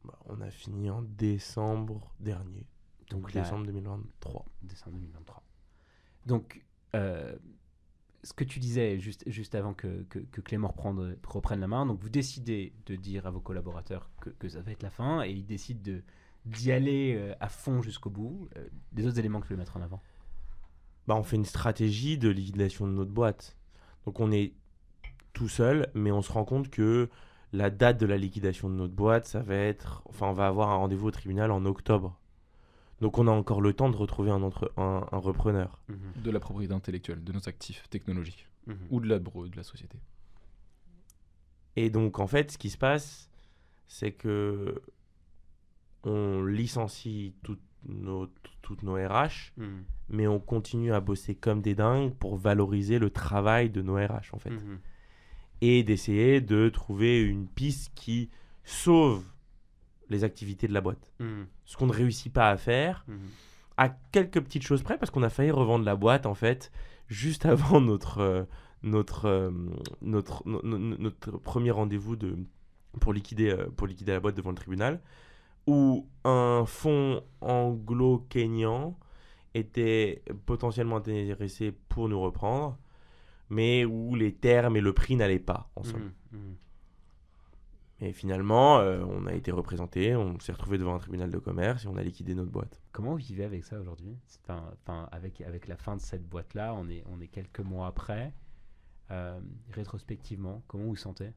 Bah, 0.04 0.18
On 0.26 0.40
a 0.40 0.50
fini 0.50 0.90
en 0.90 1.02
décembre 1.02 2.14
dernier. 2.20 2.66
Donc, 3.10 3.32
décembre 3.32 3.66
2023. 3.66 4.46
Décembre 4.62 4.96
2023. 4.96 5.42
Donc, 6.26 6.64
euh, 6.94 7.36
ce 8.22 8.32
que 8.32 8.44
tu 8.44 8.58
disais 8.58 8.98
juste, 8.98 9.22
juste 9.28 9.54
avant 9.54 9.72
que, 9.72 10.04
que, 10.08 10.40
Clément 10.40 10.68
reprenne, 10.68 11.16
reprenne, 11.24 11.60
la 11.60 11.68
main, 11.68 11.86
donc 11.86 12.00
vous 12.00 12.08
décidez 12.08 12.72
de 12.86 12.96
dire 12.96 13.26
à 13.26 13.30
vos 13.30 13.40
collaborateurs 13.40 14.10
que, 14.20 14.30
que 14.30 14.48
ça 14.48 14.60
va 14.62 14.72
être 14.72 14.82
la 14.82 14.90
fin 14.90 15.22
et 15.22 15.30
ils 15.30 15.46
décident 15.46 15.80
de, 15.82 16.02
d'y 16.44 16.72
aller 16.72 17.14
euh, 17.16 17.34
à 17.40 17.48
fond 17.48 17.82
jusqu'au 17.82 18.10
bout. 18.10 18.48
Euh, 18.56 18.68
des 18.92 19.06
autres 19.06 19.18
éléments 19.18 19.40
que 19.40 19.46
tu 19.46 19.52
veux 19.52 19.58
mettre 19.58 19.76
en 19.76 19.82
avant? 19.82 20.02
Bah, 21.06 21.14
On 21.16 21.22
fait 21.22 21.36
une 21.36 21.44
stratégie 21.44 22.18
de 22.18 22.28
liquidation 22.28 22.86
de 22.86 22.92
notre 22.92 23.10
boîte. 23.10 23.56
Donc 24.04 24.20
on 24.20 24.30
est 24.32 24.52
tout 25.32 25.48
seul, 25.48 25.90
mais 25.94 26.12
on 26.12 26.22
se 26.22 26.32
rend 26.32 26.44
compte 26.44 26.70
que 26.70 27.08
la 27.52 27.70
date 27.70 27.98
de 27.98 28.06
la 28.06 28.16
liquidation 28.16 28.68
de 28.68 28.74
notre 28.74 28.94
boîte, 28.94 29.26
ça 29.26 29.40
va 29.40 29.54
être. 29.54 30.02
Enfin, 30.06 30.28
on 30.28 30.32
va 30.32 30.46
avoir 30.46 30.70
un 30.70 30.76
rendez-vous 30.76 31.08
au 31.08 31.10
tribunal 31.10 31.50
en 31.50 31.64
octobre. 31.64 32.18
Donc 33.00 33.18
on 33.18 33.26
a 33.26 33.30
encore 33.30 33.60
le 33.60 33.72
temps 33.72 33.90
de 33.90 33.96
retrouver 33.96 34.30
un, 34.30 34.42
entre, 34.42 34.72
un, 34.76 35.00
repreneur. 35.12 35.80
Mhm. 35.88 36.22
De 36.22 36.30
la 36.30 36.40
propriété 36.40 36.72
intellectuelle, 36.72 37.22
de 37.22 37.32
nos 37.32 37.48
actifs 37.48 37.88
technologiques 37.90 38.48
mhm. 38.66 38.78
ou 38.90 39.00
de 39.00 39.08
la, 39.08 39.18
de 39.18 39.56
la 39.56 39.62
société. 39.62 39.98
Et 41.76 41.90
donc 41.90 42.18
en 42.18 42.26
fait, 42.26 42.52
ce 42.52 42.58
qui 42.58 42.70
se 42.70 42.78
passe, 42.78 43.28
c'est 43.86 44.12
que 44.12 44.82
on 46.04 46.44
licencie 46.44 47.34
toutes 47.42 47.60
nos, 47.88 48.28
toutes 48.62 48.82
nos 48.82 48.94
RH, 48.94 49.52
mhm. 49.56 49.84
mais 50.08 50.26
on 50.26 50.40
continue 50.40 50.92
à 50.92 51.00
bosser 51.00 51.34
comme 51.34 51.60
des 51.62 51.74
dingues 51.74 52.14
pour 52.14 52.36
valoriser 52.36 52.98
le 52.98 53.10
travail 53.10 53.70
de 53.70 53.82
nos 53.82 53.94
RH 53.94 54.32
en 54.32 54.38
fait. 54.38 54.52
Et 55.62 55.82
d'essayer 55.82 56.40
de 56.40 56.68
trouver 56.68 57.22
une 57.22 57.46
piste 57.46 57.92
qui 57.94 58.28
sauve 58.64 59.24
les 60.08 60.24
activités 60.24 60.68
de 60.68 60.72
la 60.72 60.80
boîte. 60.80 61.12
Hmm. 61.18 61.44
Ce 61.64 61.76
qu'on 61.76 61.86
ne 61.86 61.92
réussit 61.92 62.32
pas 62.32 62.50
à 62.50 62.56
faire, 62.56 63.04
hmm. 63.08 63.16
à 63.76 63.88
quelques 63.88 64.40
petites 64.40 64.62
choses 64.62 64.82
près, 64.82 64.98
parce 64.98 65.10
qu'on 65.10 65.22
a 65.22 65.30
failli 65.30 65.50
revendre 65.50 65.84
la 65.84 65.96
boîte, 65.96 66.26
en 66.26 66.34
fait, 66.34 66.70
juste 67.08 67.46
avant 67.46 67.80
notre, 67.80 68.18
euh, 68.18 68.44
notre, 68.82 69.26
euh, 69.26 69.50
notre, 70.02 70.42
notre 70.46 71.38
premier 71.38 71.70
rendez-vous 71.70 72.16
de, 72.16 72.36
pour, 73.00 73.12
liquider, 73.12 73.50
euh, 73.50 73.68
pour 73.76 73.86
liquider 73.86 74.12
la 74.12 74.20
boîte 74.20 74.36
devant 74.36 74.50
le 74.50 74.56
tribunal, 74.56 75.00
où 75.66 76.08
un 76.24 76.64
fonds 76.66 77.22
anglo-kényan 77.40 78.98
était 79.54 80.22
potentiellement 80.44 80.96
intéressé 80.96 81.72
pour 81.72 82.08
nous 82.08 82.20
reprendre, 82.20 82.78
mais 83.48 83.84
où 83.84 84.14
les 84.14 84.34
termes 84.34 84.76
et 84.76 84.80
le 84.80 84.92
prix 84.92 85.16
n'allaient 85.16 85.38
pas 85.38 85.70
ensemble. 85.76 86.12
Hmm. 86.32 86.54
Et 88.00 88.12
finalement, 88.12 88.78
euh, 88.80 89.02
on 89.08 89.26
a 89.26 89.32
été 89.32 89.50
représenté, 89.50 90.14
on 90.14 90.38
s'est 90.38 90.52
retrouvé 90.52 90.76
devant 90.76 90.94
un 90.94 90.98
tribunal 90.98 91.30
de 91.30 91.38
commerce 91.38 91.84
et 91.84 91.88
on 91.88 91.96
a 91.96 92.02
liquidé 92.02 92.34
notre 92.34 92.50
boîte. 92.50 92.82
Comment 92.92 93.12
vous 93.12 93.16
vivez 93.16 93.44
avec 93.44 93.64
ça 93.64 93.80
aujourd'hui? 93.80 94.18
Enfin, 94.84 95.08
avec, 95.12 95.40
avec 95.40 95.66
la 95.66 95.76
fin 95.76 95.96
de 95.96 96.02
cette 96.02 96.28
boîte-là, 96.28 96.74
on 96.74 96.88
est, 96.90 97.02
on 97.06 97.20
est 97.20 97.28
quelques 97.28 97.60
mois 97.60 97.86
après. 97.86 98.34
Euh, 99.10 99.40
rétrospectivement, 99.70 100.62
comment 100.66 100.84
vous 100.84 100.90
vous 100.90 100.96
sentez? 100.96 101.32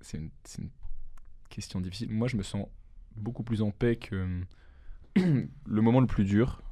C'est 0.00 0.16
une, 0.16 0.30
une, 0.58 0.70
question 1.50 1.80
difficile. 1.80 2.10
Moi, 2.10 2.28
je 2.28 2.36
me 2.36 2.42
sens 2.42 2.66
beaucoup 3.16 3.42
plus 3.42 3.60
en 3.60 3.70
paix 3.70 3.96
que 3.96 4.40
le 5.16 5.82
moment 5.82 6.00
le 6.00 6.06
plus 6.06 6.24
dur. 6.24 6.62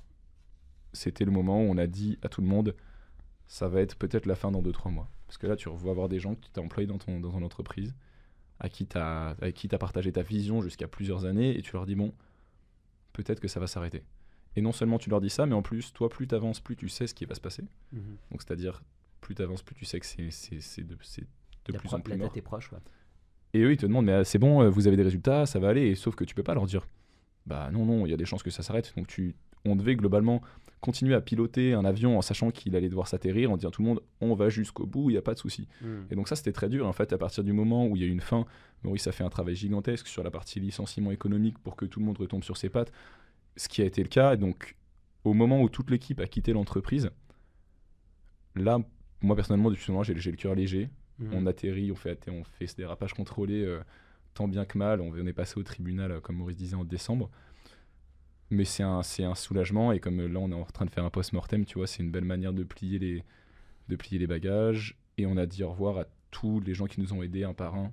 C'était 0.95 1.27
le 1.27 1.31
moment 1.31 1.61
où 1.61 1.65
on 1.65 1.77
a 1.77 1.87
dit 1.87 2.19
à 2.23 2.29
tout 2.29 2.41
le 2.41 2.47
monde, 2.47 2.75
ça 3.47 3.69
va 3.69 3.83
être 3.83 3.97
peut-être 3.97 4.25
la 4.25 4.35
fin 4.35 4.51
dans 4.51 4.63
2-3 4.63 4.91
mois. 4.91 5.11
Parce 5.27 5.37
que 5.37 5.47
là, 5.47 5.57
tu 5.57 5.69
vas 5.69 5.91
avoir 5.91 6.09
des 6.09 6.19
gens 6.19 6.35
que 6.35 6.41
tu 6.53 6.59
as 6.59 6.63
employés 6.63 6.87
dans 6.87 6.99
ton, 6.99 7.21
dans 7.21 7.31
ton 7.31 7.43
entreprise, 7.43 7.95
à 8.59 8.71
qui 8.71 8.87
tu 8.87 8.97
as, 8.97 9.37
as 9.41 9.79
partagé 9.79 10.11
ta 10.11 10.23
vision 10.23 10.63
jusqu'à 10.63 10.89
plusieurs 10.89 11.27
années, 11.27 11.57
et 11.57 11.61
tu 11.61 11.73
leur 11.75 11.85
dis, 11.85 11.95
bon, 11.95 12.15
peut-être 13.13 13.41
que 13.41 13.49
ça 13.49 13.61
va 13.61 13.67
s'arrêter. 13.67 14.05
Et 14.57 14.63
non 14.63 14.73
seulement 14.73 14.99
tu 14.99 15.11
leur 15.11 15.21
dis 15.21 15.31
ça, 15.31 15.45
mais 15.45 15.55
en 15.55 15.63
plus, 15.63 15.93
toi, 15.93 16.09
plus 16.09 16.27
tu 16.27 16.35
avances, 16.35 16.61
plus 16.61 16.77
tu 16.77 16.89
sais 16.89 17.07
ce 17.07 17.15
qui 17.15 17.27
va 17.27 17.35
se 17.35 17.41
passer. 17.41 17.63
Mhm. 17.93 18.17
Donc, 18.31 18.43
c'est-à-dire, 18.43 18.83
plus 19.21 19.35
tu 19.35 19.43
avances, 19.43 19.63
plus 19.63 19.75
tu 19.75 19.85
sais 19.85 20.01
que 20.01 20.07
c'est 20.07 20.83
de, 20.83 20.95
de 20.95 21.79
plus 21.79 21.95
en 21.95 22.01
plus 22.01 22.17
mort. 22.17 22.33
tes 22.33 22.43
proches, 22.43 22.71
Et 23.55 23.61
eux, 23.61 23.73
ils 23.73 23.77
te 23.77 23.87
demandent, 23.87 24.07
mais 24.07 24.13
ah, 24.13 24.25
c'est 24.25 24.39
bon, 24.39 24.63
euh, 24.63 24.69
vous 24.69 24.87
avez 24.87 24.97
des 24.97 25.03
résultats, 25.03 25.47
ça 25.47 25.59
va 25.59 25.69
aller, 25.69 25.87
et 25.87 25.95
sauf 25.95 26.15
que 26.15 26.25
tu 26.25 26.35
peux 26.35 26.43
pas 26.43 26.55
leur 26.55 26.67
dire, 26.67 26.87
bah 27.47 27.71
non, 27.73 27.87
non, 27.87 28.07
il 28.07 28.11
y 28.11 28.15
a 28.15 28.17
des 28.17 28.27
chances 28.27 28.43
que 28.43 28.51
ça 28.51 28.63
s'arrête. 28.63 28.93
Donc, 28.97 29.07
tu, 29.07 29.35
on 29.65 29.77
devait 29.77 29.97
globalement 29.97 30.43
continuer 30.81 31.15
à 31.15 31.21
piloter 31.21 31.75
un 31.75 31.85
avion 31.85 32.19
en 32.19 32.23
sachant 32.23 32.51
qu'il 32.51 32.77
allait 32.77 32.89
devoir 32.89 33.09
s'atterrir, 33.09 33.51
en 33.51 33.57
disant 33.57 33.69
à 33.69 33.73
tout 33.73 33.83
le 33.83 33.89
monde 33.89 34.01
on 34.21 34.35
va 34.35 34.49
jusqu'au 34.49 34.87
bout, 34.87 35.11
il 35.11 35.15
n'y 35.15 35.19
a 35.19 35.23
pas 35.23 35.35
de 35.35 35.39
souci. 35.39 35.67
Hmm. 35.83 36.03
Et 36.11 36.15
donc 36.15 36.29
ça 36.29 36.37
c'était 36.37 36.53
très 36.53 36.69
dur. 36.69 36.87
En 36.87 36.93
fait, 36.93 37.13
à 37.13 37.19
partir 37.19 37.45
du 37.45 37.53
moment 37.53 37.87
où 37.87 37.97
il 37.97 38.03
y 38.03 38.05
a 38.05 38.09
eu 38.09 38.13
une 38.13 38.21
fin, 38.21 38.47
Maurice 38.85 39.07
a 39.07 39.13
fait 39.13 39.25
un 39.25 39.29
travail 39.29 39.57
gigantesque 39.57 40.07
sur 40.07 40.23
la 40.23 40.31
partie 40.31 40.61
licenciement 40.61 41.11
économique 41.11 41.59
pour 41.59 41.77
que 41.77 41.85
tout 41.85 42.01
le 42.01 42.07
monde 42.07 42.19
retombe 42.19 42.45
sur 42.45 42.57
ses 42.57 42.69
pattes, 42.69 42.93
ce 43.57 43.69
qui 43.69 43.83
a 43.83 43.85
été 43.85 44.03
le 44.03 44.09
cas. 44.09 44.35
Et 44.35 44.37
donc 44.37 44.77
au 45.25 45.35
moment 45.35 45.61
où 45.63 45.69
toute 45.69 45.91
l'équipe 45.91 46.21
a 46.21 46.27
quitté 46.27 46.53
l'entreprise, 46.53 47.11
là, 48.55 48.79
moi 49.21 49.35
personnellement, 49.35 49.71
depuis 49.71 49.85
ce 49.85 49.91
moment, 49.91 50.05
j'ai 50.05 50.15
le 50.15 50.37
cœur 50.37 50.55
léger. 50.55 50.91
Hmm. 51.19 51.31
On 51.33 51.47
atterrit, 51.47 51.91
on 51.91 51.97
fait, 51.97 52.29
on 52.29 52.45
fait 52.45 52.67
ce 52.67 52.77
dérapage 52.77 53.15
contrôlé 53.15 53.65
euh, 53.65 53.81
tant 54.35 54.49
bien 54.49 54.65
que 54.65 54.79
mal. 54.79 55.01
On, 55.01 55.13
on 55.13 55.27
est 55.27 55.33
passé 55.33 55.59
au 55.59 55.63
tribunal, 55.63 56.13
euh, 56.13 56.21
comme 56.21 56.37
Maurice 56.37 56.57
disait, 56.57 56.77
en 56.77 56.85
décembre 56.85 57.31
mais 58.51 58.65
c'est 58.65 58.83
un, 58.83 59.01
un 59.01 59.35
soulagement 59.35 59.93
et 59.93 60.01
comme 60.01 60.27
là 60.27 60.41
on 60.41 60.51
est 60.51 60.55
en 60.55 60.65
train 60.65 60.87
de 60.87 60.91
faire 60.91 61.05
un 61.05 61.11
post-mortem, 61.11 61.65
tu 61.65 61.79
vois, 61.79 61.87
c'est 61.87 62.03
une 62.03 62.11
belle 62.11 62.25
manière 62.25 62.53
de 62.53 62.65
plier, 62.65 62.99
les, 62.99 63.25
de 63.89 63.97
plier 63.97 64.19
les 64.19 64.27
bagages 64.27 64.97
et 65.17 65.27
on 65.27 65.37
a 65.37 65.47
dit 65.47 65.63
au 65.63 65.71
revoir 65.71 65.99
à 65.99 66.05
tous 66.31 66.61
les 66.61 66.75
gens 66.75 66.87
qui 66.87 67.01
nous 67.01 67.13
ont 67.13 67.23
aidés 67.23 67.45
un 67.45 67.55
par 67.55 67.75
un 67.75 67.93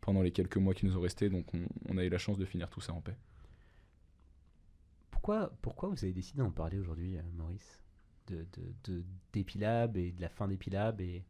pendant 0.00 0.22
les 0.22 0.30
quelques 0.30 0.56
mois 0.56 0.74
qui 0.74 0.86
nous 0.86 0.96
ont 0.96 1.00
restés, 1.00 1.28
donc 1.28 1.46
on, 1.88 1.98
a 1.98 2.04
eu 2.04 2.08
la 2.08 2.18
chance 2.18 2.38
de 2.38 2.44
finir 2.44 2.70
tout 2.70 2.80
ça 2.80 2.92
en 2.92 3.00
paix. 3.00 3.16
Pourquoi, 5.10 5.52
pourquoi 5.60 5.88
vous 5.88 6.02
avez 6.04 6.12
décidé 6.12 6.38
d'en 6.38 6.50
parler 6.50 6.78
aujourd'hui, 6.78 7.18
euh, 7.18 7.22
Maurice? 7.34 7.82
De, 8.28 8.46
de, 8.92 9.04
et 9.96 10.12
de 10.12 10.20
la 10.20 10.28
fin 10.28 10.48
d'Epilab 10.48 11.00
et 11.00 11.24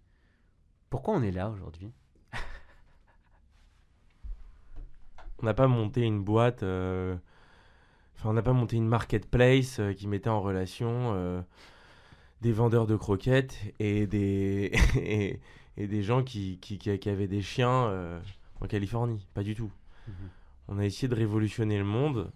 pourquoi 0.91 1.15
on 1.15 1.23
est 1.23 1.31
là 1.31 1.51
aujourd'hui? 1.51 1.93
On 5.41 5.47
n'a 5.47 5.55
pas 5.55 5.69
monté 5.69 6.03
une 6.03 6.23
boîte 6.23 6.63
euh, 6.65 7.17
on 8.25 8.33
n'a 8.33 8.43
pas 8.43 8.53
monté 8.53 8.77
une 8.77 8.89
marketplace 8.89 9.79
euh, 9.79 9.93
qui 9.93 10.09
mettait 10.09 10.31
en 10.31 10.41
relation 10.41 11.13
euh, 11.15 11.41
des 12.41 12.51
vendeurs 12.51 12.87
de 12.87 12.97
croquettes 12.97 13.57
et 13.79 14.09
des, 14.09 14.73
et, 15.77 15.87
des 15.87 16.03
gens 16.03 16.25
qui, 16.25 16.59
qui, 16.59 16.79
qui, 16.79 17.09
avaient 17.09 17.29
des 17.29 17.43
chiens 17.43 18.21
en 18.61 18.67
Californie. 18.67 19.27
Pas 19.35 19.45
du 19.45 19.55
tout. 19.55 19.71
Mhm. 20.09 20.15
On 20.69 20.79
a 20.79 20.85
essayé 20.85 21.09
de 21.09 21.15
révolutionner 21.15 21.79
le 21.79 21.85
monde. 21.85 22.33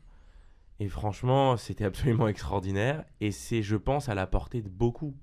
Et 0.78 0.88
franchement, 0.88 1.56
c'était 1.56 1.84
absolument 1.84 2.28
extraordinaire. 2.28 3.04
Et 3.20 3.32
c'est, 3.32 3.62
je 3.62 3.76
pense, 3.76 4.08
à 4.08 4.14
la 4.14 4.26
portée 4.26 4.62
de 4.62 4.68
beaucoup 4.68 5.14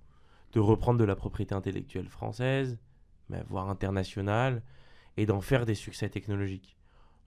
de 0.54 0.60
reprendre 0.60 1.00
de 1.00 1.06
la 1.06 1.16
propriété 1.16 1.56
intellectuelle 1.56 2.10
française, 2.10 2.78
mais 3.30 3.44
voire 3.48 3.70
internationale, 3.70 4.62
et 5.18 5.26
d'en 5.26 5.42
faire 5.42 5.66
des 5.66 5.76
succès 5.76 6.10
technologiques. 6.10 6.78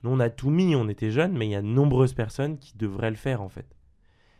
Nous, 0.02 0.10
on 0.10 0.20
a 0.20 0.30
tout 0.30 0.50
mis, 0.50 0.74
on 0.74 0.88
était 0.88 1.10
jeunes, 1.10 1.36
mais 1.36 1.46
il 1.46 1.50
y 1.50 1.54
a 1.54 1.62
de 1.62 1.66
nombreuses 1.66 2.14
personnes 2.14 2.58
qui 2.58 2.76
devraient 2.76 3.10
le 3.10 3.16
faire, 3.16 3.42
en 3.42 3.48
fait. 3.48 3.76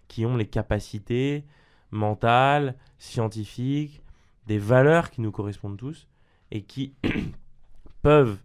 Qui 0.09 0.27
ont 0.27 0.37
les 0.37 0.47
capacités 0.47 1.45
mentales, 1.91 2.77
scientifiques, 2.99 4.03
des 4.47 4.59
valeurs 4.59 5.11
qui 5.11 5.21
nous 5.21 5.31
correspondent 5.31 5.77
tous, 5.77 6.09
et 6.51 6.63
qui 6.63 6.95
peuvent 8.03 8.39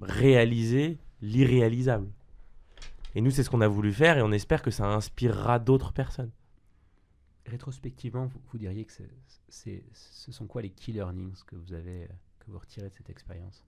réaliser 0.00 0.98
l'irréalisable. 1.20 2.08
Et 3.14 3.20
nous, 3.20 3.30
c'est 3.30 3.42
ce 3.42 3.50
qu'on 3.50 3.60
a 3.60 3.68
voulu 3.68 3.92
faire, 3.92 4.18
et 4.18 4.22
on 4.22 4.30
espère 4.30 4.62
que 4.62 4.70
ça 4.70 4.86
inspirera 4.86 5.58
d'autres 5.58 5.92
personnes. 5.92 6.30
Rétrospectivement, 7.46 8.26
vous, 8.26 8.58
diriez 8.58 8.84
que 8.84 8.92
ce 9.48 10.32
sont 10.32 10.46
quoi 10.46 10.62
les 10.62 10.70
key 10.70 10.92
learnings 10.92 11.42
que 11.46 11.56
vous 11.56 11.72
avez, 11.72 12.08
que 12.48 12.52
vous 12.52 12.58
retirez 12.58 12.88
de 12.88 12.94
cette 12.94 13.10
expérience 13.10 13.64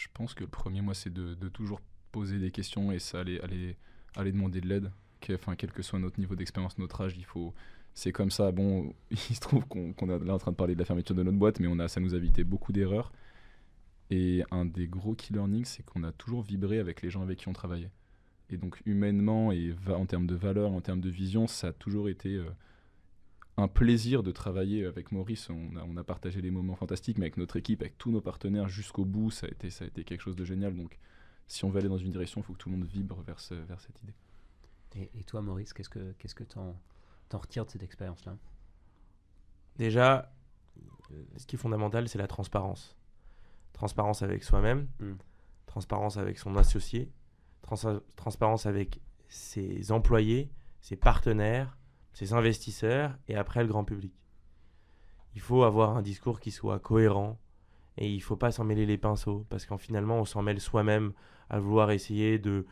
je 0.00 0.08
pense 0.14 0.32
que 0.32 0.44
le 0.44 0.48
premier, 0.48 0.80
moi, 0.80 0.94
c'est 0.94 1.12
de, 1.12 1.34
toujours 1.48 1.80
poser 2.10 2.38
des 2.38 2.50
questions 2.50 2.90
et 2.90 2.98
ça, 2.98 3.20
aller, 3.20 3.38
aller, 3.40 3.76
aller 4.16 4.32
demander 4.32 4.60
de 4.60 4.68
l'aide. 4.68 4.90
enfin, 5.32 5.56
quel 5.56 5.72
que 5.72 5.82
soit 5.82 5.98
notre 5.98 6.18
niveau 6.18 6.34
d'expérience, 6.34 6.78
notre 6.78 7.02
âge, 7.02 7.16
il 7.18 7.24
faut. 7.24 7.54
C'est 7.92 8.12
comme 8.12 8.30
ça. 8.30 8.50
Bon, 8.50 8.94
il 9.10 9.16
se 9.16 9.40
trouve 9.40 9.66
qu'on 9.66 9.92
est 9.92 10.24
là 10.24 10.34
en 10.34 10.38
train 10.38 10.52
de 10.52 10.56
parler 10.56 10.74
de 10.74 10.78
la 10.78 10.86
fermeture 10.86 11.14
de 11.14 11.22
notre 11.22 11.36
boîte, 11.36 11.60
mais 11.60 11.66
on 11.66 11.78
a, 11.78 11.88
ça 11.88 12.00
nous 12.00 12.14
a 12.14 12.16
évité 12.16 12.44
beaucoup 12.44 12.72
d'erreurs. 12.72 13.12
Et 14.10 14.42
un 14.50 14.64
des 14.64 14.88
gros 14.88 15.14
key 15.14 15.34
learnings, 15.34 15.66
c'est 15.66 15.84
qu'on 15.84 16.02
a 16.02 16.12
toujours 16.12 16.42
vibré 16.42 16.78
avec 16.78 17.02
les 17.02 17.10
gens 17.10 17.22
avec 17.22 17.38
qui 17.38 17.48
on 17.48 17.52
travaillait. 17.52 17.90
Et 18.48 18.56
donc 18.56 18.80
humainement 18.86 19.52
et 19.52 19.76
en 19.86 20.06
termes 20.06 20.26
de 20.26 20.34
valeur, 20.34 20.72
en 20.72 20.80
termes 20.80 21.00
de 21.00 21.10
vision, 21.10 21.46
ça 21.46 21.68
a 21.68 21.72
toujours 21.72 22.08
été 22.08 22.34
euh, 22.34 22.50
un 23.56 23.68
plaisir 23.68 24.22
de 24.22 24.32
travailler 24.32 24.86
avec 24.86 25.12
Maurice. 25.12 25.50
On 25.50 25.76
a, 25.76 25.84
on 25.84 25.96
a, 25.96 26.04
partagé 26.04 26.40
des 26.40 26.50
moments 26.50 26.76
fantastiques, 26.76 27.18
mais 27.18 27.26
avec 27.26 27.36
notre 27.36 27.56
équipe, 27.56 27.82
avec 27.82 27.98
tous 27.98 28.10
nos 28.10 28.20
partenaires 28.20 28.68
jusqu'au 28.68 29.04
bout, 29.04 29.30
ça 29.30 29.46
a, 29.46 29.50
été, 29.50 29.70
ça 29.70 29.84
a 29.84 29.88
été 29.88 30.04
quelque 30.04 30.22
chose 30.22 30.36
de 30.36 30.44
génial. 30.44 30.74
Donc 30.76 30.98
si 31.46 31.64
on 31.64 31.70
veut 31.70 31.78
aller 31.78 31.88
dans 31.88 31.98
une 31.98 32.10
direction, 32.10 32.40
il 32.40 32.44
faut 32.44 32.52
que 32.52 32.58
tout 32.58 32.70
le 32.70 32.76
monde 32.76 32.86
vibre 32.86 33.20
vers, 33.22 33.38
vers 33.66 33.80
cette 33.80 34.00
idée. 34.02 34.14
Et, 34.96 35.22
toi, 35.24 35.40
Maurice, 35.40 35.72
qu'est-ce 35.72 35.88
que 35.88 36.12
qu'est-ce 36.18 36.34
que 36.34 36.44
t'en, 36.44 36.76
en 37.32 37.38
retires 37.38 37.64
de 37.64 37.70
cette 37.70 37.82
expérience-là? 37.82 38.36
Déjà, 39.76 40.32
ce 41.36 41.46
qui 41.46 41.56
est 41.56 41.58
fondamental, 41.58 42.08
c'est 42.08 42.18
la 42.18 42.26
transparence. 42.26 42.96
Transparence 43.72 44.22
avec 44.22 44.42
soi-même, 44.42 44.88
hmm. 44.98 45.14
transparence 45.66 46.16
avec 46.16 46.38
son 46.38 46.56
associé, 46.56 47.12
transparence 48.16 48.66
avec 48.66 49.00
ses 49.28 49.92
employés, 49.92 50.50
ses 50.80 50.96
partenaires, 50.96 51.76
ses 52.12 52.32
investisseurs 52.32 53.16
et 53.28 53.36
après 53.36 53.62
le 53.62 53.68
grand 53.68 53.84
public. 53.84 54.12
Il 55.34 55.40
faut 55.40 55.62
avoir 55.62 55.96
un 55.96 56.02
discours 56.02 56.40
qui 56.40 56.50
soit 56.50 56.80
cohérent 56.80 57.38
et 57.96 58.08
il 58.08 58.16
ne 58.16 58.22
faut 58.22 58.36
pas 58.36 58.50
s'en 58.50 58.64
mêler 58.64 58.86
les 58.86 58.98
pinceaux 58.98 59.46
parce 59.48 59.66
qu'en 59.66 59.78
finalement 59.78 60.16
on 60.16 60.24
s'en 60.24 60.42
mêle 60.42 60.60
soi-même 60.60 61.12
à 61.48 61.60
vouloir 61.60 61.90
essayer 61.90 62.38
de 62.38 62.66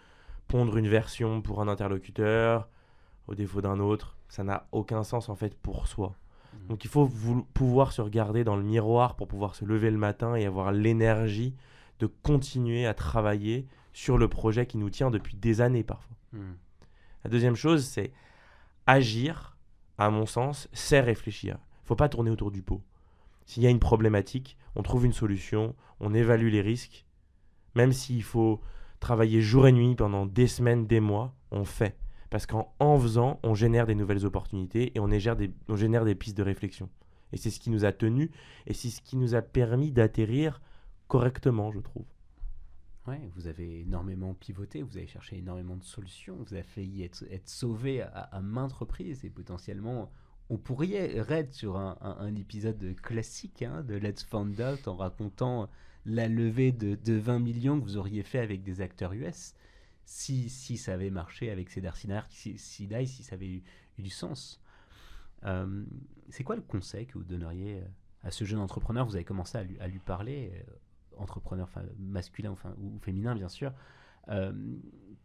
pondre 0.48 0.76
une 0.76 0.88
version 0.88 1.42
pour 1.42 1.60
un 1.60 1.68
interlocuteur 1.68 2.68
au 3.26 3.34
défaut 3.34 3.60
d'un 3.60 3.78
autre. 3.78 4.16
Ça 4.28 4.44
n'a 4.44 4.66
aucun 4.72 5.04
sens 5.04 5.28
en 5.28 5.36
fait 5.36 5.54
pour 5.54 5.86
soi. 5.86 6.16
Mmh. 6.52 6.66
Donc 6.68 6.84
il 6.84 6.90
faut 6.90 7.08
pouvoir 7.54 7.92
se 7.92 8.00
regarder 8.00 8.44
dans 8.44 8.56
le 8.56 8.62
miroir 8.62 9.16
pour 9.16 9.28
pouvoir 9.28 9.54
se 9.54 9.64
lever 9.64 9.90
le 9.90 9.98
matin 9.98 10.34
et 10.34 10.46
avoir 10.46 10.72
l'énergie 10.72 11.54
de 12.00 12.06
continuer 12.06 12.86
à 12.86 12.94
travailler 12.94 13.66
sur 13.92 14.18
le 14.18 14.28
projet 14.28 14.66
qui 14.66 14.78
nous 14.78 14.90
tient 14.90 15.10
depuis 15.10 15.36
des 15.36 15.60
années 15.60 15.82
parfois. 15.82 16.16
Hmm. 16.32 16.54
La 17.24 17.30
deuxième 17.30 17.56
chose, 17.56 17.84
c'est 17.84 18.12
agir, 18.88 19.56
à 19.98 20.10
mon 20.10 20.26
sens, 20.26 20.68
c'est 20.72 21.00
réfléchir. 21.00 21.58
Il 21.84 21.88
faut 21.88 21.94
pas 21.94 22.08
tourner 22.08 22.30
autour 22.30 22.50
du 22.50 22.62
pot. 22.62 22.82
S'il 23.44 23.62
y 23.62 23.66
a 23.66 23.70
une 23.70 23.78
problématique, 23.78 24.56
on 24.74 24.82
trouve 24.82 25.04
une 25.04 25.12
solution, 25.12 25.76
on 26.00 26.14
évalue 26.14 26.50
les 26.50 26.62
risques. 26.62 27.04
Même 27.74 27.92
s'il 27.92 28.22
faut 28.22 28.60
travailler 28.98 29.42
jour 29.42 29.68
et 29.68 29.72
nuit 29.72 29.94
pendant 29.94 30.26
des 30.26 30.46
semaines, 30.46 30.86
des 30.86 31.00
mois, 31.00 31.34
on 31.50 31.64
fait. 31.64 31.96
Parce 32.30 32.46
qu'en 32.46 32.74
en 32.80 32.98
faisant, 32.98 33.40
on 33.42 33.54
génère 33.54 33.86
des 33.86 33.94
nouvelles 33.94 34.24
opportunités 34.24 34.92
et 34.96 35.00
on 35.00 35.10
on 35.68 35.76
génère 35.76 36.04
des 36.04 36.14
pistes 36.14 36.36
de 36.36 36.42
réflexion. 36.42 36.88
Et 37.32 37.36
c'est 37.36 37.50
ce 37.50 37.60
qui 37.60 37.70
nous 37.70 37.84
a 37.84 37.92
tenus 37.92 38.30
et 38.66 38.72
c'est 38.72 38.88
ce 38.88 39.02
qui 39.02 39.16
nous 39.16 39.34
a 39.34 39.42
permis 39.42 39.92
d'atterrir 39.92 40.62
correctement, 41.08 41.72
je 41.72 41.80
trouve 41.80 42.04
vous 43.34 43.46
avez 43.46 43.80
énormément 43.80 44.34
pivoté, 44.34 44.82
vous 44.82 44.96
avez 44.96 45.06
cherché 45.06 45.38
énormément 45.38 45.76
de 45.76 45.84
solutions, 45.84 46.36
vous 46.36 46.54
avez 46.54 46.62
failli 46.62 47.02
être, 47.02 47.24
sauvé 47.44 48.02
à, 48.02 48.40
maintes 48.42 48.72
reprises 48.72 49.24
et 49.24 49.30
potentiellement 49.30 50.10
on 50.50 50.56
pourrait 50.56 51.20
raid 51.20 51.52
sur 51.52 51.76
un, 51.76 52.34
épisode 52.34 52.94
classique 53.02 53.62
hein, 53.62 53.82
de 53.82 53.94
Let's 53.94 54.24
Find 54.24 54.58
Out 54.60 54.88
en 54.88 54.96
racontant 54.96 55.68
la 56.06 56.26
levée 56.26 56.72
de, 56.72 57.18
20 57.18 57.38
millions 57.38 57.78
que 57.78 57.84
vous 57.84 57.96
auriez 57.98 58.22
fait 58.22 58.38
avec 58.38 58.62
des 58.62 58.80
acteurs 58.80 59.12
US 59.12 59.54
si, 60.04 60.48
si 60.48 60.78
ça 60.78 60.94
avait 60.94 61.10
marché 61.10 61.50
avec 61.50 61.68
Cedar 61.68 61.96
Sinai, 61.96 62.22
si, 62.30 62.56
si, 62.58 62.88
ça 63.22 63.34
avait 63.34 63.48
eu, 63.48 63.62
du 63.98 64.08
sens. 64.08 64.62
Euh, 65.44 65.84
c'est 66.30 66.44
quoi 66.44 66.56
le 66.56 66.62
conseil 66.62 67.06
que 67.06 67.18
vous 67.18 67.24
donneriez 67.24 67.82
à 68.22 68.30
ce 68.30 68.44
jeune 68.44 68.60
entrepreneur? 68.60 69.04
Vous 69.04 69.16
avez 69.16 69.24
commencé 69.24 69.58
à 69.58 69.64
lui, 69.64 69.78
à 69.80 69.86
lui 69.86 69.98
parler 69.98 70.52
euh, 70.54 70.72
entrepreneur 71.18 71.68
masculin 71.98 72.50
enfin, 72.50 72.74
ou 72.78 72.98
féminin 73.00 73.34
bien 73.34 73.48
sûr, 73.48 73.72
euh, 74.30 74.52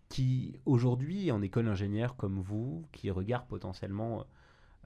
qui 0.10 0.60
aujourd'hui 0.66 1.32
en 1.32 1.41
école 1.41 1.68
ingénieur 1.68 2.16
comme 2.16 2.39
vous, 2.39 2.88
qui 2.91 3.10
regarde 3.10 3.48
potentiellement 3.48 4.26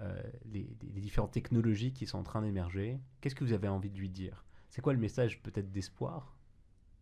euh, 0.02 0.22
les, 0.46 0.64
différentes 0.82 1.32
technologies 1.32 1.92
qui 1.92 2.06
sont 2.08 2.18
en 2.18 2.24
train 2.24 2.42
d'émerger, 2.42 3.00
qu'est-ce 3.22 3.36
que 3.36 3.44
vous 3.44 3.54
avez 3.54 3.68
envie 3.68 3.90
de 3.90 3.98
lui 3.98 4.10
dire? 4.10 4.46
C'est 4.70 4.82
quoi 4.82 4.94
le 4.94 5.00
message 5.00 5.42
peut-être 5.44 5.72
d'espoir 5.72 6.38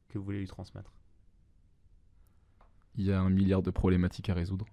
que 0.09 0.17
vous 0.17 0.25
voulez 0.25 0.39
lui 0.39 0.47
transmettre? 0.47 0.93
Il 2.95 3.05
y 3.05 3.11
a 3.11 3.19
un 3.19 3.29
milliard 3.29 3.61
de 3.61 3.71
problématiques 3.71 4.29
à 4.29 4.33
résoudre. 4.33 4.65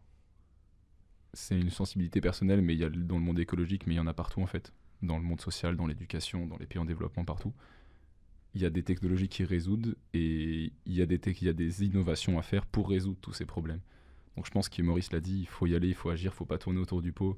C'est 1.35 1.59
une 1.59 1.71
sensibilité 1.71 2.21
personnelle, 2.21 2.63
mais 2.63 2.75
il 2.75 2.81
y 2.81 2.85
a 2.85 2.91
dans 2.91 3.17
le 3.17 3.23
monde 3.23 3.39
écologique, 3.39 3.87
mais 3.87 3.95
il 3.95 3.97
y 3.97 4.01
en 4.01 4.07
a 4.07 4.15
partout 4.15 4.41
en 4.41 4.47
fait. 4.47 4.73
Dans 5.03 5.19
le 5.19 5.25
monde 5.25 5.41
social, 5.41 5.77
dans 5.77 5.87
l'éducation, 5.87 6.47
dans 6.47 6.59
les 6.59 6.67
pays 6.67 6.79
en 6.79 6.85
développement, 6.85 7.25
partout 7.25 7.53
il 8.55 8.61
y 8.61 8.67
a 8.67 8.71
des 8.71 8.83
technologies 8.83 9.29
qui 9.29 9.45
résoudent 9.45 9.95
et 10.13 10.73
il 10.87 10.93
y, 10.93 11.03
a 11.03 11.07
des 11.07 11.21
il 11.27 11.47
y 11.47 11.49
a 11.49 11.55
des 11.55 11.85
innovations 11.85 12.39
à 12.39 12.43
faire 12.43 12.67
pour 12.67 12.91
résoudre 12.91 13.19
tous 13.21 13.33
ces 13.33 13.47
problèmes. 13.47 13.81
Donc 14.37 14.47
je 14.47 14.51
pense 14.51 14.69
que 14.69 14.83
Maurice 14.83 15.13
l'a 15.13 15.21
dit, 15.21 15.41
il 15.41 15.47
faut 15.47 15.67
y 15.67 15.75
aller, 15.75 15.89
il 15.89 15.95
faut 15.95 16.11
agir, 16.11 16.33
il 16.33 16.37
faut 16.37 16.45
pas 16.45 16.59
tourner 16.59 16.81
autour 16.81 17.03
du 17.03 17.13
pot. 17.13 17.37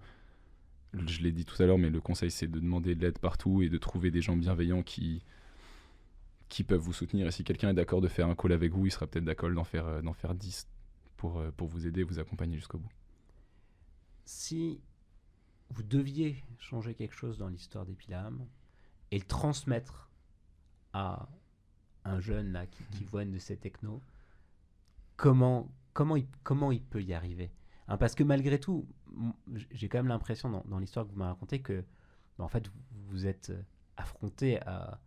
Je 0.92 1.22
l'ai 1.22 1.32
dit 1.32 1.44
tout 1.44 1.60
à 1.60 1.66
l'heure, 1.66 1.78
mais 1.78 1.90
le 1.90 2.00
conseil 2.00 2.30
c'est 2.30 2.46
de 2.48 2.58
demander 2.58 2.94
de 2.94 3.02
l'aide 3.02 3.18
partout 3.18 3.62
et 3.62 3.68
de 3.68 3.78
trouver 3.78 4.10
des 4.10 4.22
gens 4.22 4.36
bienveillants 4.36 4.82
qui, 4.82 5.22
qui 6.48 6.64
peuvent 6.64 6.80
vous 6.80 6.92
soutenir. 6.92 7.26
Et 7.26 7.30
si 7.30 7.44
quelqu'un 7.44 7.70
est 7.70 7.74
d'accord 7.74 8.00
de 8.00 8.08
faire 8.08 8.28
un 8.28 8.34
call 8.34 8.52
avec 8.52 8.72
vous, 8.72 8.86
il 8.86 8.90
sera 8.90 9.06
peut-être 9.06 9.24
d'accord 9.24 9.50
d'en 9.50 9.64
faire, 9.64 9.86
euh, 9.86 10.02
d'en 10.02 10.12
faire 10.12 10.34
10 10.34 10.68
pour, 11.16 11.38
euh, 11.38 11.50
pour 11.56 11.68
vous 11.68 11.86
aider, 11.86 12.02
vous 12.02 12.18
accompagner 12.18 12.56
jusqu'au 12.56 12.78
bout. 12.78 12.92
Si 14.24 14.80
vous 15.70 15.82
deviez 15.82 16.36
changer 16.58 16.94
quelque 16.94 17.14
chose 17.14 17.38
dans 17.38 17.48
l'histoire 17.48 17.84
d'Epilam 17.84 18.46
et 19.10 19.18
le 19.18 19.24
transmettre 19.24 20.10
à 20.94 21.28
un 22.04 22.20
jeune 22.20 22.52
là, 22.52 22.66
qui, 22.66 22.82
qui 22.84 23.04
mm. 23.04 23.08
voit 23.08 23.22
une 23.24 23.32
de 23.32 23.38
ces 23.38 23.56
technos, 23.56 24.00
comment, 25.16 25.70
comment, 25.92 26.16
il, 26.16 26.26
comment 26.42 26.72
il 26.72 26.82
peut 26.82 27.02
y 27.02 27.12
arriver? 27.12 27.50
Hein, 27.88 27.98
Parce 27.98 28.14
que 28.14 28.24
malgré 28.24 28.58
tout, 28.58 28.86
j'ai 29.70 29.88
quand 29.88 29.98
même 29.98 30.08
l'impression 30.08 30.62
dans, 30.66 30.78
l'histoire 30.78 31.06
que 31.06 31.12
vous 31.12 31.18
m'avez 31.18 31.32
racontée 31.32 31.60
que 31.60 31.84
bah, 32.38 32.44
en 32.44 32.48
fait, 32.48 32.70
vous 33.08 33.26
êtes 33.26 33.50
euh, 33.50 33.62
affronté 33.96 34.60
à, 34.62 35.00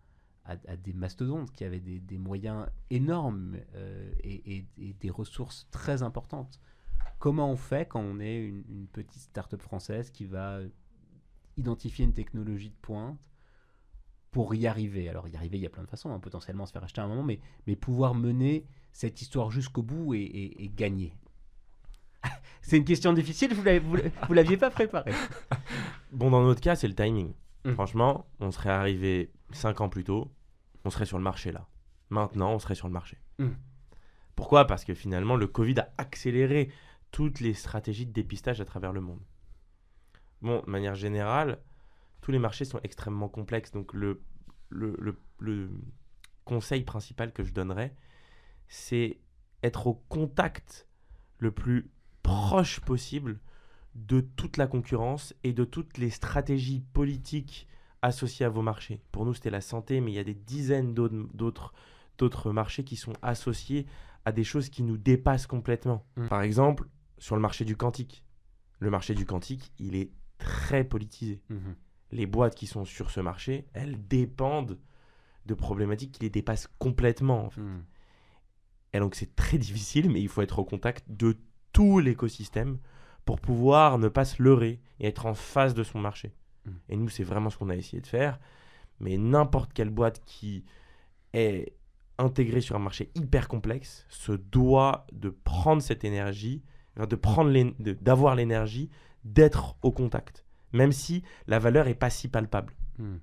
à, 0.46 0.56
des 0.78 0.94
mastodontes 0.94 1.52
qui 1.52 1.64
avaient 1.64 1.80
des, 1.80 2.00
des 2.00 2.18
moyens 2.18 2.68
énormes 2.90 3.58
euh, 3.76 4.12
et, 4.24 4.66
et, 4.78 4.94
des 4.94 5.10
ressources 5.10 5.68
très 5.72 6.04
importantes. 6.04 6.60
Comment 7.20 7.52
on 7.52 7.58
fait 7.58 7.88
quand 7.88 8.00
on 8.00 8.20
est 8.20 8.38
une, 8.38 8.64
une 8.70 8.88
petite 8.88 9.22
start-up 9.22 9.62
française 9.62 10.12
qui 10.12 10.26
va 10.26 10.60
identifier 11.58 12.06
une 12.06 12.14
technologie 12.14 12.70
de 12.70 12.76
pointe, 12.82 13.18
pour 14.32 14.54
y 14.56 14.68
arriver. 14.68 15.10
Alors 15.10 15.28
y 15.28 15.36
arriver, 15.36 15.58
il 15.58 15.64
y 15.64 15.66
a 15.66 15.70
plein 15.70 15.84
de 15.84 15.90
façons, 15.90 16.12
hein, 16.12 16.20
potentiellement 16.20 16.66
se 16.66 16.72
faire 16.72 16.84
acheter 16.84 17.02
à 17.02 17.06
un 17.06 17.08
moment, 17.08 17.24
mais, 17.24 17.40
mais 17.66 17.76
pouvoir 17.76 18.14
mener 18.14 18.66
cette 18.92 19.22
histoire 19.22 19.52
jusqu'au 19.52 19.84
bout 19.84 20.14
et, 20.14 20.72
gagner. 20.76 21.14
c'est 22.62 22.78
une 22.78 22.86
question 22.86 23.14
difficile, 23.14 23.54
vous 23.54 23.64
ne 23.64 24.34
l'aviez 24.36 24.58
pas 24.58 24.70
préparé. 24.70 25.12
Bon, 26.14 26.32
dans 26.32 26.42
notre 26.42 26.62
cas, 26.62 26.78
c'est 26.78 26.88
le 26.88 26.96
timing. 26.96 27.34
Hum. 27.66 27.74
Franchement, 27.74 28.26
on 28.40 28.50
serait 28.52 28.70
arrivé 28.70 29.30
5 29.52 29.82
ans 29.82 29.90
plus 29.90 30.06
tôt, 30.06 30.32
on 30.86 30.90
serait 30.90 31.06
sur 31.06 31.18
le 31.18 31.24
marché 31.24 31.52
là. 31.52 31.68
Maintenant, 32.10 32.54
on 32.54 32.60
serait 32.60 32.76
sur 32.76 32.88
le 32.88 32.94
marché. 32.94 33.18
Hum. 33.40 33.58
Pourquoi? 34.36 34.66
Parce 34.66 34.86
que 34.86 34.94
finalement, 34.94 35.36
le 35.36 35.48
Covid 35.48 35.80
a 35.80 35.90
accéléré 35.98 36.72
toutes 37.12 37.40
les 37.40 37.54
stratégies 37.54 38.06
de 38.06 38.14
dépistage 38.14 38.62
à 38.62 38.66
travers 38.66 38.94
le 38.94 39.02
monde. 39.02 39.20
Bon, 40.42 40.62
de 40.66 40.70
manière 40.70 40.96
générale, 40.96 41.60
tous 42.22 42.32
les 42.32 42.40
marchés 42.40 42.66
sont 42.66 42.80
extrêmement 42.84 43.30
complexes. 43.30 43.72
Donc 43.72 43.94
le, 43.94 44.22
le, 44.70 45.70
conseil 46.46 46.84
principal 46.84 47.34
que 47.34 47.44
je 47.44 47.52
donnerais, 47.52 47.94
c'est 48.70 49.20
être 49.64 49.88
au 49.88 49.96
contact 50.08 50.88
le 51.40 51.52
plus 51.52 51.92
proche 52.24 52.80
possible 52.80 53.40
de 53.96 54.22
toute 54.22 54.56
la 54.56 54.68
concurrence 54.68 55.34
et 55.44 55.52
de 55.52 55.66
toutes 55.66 55.98
les 55.98 56.10
stratégies 56.10 56.86
politiques 56.94 57.68
associées 58.02 58.46
à 58.46 58.50
vos 58.50 58.62
marchés. 58.62 59.02
Pour 59.12 59.26
nous, 59.26 59.34
c'était 59.34 59.50
la 59.50 59.62
santé, 59.62 60.00
mais 60.00 60.12
il 60.12 60.16
y 60.16 60.20
a 60.20 60.24
des 60.24 60.36
dizaines 60.36 60.94
d'autres 60.94 61.74
d'autres 62.18 62.52
marchés 62.52 62.84
qui 62.84 62.96
sont 62.96 63.14
associés 63.22 63.86
à 64.26 64.32
des 64.32 64.44
choses 64.44 64.70
qui 64.70 64.84
nous 64.84 64.98
dépassent 64.98 65.48
complètement. 65.48 66.06
Mm. 66.16 66.28
Par 66.28 66.42
exemple, 66.42 66.88
sur 67.20 67.36
le 67.36 67.42
marché 67.42 67.64
du 67.64 67.76
quantique. 67.76 68.24
Le 68.80 68.90
marché 68.90 69.14
du 69.14 69.26
quantique, 69.26 69.72
il 69.80 69.96
est 69.96 70.12
très 70.38 70.84
politisé. 70.84 71.42
Mm-hmm 71.52 71.76
les 72.12 72.26
boîtes 72.26 72.56
qui 72.56 72.68
sont 72.68 72.86
sur 72.86 73.12
ce 73.12 73.20
marché, 73.20 73.66
elles 73.74 74.08
dépendent 74.08 74.78
de 75.46 75.54
problématiques 75.54 76.14
qui 76.14 76.24
les 76.24 76.30
dépassent 76.30 76.70
complètement. 76.80 77.50
Hmm. 77.58 77.82
Et 78.94 79.00
donc 79.00 79.16
c'est 79.16 79.36
très 79.36 79.58
difficile, 79.58 80.10
mais 80.10 80.22
il 80.22 80.28
faut 80.28 80.42
être 80.42 80.60
au 80.60 80.66
contact 80.66 81.06
de 81.10 81.38
tout 81.74 82.00
l'écosystème 82.00 82.78
pour 83.26 83.40
pouvoir 83.40 83.98
ne 83.98 84.08
pas 84.08 84.26
se 84.26 84.42
leurrer 84.42 84.80
et 85.00 85.08
être 85.08 85.26
en 85.26 85.34
face 85.34 85.74
de 85.74 85.84
son 85.84 86.00
marché. 86.00 86.34
Hmm. 86.66 86.72
Et 86.90 86.96
nous, 86.96 87.10
c'est 87.10 87.24
vraiment 87.24 87.50
ce 87.50 87.58
qu'on 87.58 87.70
a 87.70 87.76
essayé 87.76 88.02
de 88.02 88.08
faire. 88.08 88.40
Mais 89.00 89.18
n'importe 89.18 89.74
quelle 89.74 89.90
boîte 89.90 90.22
qui 90.26 90.66
est 91.34 91.74
intégrée 92.18 92.62
sur 92.62 92.76
un 92.76 92.80
marché 92.80 93.12
hyper 93.16 93.48
complexe 93.48 94.06
se 94.10 94.32
doit 94.32 95.06
de 95.12 95.30
prendre 95.30 95.82
cette 95.82 96.04
énergie, 96.04 96.64
de 96.98 97.16
prendre 97.16 97.52
d'avoir 98.02 98.36
l'énergie 98.36 98.90
d'être 99.24 99.76
au 99.84 99.92
contact, 99.92 100.46
même 100.74 100.92
si 100.92 101.24
la 101.48 101.60
valeur 101.60 101.88
est 101.88 101.96
pas 101.96 102.10
si 102.10 102.28
palpable. 102.28 102.74
Hmm. 102.98 103.18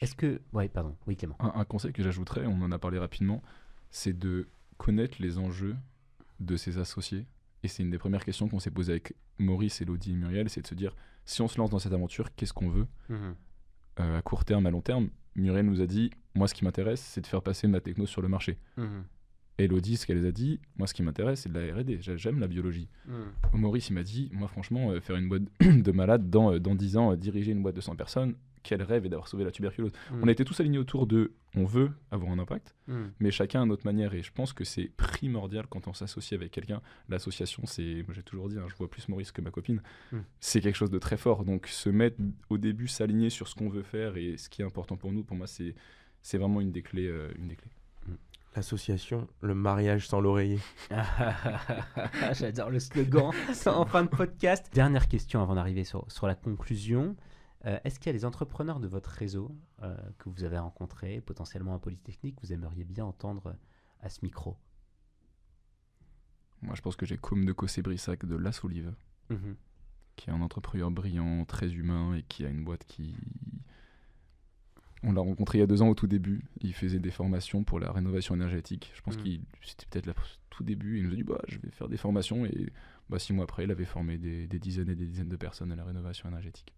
Est-ce 0.00 0.14
que. 0.14 0.40
Oui, 0.52 0.68
pardon. 0.68 0.96
Oui, 1.06 1.16
Clément. 1.16 1.36
Un, 1.38 1.64
conseil 1.64 1.92
que 1.92 2.02
j'ajouterais, 2.02 2.46
on 2.46 2.60
en 2.62 2.72
a 2.72 2.78
parlé 2.78 2.98
rapidement, 2.98 3.42
c'est 3.90 4.18
de 4.18 4.48
connaître 4.76 5.20
les 5.20 5.38
enjeux 5.38 5.76
de 6.40 6.56
ses 6.56 6.78
associés. 6.78 7.26
Et 7.62 7.68
c'est 7.68 7.84
une 7.84 7.90
des 7.90 7.98
premières 7.98 8.24
questions 8.24 8.48
qu'on 8.48 8.58
s'est 8.58 8.72
posées 8.72 8.92
avec 8.92 9.14
Maurice, 9.38 9.80
Elodie 9.80 10.10
et 10.10 10.14
Muriel, 10.14 10.50
c'est 10.50 10.62
de 10.62 10.66
se 10.66 10.74
dire 10.74 10.96
si 11.24 11.40
on 11.40 11.46
se 11.48 11.56
lance 11.58 11.70
dans 11.70 11.78
cette 11.78 11.92
aventure, 11.92 12.34
qu'est-ce 12.34 12.52
qu'on 12.52 12.68
veut? 12.68 12.86
Mhm. 13.08 13.34
euh, 14.00 14.18
À 14.18 14.22
court 14.22 14.44
terme, 14.44 14.66
à 14.66 14.70
long 14.72 14.80
terme, 14.80 15.10
Muriel 15.36 15.66
nous 15.66 15.80
a 15.80 15.86
dit 15.86 16.10
moi, 16.34 16.48
ce 16.48 16.54
qui 16.54 16.64
m'intéresse, 16.64 17.00
c'est 17.00 17.20
de 17.20 17.26
faire 17.26 17.42
passer 17.42 17.68
ma 17.68 17.80
techno 17.80 18.06
sur 18.06 18.22
le 18.22 18.28
marché. 18.28 18.58
Mhm. 18.76 19.04
Elodie, 19.58 19.96
ce 19.96 20.06
qu'elle 20.06 20.24
a 20.26 20.32
dit, 20.32 20.60
moi, 20.76 20.86
ce 20.86 20.94
qui 20.94 21.02
m'intéresse, 21.02 21.42
c'est 21.42 21.52
de 21.52 21.58
la 21.58 21.74
RD. 21.74 21.98
J'aime 22.16 22.40
la 22.40 22.48
biologie. 22.48 22.88
Mhm. 23.06 23.60
Maurice, 23.60 23.90
il 23.90 23.94
m'a 23.94 24.02
dit 24.02 24.30
moi, 24.32 24.48
franchement, 24.48 24.90
euh, 24.90 25.00
faire 25.00 25.16
une 25.16 25.28
boîte 25.28 25.42
de 25.60 25.92
malade 25.92 26.30
dans, 26.30 26.52
euh, 26.52 26.58
dans 26.58 26.74
10 26.74 26.96
ans, 26.96 27.14
diriger 27.14 27.52
une 27.52 27.62
boîte 27.62 27.76
de 27.76 27.80
100 27.80 27.96
personnes, 27.96 28.34
quel 28.62 28.82
rêve 28.82 29.04
est 29.04 29.08
d'avoir 29.08 29.28
sauvé 29.28 29.44
la 29.44 29.50
tuberculose. 29.50 29.92
Mm. 30.10 30.20
On 30.22 30.28
était 30.28 30.44
tous 30.44 30.58
alignés 30.60 30.78
autour 30.78 31.06
de 31.06 31.32
on 31.54 31.64
veut 31.64 31.90
avoir 32.10 32.30
un 32.30 32.38
impact, 32.38 32.74
mm. 32.86 33.02
mais 33.20 33.30
chacun 33.30 33.62
à 33.62 33.66
notre 33.66 33.84
manière. 33.84 34.14
Et 34.14 34.22
je 34.22 34.32
pense 34.32 34.52
que 34.52 34.64
c'est 34.64 34.90
primordial 34.96 35.66
quand 35.68 35.88
on 35.88 35.92
s'associe 35.92 36.38
avec 36.38 36.50
quelqu'un. 36.50 36.80
L'association, 37.08 37.64
c'est, 37.66 38.02
moi 38.06 38.14
j'ai 38.14 38.22
toujours 38.22 38.48
dit, 38.48 38.58
hein, 38.58 38.66
je 38.68 38.74
vois 38.76 38.88
plus 38.88 39.08
Maurice 39.08 39.32
que 39.32 39.42
ma 39.42 39.50
copine, 39.50 39.82
mm. 40.12 40.18
c'est 40.40 40.60
quelque 40.60 40.76
chose 40.76 40.90
de 40.90 40.98
très 40.98 41.16
fort. 41.16 41.44
Donc 41.44 41.66
se 41.66 41.90
mettre 41.90 42.16
au 42.50 42.58
début, 42.58 42.88
s'aligner 42.88 43.30
sur 43.30 43.48
ce 43.48 43.54
qu'on 43.54 43.68
veut 43.68 43.82
faire 43.82 44.16
et 44.16 44.36
ce 44.36 44.48
qui 44.48 44.62
est 44.62 44.64
important 44.64 44.96
pour 44.96 45.12
nous, 45.12 45.24
pour 45.24 45.36
moi, 45.36 45.46
c'est, 45.46 45.74
c'est 46.22 46.38
vraiment 46.38 46.60
une 46.60 46.72
des 46.72 46.82
clés. 46.82 47.08
Euh, 47.08 47.30
une 47.38 47.48
des 47.48 47.56
clés. 47.56 47.70
L'association, 48.54 49.28
le 49.40 49.54
mariage 49.54 50.08
sans 50.08 50.20
l'oreiller. 50.20 50.60
J'adore 52.34 52.68
le 52.68 52.80
slogan 52.80 53.30
en 53.66 53.86
fin 53.86 54.02
de 54.04 54.08
podcast. 54.08 54.68
Dernière 54.74 55.08
question 55.08 55.40
avant 55.40 55.54
d'arriver 55.54 55.84
sur, 55.84 56.04
sur 56.12 56.26
la 56.26 56.34
conclusion. 56.34 57.16
Euh, 57.64 57.78
est-ce 57.84 57.98
qu'il 57.98 58.08
y 58.08 58.14
a 58.14 58.18
des 58.18 58.26
entrepreneurs 58.26 58.78
de 58.78 58.88
votre 58.88 59.08
réseau 59.08 59.56
euh, 59.82 59.96
que 60.18 60.28
vous 60.28 60.44
avez 60.44 60.58
rencontrés, 60.58 61.22
potentiellement 61.22 61.74
à 61.74 61.78
Polytechnique, 61.78 62.36
que 62.36 62.46
vous 62.46 62.52
aimeriez 62.52 62.84
bien 62.84 63.06
entendre 63.06 63.56
à 64.00 64.10
ce 64.10 64.18
micro? 64.22 64.58
Moi, 66.60 66.74
je 66.74 66.82
pense 66.82 66.96
que 66.96 67.06
j'ai 67.06 67.16
comme 67.16 67.46
de 67.46 67.52
Cossé-Brissac 67.52 68.26
de 68.26 68.36
La 68.36 68.52
Solive, 68.52 68.94
mhm. 69.30 69.56
qui 70.16 70.28
est 70.28 70.32
un 70.32 70.42
entrepreneur 70.42 70.90
brillant, 70.90 71.44
très 71.46 71.72
humain 71.72 72.14
et 72.14 72.22
qui 72.22 72.44
a 72.44 72.48
une 72.48 72.64
boîte 72.64 72.84
qui. 72.84 73.16
On 75.04 75.12
l'a 75.12 75.20
rencontré 75.20 75.58
il 75.58 75.60
y 75.60 75.64
a 75.64 75.66
deux 75.66 75.82
ans 75.82 75.88
au 75.88 75.94
tout 75.94 76.06
début. 76.06 76.44
Il 76.60 76.74
faisait 76.74 77.00
des 77.00 77.10
formations 77.10 77.64
pour 77.64 77.80
la 77.80 77.90
rénovation 77.90 78.34
énergétique. 78.34 78.92
Je 78.94 79.00
pense 79.02 79.16
mhm. 79.16 79.22
qu'il 79.22 79.40
c'était 79.62 79.86
peut-être 79.90 80.06
le 80.06 80.14
tout 80.50 80.62
début. 80.62 80.98
Il 80.98 81.06
nous 81.06 81.12
a 81.12 81.16
dit 81.16 81.24
bah, 81.24 81.40
je 81.48 81.58
vais 81.58 81.70
faire 81.70 81.88
des 81.88 81.96
formations. 81.96 82.46
Et 82.46 82.72
bah, 83.08 83.18
six 83.18 83.32
mois 83.32 83.44
après, 83.44 83.64
il 83.64 83.70
avait 83.70 83.84
formé 83.84 84.18
des 84.18 84.46
dizaines 84.46 84.88
et 84.88 84.94
des 84.94 85.06
dizaines 85.06 85.28
de 85.28 85.36
personnes 85.36 85.72
à 85.72 85.76
la 85.76 85.84
rénovation 85.84 86.28
énergétique. 86.28 86.72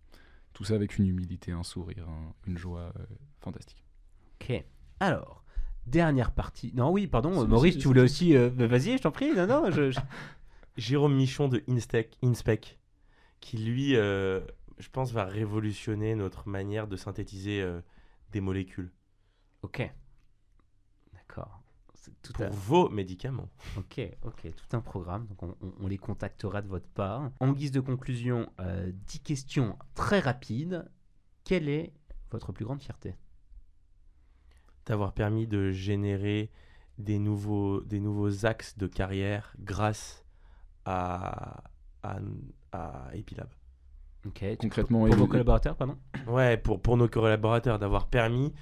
Tout 0.55 0.64
ça 0.64 0.74
avec 0.74 0.98
une 0.98 1.06
humilité, 1.06 1.52
un 1.52 1.64
sourire, 1.64 2.06
une 2.46 2.56
joie 2.56 2.92
euh, 2.96 3.05
fantastique. 3.40 3.84
Ok. 4.40 4.64
Alors, 5.01 5.44
dernière 5.86 6.30
partie. 6.30 6.72
Non, 6.74 6.92
oui, 6.92 7.09
pardon, 7.09 7.46
Maurice, 7.46 7.76
tu 7.76 7.88
voulais 7.88 8.01
aussi. 8.01 8.36
Euh, 8.36 8.51
bah, 8.51 8.68
vas-y, 8.68 8.96
je 8.96 9.02
t'en 9.02 9.10
prie. 9.10 9.32
Non, 9.34 9.46
non. 9.46 9.70
Je, 9.70 9.98
Jérôme 10.76 11.14
Michon 11.14 11.48
de 11.48 11.62
Inspec, 11.68 12.16
Inspec 12.22 12.78
qui 13.40 13.59
lui, 13.59 13.96
euh, 13.96 14.40
je 14.78 14.88
pense, 14.88 15.12
va 15.12 15.24
révolutionner 15.24 16.14
notre 16.14 16.48
manière 16.48 16.86
de 16.86 16.96
synthétiser 16.96 17.62
des 18.35 18.40
molécules. 18.40 18.93
Ok. 19.62 19.90
D'accord 21.12 21.65
pour 22.35 22.51
vos 22.51 22.89
médicaments. 22.90 23.48
Ok, 23.78 24.01
ok, 24.24 24.55
tout 24.55 24.77
un 24.77 24.81
programme. 24.81 25.27
Donc 25.27 25.56
on, 25.81 25.86
les 25.86 25.97
contactera 25.97 26.61
de 26.61 26.69
votre 26.69 26.89
part. 26.89 27.31
En 27.40 27.52
guise 27.52 27.70
de 27.70 27.81
conclusion, 27.81 28.51
euh, 28.61 28.93
10 29.06 29.20
questions 29.20 29.78
très 29.94 30.20
rapides. 30.20 30.85
Quelle 31.44 31.70
est 31.70 31.94
votre 32.31 32.52
plus 32.52 32.66
grande 32.66 32.82
fierté? 32.82 33.15
D'avoir 34.85 35.15
permis 35.15 35.47
de 35.47 35.70
générer 35.70 36.51
des 36.98 37.19
nouveaux, 37.19 37.81
des 37.81 38.01
nouveaux 38.01 38.44
axes 38.44 38.77
de 38.77 38.86
carrière 38.86 39.55
grâce 39.59 40.27
à, 40.85 41.65
à, 42.02 42.19
à 42.73 43.09
Epilab. 43.15 43.48
Ok, 44.26 44.44
concrètement. 44.59 45.06
Pour, 45.06 45.16
vos 45.16 45.26
collaborateurs, 45.26 45.76
pardon 45.76 45.98
Ouais, 46.26 46.56
pour, 46.56 46.80
pour 46.80 46.96
nos 46.96 47.09
collaborateurs, 47.09 47.78
d'avoir 47.78 48.09
permis 48.09 48.52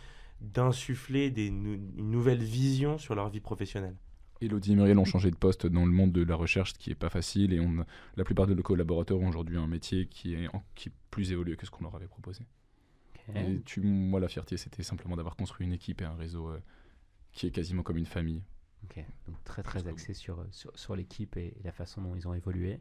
d'insuffler 0.41 1.29
une 1.29 1.95
nouvelle 1.97 2.43
vision 2.43 2.99
sur 2.99 3.15
leur 3.15 3.29
vie 3.29 3.41
professionnelle. 3.41 3.97
Elodie 4.41 4.73
et 4.73 4.77
Muriel 4.77 4.99
ont 4.99 5.05
changé 5.05 5.31
de 5.31 5.37
poste 5.37 5.67
dans 5.67 5.87
le 5.87 5.93
monde 5.93 6.13
de 6.13 6.25
la 6.25 6.35
recherche, 6.35 6.73
ce 6.73 6.79
qui 6.79 6.91
n'est 6.91 6.97
pas 6.97 7.11
facile, 7.11 7.53
et 7.53 7.61
on, 7.61 7.85
la 8.17 8.25
plupart 8.25 8.47
de 8.47 8.55
nos 8.55 8.63
collaborateurs 8.63 9.21
ont 9.21 9.29
aujourd'hui 9.29 9.57
un 9.57 9.69
métier 9.69 10.07
qui 10.07 10.35
est, 10.35 10.49
qui 10.75 10.89
est 10.89 10.93
plus 11.11 11.31
évolué 11.31 11.57
que 11.57 11.65
ce 11.65 11.71
qu'on 11.71 11.85
leur 11.85 11.95
avait 11.95 12.09
proposé. 12.09 12.45
Et 13.37 13.61
tu, 13.65 13.81
moi, 13.81 14.19
la 14.19 14.29
fierté, 14.29 14.57
c'était 14.57 14.83
simplement 14.83 15.17
d'avoir 15.17 15.37
construit 15.37 15.67
une 15.67 15.73
équipe 15.73 16.03
et 16.03 16.05
un 16.05 16.17
réseau 16.17 16.49
euh, 16.49 16.59
qui 17.31 17.47
est 17.47 17.51
quasiment 17.51 17.83
comme 17.83 17.97
une 17.97 18.07
famille. 18.07 18.43
Ok, 18.85 19.05
donc 19.27 19.37
très 19.45 19.63
très 19.63 19.87
axé 19.87 20.13
sur, 20.13 20.41
euh, 20.41 20.49
sur, 20.51 20.77
sur 20.77 20.97
l'équipe 20.97 21.37
et, 21.37 21.55
la 21.63 21.71
façon 21.71 22.03
dont 22.03 22.17
ils 22.17 22.27
ont 22.27 22.35
évolué. 22.35 22.81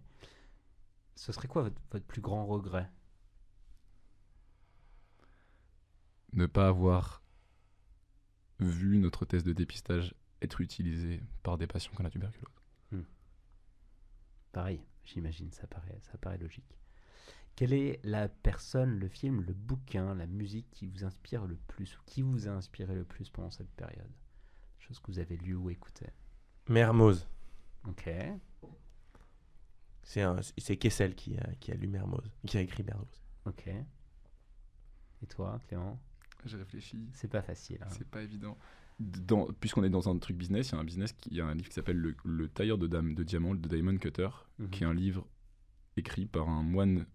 Ce 1.16 1.32
serait 1.32 1.48
quoi 1.48 1.64
votre, 1.64 1.82
votre 1.92 2.06
plus 2.06 2.22
grand 2.22 2.46
regret? 2.46 2.90
Ne 6.34 6.46
pas 6.46 6.68
avoir 6.68 7.22
vu 8.60 8.98
notre 8.98 9.26
test 9.26 9.46
de 9.46 9.54
dépistage 9.54 10.16
être 10.42 10.62
utilisé 10.62 11.22
par 11.44 11.58
des 11.58 11.68
patients 11.68 11.92
qui 11.92 12.02
ont 12.02 12.04
la 12.04 12.10
tuberculose. 12.10 12.62
Hmm. 12.92 13.04
Pareil, 14.52 14.82
j'imagine, 15.04 15.52
ça 15.52 15.68
paraît, 15.68 16.00
ça 16.02 16.18
paraît 16.18 16.38
logique. 16.38 16.78
Quelle 17.56 17.74
est 17.74 18.00
la 18.04 18.30
personne, 18.30 18.98
le 18.98 19.08
film, 19.08 19.42
le 19.42 19.54
bouquin, 19.54 20.16
la 20.16 20.26
musique 20.26 20.70
qui 20.72 20.88
vous 20.88 21.04
inspire 21.04 21.46
le 21.46 21.58
plus 21.68 21.98
ou 21.98 22.02
qui 22.06 22.22
vous 22.22 22.48
a 22.48 22.52
inspiré 22.52 22.96
le 22.96 23.04
plus 23.04 23.30
pendant 23.30 23.52
cette 23.52 23.72
période? 23.72 24.12
Chose 24.80 25.00
que 25.00 25.12
vous 25.12 25.20
avez 25.20 25.38
lu 25.38 25.56
ou 25.56 25.70
écouté 25.70 26.08
Mermoz. 26.68 27.28
Ok. 27.88 28.10
C'est 30.04 30.78
Kessel 30.78 31.16
qui 31.16 31.38
a, 31.38 31.48
qui 31.60 31.72
a 31.72 31.76
lu 31.76 31.88
Mermoz, 31.88 32.30
qui 32.46 32.58
a 32.58 32.62
écrit 32.62 32.84
Mermoz. 32.84 33.22
Ok. 33.46 33.68
Et 33.68 35.28
toi, 35.28 35.60
Clément? 35.68 36.00
J'ai 36.46 36.58
réfléchi. 36.58 37.10
C'est 37.14 37.28
pas 37.28 37.42
facile. 37.42 37.78
Hein. 37.82 37.90
C'est 37.92 38.08
pas 38.08 38.22
évident. 38.22 38.58
Puisqu'on 39.60 39.84
est 39.84 39.90
dans 39.90 40.10
un 40.10 40.18
truc 40.18 40.38
business, 40.38 40.70
il 40.70 40.74
y 40.74 40.76
a 40.76 40.80
un 40.80 40.84
business, 40.84 41.16
il 41.30 41.38
y 41.38 41.42
a 41.42 41.46
un 41.46 41.56
livre 41.56 41.70
qui 41.70 41.76
s'appelle 41.76 42.14
le, 42.24 42.50
tailleur 42.50 42.78
de, 42.78 42.88
dame, 42.88 43.16
de 43.16 43.24
diamants 43.24 43.56
de 43.56 43.68
Diamond 43.68 43.98
Cutter, 43.98 44.30
mhm. 44.60 44.70
qui 44.70 44.84
est 44.84 44.88
un 44.88 44.94
livre 44.94 45.28
écrit 45.98 46.26
par 46.26 46.50
un 46.50 46.62
moine 46.62 47.06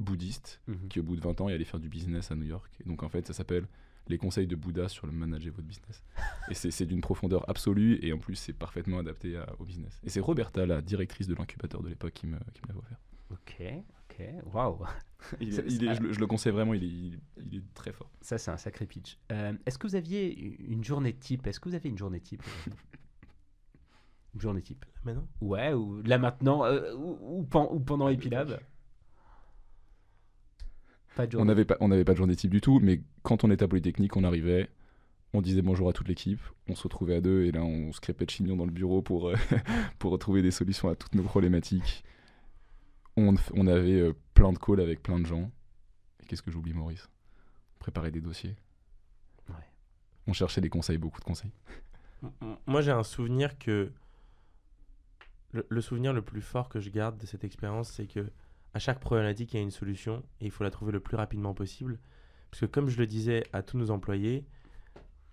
bouddhiste 0.00 0.60
mhm. 0.66 0.88
qui 0.88 1.00
au 1.00 1.02
bout 1.02 1.16
de 1.16 1.20
20 1.20 1.40
ans 1.40 1.48
est 1.48 1.54
allé 1.54 1.64
faire 1.64 1.78
du 1.80 1.88
business 1.88 2.30
à 2.30 2.36
New 2.36 2.46
York. 2.46 2.72
Et 2.80 2.84
donc 2.88 3.02
en 3.02 3.08
fait 3.08 3.26
ça 3.26 3.32
s'appelle 3.32 3.66
les 4.08 4.18
conseils 4.18 4.46
de 4.46 4.56
Bouddha 4.56 4.88
sur 4.88 5.06
le 5.06 5.12
manager 5.12 5.52
votre 5.54 5.66
business. 5.66 6.02
et 6.50 6.54
c'est 6.54 6.86
d'une 6.86 7.00
profondeur 7.00 7.48
absolue 7.48 7.98
et 8.02 8.12
en 8.12 8.18
plus 8.18 8.34
c'est 8.34 8.52
parfaitement 8.52 8.98
adapté 8.98 9.40
au 9.58 9.64
business. 9.64 10.00
Et 10.04 10.10
c'est 10.10 10.20
Roberta, 10.20 10.66
la 10.66 10.80
directrice 10.82 11.26
de 11.26 11.34
l'incubateur 11.34 11.82
de 11.82 11.88
l'époque, 11.88 12.12
qui 12.12 12.26
me, 12.26 12.38
qui 12.52 12.62
me 12.62 12.72
l'a 12.72 12.78
offert. 12.78 12.98
Ok, 13.30 13.62
ok, 14.10 14.52
waouh. 14.52 14.84
je, 15.40 16.18
le 16.18 16.26
conseille 16.26 16.52
vraiment, 16.52 16.74
il 16.74 16.84
est, 16.84 17.20
il, 17.38 17.56
est, 17.58 17.74
très 17.74 17.92
fort. 17.92 18.10
Ça, 18.20 18.38
c'est 18.38 18.50
un 18.50 18.56
sacré 18.56 18.86
pitch. 18.86 19.18
Euh, 19.30 19.52
est-ce 19.66 19.78
que 19.78 19.86
vous 19.86 19.94
aviez 19.94 20.60
une 20.64 20.82
journée 20.82 21.12
type? 21.12 21.46
Est-ce 21.46 21.60
que 21.60 21.68
vous 21.68 21.74
avez 21.74 21.88
une 21.88 21.98
journée 21.98 22.20
type? 22.20 22.42
Une 24.34 24.40
journée 24.40 24.62
type 24.62 24.84
Là 24.84 25.00
maintenant? 25.04 25.28
Ouais, 25.40 25.72
ou 25.72 26.02
là 26.02 26.18
maintenant, 26.18 26.64
euh, 26.64 26.94
ou, 26.94 27.40
ou, 27.40 27.80
pendant 27.80 28.08
Epilab 28.08 28.60
Pas 31.16 31.26
de 31.26 31.32
journée. 31.32 31.42
On 31.42 31.46
n'avait 31.46 31.64
pas, 31.64 31.76
on 31.80 31.88
pas 31.88 32.12
de 32.12 32.16
journée 32.16 32.36
type 32.36 32.50
du 32.50 32.60
tout, 32.60 32.80
mais 32.80 33.00
quand 33.22 33.44
on 33.44 33.50
était 33.50 33.64
à 33.64 33.68
Polytechnique, 33.68 34.16
on 34.16 34.24
arrivait, 34.24 34.68
on 35.32 35.42
disait 35.42 35.62
bonjour 35.62 35.88
à 35.88 35.92
toute 35.92 36.08
l'équipe, 36.08 36.40
on 36.68 36.74
se 36.74 36.84
retrouvait 36.84 37.16
à 37.16 37.20
deux 37.20 37.44
et 37.44 37.52
là 37.52 37.62
on 37.62 37.92
se 37.92 38.00
crêpait 38.00 38.26
de 38.26 38.30
chignon 38.30 38.56
dans 38.56 38.66
le 38.66 38.72
bureau 38.72 39.02
pour, 39.02 39.28
euh, 39.28 39.36
pour 39.98 40.18
trouver 40.18 40.42
des 40.42 40.50
solutions 40.50 40.88
à 40.88 40.94
toutes 40.94 41.14
nos 41.14 41.22
problématiques 41.22 42.04
on, 43.16 43.66
avait 43.66 44.00
euh, 44.00 44.14
plein 44.34 44.52
de 44.52 44.58
calls 44.58 44.80
avec 44.80 45.02
plein 45.02 45.18
de 45.18 45.26
gens. 45.26 45.50
Et 46.22 46.26
qu'est-ce 46.26 46.42
que 46.42 46.50
j'oublie, 46.50 46.72
Maurice? 46.72 47.08
Préparer 47.78 48.10
des 48.10 48.20
dossiers. 48.20 48.56
On 50.26 50.32
cherchait 50.32 50.60
des 50.60 50.68
conseils, 50.68 50.98
beaucoup 50.98 51.18
de 51.18 51.24
conseils. 51.24 51.50
Moi, 52.66 52.82
j'ai 52.82 52.92
un 52.92 53.02
souvenir 53.02 53.58
que. 53.58 53.90
Le, 55.52 55.80
souvenir 55.80 56.12
le 56.12 56.22
plus 56.22 56.42
fort 56.42 56.68
que 56.68 56.78
je 56.78 56.90
garde 56.90 57.18
de 57.18 57.26
cette 57.26 57.42
expérience, 57.42 57.90
c'est 57.90 58.06
que 58.06 58.30
à 58.74 58.78
chaque 58.78 59.00
problématique, 59.00 59.52
il 59.52 59.56
y 59.56 59.60
a 59.60 59.62
une 59.62 59.70
solution 59.70 60.22
et 60.40 60.46
il 60.46 60.50
faut 60.50 60.64
la 60.64 60.70
trouver 60.70 60.92
le 60.92 61.00
plus 61.00 61.16
rapidement 61.16 61.54
possible. 61.54 61.98
Parce 62.50 62.60
que, 62.60 62.66
comme 62.66 62.88
je 62.88 62.98
le 62.98 63.06
disais 63.06 63.44
à 63.52 63.62
tous 63.62 63.76
nos 63.78 63.90
employés, 63.90 64.44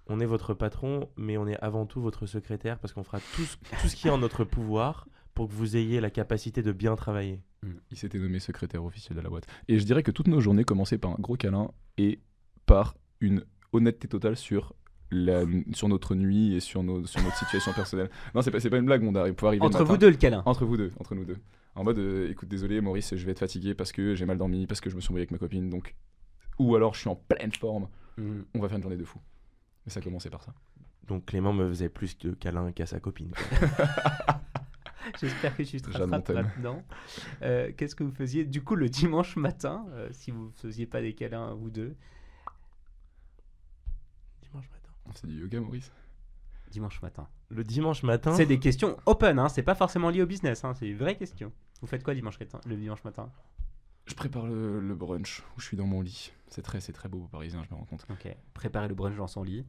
on 0.08 0.20
est 0.20 0.26
votre 0.26 0.54
patron, 0.54 1.10
mais 1.18 1.38
on 1.38 1.48
est 1.48 1.58
avant 1.60 1.86
tout 1.86 2.02
votre 2.02 2.26
secrétaire 2.26 2.80
parce 2.80 2.94
qu'on 2.94 3.04
fera 3.04 3.20
tout 3.36 3.44
ce 3.88 3.96
qui 3.96 4.08
est 4.08 4.12
en 4.12 4.18
notre 4.18 4.44
pouvoir 4.44 5.08
pour 5.34 5.48
que 5.48 5.54
vous 5.54 5.76
ayez 5.76 6.00
la 6.00 6.10
capacité 6.10 6.62
de 6.64 6.72
bien 6.72 6.96
travailler. 6.96 7.42
Mm. 7.64 7.70
Il 7.92 7.98
s'était 7.98 8.18
nommé 8.20 8.40
secrétaire 8.40 8.84
officiel 8.84 9.18
de 9.18 9.22
la 9.22 9.30
boîte. 9.30 9.46
Et 9.68 9.78
je 9.80 9.86
dirais 9.86 10.04
que 10.04 10.12
toutes 10.12 10.28
nos 10.28 10.40
journées 10.40 10.64
commençaient 10.64 10.98
par 10.98 11.12
un 11.12 11.18
gros 11.20 11.36
câlin 11.36 11.72
et 11.98 12.22
par 12.66 12.96
une 13.20 13.44
honnêteté 13.74 14.08
totale 14.08 14.38
sur 14.38 14.74
la- 15.12 15.44
sur 15.74 15.88
notre 15.90 16.16
nuit 16.16 16.54
et 16.56 16.60
sur, 16.60 16.84
nos, 16.84 17.06
sur 17.06 17.22
notre 17.22 17.38
situation 17.38 17.72
personnelle. 17.74 18.10
Non, 18.36 18.42
c'est 18.42 18.52
pas, 18.52 18.60
c'est 18.60 18.70
pas 18.70 18.78
une 18.78 18.86
blague, 18.86 19.04
on 19.04 19.16
arrive, 19.16 19.34
peut 19.36 19.48
arriver 19.48 19.62
le 19.62 19.66
Entre 19.68 19.80
matin. 19.80 19.92
vous 19.92 19.98
deux, 19.98 20.10
le 20.10 20.18
câlin. 20.18 20.44
Entre 20.46 20.66
vous 20.66 20.78
deux, 20.78 20.92
entre 21.00 21.16
nous 21.16 21.26
deux. 21.26 21.38
En 21.78 21.84
mode, 21.84 22.00
euh, 22.00 22.30
écoute, 22.32 22.50
désolé 22.50 22.82
Maurice, 22.82 23.16
je 23.16 23.24
vais 23.26 23.32
être 23.34 23.40
fatigué 23.40 23.74
parce 23.76 23.92
que 23.92 24.16
j'ai 24.16 24.26
mal 24.26 24.38
dormi, 24.38 24.66
parce 24.66 24.82
que 24.82 24.90
je 24.90 24.96
me 24.96 25.02
suis 25.02 25.10
embrouillé 25.10 25.22
avec 25.24 25.32
ma 25.32 25.38
copine, 25.38 25.70
donc... 25.70 25.96
Ou 26.60 26.76
alors 26.76 26.96
je 26.96 27.02
suis 27.02 27.10
en 27.10 27.16
pleine 27.16 27.52
forme, 27.52 27.88
Mhm. 28.18 28.46
on 28.56 28.60
va 28.60 28.68
faire 28.68 28.78
une 28.78 28.82
journée 28.82 28.98
de 28.98 29.04
fou. 29.06 29.20
Mais 29.86 29.92
ça 29.92 30.00
a 30.00 30.04
commencé 30.04 30.30
par 30.32 30.42
ça. 30.42 30.54
Donc 31.08 31.26
Clément 31.28 31.54
me 31.54 31.68
faisait 31.70 31.88
plus 31.90 32.18
de 32.18 32.32
câlins 32.32 32.72
qu'à 32.72 32.88
sa 32.88 33.00
copine. 33.00 33.32
J'espère 35.22 35.56
que 35.56 35.62
tu 35.64 35.80
te 35.80 35.90
on 35.90 36.00
rattrapes 36.00 36.30
là-dedans. 36.30 36.84
Euh, 37.44 37.72
Qu'est-ce 37.78 37.96
que 37.96 38.04
vous 38.04 38.12
faisiez 38.12 38.44
du 38.44 38.64
coup 38.64 38.76
le 38.76 38.90
dimanche 38.90 39.36
matin, 39.36 39.86
euh, 39.92 40.10
si 40.12 40.32
vous 40.32 40.52
faisiez 40.56 40.88
pas 40.88 41.00
des 41.02 41.14
câlins 41.14 41.54
vous 41.54 41.70
deux? 41.70 41.96
Dimanche 44.42 44.70
matin. 44.72 44.90
C'est 45.14 45.28
du 45.28 45.40
yoga 45.40 45.60
Maurice? 45.62 45.92
Dimanche 46.72 47.02
matin. 47.04 47.28
Le 47.50 47.64
dimanche 47.64 48.04
matin, 48.04 48.34
C'est 48.34 48.46
des 48.46 48.60
questions 48.60 48.98
open, 49.06 49.40
hein, 49.40 49.48
c'est 49.48 49.64
pas 49.64 49.76
forcément 49.76 50.10
lié 50.10 50.22
au 50.24 50.26
business, 50.26 50.66
hein, 50.66 50.74
c'est 50.74 50.88
une 50.90 50.98
vraie 50.98 51.16
question. 51.16 51.54
Vous 51.82 51.88
faites 51.88 52.04
quoi 52.04 52.14
dimanche 52.16 52.40
matin, 52.40 52.60
le 52.66 52.76
dimanche 52.76 53.04
matin 53.04 53.30
Je 54.06 54.14
prépare 54.16 54.48
le, 54.48 54.80
le 54.80 54.96
brunch 54.96 55.44
où 55.56 55.60
je 55.62 55.66
suis 55.66 55.78
dans 55.78 55.86
mon 55.86 56.02
lit. 56.02 56.32
C'est 56.50 56.62
très, 56.62 56.80
c'est 56.80 56.94
très 56.94 57.10
beau 57.10 57.20
aux 57.24 57.28
Parisiens, 57.28 57.64
je 57.64 57.70
me 57.74 57.80
rends 57.80 57.86
compte. 57.86 58.06
Ok. 58.10 58.28
Préparer 58.54 58.88
le 58.88 58.96
brunch 58.96 59.16
dans 59.16 59.28
son 59.28 59.44
lit. 59.44 59.66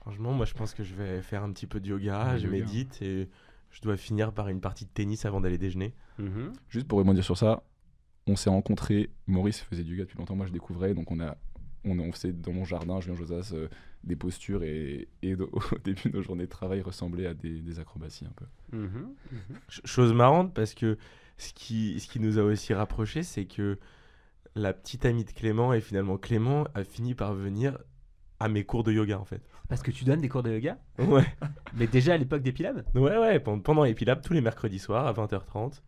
franchement, 0.00 0.32
moi 0.32 0.46
je 0.46 0.54
pense 0.54 0.74
que 0.74 0.82
je 0.82 0.94
vais 0.94 1.22
faire 1.22 1.42
un 1.44 1.52
petit 1.52 1.66
peu 1.66 1.80
de 1.80 1.88
yoga, 1.88 2.32
Ouais, 2.32 2.38
je 2.38 2.46
yoga. 2.46 2.58
médite 2.58 3.00
et 3.02 3.28
je 3.70 3.80
dois 3.82 3.96
finir 3.96 4.32
par 4.32 4.48
une 4.48 4.60
partie 4.60 4.84
de 4.84 4.90
tennis 4.90 5.24
avant 5.26 5.40
d'aller 5.40 5.58
déjeuner. 5.58 5.94
Mhm. 6.18 6.52
Juste 6.68 6.88
pour 6.88 6.98
rebondir 6.98 7.22
sur 7.24 7.36
ça, 7.36 7.62
on 8.26 8.36
s'est 8.36 8.50
rencontrés. 8.50 9.10
Maurice 9.26 9.60
faisait 9.60 9.84
du 9.84 9.92
yoga 9.92 10.04
depuis 10.04 10.18
longtemps, 10.18 10.36
moi 10.36 10.46
je 10.46 10.52
découvrais. 10.52 10.94
Donc 10.94 11.10
on 11.10 11.20
a, 11.20 11.36
on, 11.84 11.98
a- 11.98 12.02
on 12.02 12.12
faisait 12.12 12.32
dans 12.32 12.52
mon 12.52 12.64
jardin, 12.64 13.00
Julien 13.00 13.16
Josas, 13.16 13.52
euh, 13.54 13.68
des 14.04 14.16
postures 14.16 14.62
et, 14.62 15.08
et 15.22 15.34
au 15.34 15.44
au 15.72 15.78
début 15.84 16.10
nos 16.12 16.22
journées 16.22 16.44
de 16.44 16.50
travail 16.50 16.80
ressemblaient 16.82 17.26
à 17.26 17.34
des, 17.34 17.60
des 17.60 17.78
acrobaties 17.78 18.24
un 18.26 18.32
peu. 18.36 18.44
Mhm. 18.76 19.14
Mhm. 19.32 19.56
Ch- 19.68 19.80
Chose 19.84 20.12
marrante 20.12 20.54
parce 20.54 20.74
que 20.74 20.96
ce 21.38 21.52
qui, 21.54 21.98
ce 22.00 22.08
qui 22.08 22.20
nous 22.20 22.38
a 22.38 22.42
aussi 22.42 22.74
rapprochés, 22.74 23.22
c'est 23.22 23.44
que 23.46 23.78
la 24.54 24.72
petite 24.72 25.04
amie 25.06 25.24
de 25.24 25.30
Clément 25.30 25.72
et 25.72 25.80
finalement 25.80 26.18
Clément 26.18 26.64
a 26.74 26.82
fini 26.84 27.14
par 27.14 27.34
venir 27.34 27.78
à 28.40 28.48
mes 28.48 28.64
cours 28.64 28.82
de 28.84 28.92
yoga 28.92 29.18
en 29.18 29.24
fait. 29.24 29.42
Parce 29.68 29.82
que 29.82 29.90
tu 29.90 30.04
donnes 30.04 30.20
des 30.20 30.28
cours 30.28 30.42
de 30.42 30.50
yoga? 30.50 30.78
Ouais, 30.98 31.24
Mais 31.74 31.86
déjà 31.86 32.14
à 32.14 32.16
l'époque 32.16 32.42
d'Epilab 32.42 32.84
ouais, 32.94 33.18
ouais. 33.18 33.38
Pendant, 33.38 33.60
pendant 33.60 33.84
Epilab, 33.84 34.20
tous 34.22 34.32
les 34.32 34.40
mercredis 34.40 34.78
soirs 34.78 35.06
à 35.06 35.12
20h30, 35.12 35.80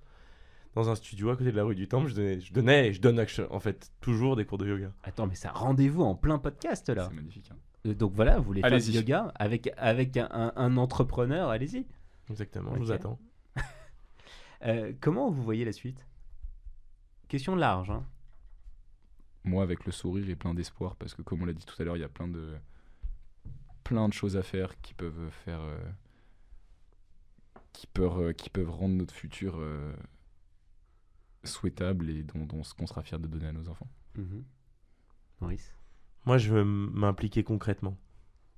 dans 0.74 0.89
un 0.89 0.94
studio 0.94 1.31
à 1.31 1.36
côté 1.36 1.53
de 1.53 1.57
la 1.57 1.65
rue 1.65 1.74
du 1.74 1.86
Temple, 1.89 2.09
je 2.09 2.15
donnais, 2.15 2.40
je 2.40 2.53
donnais 2.53 2.89
et 2.89 2.93
je 2.93 3.01
donne 3.01 3.24
en 3.51 3.61
fait 3.61 3.93
toujours 4.01 4.36
des 4.36 4.44
cours 4.44 4.59
de 4.59 4.66
yoga. 4.69 4.93
Attends, 5.03 5.27
mais 5.27 5.35
c'est 5.35 5.49
un 5.49 5.53
rendez-vous 5.53 6.03
en 6.03 6.15
plein 6.15 6.39
podcast 6.39 6.89
là. 6.89 7.07
C'est 7.09 7.15
magnifique. 7.15 7.51
hein. 7.53 7.57
Euh, 7.86 7.94
Donc 7.94 8.12
voilà, 8.15 8.39
vous 8.39 8.44
voulez 8.44 8.61
faire 8.62 8.70
du 8.70 8.77
Allez-y. 8.77 8.94
yoga 8.94 9.32
avec, 9.35 9.70
avec 9.77 10.16
un, 10.16 10.77
entrepreneur, 10.77 11.49
allez-y. 11.51 11.86
Exactement, 12.31 12.73
je 12.74 12.78
vous 12.81 12.93
attends. 12.93 13.19
Euh, 14.65 14.93
comment 15.01 15.28
vous 15.28 15.43
voyez 15.43 15.65
la 15.65 15.73
suite? 15.73 16.07
Question 17.27 17.57
large. 17.57 17.90
Hein. 17.90 18.07
Moi 19.43 19.65
avec 19.65 19.85
le 19.86 19.90
sourire 19.90 20.31
et 20.31 20.36
plein 20.36 20.55
d'espoir 20.55 20.94
parce 20.94 21.15
que 21.15 21.23
comme 21.23 21.43
on 21.43 21.47
l'a 21.47 21.53
dit 21.53 21.65
tout 21.66 21.74
à 21.82 21.85
l'heure, 21.85 21.97
il 21.97 22.01
y 22.01 22.05
a 22.05 22.09
plein 22.09 22.28
de, 22.28 22.55
plein 23.82 24.09
de 24.09 24.12
choses 24.12 24.36
à 24.36 24.43
faire 24.44 24.81
qui 24.81 24.94
peuvent 24.94 25.31
faire, 25.44 25.61
euh, 25.62 25.77
qui 27.73 27.89
peuvent, 27.89 28.20
euh, 28.20 28.32
qui 28.32 28.51
peuvent 28.51 28.70
rendre 28.70 28.94
notre 28.94 29.15
futur 29.15 29.57
euh, 29.59 29.93
souhaitable 31.44 32.10
et 32.10 32.23
dont, 32.23 32.44
dont 32.47 32.62
qu'on 32.77 32.86
sera 32.86 33.02
fier 33.02 33.19
de 33.19 33.27
donner 33.28 33.47
à 33.48 33.52
nos 33.52 33.69
enfants. 33.69 33.89
Mhm. 34.16 34.44
Maurice 35.40 35.74
Moi, 36.24 36.39
je 36.39 36.51
veux 36.52 36.64
m'impliquer 36.64 37.43
concrètement 37.44 37.97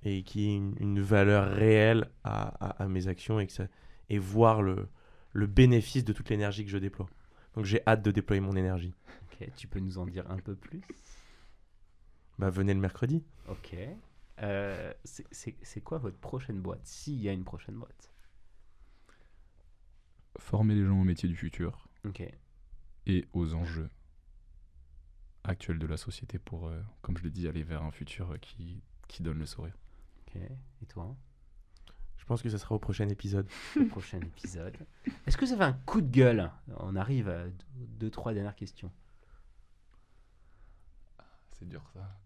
et 0.03 0.23
qu'il 0.23 0.41
y 0.41 0.45
ait 0.51 0.55
une, 0.57 0.75
une 0.79 1.01
valeur 1.01 1.49
réelle 1.51 2.09
à, 2.23 2.47
à- 2.63 2.83
à 2.83 2.87
mes 2.87 3.07
actions 3.07 3.39
et, 3.39 3.47
que 3.47 3.53
ça, 3.53 3.67
et 4.09 4.19
voir 4.19 4.61
le, 4.61 4.87
le 5.33 5.47
bénéfice 5.47 6.05
de 6.05 6.13
toute 6.13 6.29
l'énergie 6.29 6.63
que 6.63 6.69
je 6.71 6.77
déploie. 6.77 7.09
Donc 7.55 7.65
j'ai 7.65 7.81
hâte 7.87 8.03
de 8.03 8.11
déployer 8.11 8.39
mon 8.41 8.55
énergie. 8.55 8.93
Ok, 9.23 9.49
tu 9.55 9.67
peux 9.67 9.79
nous 9.79 9.97
en 9.97 10.05
dire 10.05 10.29
un 10.29 10.37
peu 10.37 10.55
plus? 10.55 10.81
Bah 12.37 12.49
venez 12.49 12.73
le 12.73 12.79
mercredi. 12.81 13.23
Ok. 13.49 13.75
Euh, 14.41 14.93
c'est- 15.05 15.25
c'est 15.31 15.55
c'est 15.63 15.79
quoi 15.81 15.97
votre 15.97 16.17
prochaine 16.17 16.59
boîte 16.61 16.85
S'il 16.85 17.19
y 17.21 17.29
a 17.29 17.31
une 17.31 17.45
prochaine 17.45 17.75
boîte? 17.75 18.11
Former 20.37 20.75
les 20.75 20.85
gens 20.85 20.99
au 20.99 21.03
métier 21.05 21.29
du 21.29 21.35
futur 21.35 21.87
Ok. 22.05 22.21
Et 23.05 23.25
aux 23.33 23.53
enjeux 23.53 23.89
actuels 25.43 25.79
de 25.79 25.87
la 25.87 25.97
société 25.97 26.39
pour, 26.39 26.67
euh, 26.67 26.81
comme 27.01 27.17
je 27.17 27.23
l'ai 27.23 27.31
dit, 27.31 27.47
aller 27.47 27.63
vers 27.63 27.83
un 27.83 27.91
futur 27.91 28.31
euh, 28.31 28.37
qui, 28.37 28.81
qui 29.07 29.21
donne 29.23 29.37
le 29.37 29.45
sourire. 29.45 29.77
Ok. 30.19 30.35
Et 30.81 30.85
toi 30.87 31.15
Je 32.17 32.25
pense 32.25 32.41
que 32.41 32.49
ça 32.49 32.57
sera 32.57 32.75
au 32.75 32.79
prochain 32.79 33.07
épisode. 33.09 33.47
Le 33.75 33.87
prochain 33.87 34.19
épisode. 34.21 34.75
Est-ce 35.27 35.37
que 35.37 35.45
vous 35.45 35.53
avez 35.53 35.65
un 35.65 35.73
coup 35.73 36.01
de 36.01 36.09
gueule? 36.09 36.51
On 36.77 36.95
arrive 36.95 37.29
à 37.29 37.45
deux, 37.45 37.55
deux, 37.75 38.09
trois 38.09 38.33
dernières 38.33 38.55
questions. 38.55 38.91
C'est 41.53 41.67
dur 41.67 41.83
ça. 41.93 42.17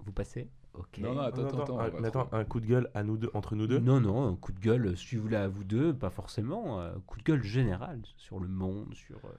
Vous 0.00 0.12
passez? 0.12 0.50
Ok. 0.78 0.98
Non, 0.98 1.14
non, 1.14 1.22
attends, 1.22 1.42
Non, 1.42 1.48
attends, 1.48 1.60
attends. 1.60 1.80
un, 1.80 1.90
mais 2.00 2.08
attends, 2.08 2.28
un 2.32 2.44
coup 2.44 2.60
de 2.60 2.66
gueule 2.66 2.88
à 2.94 3.02
nous 3.02 3.16
deux, 3.18 3.30
entre 3.34 3.56
nous 3.56 3.66
deux? 3.66 3.80
Non, 3.80 4.00
non, 4.00 4.28
un 4.28 4.36
coup 4.36 4.52
de 4.52 4.60
gueule, 4.60 4.96
si 4.96 5.16
vous 5.16 5.22
voulez, 5.22 5.36
à 5.36 5.48
vous 5.48 5.64
deux, 5.64 5.94
pas 5.94 6.10
forcément. 6.10 6.80
Un 6.80 7.00
coup 7.00 7.18
de 7.18 7.24
gueule 7.24 7.42
général 7.42 8.00
sur 8.16 8.38
le 8.40 8.48
monde, 8.48 8.94
sur. 8.94 9.18
euh, 9.26 9.30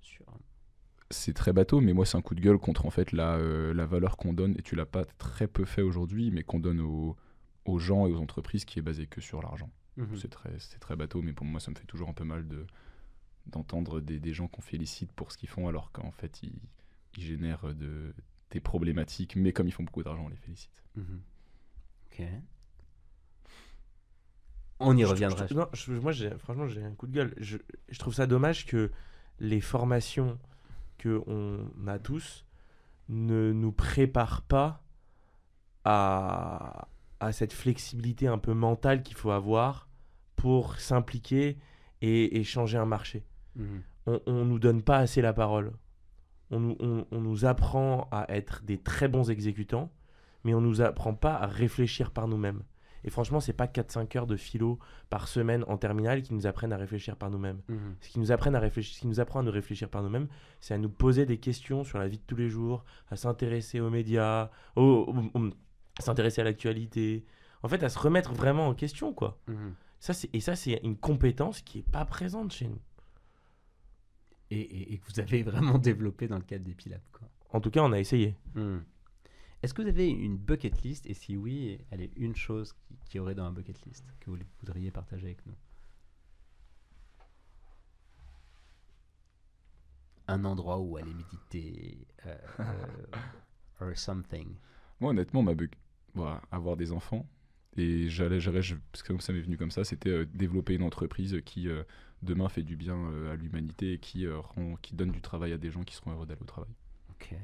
sur... 0.00 0.26
c'est 1.10 1.34
très 1.34 1.52
bateau, 1.52 1.80
mais 1.80 1.92
moi 1.92 2.06
c'est 2.06 2.16
un 2.16 2.22
coup 2.22 2.34
de 2.34 2.40
gueule 2.40 2.58
contre 2.58 2.86
en 2.86 2.90
fait 2.90 3.12
la, 3.12 3.36
euh, 3.36 3.74
la 3.74 3.86
valeur 3.86 4.16
qu'on 4.16 4.32
donne, 4.32 4.54
et 4.58 4.62
tu 4.62 4.76
l'as 4.76 4.86
pas 4.86 5.04
très 5.04 5.46
peu 5.46 5.64
fait 5.64 5.82
aujourd'hui, 5.82 6.30
mais 6.30 6.42
qu'on 6.42 6.60
donne 6.60 6.80
aux, 6.80 7.16
aux 7.64 7.78
gens 7.78 8.06
et 8.06 8.12
aux 8.12 8.20
entreprises 8.20 8.64
qui 8.64 8.78
est 8.78 8.82
basée 8.82 9.06
que 9.06 9.20
sur 9.20 9.42
l'argent. 9.42 9.70
Mhm. 9.96 10.16
C'est 10.16 10.28
très, 10.30 10.58
c'est 10.58 10.78
très 10.78 10.96
bateau, 10.96 11.22
mais 11.22 11.32
pour 11.32 11.46
moi 11.46 11.60
ça 11.60 11.70
me 11.70 11.76
fait 11.76 11.86
toujours 11.86 12.08
un 12.08 12.14
peu 12.14 12.24
mal 12.24 12.46
de 12.48 12.66
d'entendre 13.46 14.00
des, 14.00 14.20
des 14.20 14.32
gens 14.32 14.46
qu'on 14.48 14.62
félicite 14.62 15.12
pour 15.12 15.32
ce 15.32 15.38
qu'ils 15.38 15.48
font, 15.48 15.68
alors 15.68 15.90
qu'en 15.92 16.12
fait 16.12 16.42
ils, 16.42 16.60
ils 17.16 17.22
génèrent 17.22 17.74
de, 17.74 18.14
des 18.52 18.60
problématiques, 18.60 19.34
mais 19.36 19.52
comme 19.52 19.66
ils 19.66 19.72
font 19.72 19.82
beaucoup 19.82 20.02
d'argent, 20.02 20.24
on 20.24 20.28
les 20.28 20.36
félicite. 20.36 20.84
Mhm. 20.94 21.20
Ok. 22.12 22.22
On 24.80 24.96
y 24.96 25.04
reviendra. 25.04 25.46
je- 25.46 25.54
non, 25.54 25.68
je- 25.72 25.92
moi, 25.92 26.12
j'ai- 26.12 26.36
franchement, 26.38 26.66
j'ai 26.66 26.82
un 26.82 26.92
coup 26.94 27.06
de 27.06 27.12
gueule. 27.12 27.34
Je, 27.36 27.56
je 27.88 27.98
trouve 27.98 28.14
ça 28.14 28.26
dommage 28.26 28.66
que 28.66 28.90
les 29.38 29.60
formations 29.60 30.38
que 30.98 31.22
on 31.26 31.86
a 31.86 31.98
tous 31.98 32.44
ne 33.08 33.52
nous 33.52 33.72
préparent 33.72 34.42
pas 34.42 34.82
à, 35.84 36.88
à 37.20 37.32
cette 37.32 37.52
flexibilité 37.52 38.26
un 38.26 38.38
peu 38.38 38.54
mentale 38.54 39.02
qu'il 39.02 39.16
faut 39.16 39.30
avoir 39.30 39.88
pour 40.36 40.76
s'impliquer 40.78 41.58
et, 42.00 42.38
et 42.38 42.44
changer 42.44 42.78
un 42.78 42.86
marché. 42.86 43.24
Mhm. 43.56 43.82
On, 44.06 44.20
on 44.26 44.44
nous 44.44 44.58
donne 44.58 44.82
pas 44.82 44.98
assez 44.98 45.22
la 45.22 45.32
parole. 45.32 45.72
On 46.52 46.60
nous, 46.60 46.76
on- 46.80 47.06
on 47.10 47.20
nous 47.20 47.44
apprend 47.44 48.08
à 48.12 48.26
être 48.32 48.62
des 48.62 48.78
très 48.78 49.08
bons 49.08 49.30
exécutants, 49.30 49.90
mais 50.44 50.54
on 50.54 50.60
nous 50.60 50.80
apprend 50.80 51.14
pas 51.14 51.34
à 51.34 51.46
réfléchir 51.46 52.10
par 52.12 52.28
nous-mêmes. 52.28 52.62
Et 53.04 53.10
franchement, 53.10 53.40
c'est 53.40 53.52
pas 53.52 53.66
4-5 53.66 54.14
heures 54.14 54.28
de 54.28 54.36
philo 54.36 54.78
par 55.10 55.26
semaine 55.26 55.64
en 55.66 55.76
terminale 55.76 56.22
qui 56.22 56.34
nous 56.34 56.46
apprennent 56.46 56.72
à 56.72 56.76
réfléchir 56.76 57.16
par 57.16 57.30
nous-mêmes. 57.30 57.60
Mhm. 57.68 57.96
Ce 58.00 58.08
qui 58.10 58.20
nous 58.20 58.30
apprend 58.30 58.54
à 58.54 58.60
réfléchir, 58.60 58.94
ce 58.94 59.00
qui 59.00 59.08
nous 59.08 59.18
apprend 59.18 59.40
à 59.40 59.42
nous 59.42 59.50
réfléchir 59.50 59.88
par 59.88 60.04
nous-mêmes, 60.04 60.28
c'est 60.60 60.74
à 60.74 60.78
nous 60.78 60.88
poser 60.88 61.26
des 61.26 61.38
questions 61.38 61.82
sur 61.82 61.98
la 61.98 62.06
vie 62.06 62.18
de 62.18 62.22
tous 62.24 62.36
les 62.36 62.48
jours, 62.48 62.84
à 63.10 63.16
s'intéresser 63.16 63.80
aux 63.80 63.90
médias, 63.90 64.50
à 64.76 66.00
s'intéresser 66.00 66.40
à 66.40 66.44
l'actualité. 66.44 67.24
En 67.64 67.68
fait, 67.68 67.82
à 67.82 67.88
se 67.88 67.98
remettre 67.98 68.32
vraiment 68.32 68.68
en 68.68 68.74
question, 68.74 69.12
quoi. 69.12 69.38
Mhm. 69.48 69.74
Ça, 70.00 70.12
c'est, 70.14 70.32
et 70.34 70.40
ça, 70.40 70.56
c'est 70.56 70.80
une 70.82 70.96
compétence 70.96 71.60
qui 71.62 71.80
est 71.80 71.90
pas 71.90 72.04
présente 72.04 72.52
chez 72.52 72.66
nous. 72.66 72.78
Et, 74.52 74.60
et- 74.60 74.92
et 74.94 74.98
que 74.98 75.06
vous 75.12 75.20
avez 75.20 75.42
vraiment 75.50 75.78
développé 75.78 76.28
dans 76.28 76.36
le 76.36 76.44
cadre 76.44 76.64
des 76.64 76.74
Pilab, 76.74 77.00
quoi. 77.12 77.28
En 77.50 77.60
tout 77.60 77.70
cas, 77.70 77.82
on 77.82 77.92
a 77.92 78.00
essayé. 78.00 78.36
Mhm. 78.54 78.84
Est-ce 79.62 79.74
que 79.74 79.82
vous 79.82 79.88
avez 79.88 80.08
une 80.10 80.36
bucket 80.36 80.82
list? 80.82 81.06
Et 81.06 81.14
si 81.14 81.36
oui, 81.36 81.78
elle 81.90 82.00
est 82.02 82.12
une 82.16 82.34
chose 82.36 82.72
qui, 82.74 82.96
qui 83.08 83.18
aurait 83.20 83.34
dans 83.34 83.44
la 83.44 83.50
bucket 83.50 83.80
list 83.86 84.04
que 84.20 84.30
vous 84.30 84.38
voudriez 84.60 84.90
partager 84.90 85.26
avec 85.26 85.46
nous? 85.46 85.54
Un 90.28 90.44
endroit 90.44 90.78
où 90.78 90.96
aller 90.96 91.12
méditer, 91.14 92.06
euh, 92.26 92.36
euh, 92.60 93.06
or 93.80 93.96
something. 93.96 94.54
Moi 95.00 95.10
honnêtement, 95.10 95.42
ma 95.42 95.54
bug, 95.54 95.70
voilà, 96.14 96.40
avoir 96.50 96.76
des 96.76 96.92
enfants, 96.92 97.26
et 97.76 98.08
j'allais, 98.08 98.40
j'allais, 98.40 98.60
parce 98.92 99.02
que 99.02 99.08
comme 99.08 99.20
ça 99.20 99.32
m'est 99.32 99.40
venu 99.40 99.56
comme 99.56 99.70
ça, 99.72 99.84
c'était 99.84 100.10
euh, 100.10 100.26
développer 100.32 100.74
une 100.74 100.82
entreprise 100.84 101.40
qui 101.44 101.68
euh, 101.68 101.82
demain 102.22 102.48
fait 102.48 102.62
du 102.62 102.76
bien 102.76 102.96
euh, 102.96 103.32
à 103.32 103.36
l'humanité 103.36 103.94
et 103.94 103.98
qui, 103.98 104.26
euh, 104.26 104.38
rend, 104.40 104.76
qui 104.82 104.94
donne 104.94 105.10
du 105.10 105.20
travail 105.20 105.52
à 105.52 105.58
des 105.58 105.70
gens 105.70 105.82
qui 105.82 105.94
seront 105.94 106.12
heureux 106.12 106.26
d'aller 106.26 106.40
au 106.42 106.46
travail. 106.46 106.70
Ok. 107.10 107.34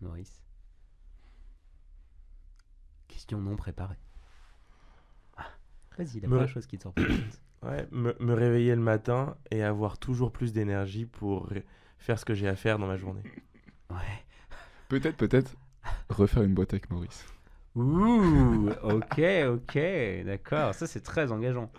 Maurice 0.00 0.42
Question 3.08 3.40
non 3.40 3.56
préparée. 3.56 3.96
Ah, 5.36 5.46
Vas-y, 5.98 6.20
la 6.20 6.28
Me- 6.28 6.34
première 6.36 6.48
chose 6.48 6.66
qui 6.66 6.78
te 6.78 6.84
sort 6.84 6.92
par 6.92 7.04
la 7.04 7.10
tête. 7.16 7.40
Ouais, 7.62 7.86
me, 7.90 8.16
me 8.20 8.32
réveiller 8.32 8.74
le 8.74 8.80
matin 8.80 9.36
et 9.50 9.62
avoir 9.62 9.98
toujours 9.98 10.32
plus 10.32 10.54
d'énergie 10.54 11.04
pour 11.04 11.46
faire 11.98 12.18
ce 12.18 12.24
que 12.24 12.32
j'ai 12.32 12.48
à 12.48 12.56
faire 12.56 12.78
dans 12.78 12.86
ma 12.86 12.96
journée. 12.96 13.20
Ouais. 13.90 14.24
Peut-être, 14.88 15.18
peut-être, 15.18 15.54
Refaire 16.08 16.42
une 16.42 16.54
boîte 16.54 16.72
avec 16.72 16.88
Maurice. 16.88 17.26
Ouh, 17.74 18.70
ok, 18.82 19.20
ok, 19.48 19.78
d'accord. 20.24 20.74
Ça, 20.74 20.86
c'est 20.86 21.02
très 21.02 21.30
engageant. 21.32 21.70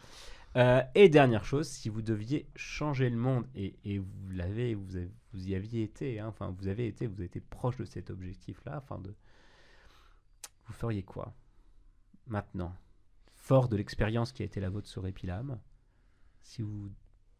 Euh, 0.58 0.84
et 0.96 1.08
dernière 1.08 1.46
chose, 1.46 1.68
si 1.68 1.88
vous 1.88 2.02
deviez 2.02 2.50
changer 2.56 3.10
le 3.10 3.16
monde, 3.16 3.48
et, 3.56 4.00
vous 4.00 4.30
l'avez, 4.30 4.76
vous, 4.76 4.98
y 5.34 5.56
aviez 5.56 5.84
été, 5.84 6.20
hein, 6.20 6.28
enfin, 6.28 6.54
vous 6.58 6.68
avez 6.68 6.88
été, 6.88 7.08
vous 7.08 7.16
avez 7.16 7.26
été 7.26 7.40
proche 7.40 7.78
de 7.78 7.86
cet 7.86 8.10
objectif-là, 8.10 8.78
enfin, 8.78 9.02
vous 10.66 10.74
feriez 10.74 11.04
quoi 11.04 11.34
maintenant, 12.28 12.76
fort 13.36 13.70
de 13.70 13.76
l'expérience 13.76 14.32
qui 14.32 14.42
a 14.42 14.46
été 14.46 14.60
la 14.60 14.70
vôtre 14.70 14.88
sur 14.88 15.08
Epilam, 15.08 15.60
si 16.42 16.62
vous 16.62 16.92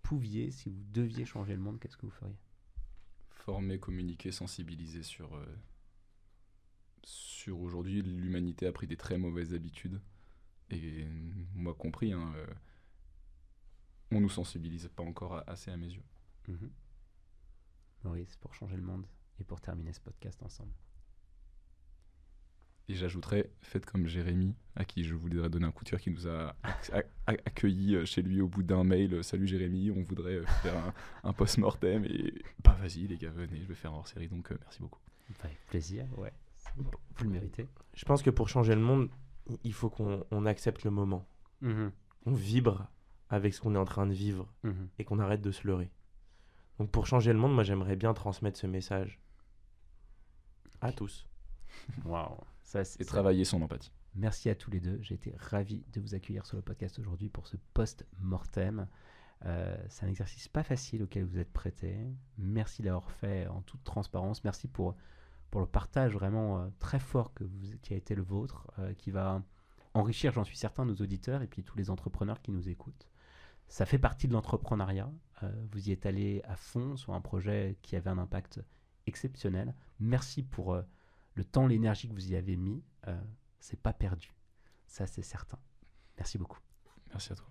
pouviez, 0.04 0.52
si 0.52 0.70
vous 0.70 0.84
deviez 0.92 1.26
changer 1.26 1.54
le 1.54 1.62
monde, 1.62 1.80
qu'est-ce 1.80 1.98
que 1.98 2.06
vous 2.06 2.12
feriez? 2.12 2.38
Former, 3.30 3.80
communiquer, 3.80 4.32
sensibiliser 4.32 5.04
sur, 5.04 5.36
euh, 5.36 5.46
sur 7.04 7.60
aujourd'hui, 7.60 8.02
l'humanité 8.02 8.68
a 8.68 8.72
pris 8.72 8.88
des 8.88 8.98
très 8.98 9.18
mauvaises 9.18 9.54
habitudes. 9.54 10.00
Et 10.70 11.06
moi 11.56 11.74
compris, 11.74 12.14
hein, 12.14 12.32
euh, 12.36 12.46
on 14.12 14.20
nous 14.22 14.30
sensibilise 14.30 14.90
pas 14.96 15.04
encore 15.04 15.36
a- 15.38 15.44
assez 15.50 15.72
à 15.72 15.78
mes 15.78 15.88
yeux. 15.92 16.04
Mhm. 16.48 16.70
Maurice, 18.04 18.36
pour 18.38 18.54
changer 18.54 18.76
le 18.76 18.82
monde 18.82 19.06
et 19.40 19.44
pour 19.44 19.62
terminer 19.62 19.94
ce 19.94 20.00
podcast 20.02 20.42
ensemble. 20.44 20.74
Et 22.90 22.96
j'ajouterais, 22.96 23.50
faites 23.62 23.86
comme 23.86 24.08
Jérémy, 24.08 24.54
à 24.76 24.84
qui 24.84 25.04
je 25.06 25.14
voudrais 25.16 25.50
donner 25.50 25.66
un 25.66 25.72
coup 25.72 25.86
de 25.86 25.90
cœur, 25.92 26.00
qui 26.02 26.10
nous 26.12 26.28
a 26.28 26.56
ac- 26.64 26.92
ac- 26.92 27.06
ac- 27.28 27.40
accueillis 27.46 27.96
euh, 27.96 28.06
chez 28.06 28.22
lui 28.22 28.42
au 28.42 28.48
bout 28.50 28.64
d'un 28.64 28.84
mail. 28.84 29.14
euh, 29.14 29.24
Salut 29.24 29.48
Jérémy, 29.48 29.92
on 29.92 30.02
voudrait 30.04 30.36
euh, 30.38 30.46
faire 30.64 30.76
un, 30.78 30.94
un 31.24 31.32
post-mortem. 31.34 32.04
Et 32.06 32.34
bah 32.64 32.76
vas-y 32.82 33.08
les 33.08 33.18
gars, 33.18 33.30
venez, 33.30 33.62
je 33.62 33.66
vais 33.68 33.76
faire 33.76 33.94
un 33.94 33.98
hors-série, 33.98 34.28
donc 34.28 34.52
euh, 34.52 34.58
merci 34.62 34.80
beaucoup. 34.82 35.00
Avec 35.44 35.58
plaisir, 35.68 36.06
ouais. 36.20 36.34
Vous 36.76 37.24
le 37.24 37.30
méritez. 37.30 37.68
Je 37.94 38.04
pense 38.04 38.22
que 38.24 38.30
pour 38.30 38.50
changer 38.50 38.76
le 38.76 38.82
monde, 38.82 39.10
il 39.64 39.74
faut 39.74 39.90
qu'on 39.90 40.26
on 40.32 40.46
accepte 40.46 40.84
le 40.84 40.92
moment. 40.92 41.26
Mhm, 41.62 41.92
On 42.26 42.34
vibre 42.34 42.90
avec 43.32 43.54
ce 43.54 43.62
qu'on 43.62 43.74
est 43.74 43.80
en 43.80 43.86
train 43.86 44.06
de 44.06 44.14
vivre 44.14 44.48
mhm. 44.64 44.90
et 45.00 45.06
qu'on 45.06 45.20
arrête 45.20 45.42
de 45.42 45.52
se 45.52 45.66
leurrer. 45.66 45.90
Donc 46.78 46.92
pour 46.92 47.08
changer 47.08 47.34
le 47.34 47.40
monde, 47.40 47.56
moi 47.56 47.64
j'aimerais 47.64 47.96
bien 47.96 48.14
transmettre 48.14 48.60
ce 48.60 48.68
message 48.68 49.20
à 50.82 50.92
tous. 50.92 51.26
Waouh. 52.06 52.38
Ça, 52.64 52.84
c'est 52.84 53.02
Et 53.02 53.06
travailler 53.06 53.46
son 53.46 53.62
empathie. 53.62 53.92
Merci 54.16 54.50
à 54.50 54.56
tous 54.56 54.70
les 54.72 54.82
deux. 54.82 55.00
J'ai 55.02 55.16
été 55.16 55.34
ravi 55.38 55.84
de 55.94 56.02
vous 56.02 56.14
accueillir 56.16 56.46
sur 56.46 56.58
le 56.58 56.62
podcast 56.62 57.00
aujourd'hui 57.00 57.30
pour 57.30 57.48
ce 57.48 57.56
post-mortem. 57.74 58.88
Euh, 59.46 59.78
c'est 59.90 60.06
un 60.06 60.10
exercice 60.10 60.48
pas 60.48 60.64
facile 60.64 61.04
auquel 61.04 61.24
vous 61.24 61.40
êtes 61.40 61.52
prêtés. 61.52 61.98
Merci 62.38 62.82
d'avoir 62.82 63.10
fait 63.12 63.48
en 63.48 63.62
toute 63.62 63.84
transparence. 63.84 64.44
Merci 64.44 64.68
pour, 64.68 64.96
pour 65.50 65.62
le 65.62 65.68
partage 65.68 66.14
vraiment 66.14 66.60
euh, 66.60 66.68
très 66.80 67.00
fort 67.00 67.34
que 67.34 67.46
vous, 67.46 67.60
qui 67.82 67.94
a 67.94 67.98
été 67.98 68.14
le 68.14 68.22
vôtre, 68.22 68.70
euh, 68.80 68.94
qui 68.94 69.12
va 69.12 69.42
enrichir, 69.94 70.34
j'en 70.34 70.44
suis 70.44 70.58
certain, 70.58 70.86
nos 70.86 70.96
auditeurs 70.96 71.42
et 71.42 71.48
puis 71.48 71.64
tous 71.64 71.78
les 71.78 71.90
entrepreneurs 71.90 72.42
qui 72.42 72.52
nous 72.52 72.70
écoutent. 72.70 73.08
Ça 73.72 73.86
fait 73.86 73.98
partie 73.98 74.28
de 74.28 74.34
l'entrepreneuriat. 74.34 75.10
Euh, 75.44 75.66
vous 75.72 75.88
y 75.88 75.94
êtes 75.94 76.06
allé 76.06 76.42
à 76.44 76.58
fond 76.58 76.98
sur 76.98 77.14
un 77.14 77.22
projet 77.22 77.78
qui 77.82 77.96
avait 77.96 78.10
un 78.10 78.18
impact 78.18 78.60
exceptionnel. 79.08 79.74
Merci 79.98 80.44
pour 80.44 80.74
euh, 80.74 80.82
le 81.36 81.46
temps, 81.46 81.68
l'énergie 81.68 82.10
que 82.10 82.14
vous 82.14 82.34
y 82.34 82.36
avez 82.36 82.58
mis. 82.58 82.84
Euh, 83.08 83.18
c'est 83.62 83.80
pas 83.80 83.94
perdu. 83.94 84.36
Ça, 84.88 85.08
c'est 85.08 85.22
certain. 85.22 85.58
Merci 86.18 86.38
beaucoup. 86.38 86.60
Merci 87.12 87.32
à 87.32 87.36
toi. 87.38 87.48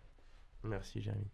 Merci 0.62 1.00
Jérémy. 1.00 1.30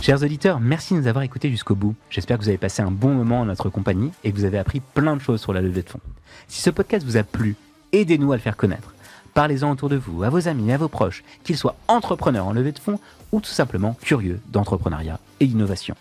Chers 0.00 0.22
auditeurs, 0.22 0.60
merci 0.60 0.94
de 0.94 1.00
nous 1.00 1.08
avoir 1.08 1.24
écoutés 1.24 1.50
jusqu'au 1.50 1.74
bout. 1.74 1.94
J'espère 2.08 2.38
que 2.38 2.42
vous 2.42 2.48
avez 2.48 2.56
passé 2.56 2.80
un 2.80 2.90
bon 2.90 3.12
moment 3.12 3.40
en 3.40 3.44
notre 3.44 3.68
compagnie 3.68 4.12
et 4.24 4.32
que 4.32 4.36
vous 4.38 4.46
avez 4.46 4.56
appris 4.56 4.80
plein 4.80 5.14
de 5.14 5.20
choses 5.20 5.42
sur 5.42 5.52
la 5.52 5.60
levée 5.60 5.82
de 5.82 5.90
fonds. 5.90 6.00
Si 6.48 6.62
ce 6.62 6.70
podcast 6.70 7.04
vous 7.04 7.18
a 7.18 7.22
plu, 7.22 7.54
aidez-nous 7.92 8.32
à 8.32 8.36
le 8.36 8.40
faire 8.40 8.56
connaître. 8.56 8.94
Parlez-en 9.34 9.70
autour 9.70 9.90
de 9.90 9.96
vous, 9.96 10.22
à 10.22 10.30
vos 10.30 10.48
amis, 10.48 10.72
à 10.72 10.78
vos 10.78 10.88
proches, 10.88 11.22
qu'ils 11.44 11.58
soient 11.58 11.76
entrepreneurs 11.86 12.46
en 12.46 12.54
levée 12.54 12.72
de 12.72 12.78
fonds 12.78 12.98
ou 13.30 13.42
tout 13.42 13.50
simplement 13.50 13.94
curieux 14.00 14.40
d'entrepreneuriat 14.48 15.20
et 15.38 15.46
d'innovation. 15.46 15.94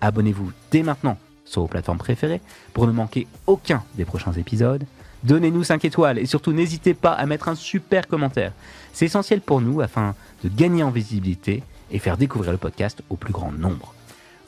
Abonnez-vous 0.00 0.50
dès 0.70 0.82
maintenant 0.82 1.18
sur 1.44 1.60
vos 1.60 1.68
plateformes 1.68 1.98
préférées 1.98 2.40
pour 2.72 2.86
ne 2.86 2.92
manquer 2.92 3.26
aucun 3.46 3.82
des 3.96 4.06
prochains 4.06 4.32
épisodes. 4.32 4.86
Donnez-nous 5.24 5.62
5 5.62 5.84
étoiles 5.84 6.18
et 6.18 6.26
surtout 6.26 6.54
n'hésitez 6.54 6.94
pas 6.94 7.12
à 7.12 7.26
mettre 7.26 7.48
un 7.48 7.54
super 7.54 8.08
commentaire. 8.08 8.52
C'est 8.94 9.04
essentiel 9.04 9.42
pour 9.42 9.60
nous 9.60 9.82
afin 9.82 10.14
de 10.42 10.48
gagner 10.48 10.82
en 10.82 10.90
visibilité 10.90 11.62
et 11.92 11.98
faire 11.98 12.16
découvrir 12.16 12.52
le 12.52 12.58
podcast 12.58 13.02
au 13.10 13.16
plus 13.16 13.32
grand 13.32 13.52
nombre. 13.52 13.94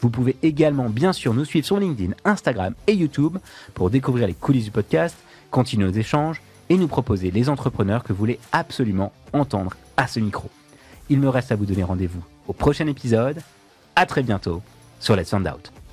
Vous 0.01 0.11
pouvez 0.11 0.37
également 0.43 0.89
bien 0.89 1.13
sûr 1.13 1.33
nous 1.33 1.45
suivre 1.45 1.67
sur 1.67 1.79
LinkedIn, 1.79 2.15
Instagram 2.25 2.75
et 2.87 2.95
YouTube 2.95 3.39
pour 3.75 3.91
découvrir 3.91 4.27
les 4.27 4.35
coulisses 4.35 4.67
du 4.67 4.71
podcast, 4.71 5.17
continuer 5.51 5.87
nos 5.87 5.93
échanges 5.93 6.43
et 6.69 6.77
nous 6.77 6.89
proposer 6.89 7.31
les 7.31 7.49
entrepreneurs 7.49 8.03
que 8.03 8.13
vous 8.13 8.19
voulez 8.19 8.41
absolument 8.53 9.13
entendre 9.33 9.77
à 9.97 10.07
ce 10.07 10.21
micro. 10.21 10.51
Il 11.09 11.21
me 11.21 11.29
reste 11.29 11.53
à 11.53 11.57
vous 11.57 11.67
donner 11.67 11.85
rendez-vous 11.85 12.23
au 12.49 12.53
prochain 12.53 12.87
épisode. 12.87 13.41
À 13.97 14.07
très 14.07 14.23
bientôt 14.23 14.63
sur 15.01 15.15
Let's 15.15 15.31
Find 15.31 15.47
Out. 15.47 15.84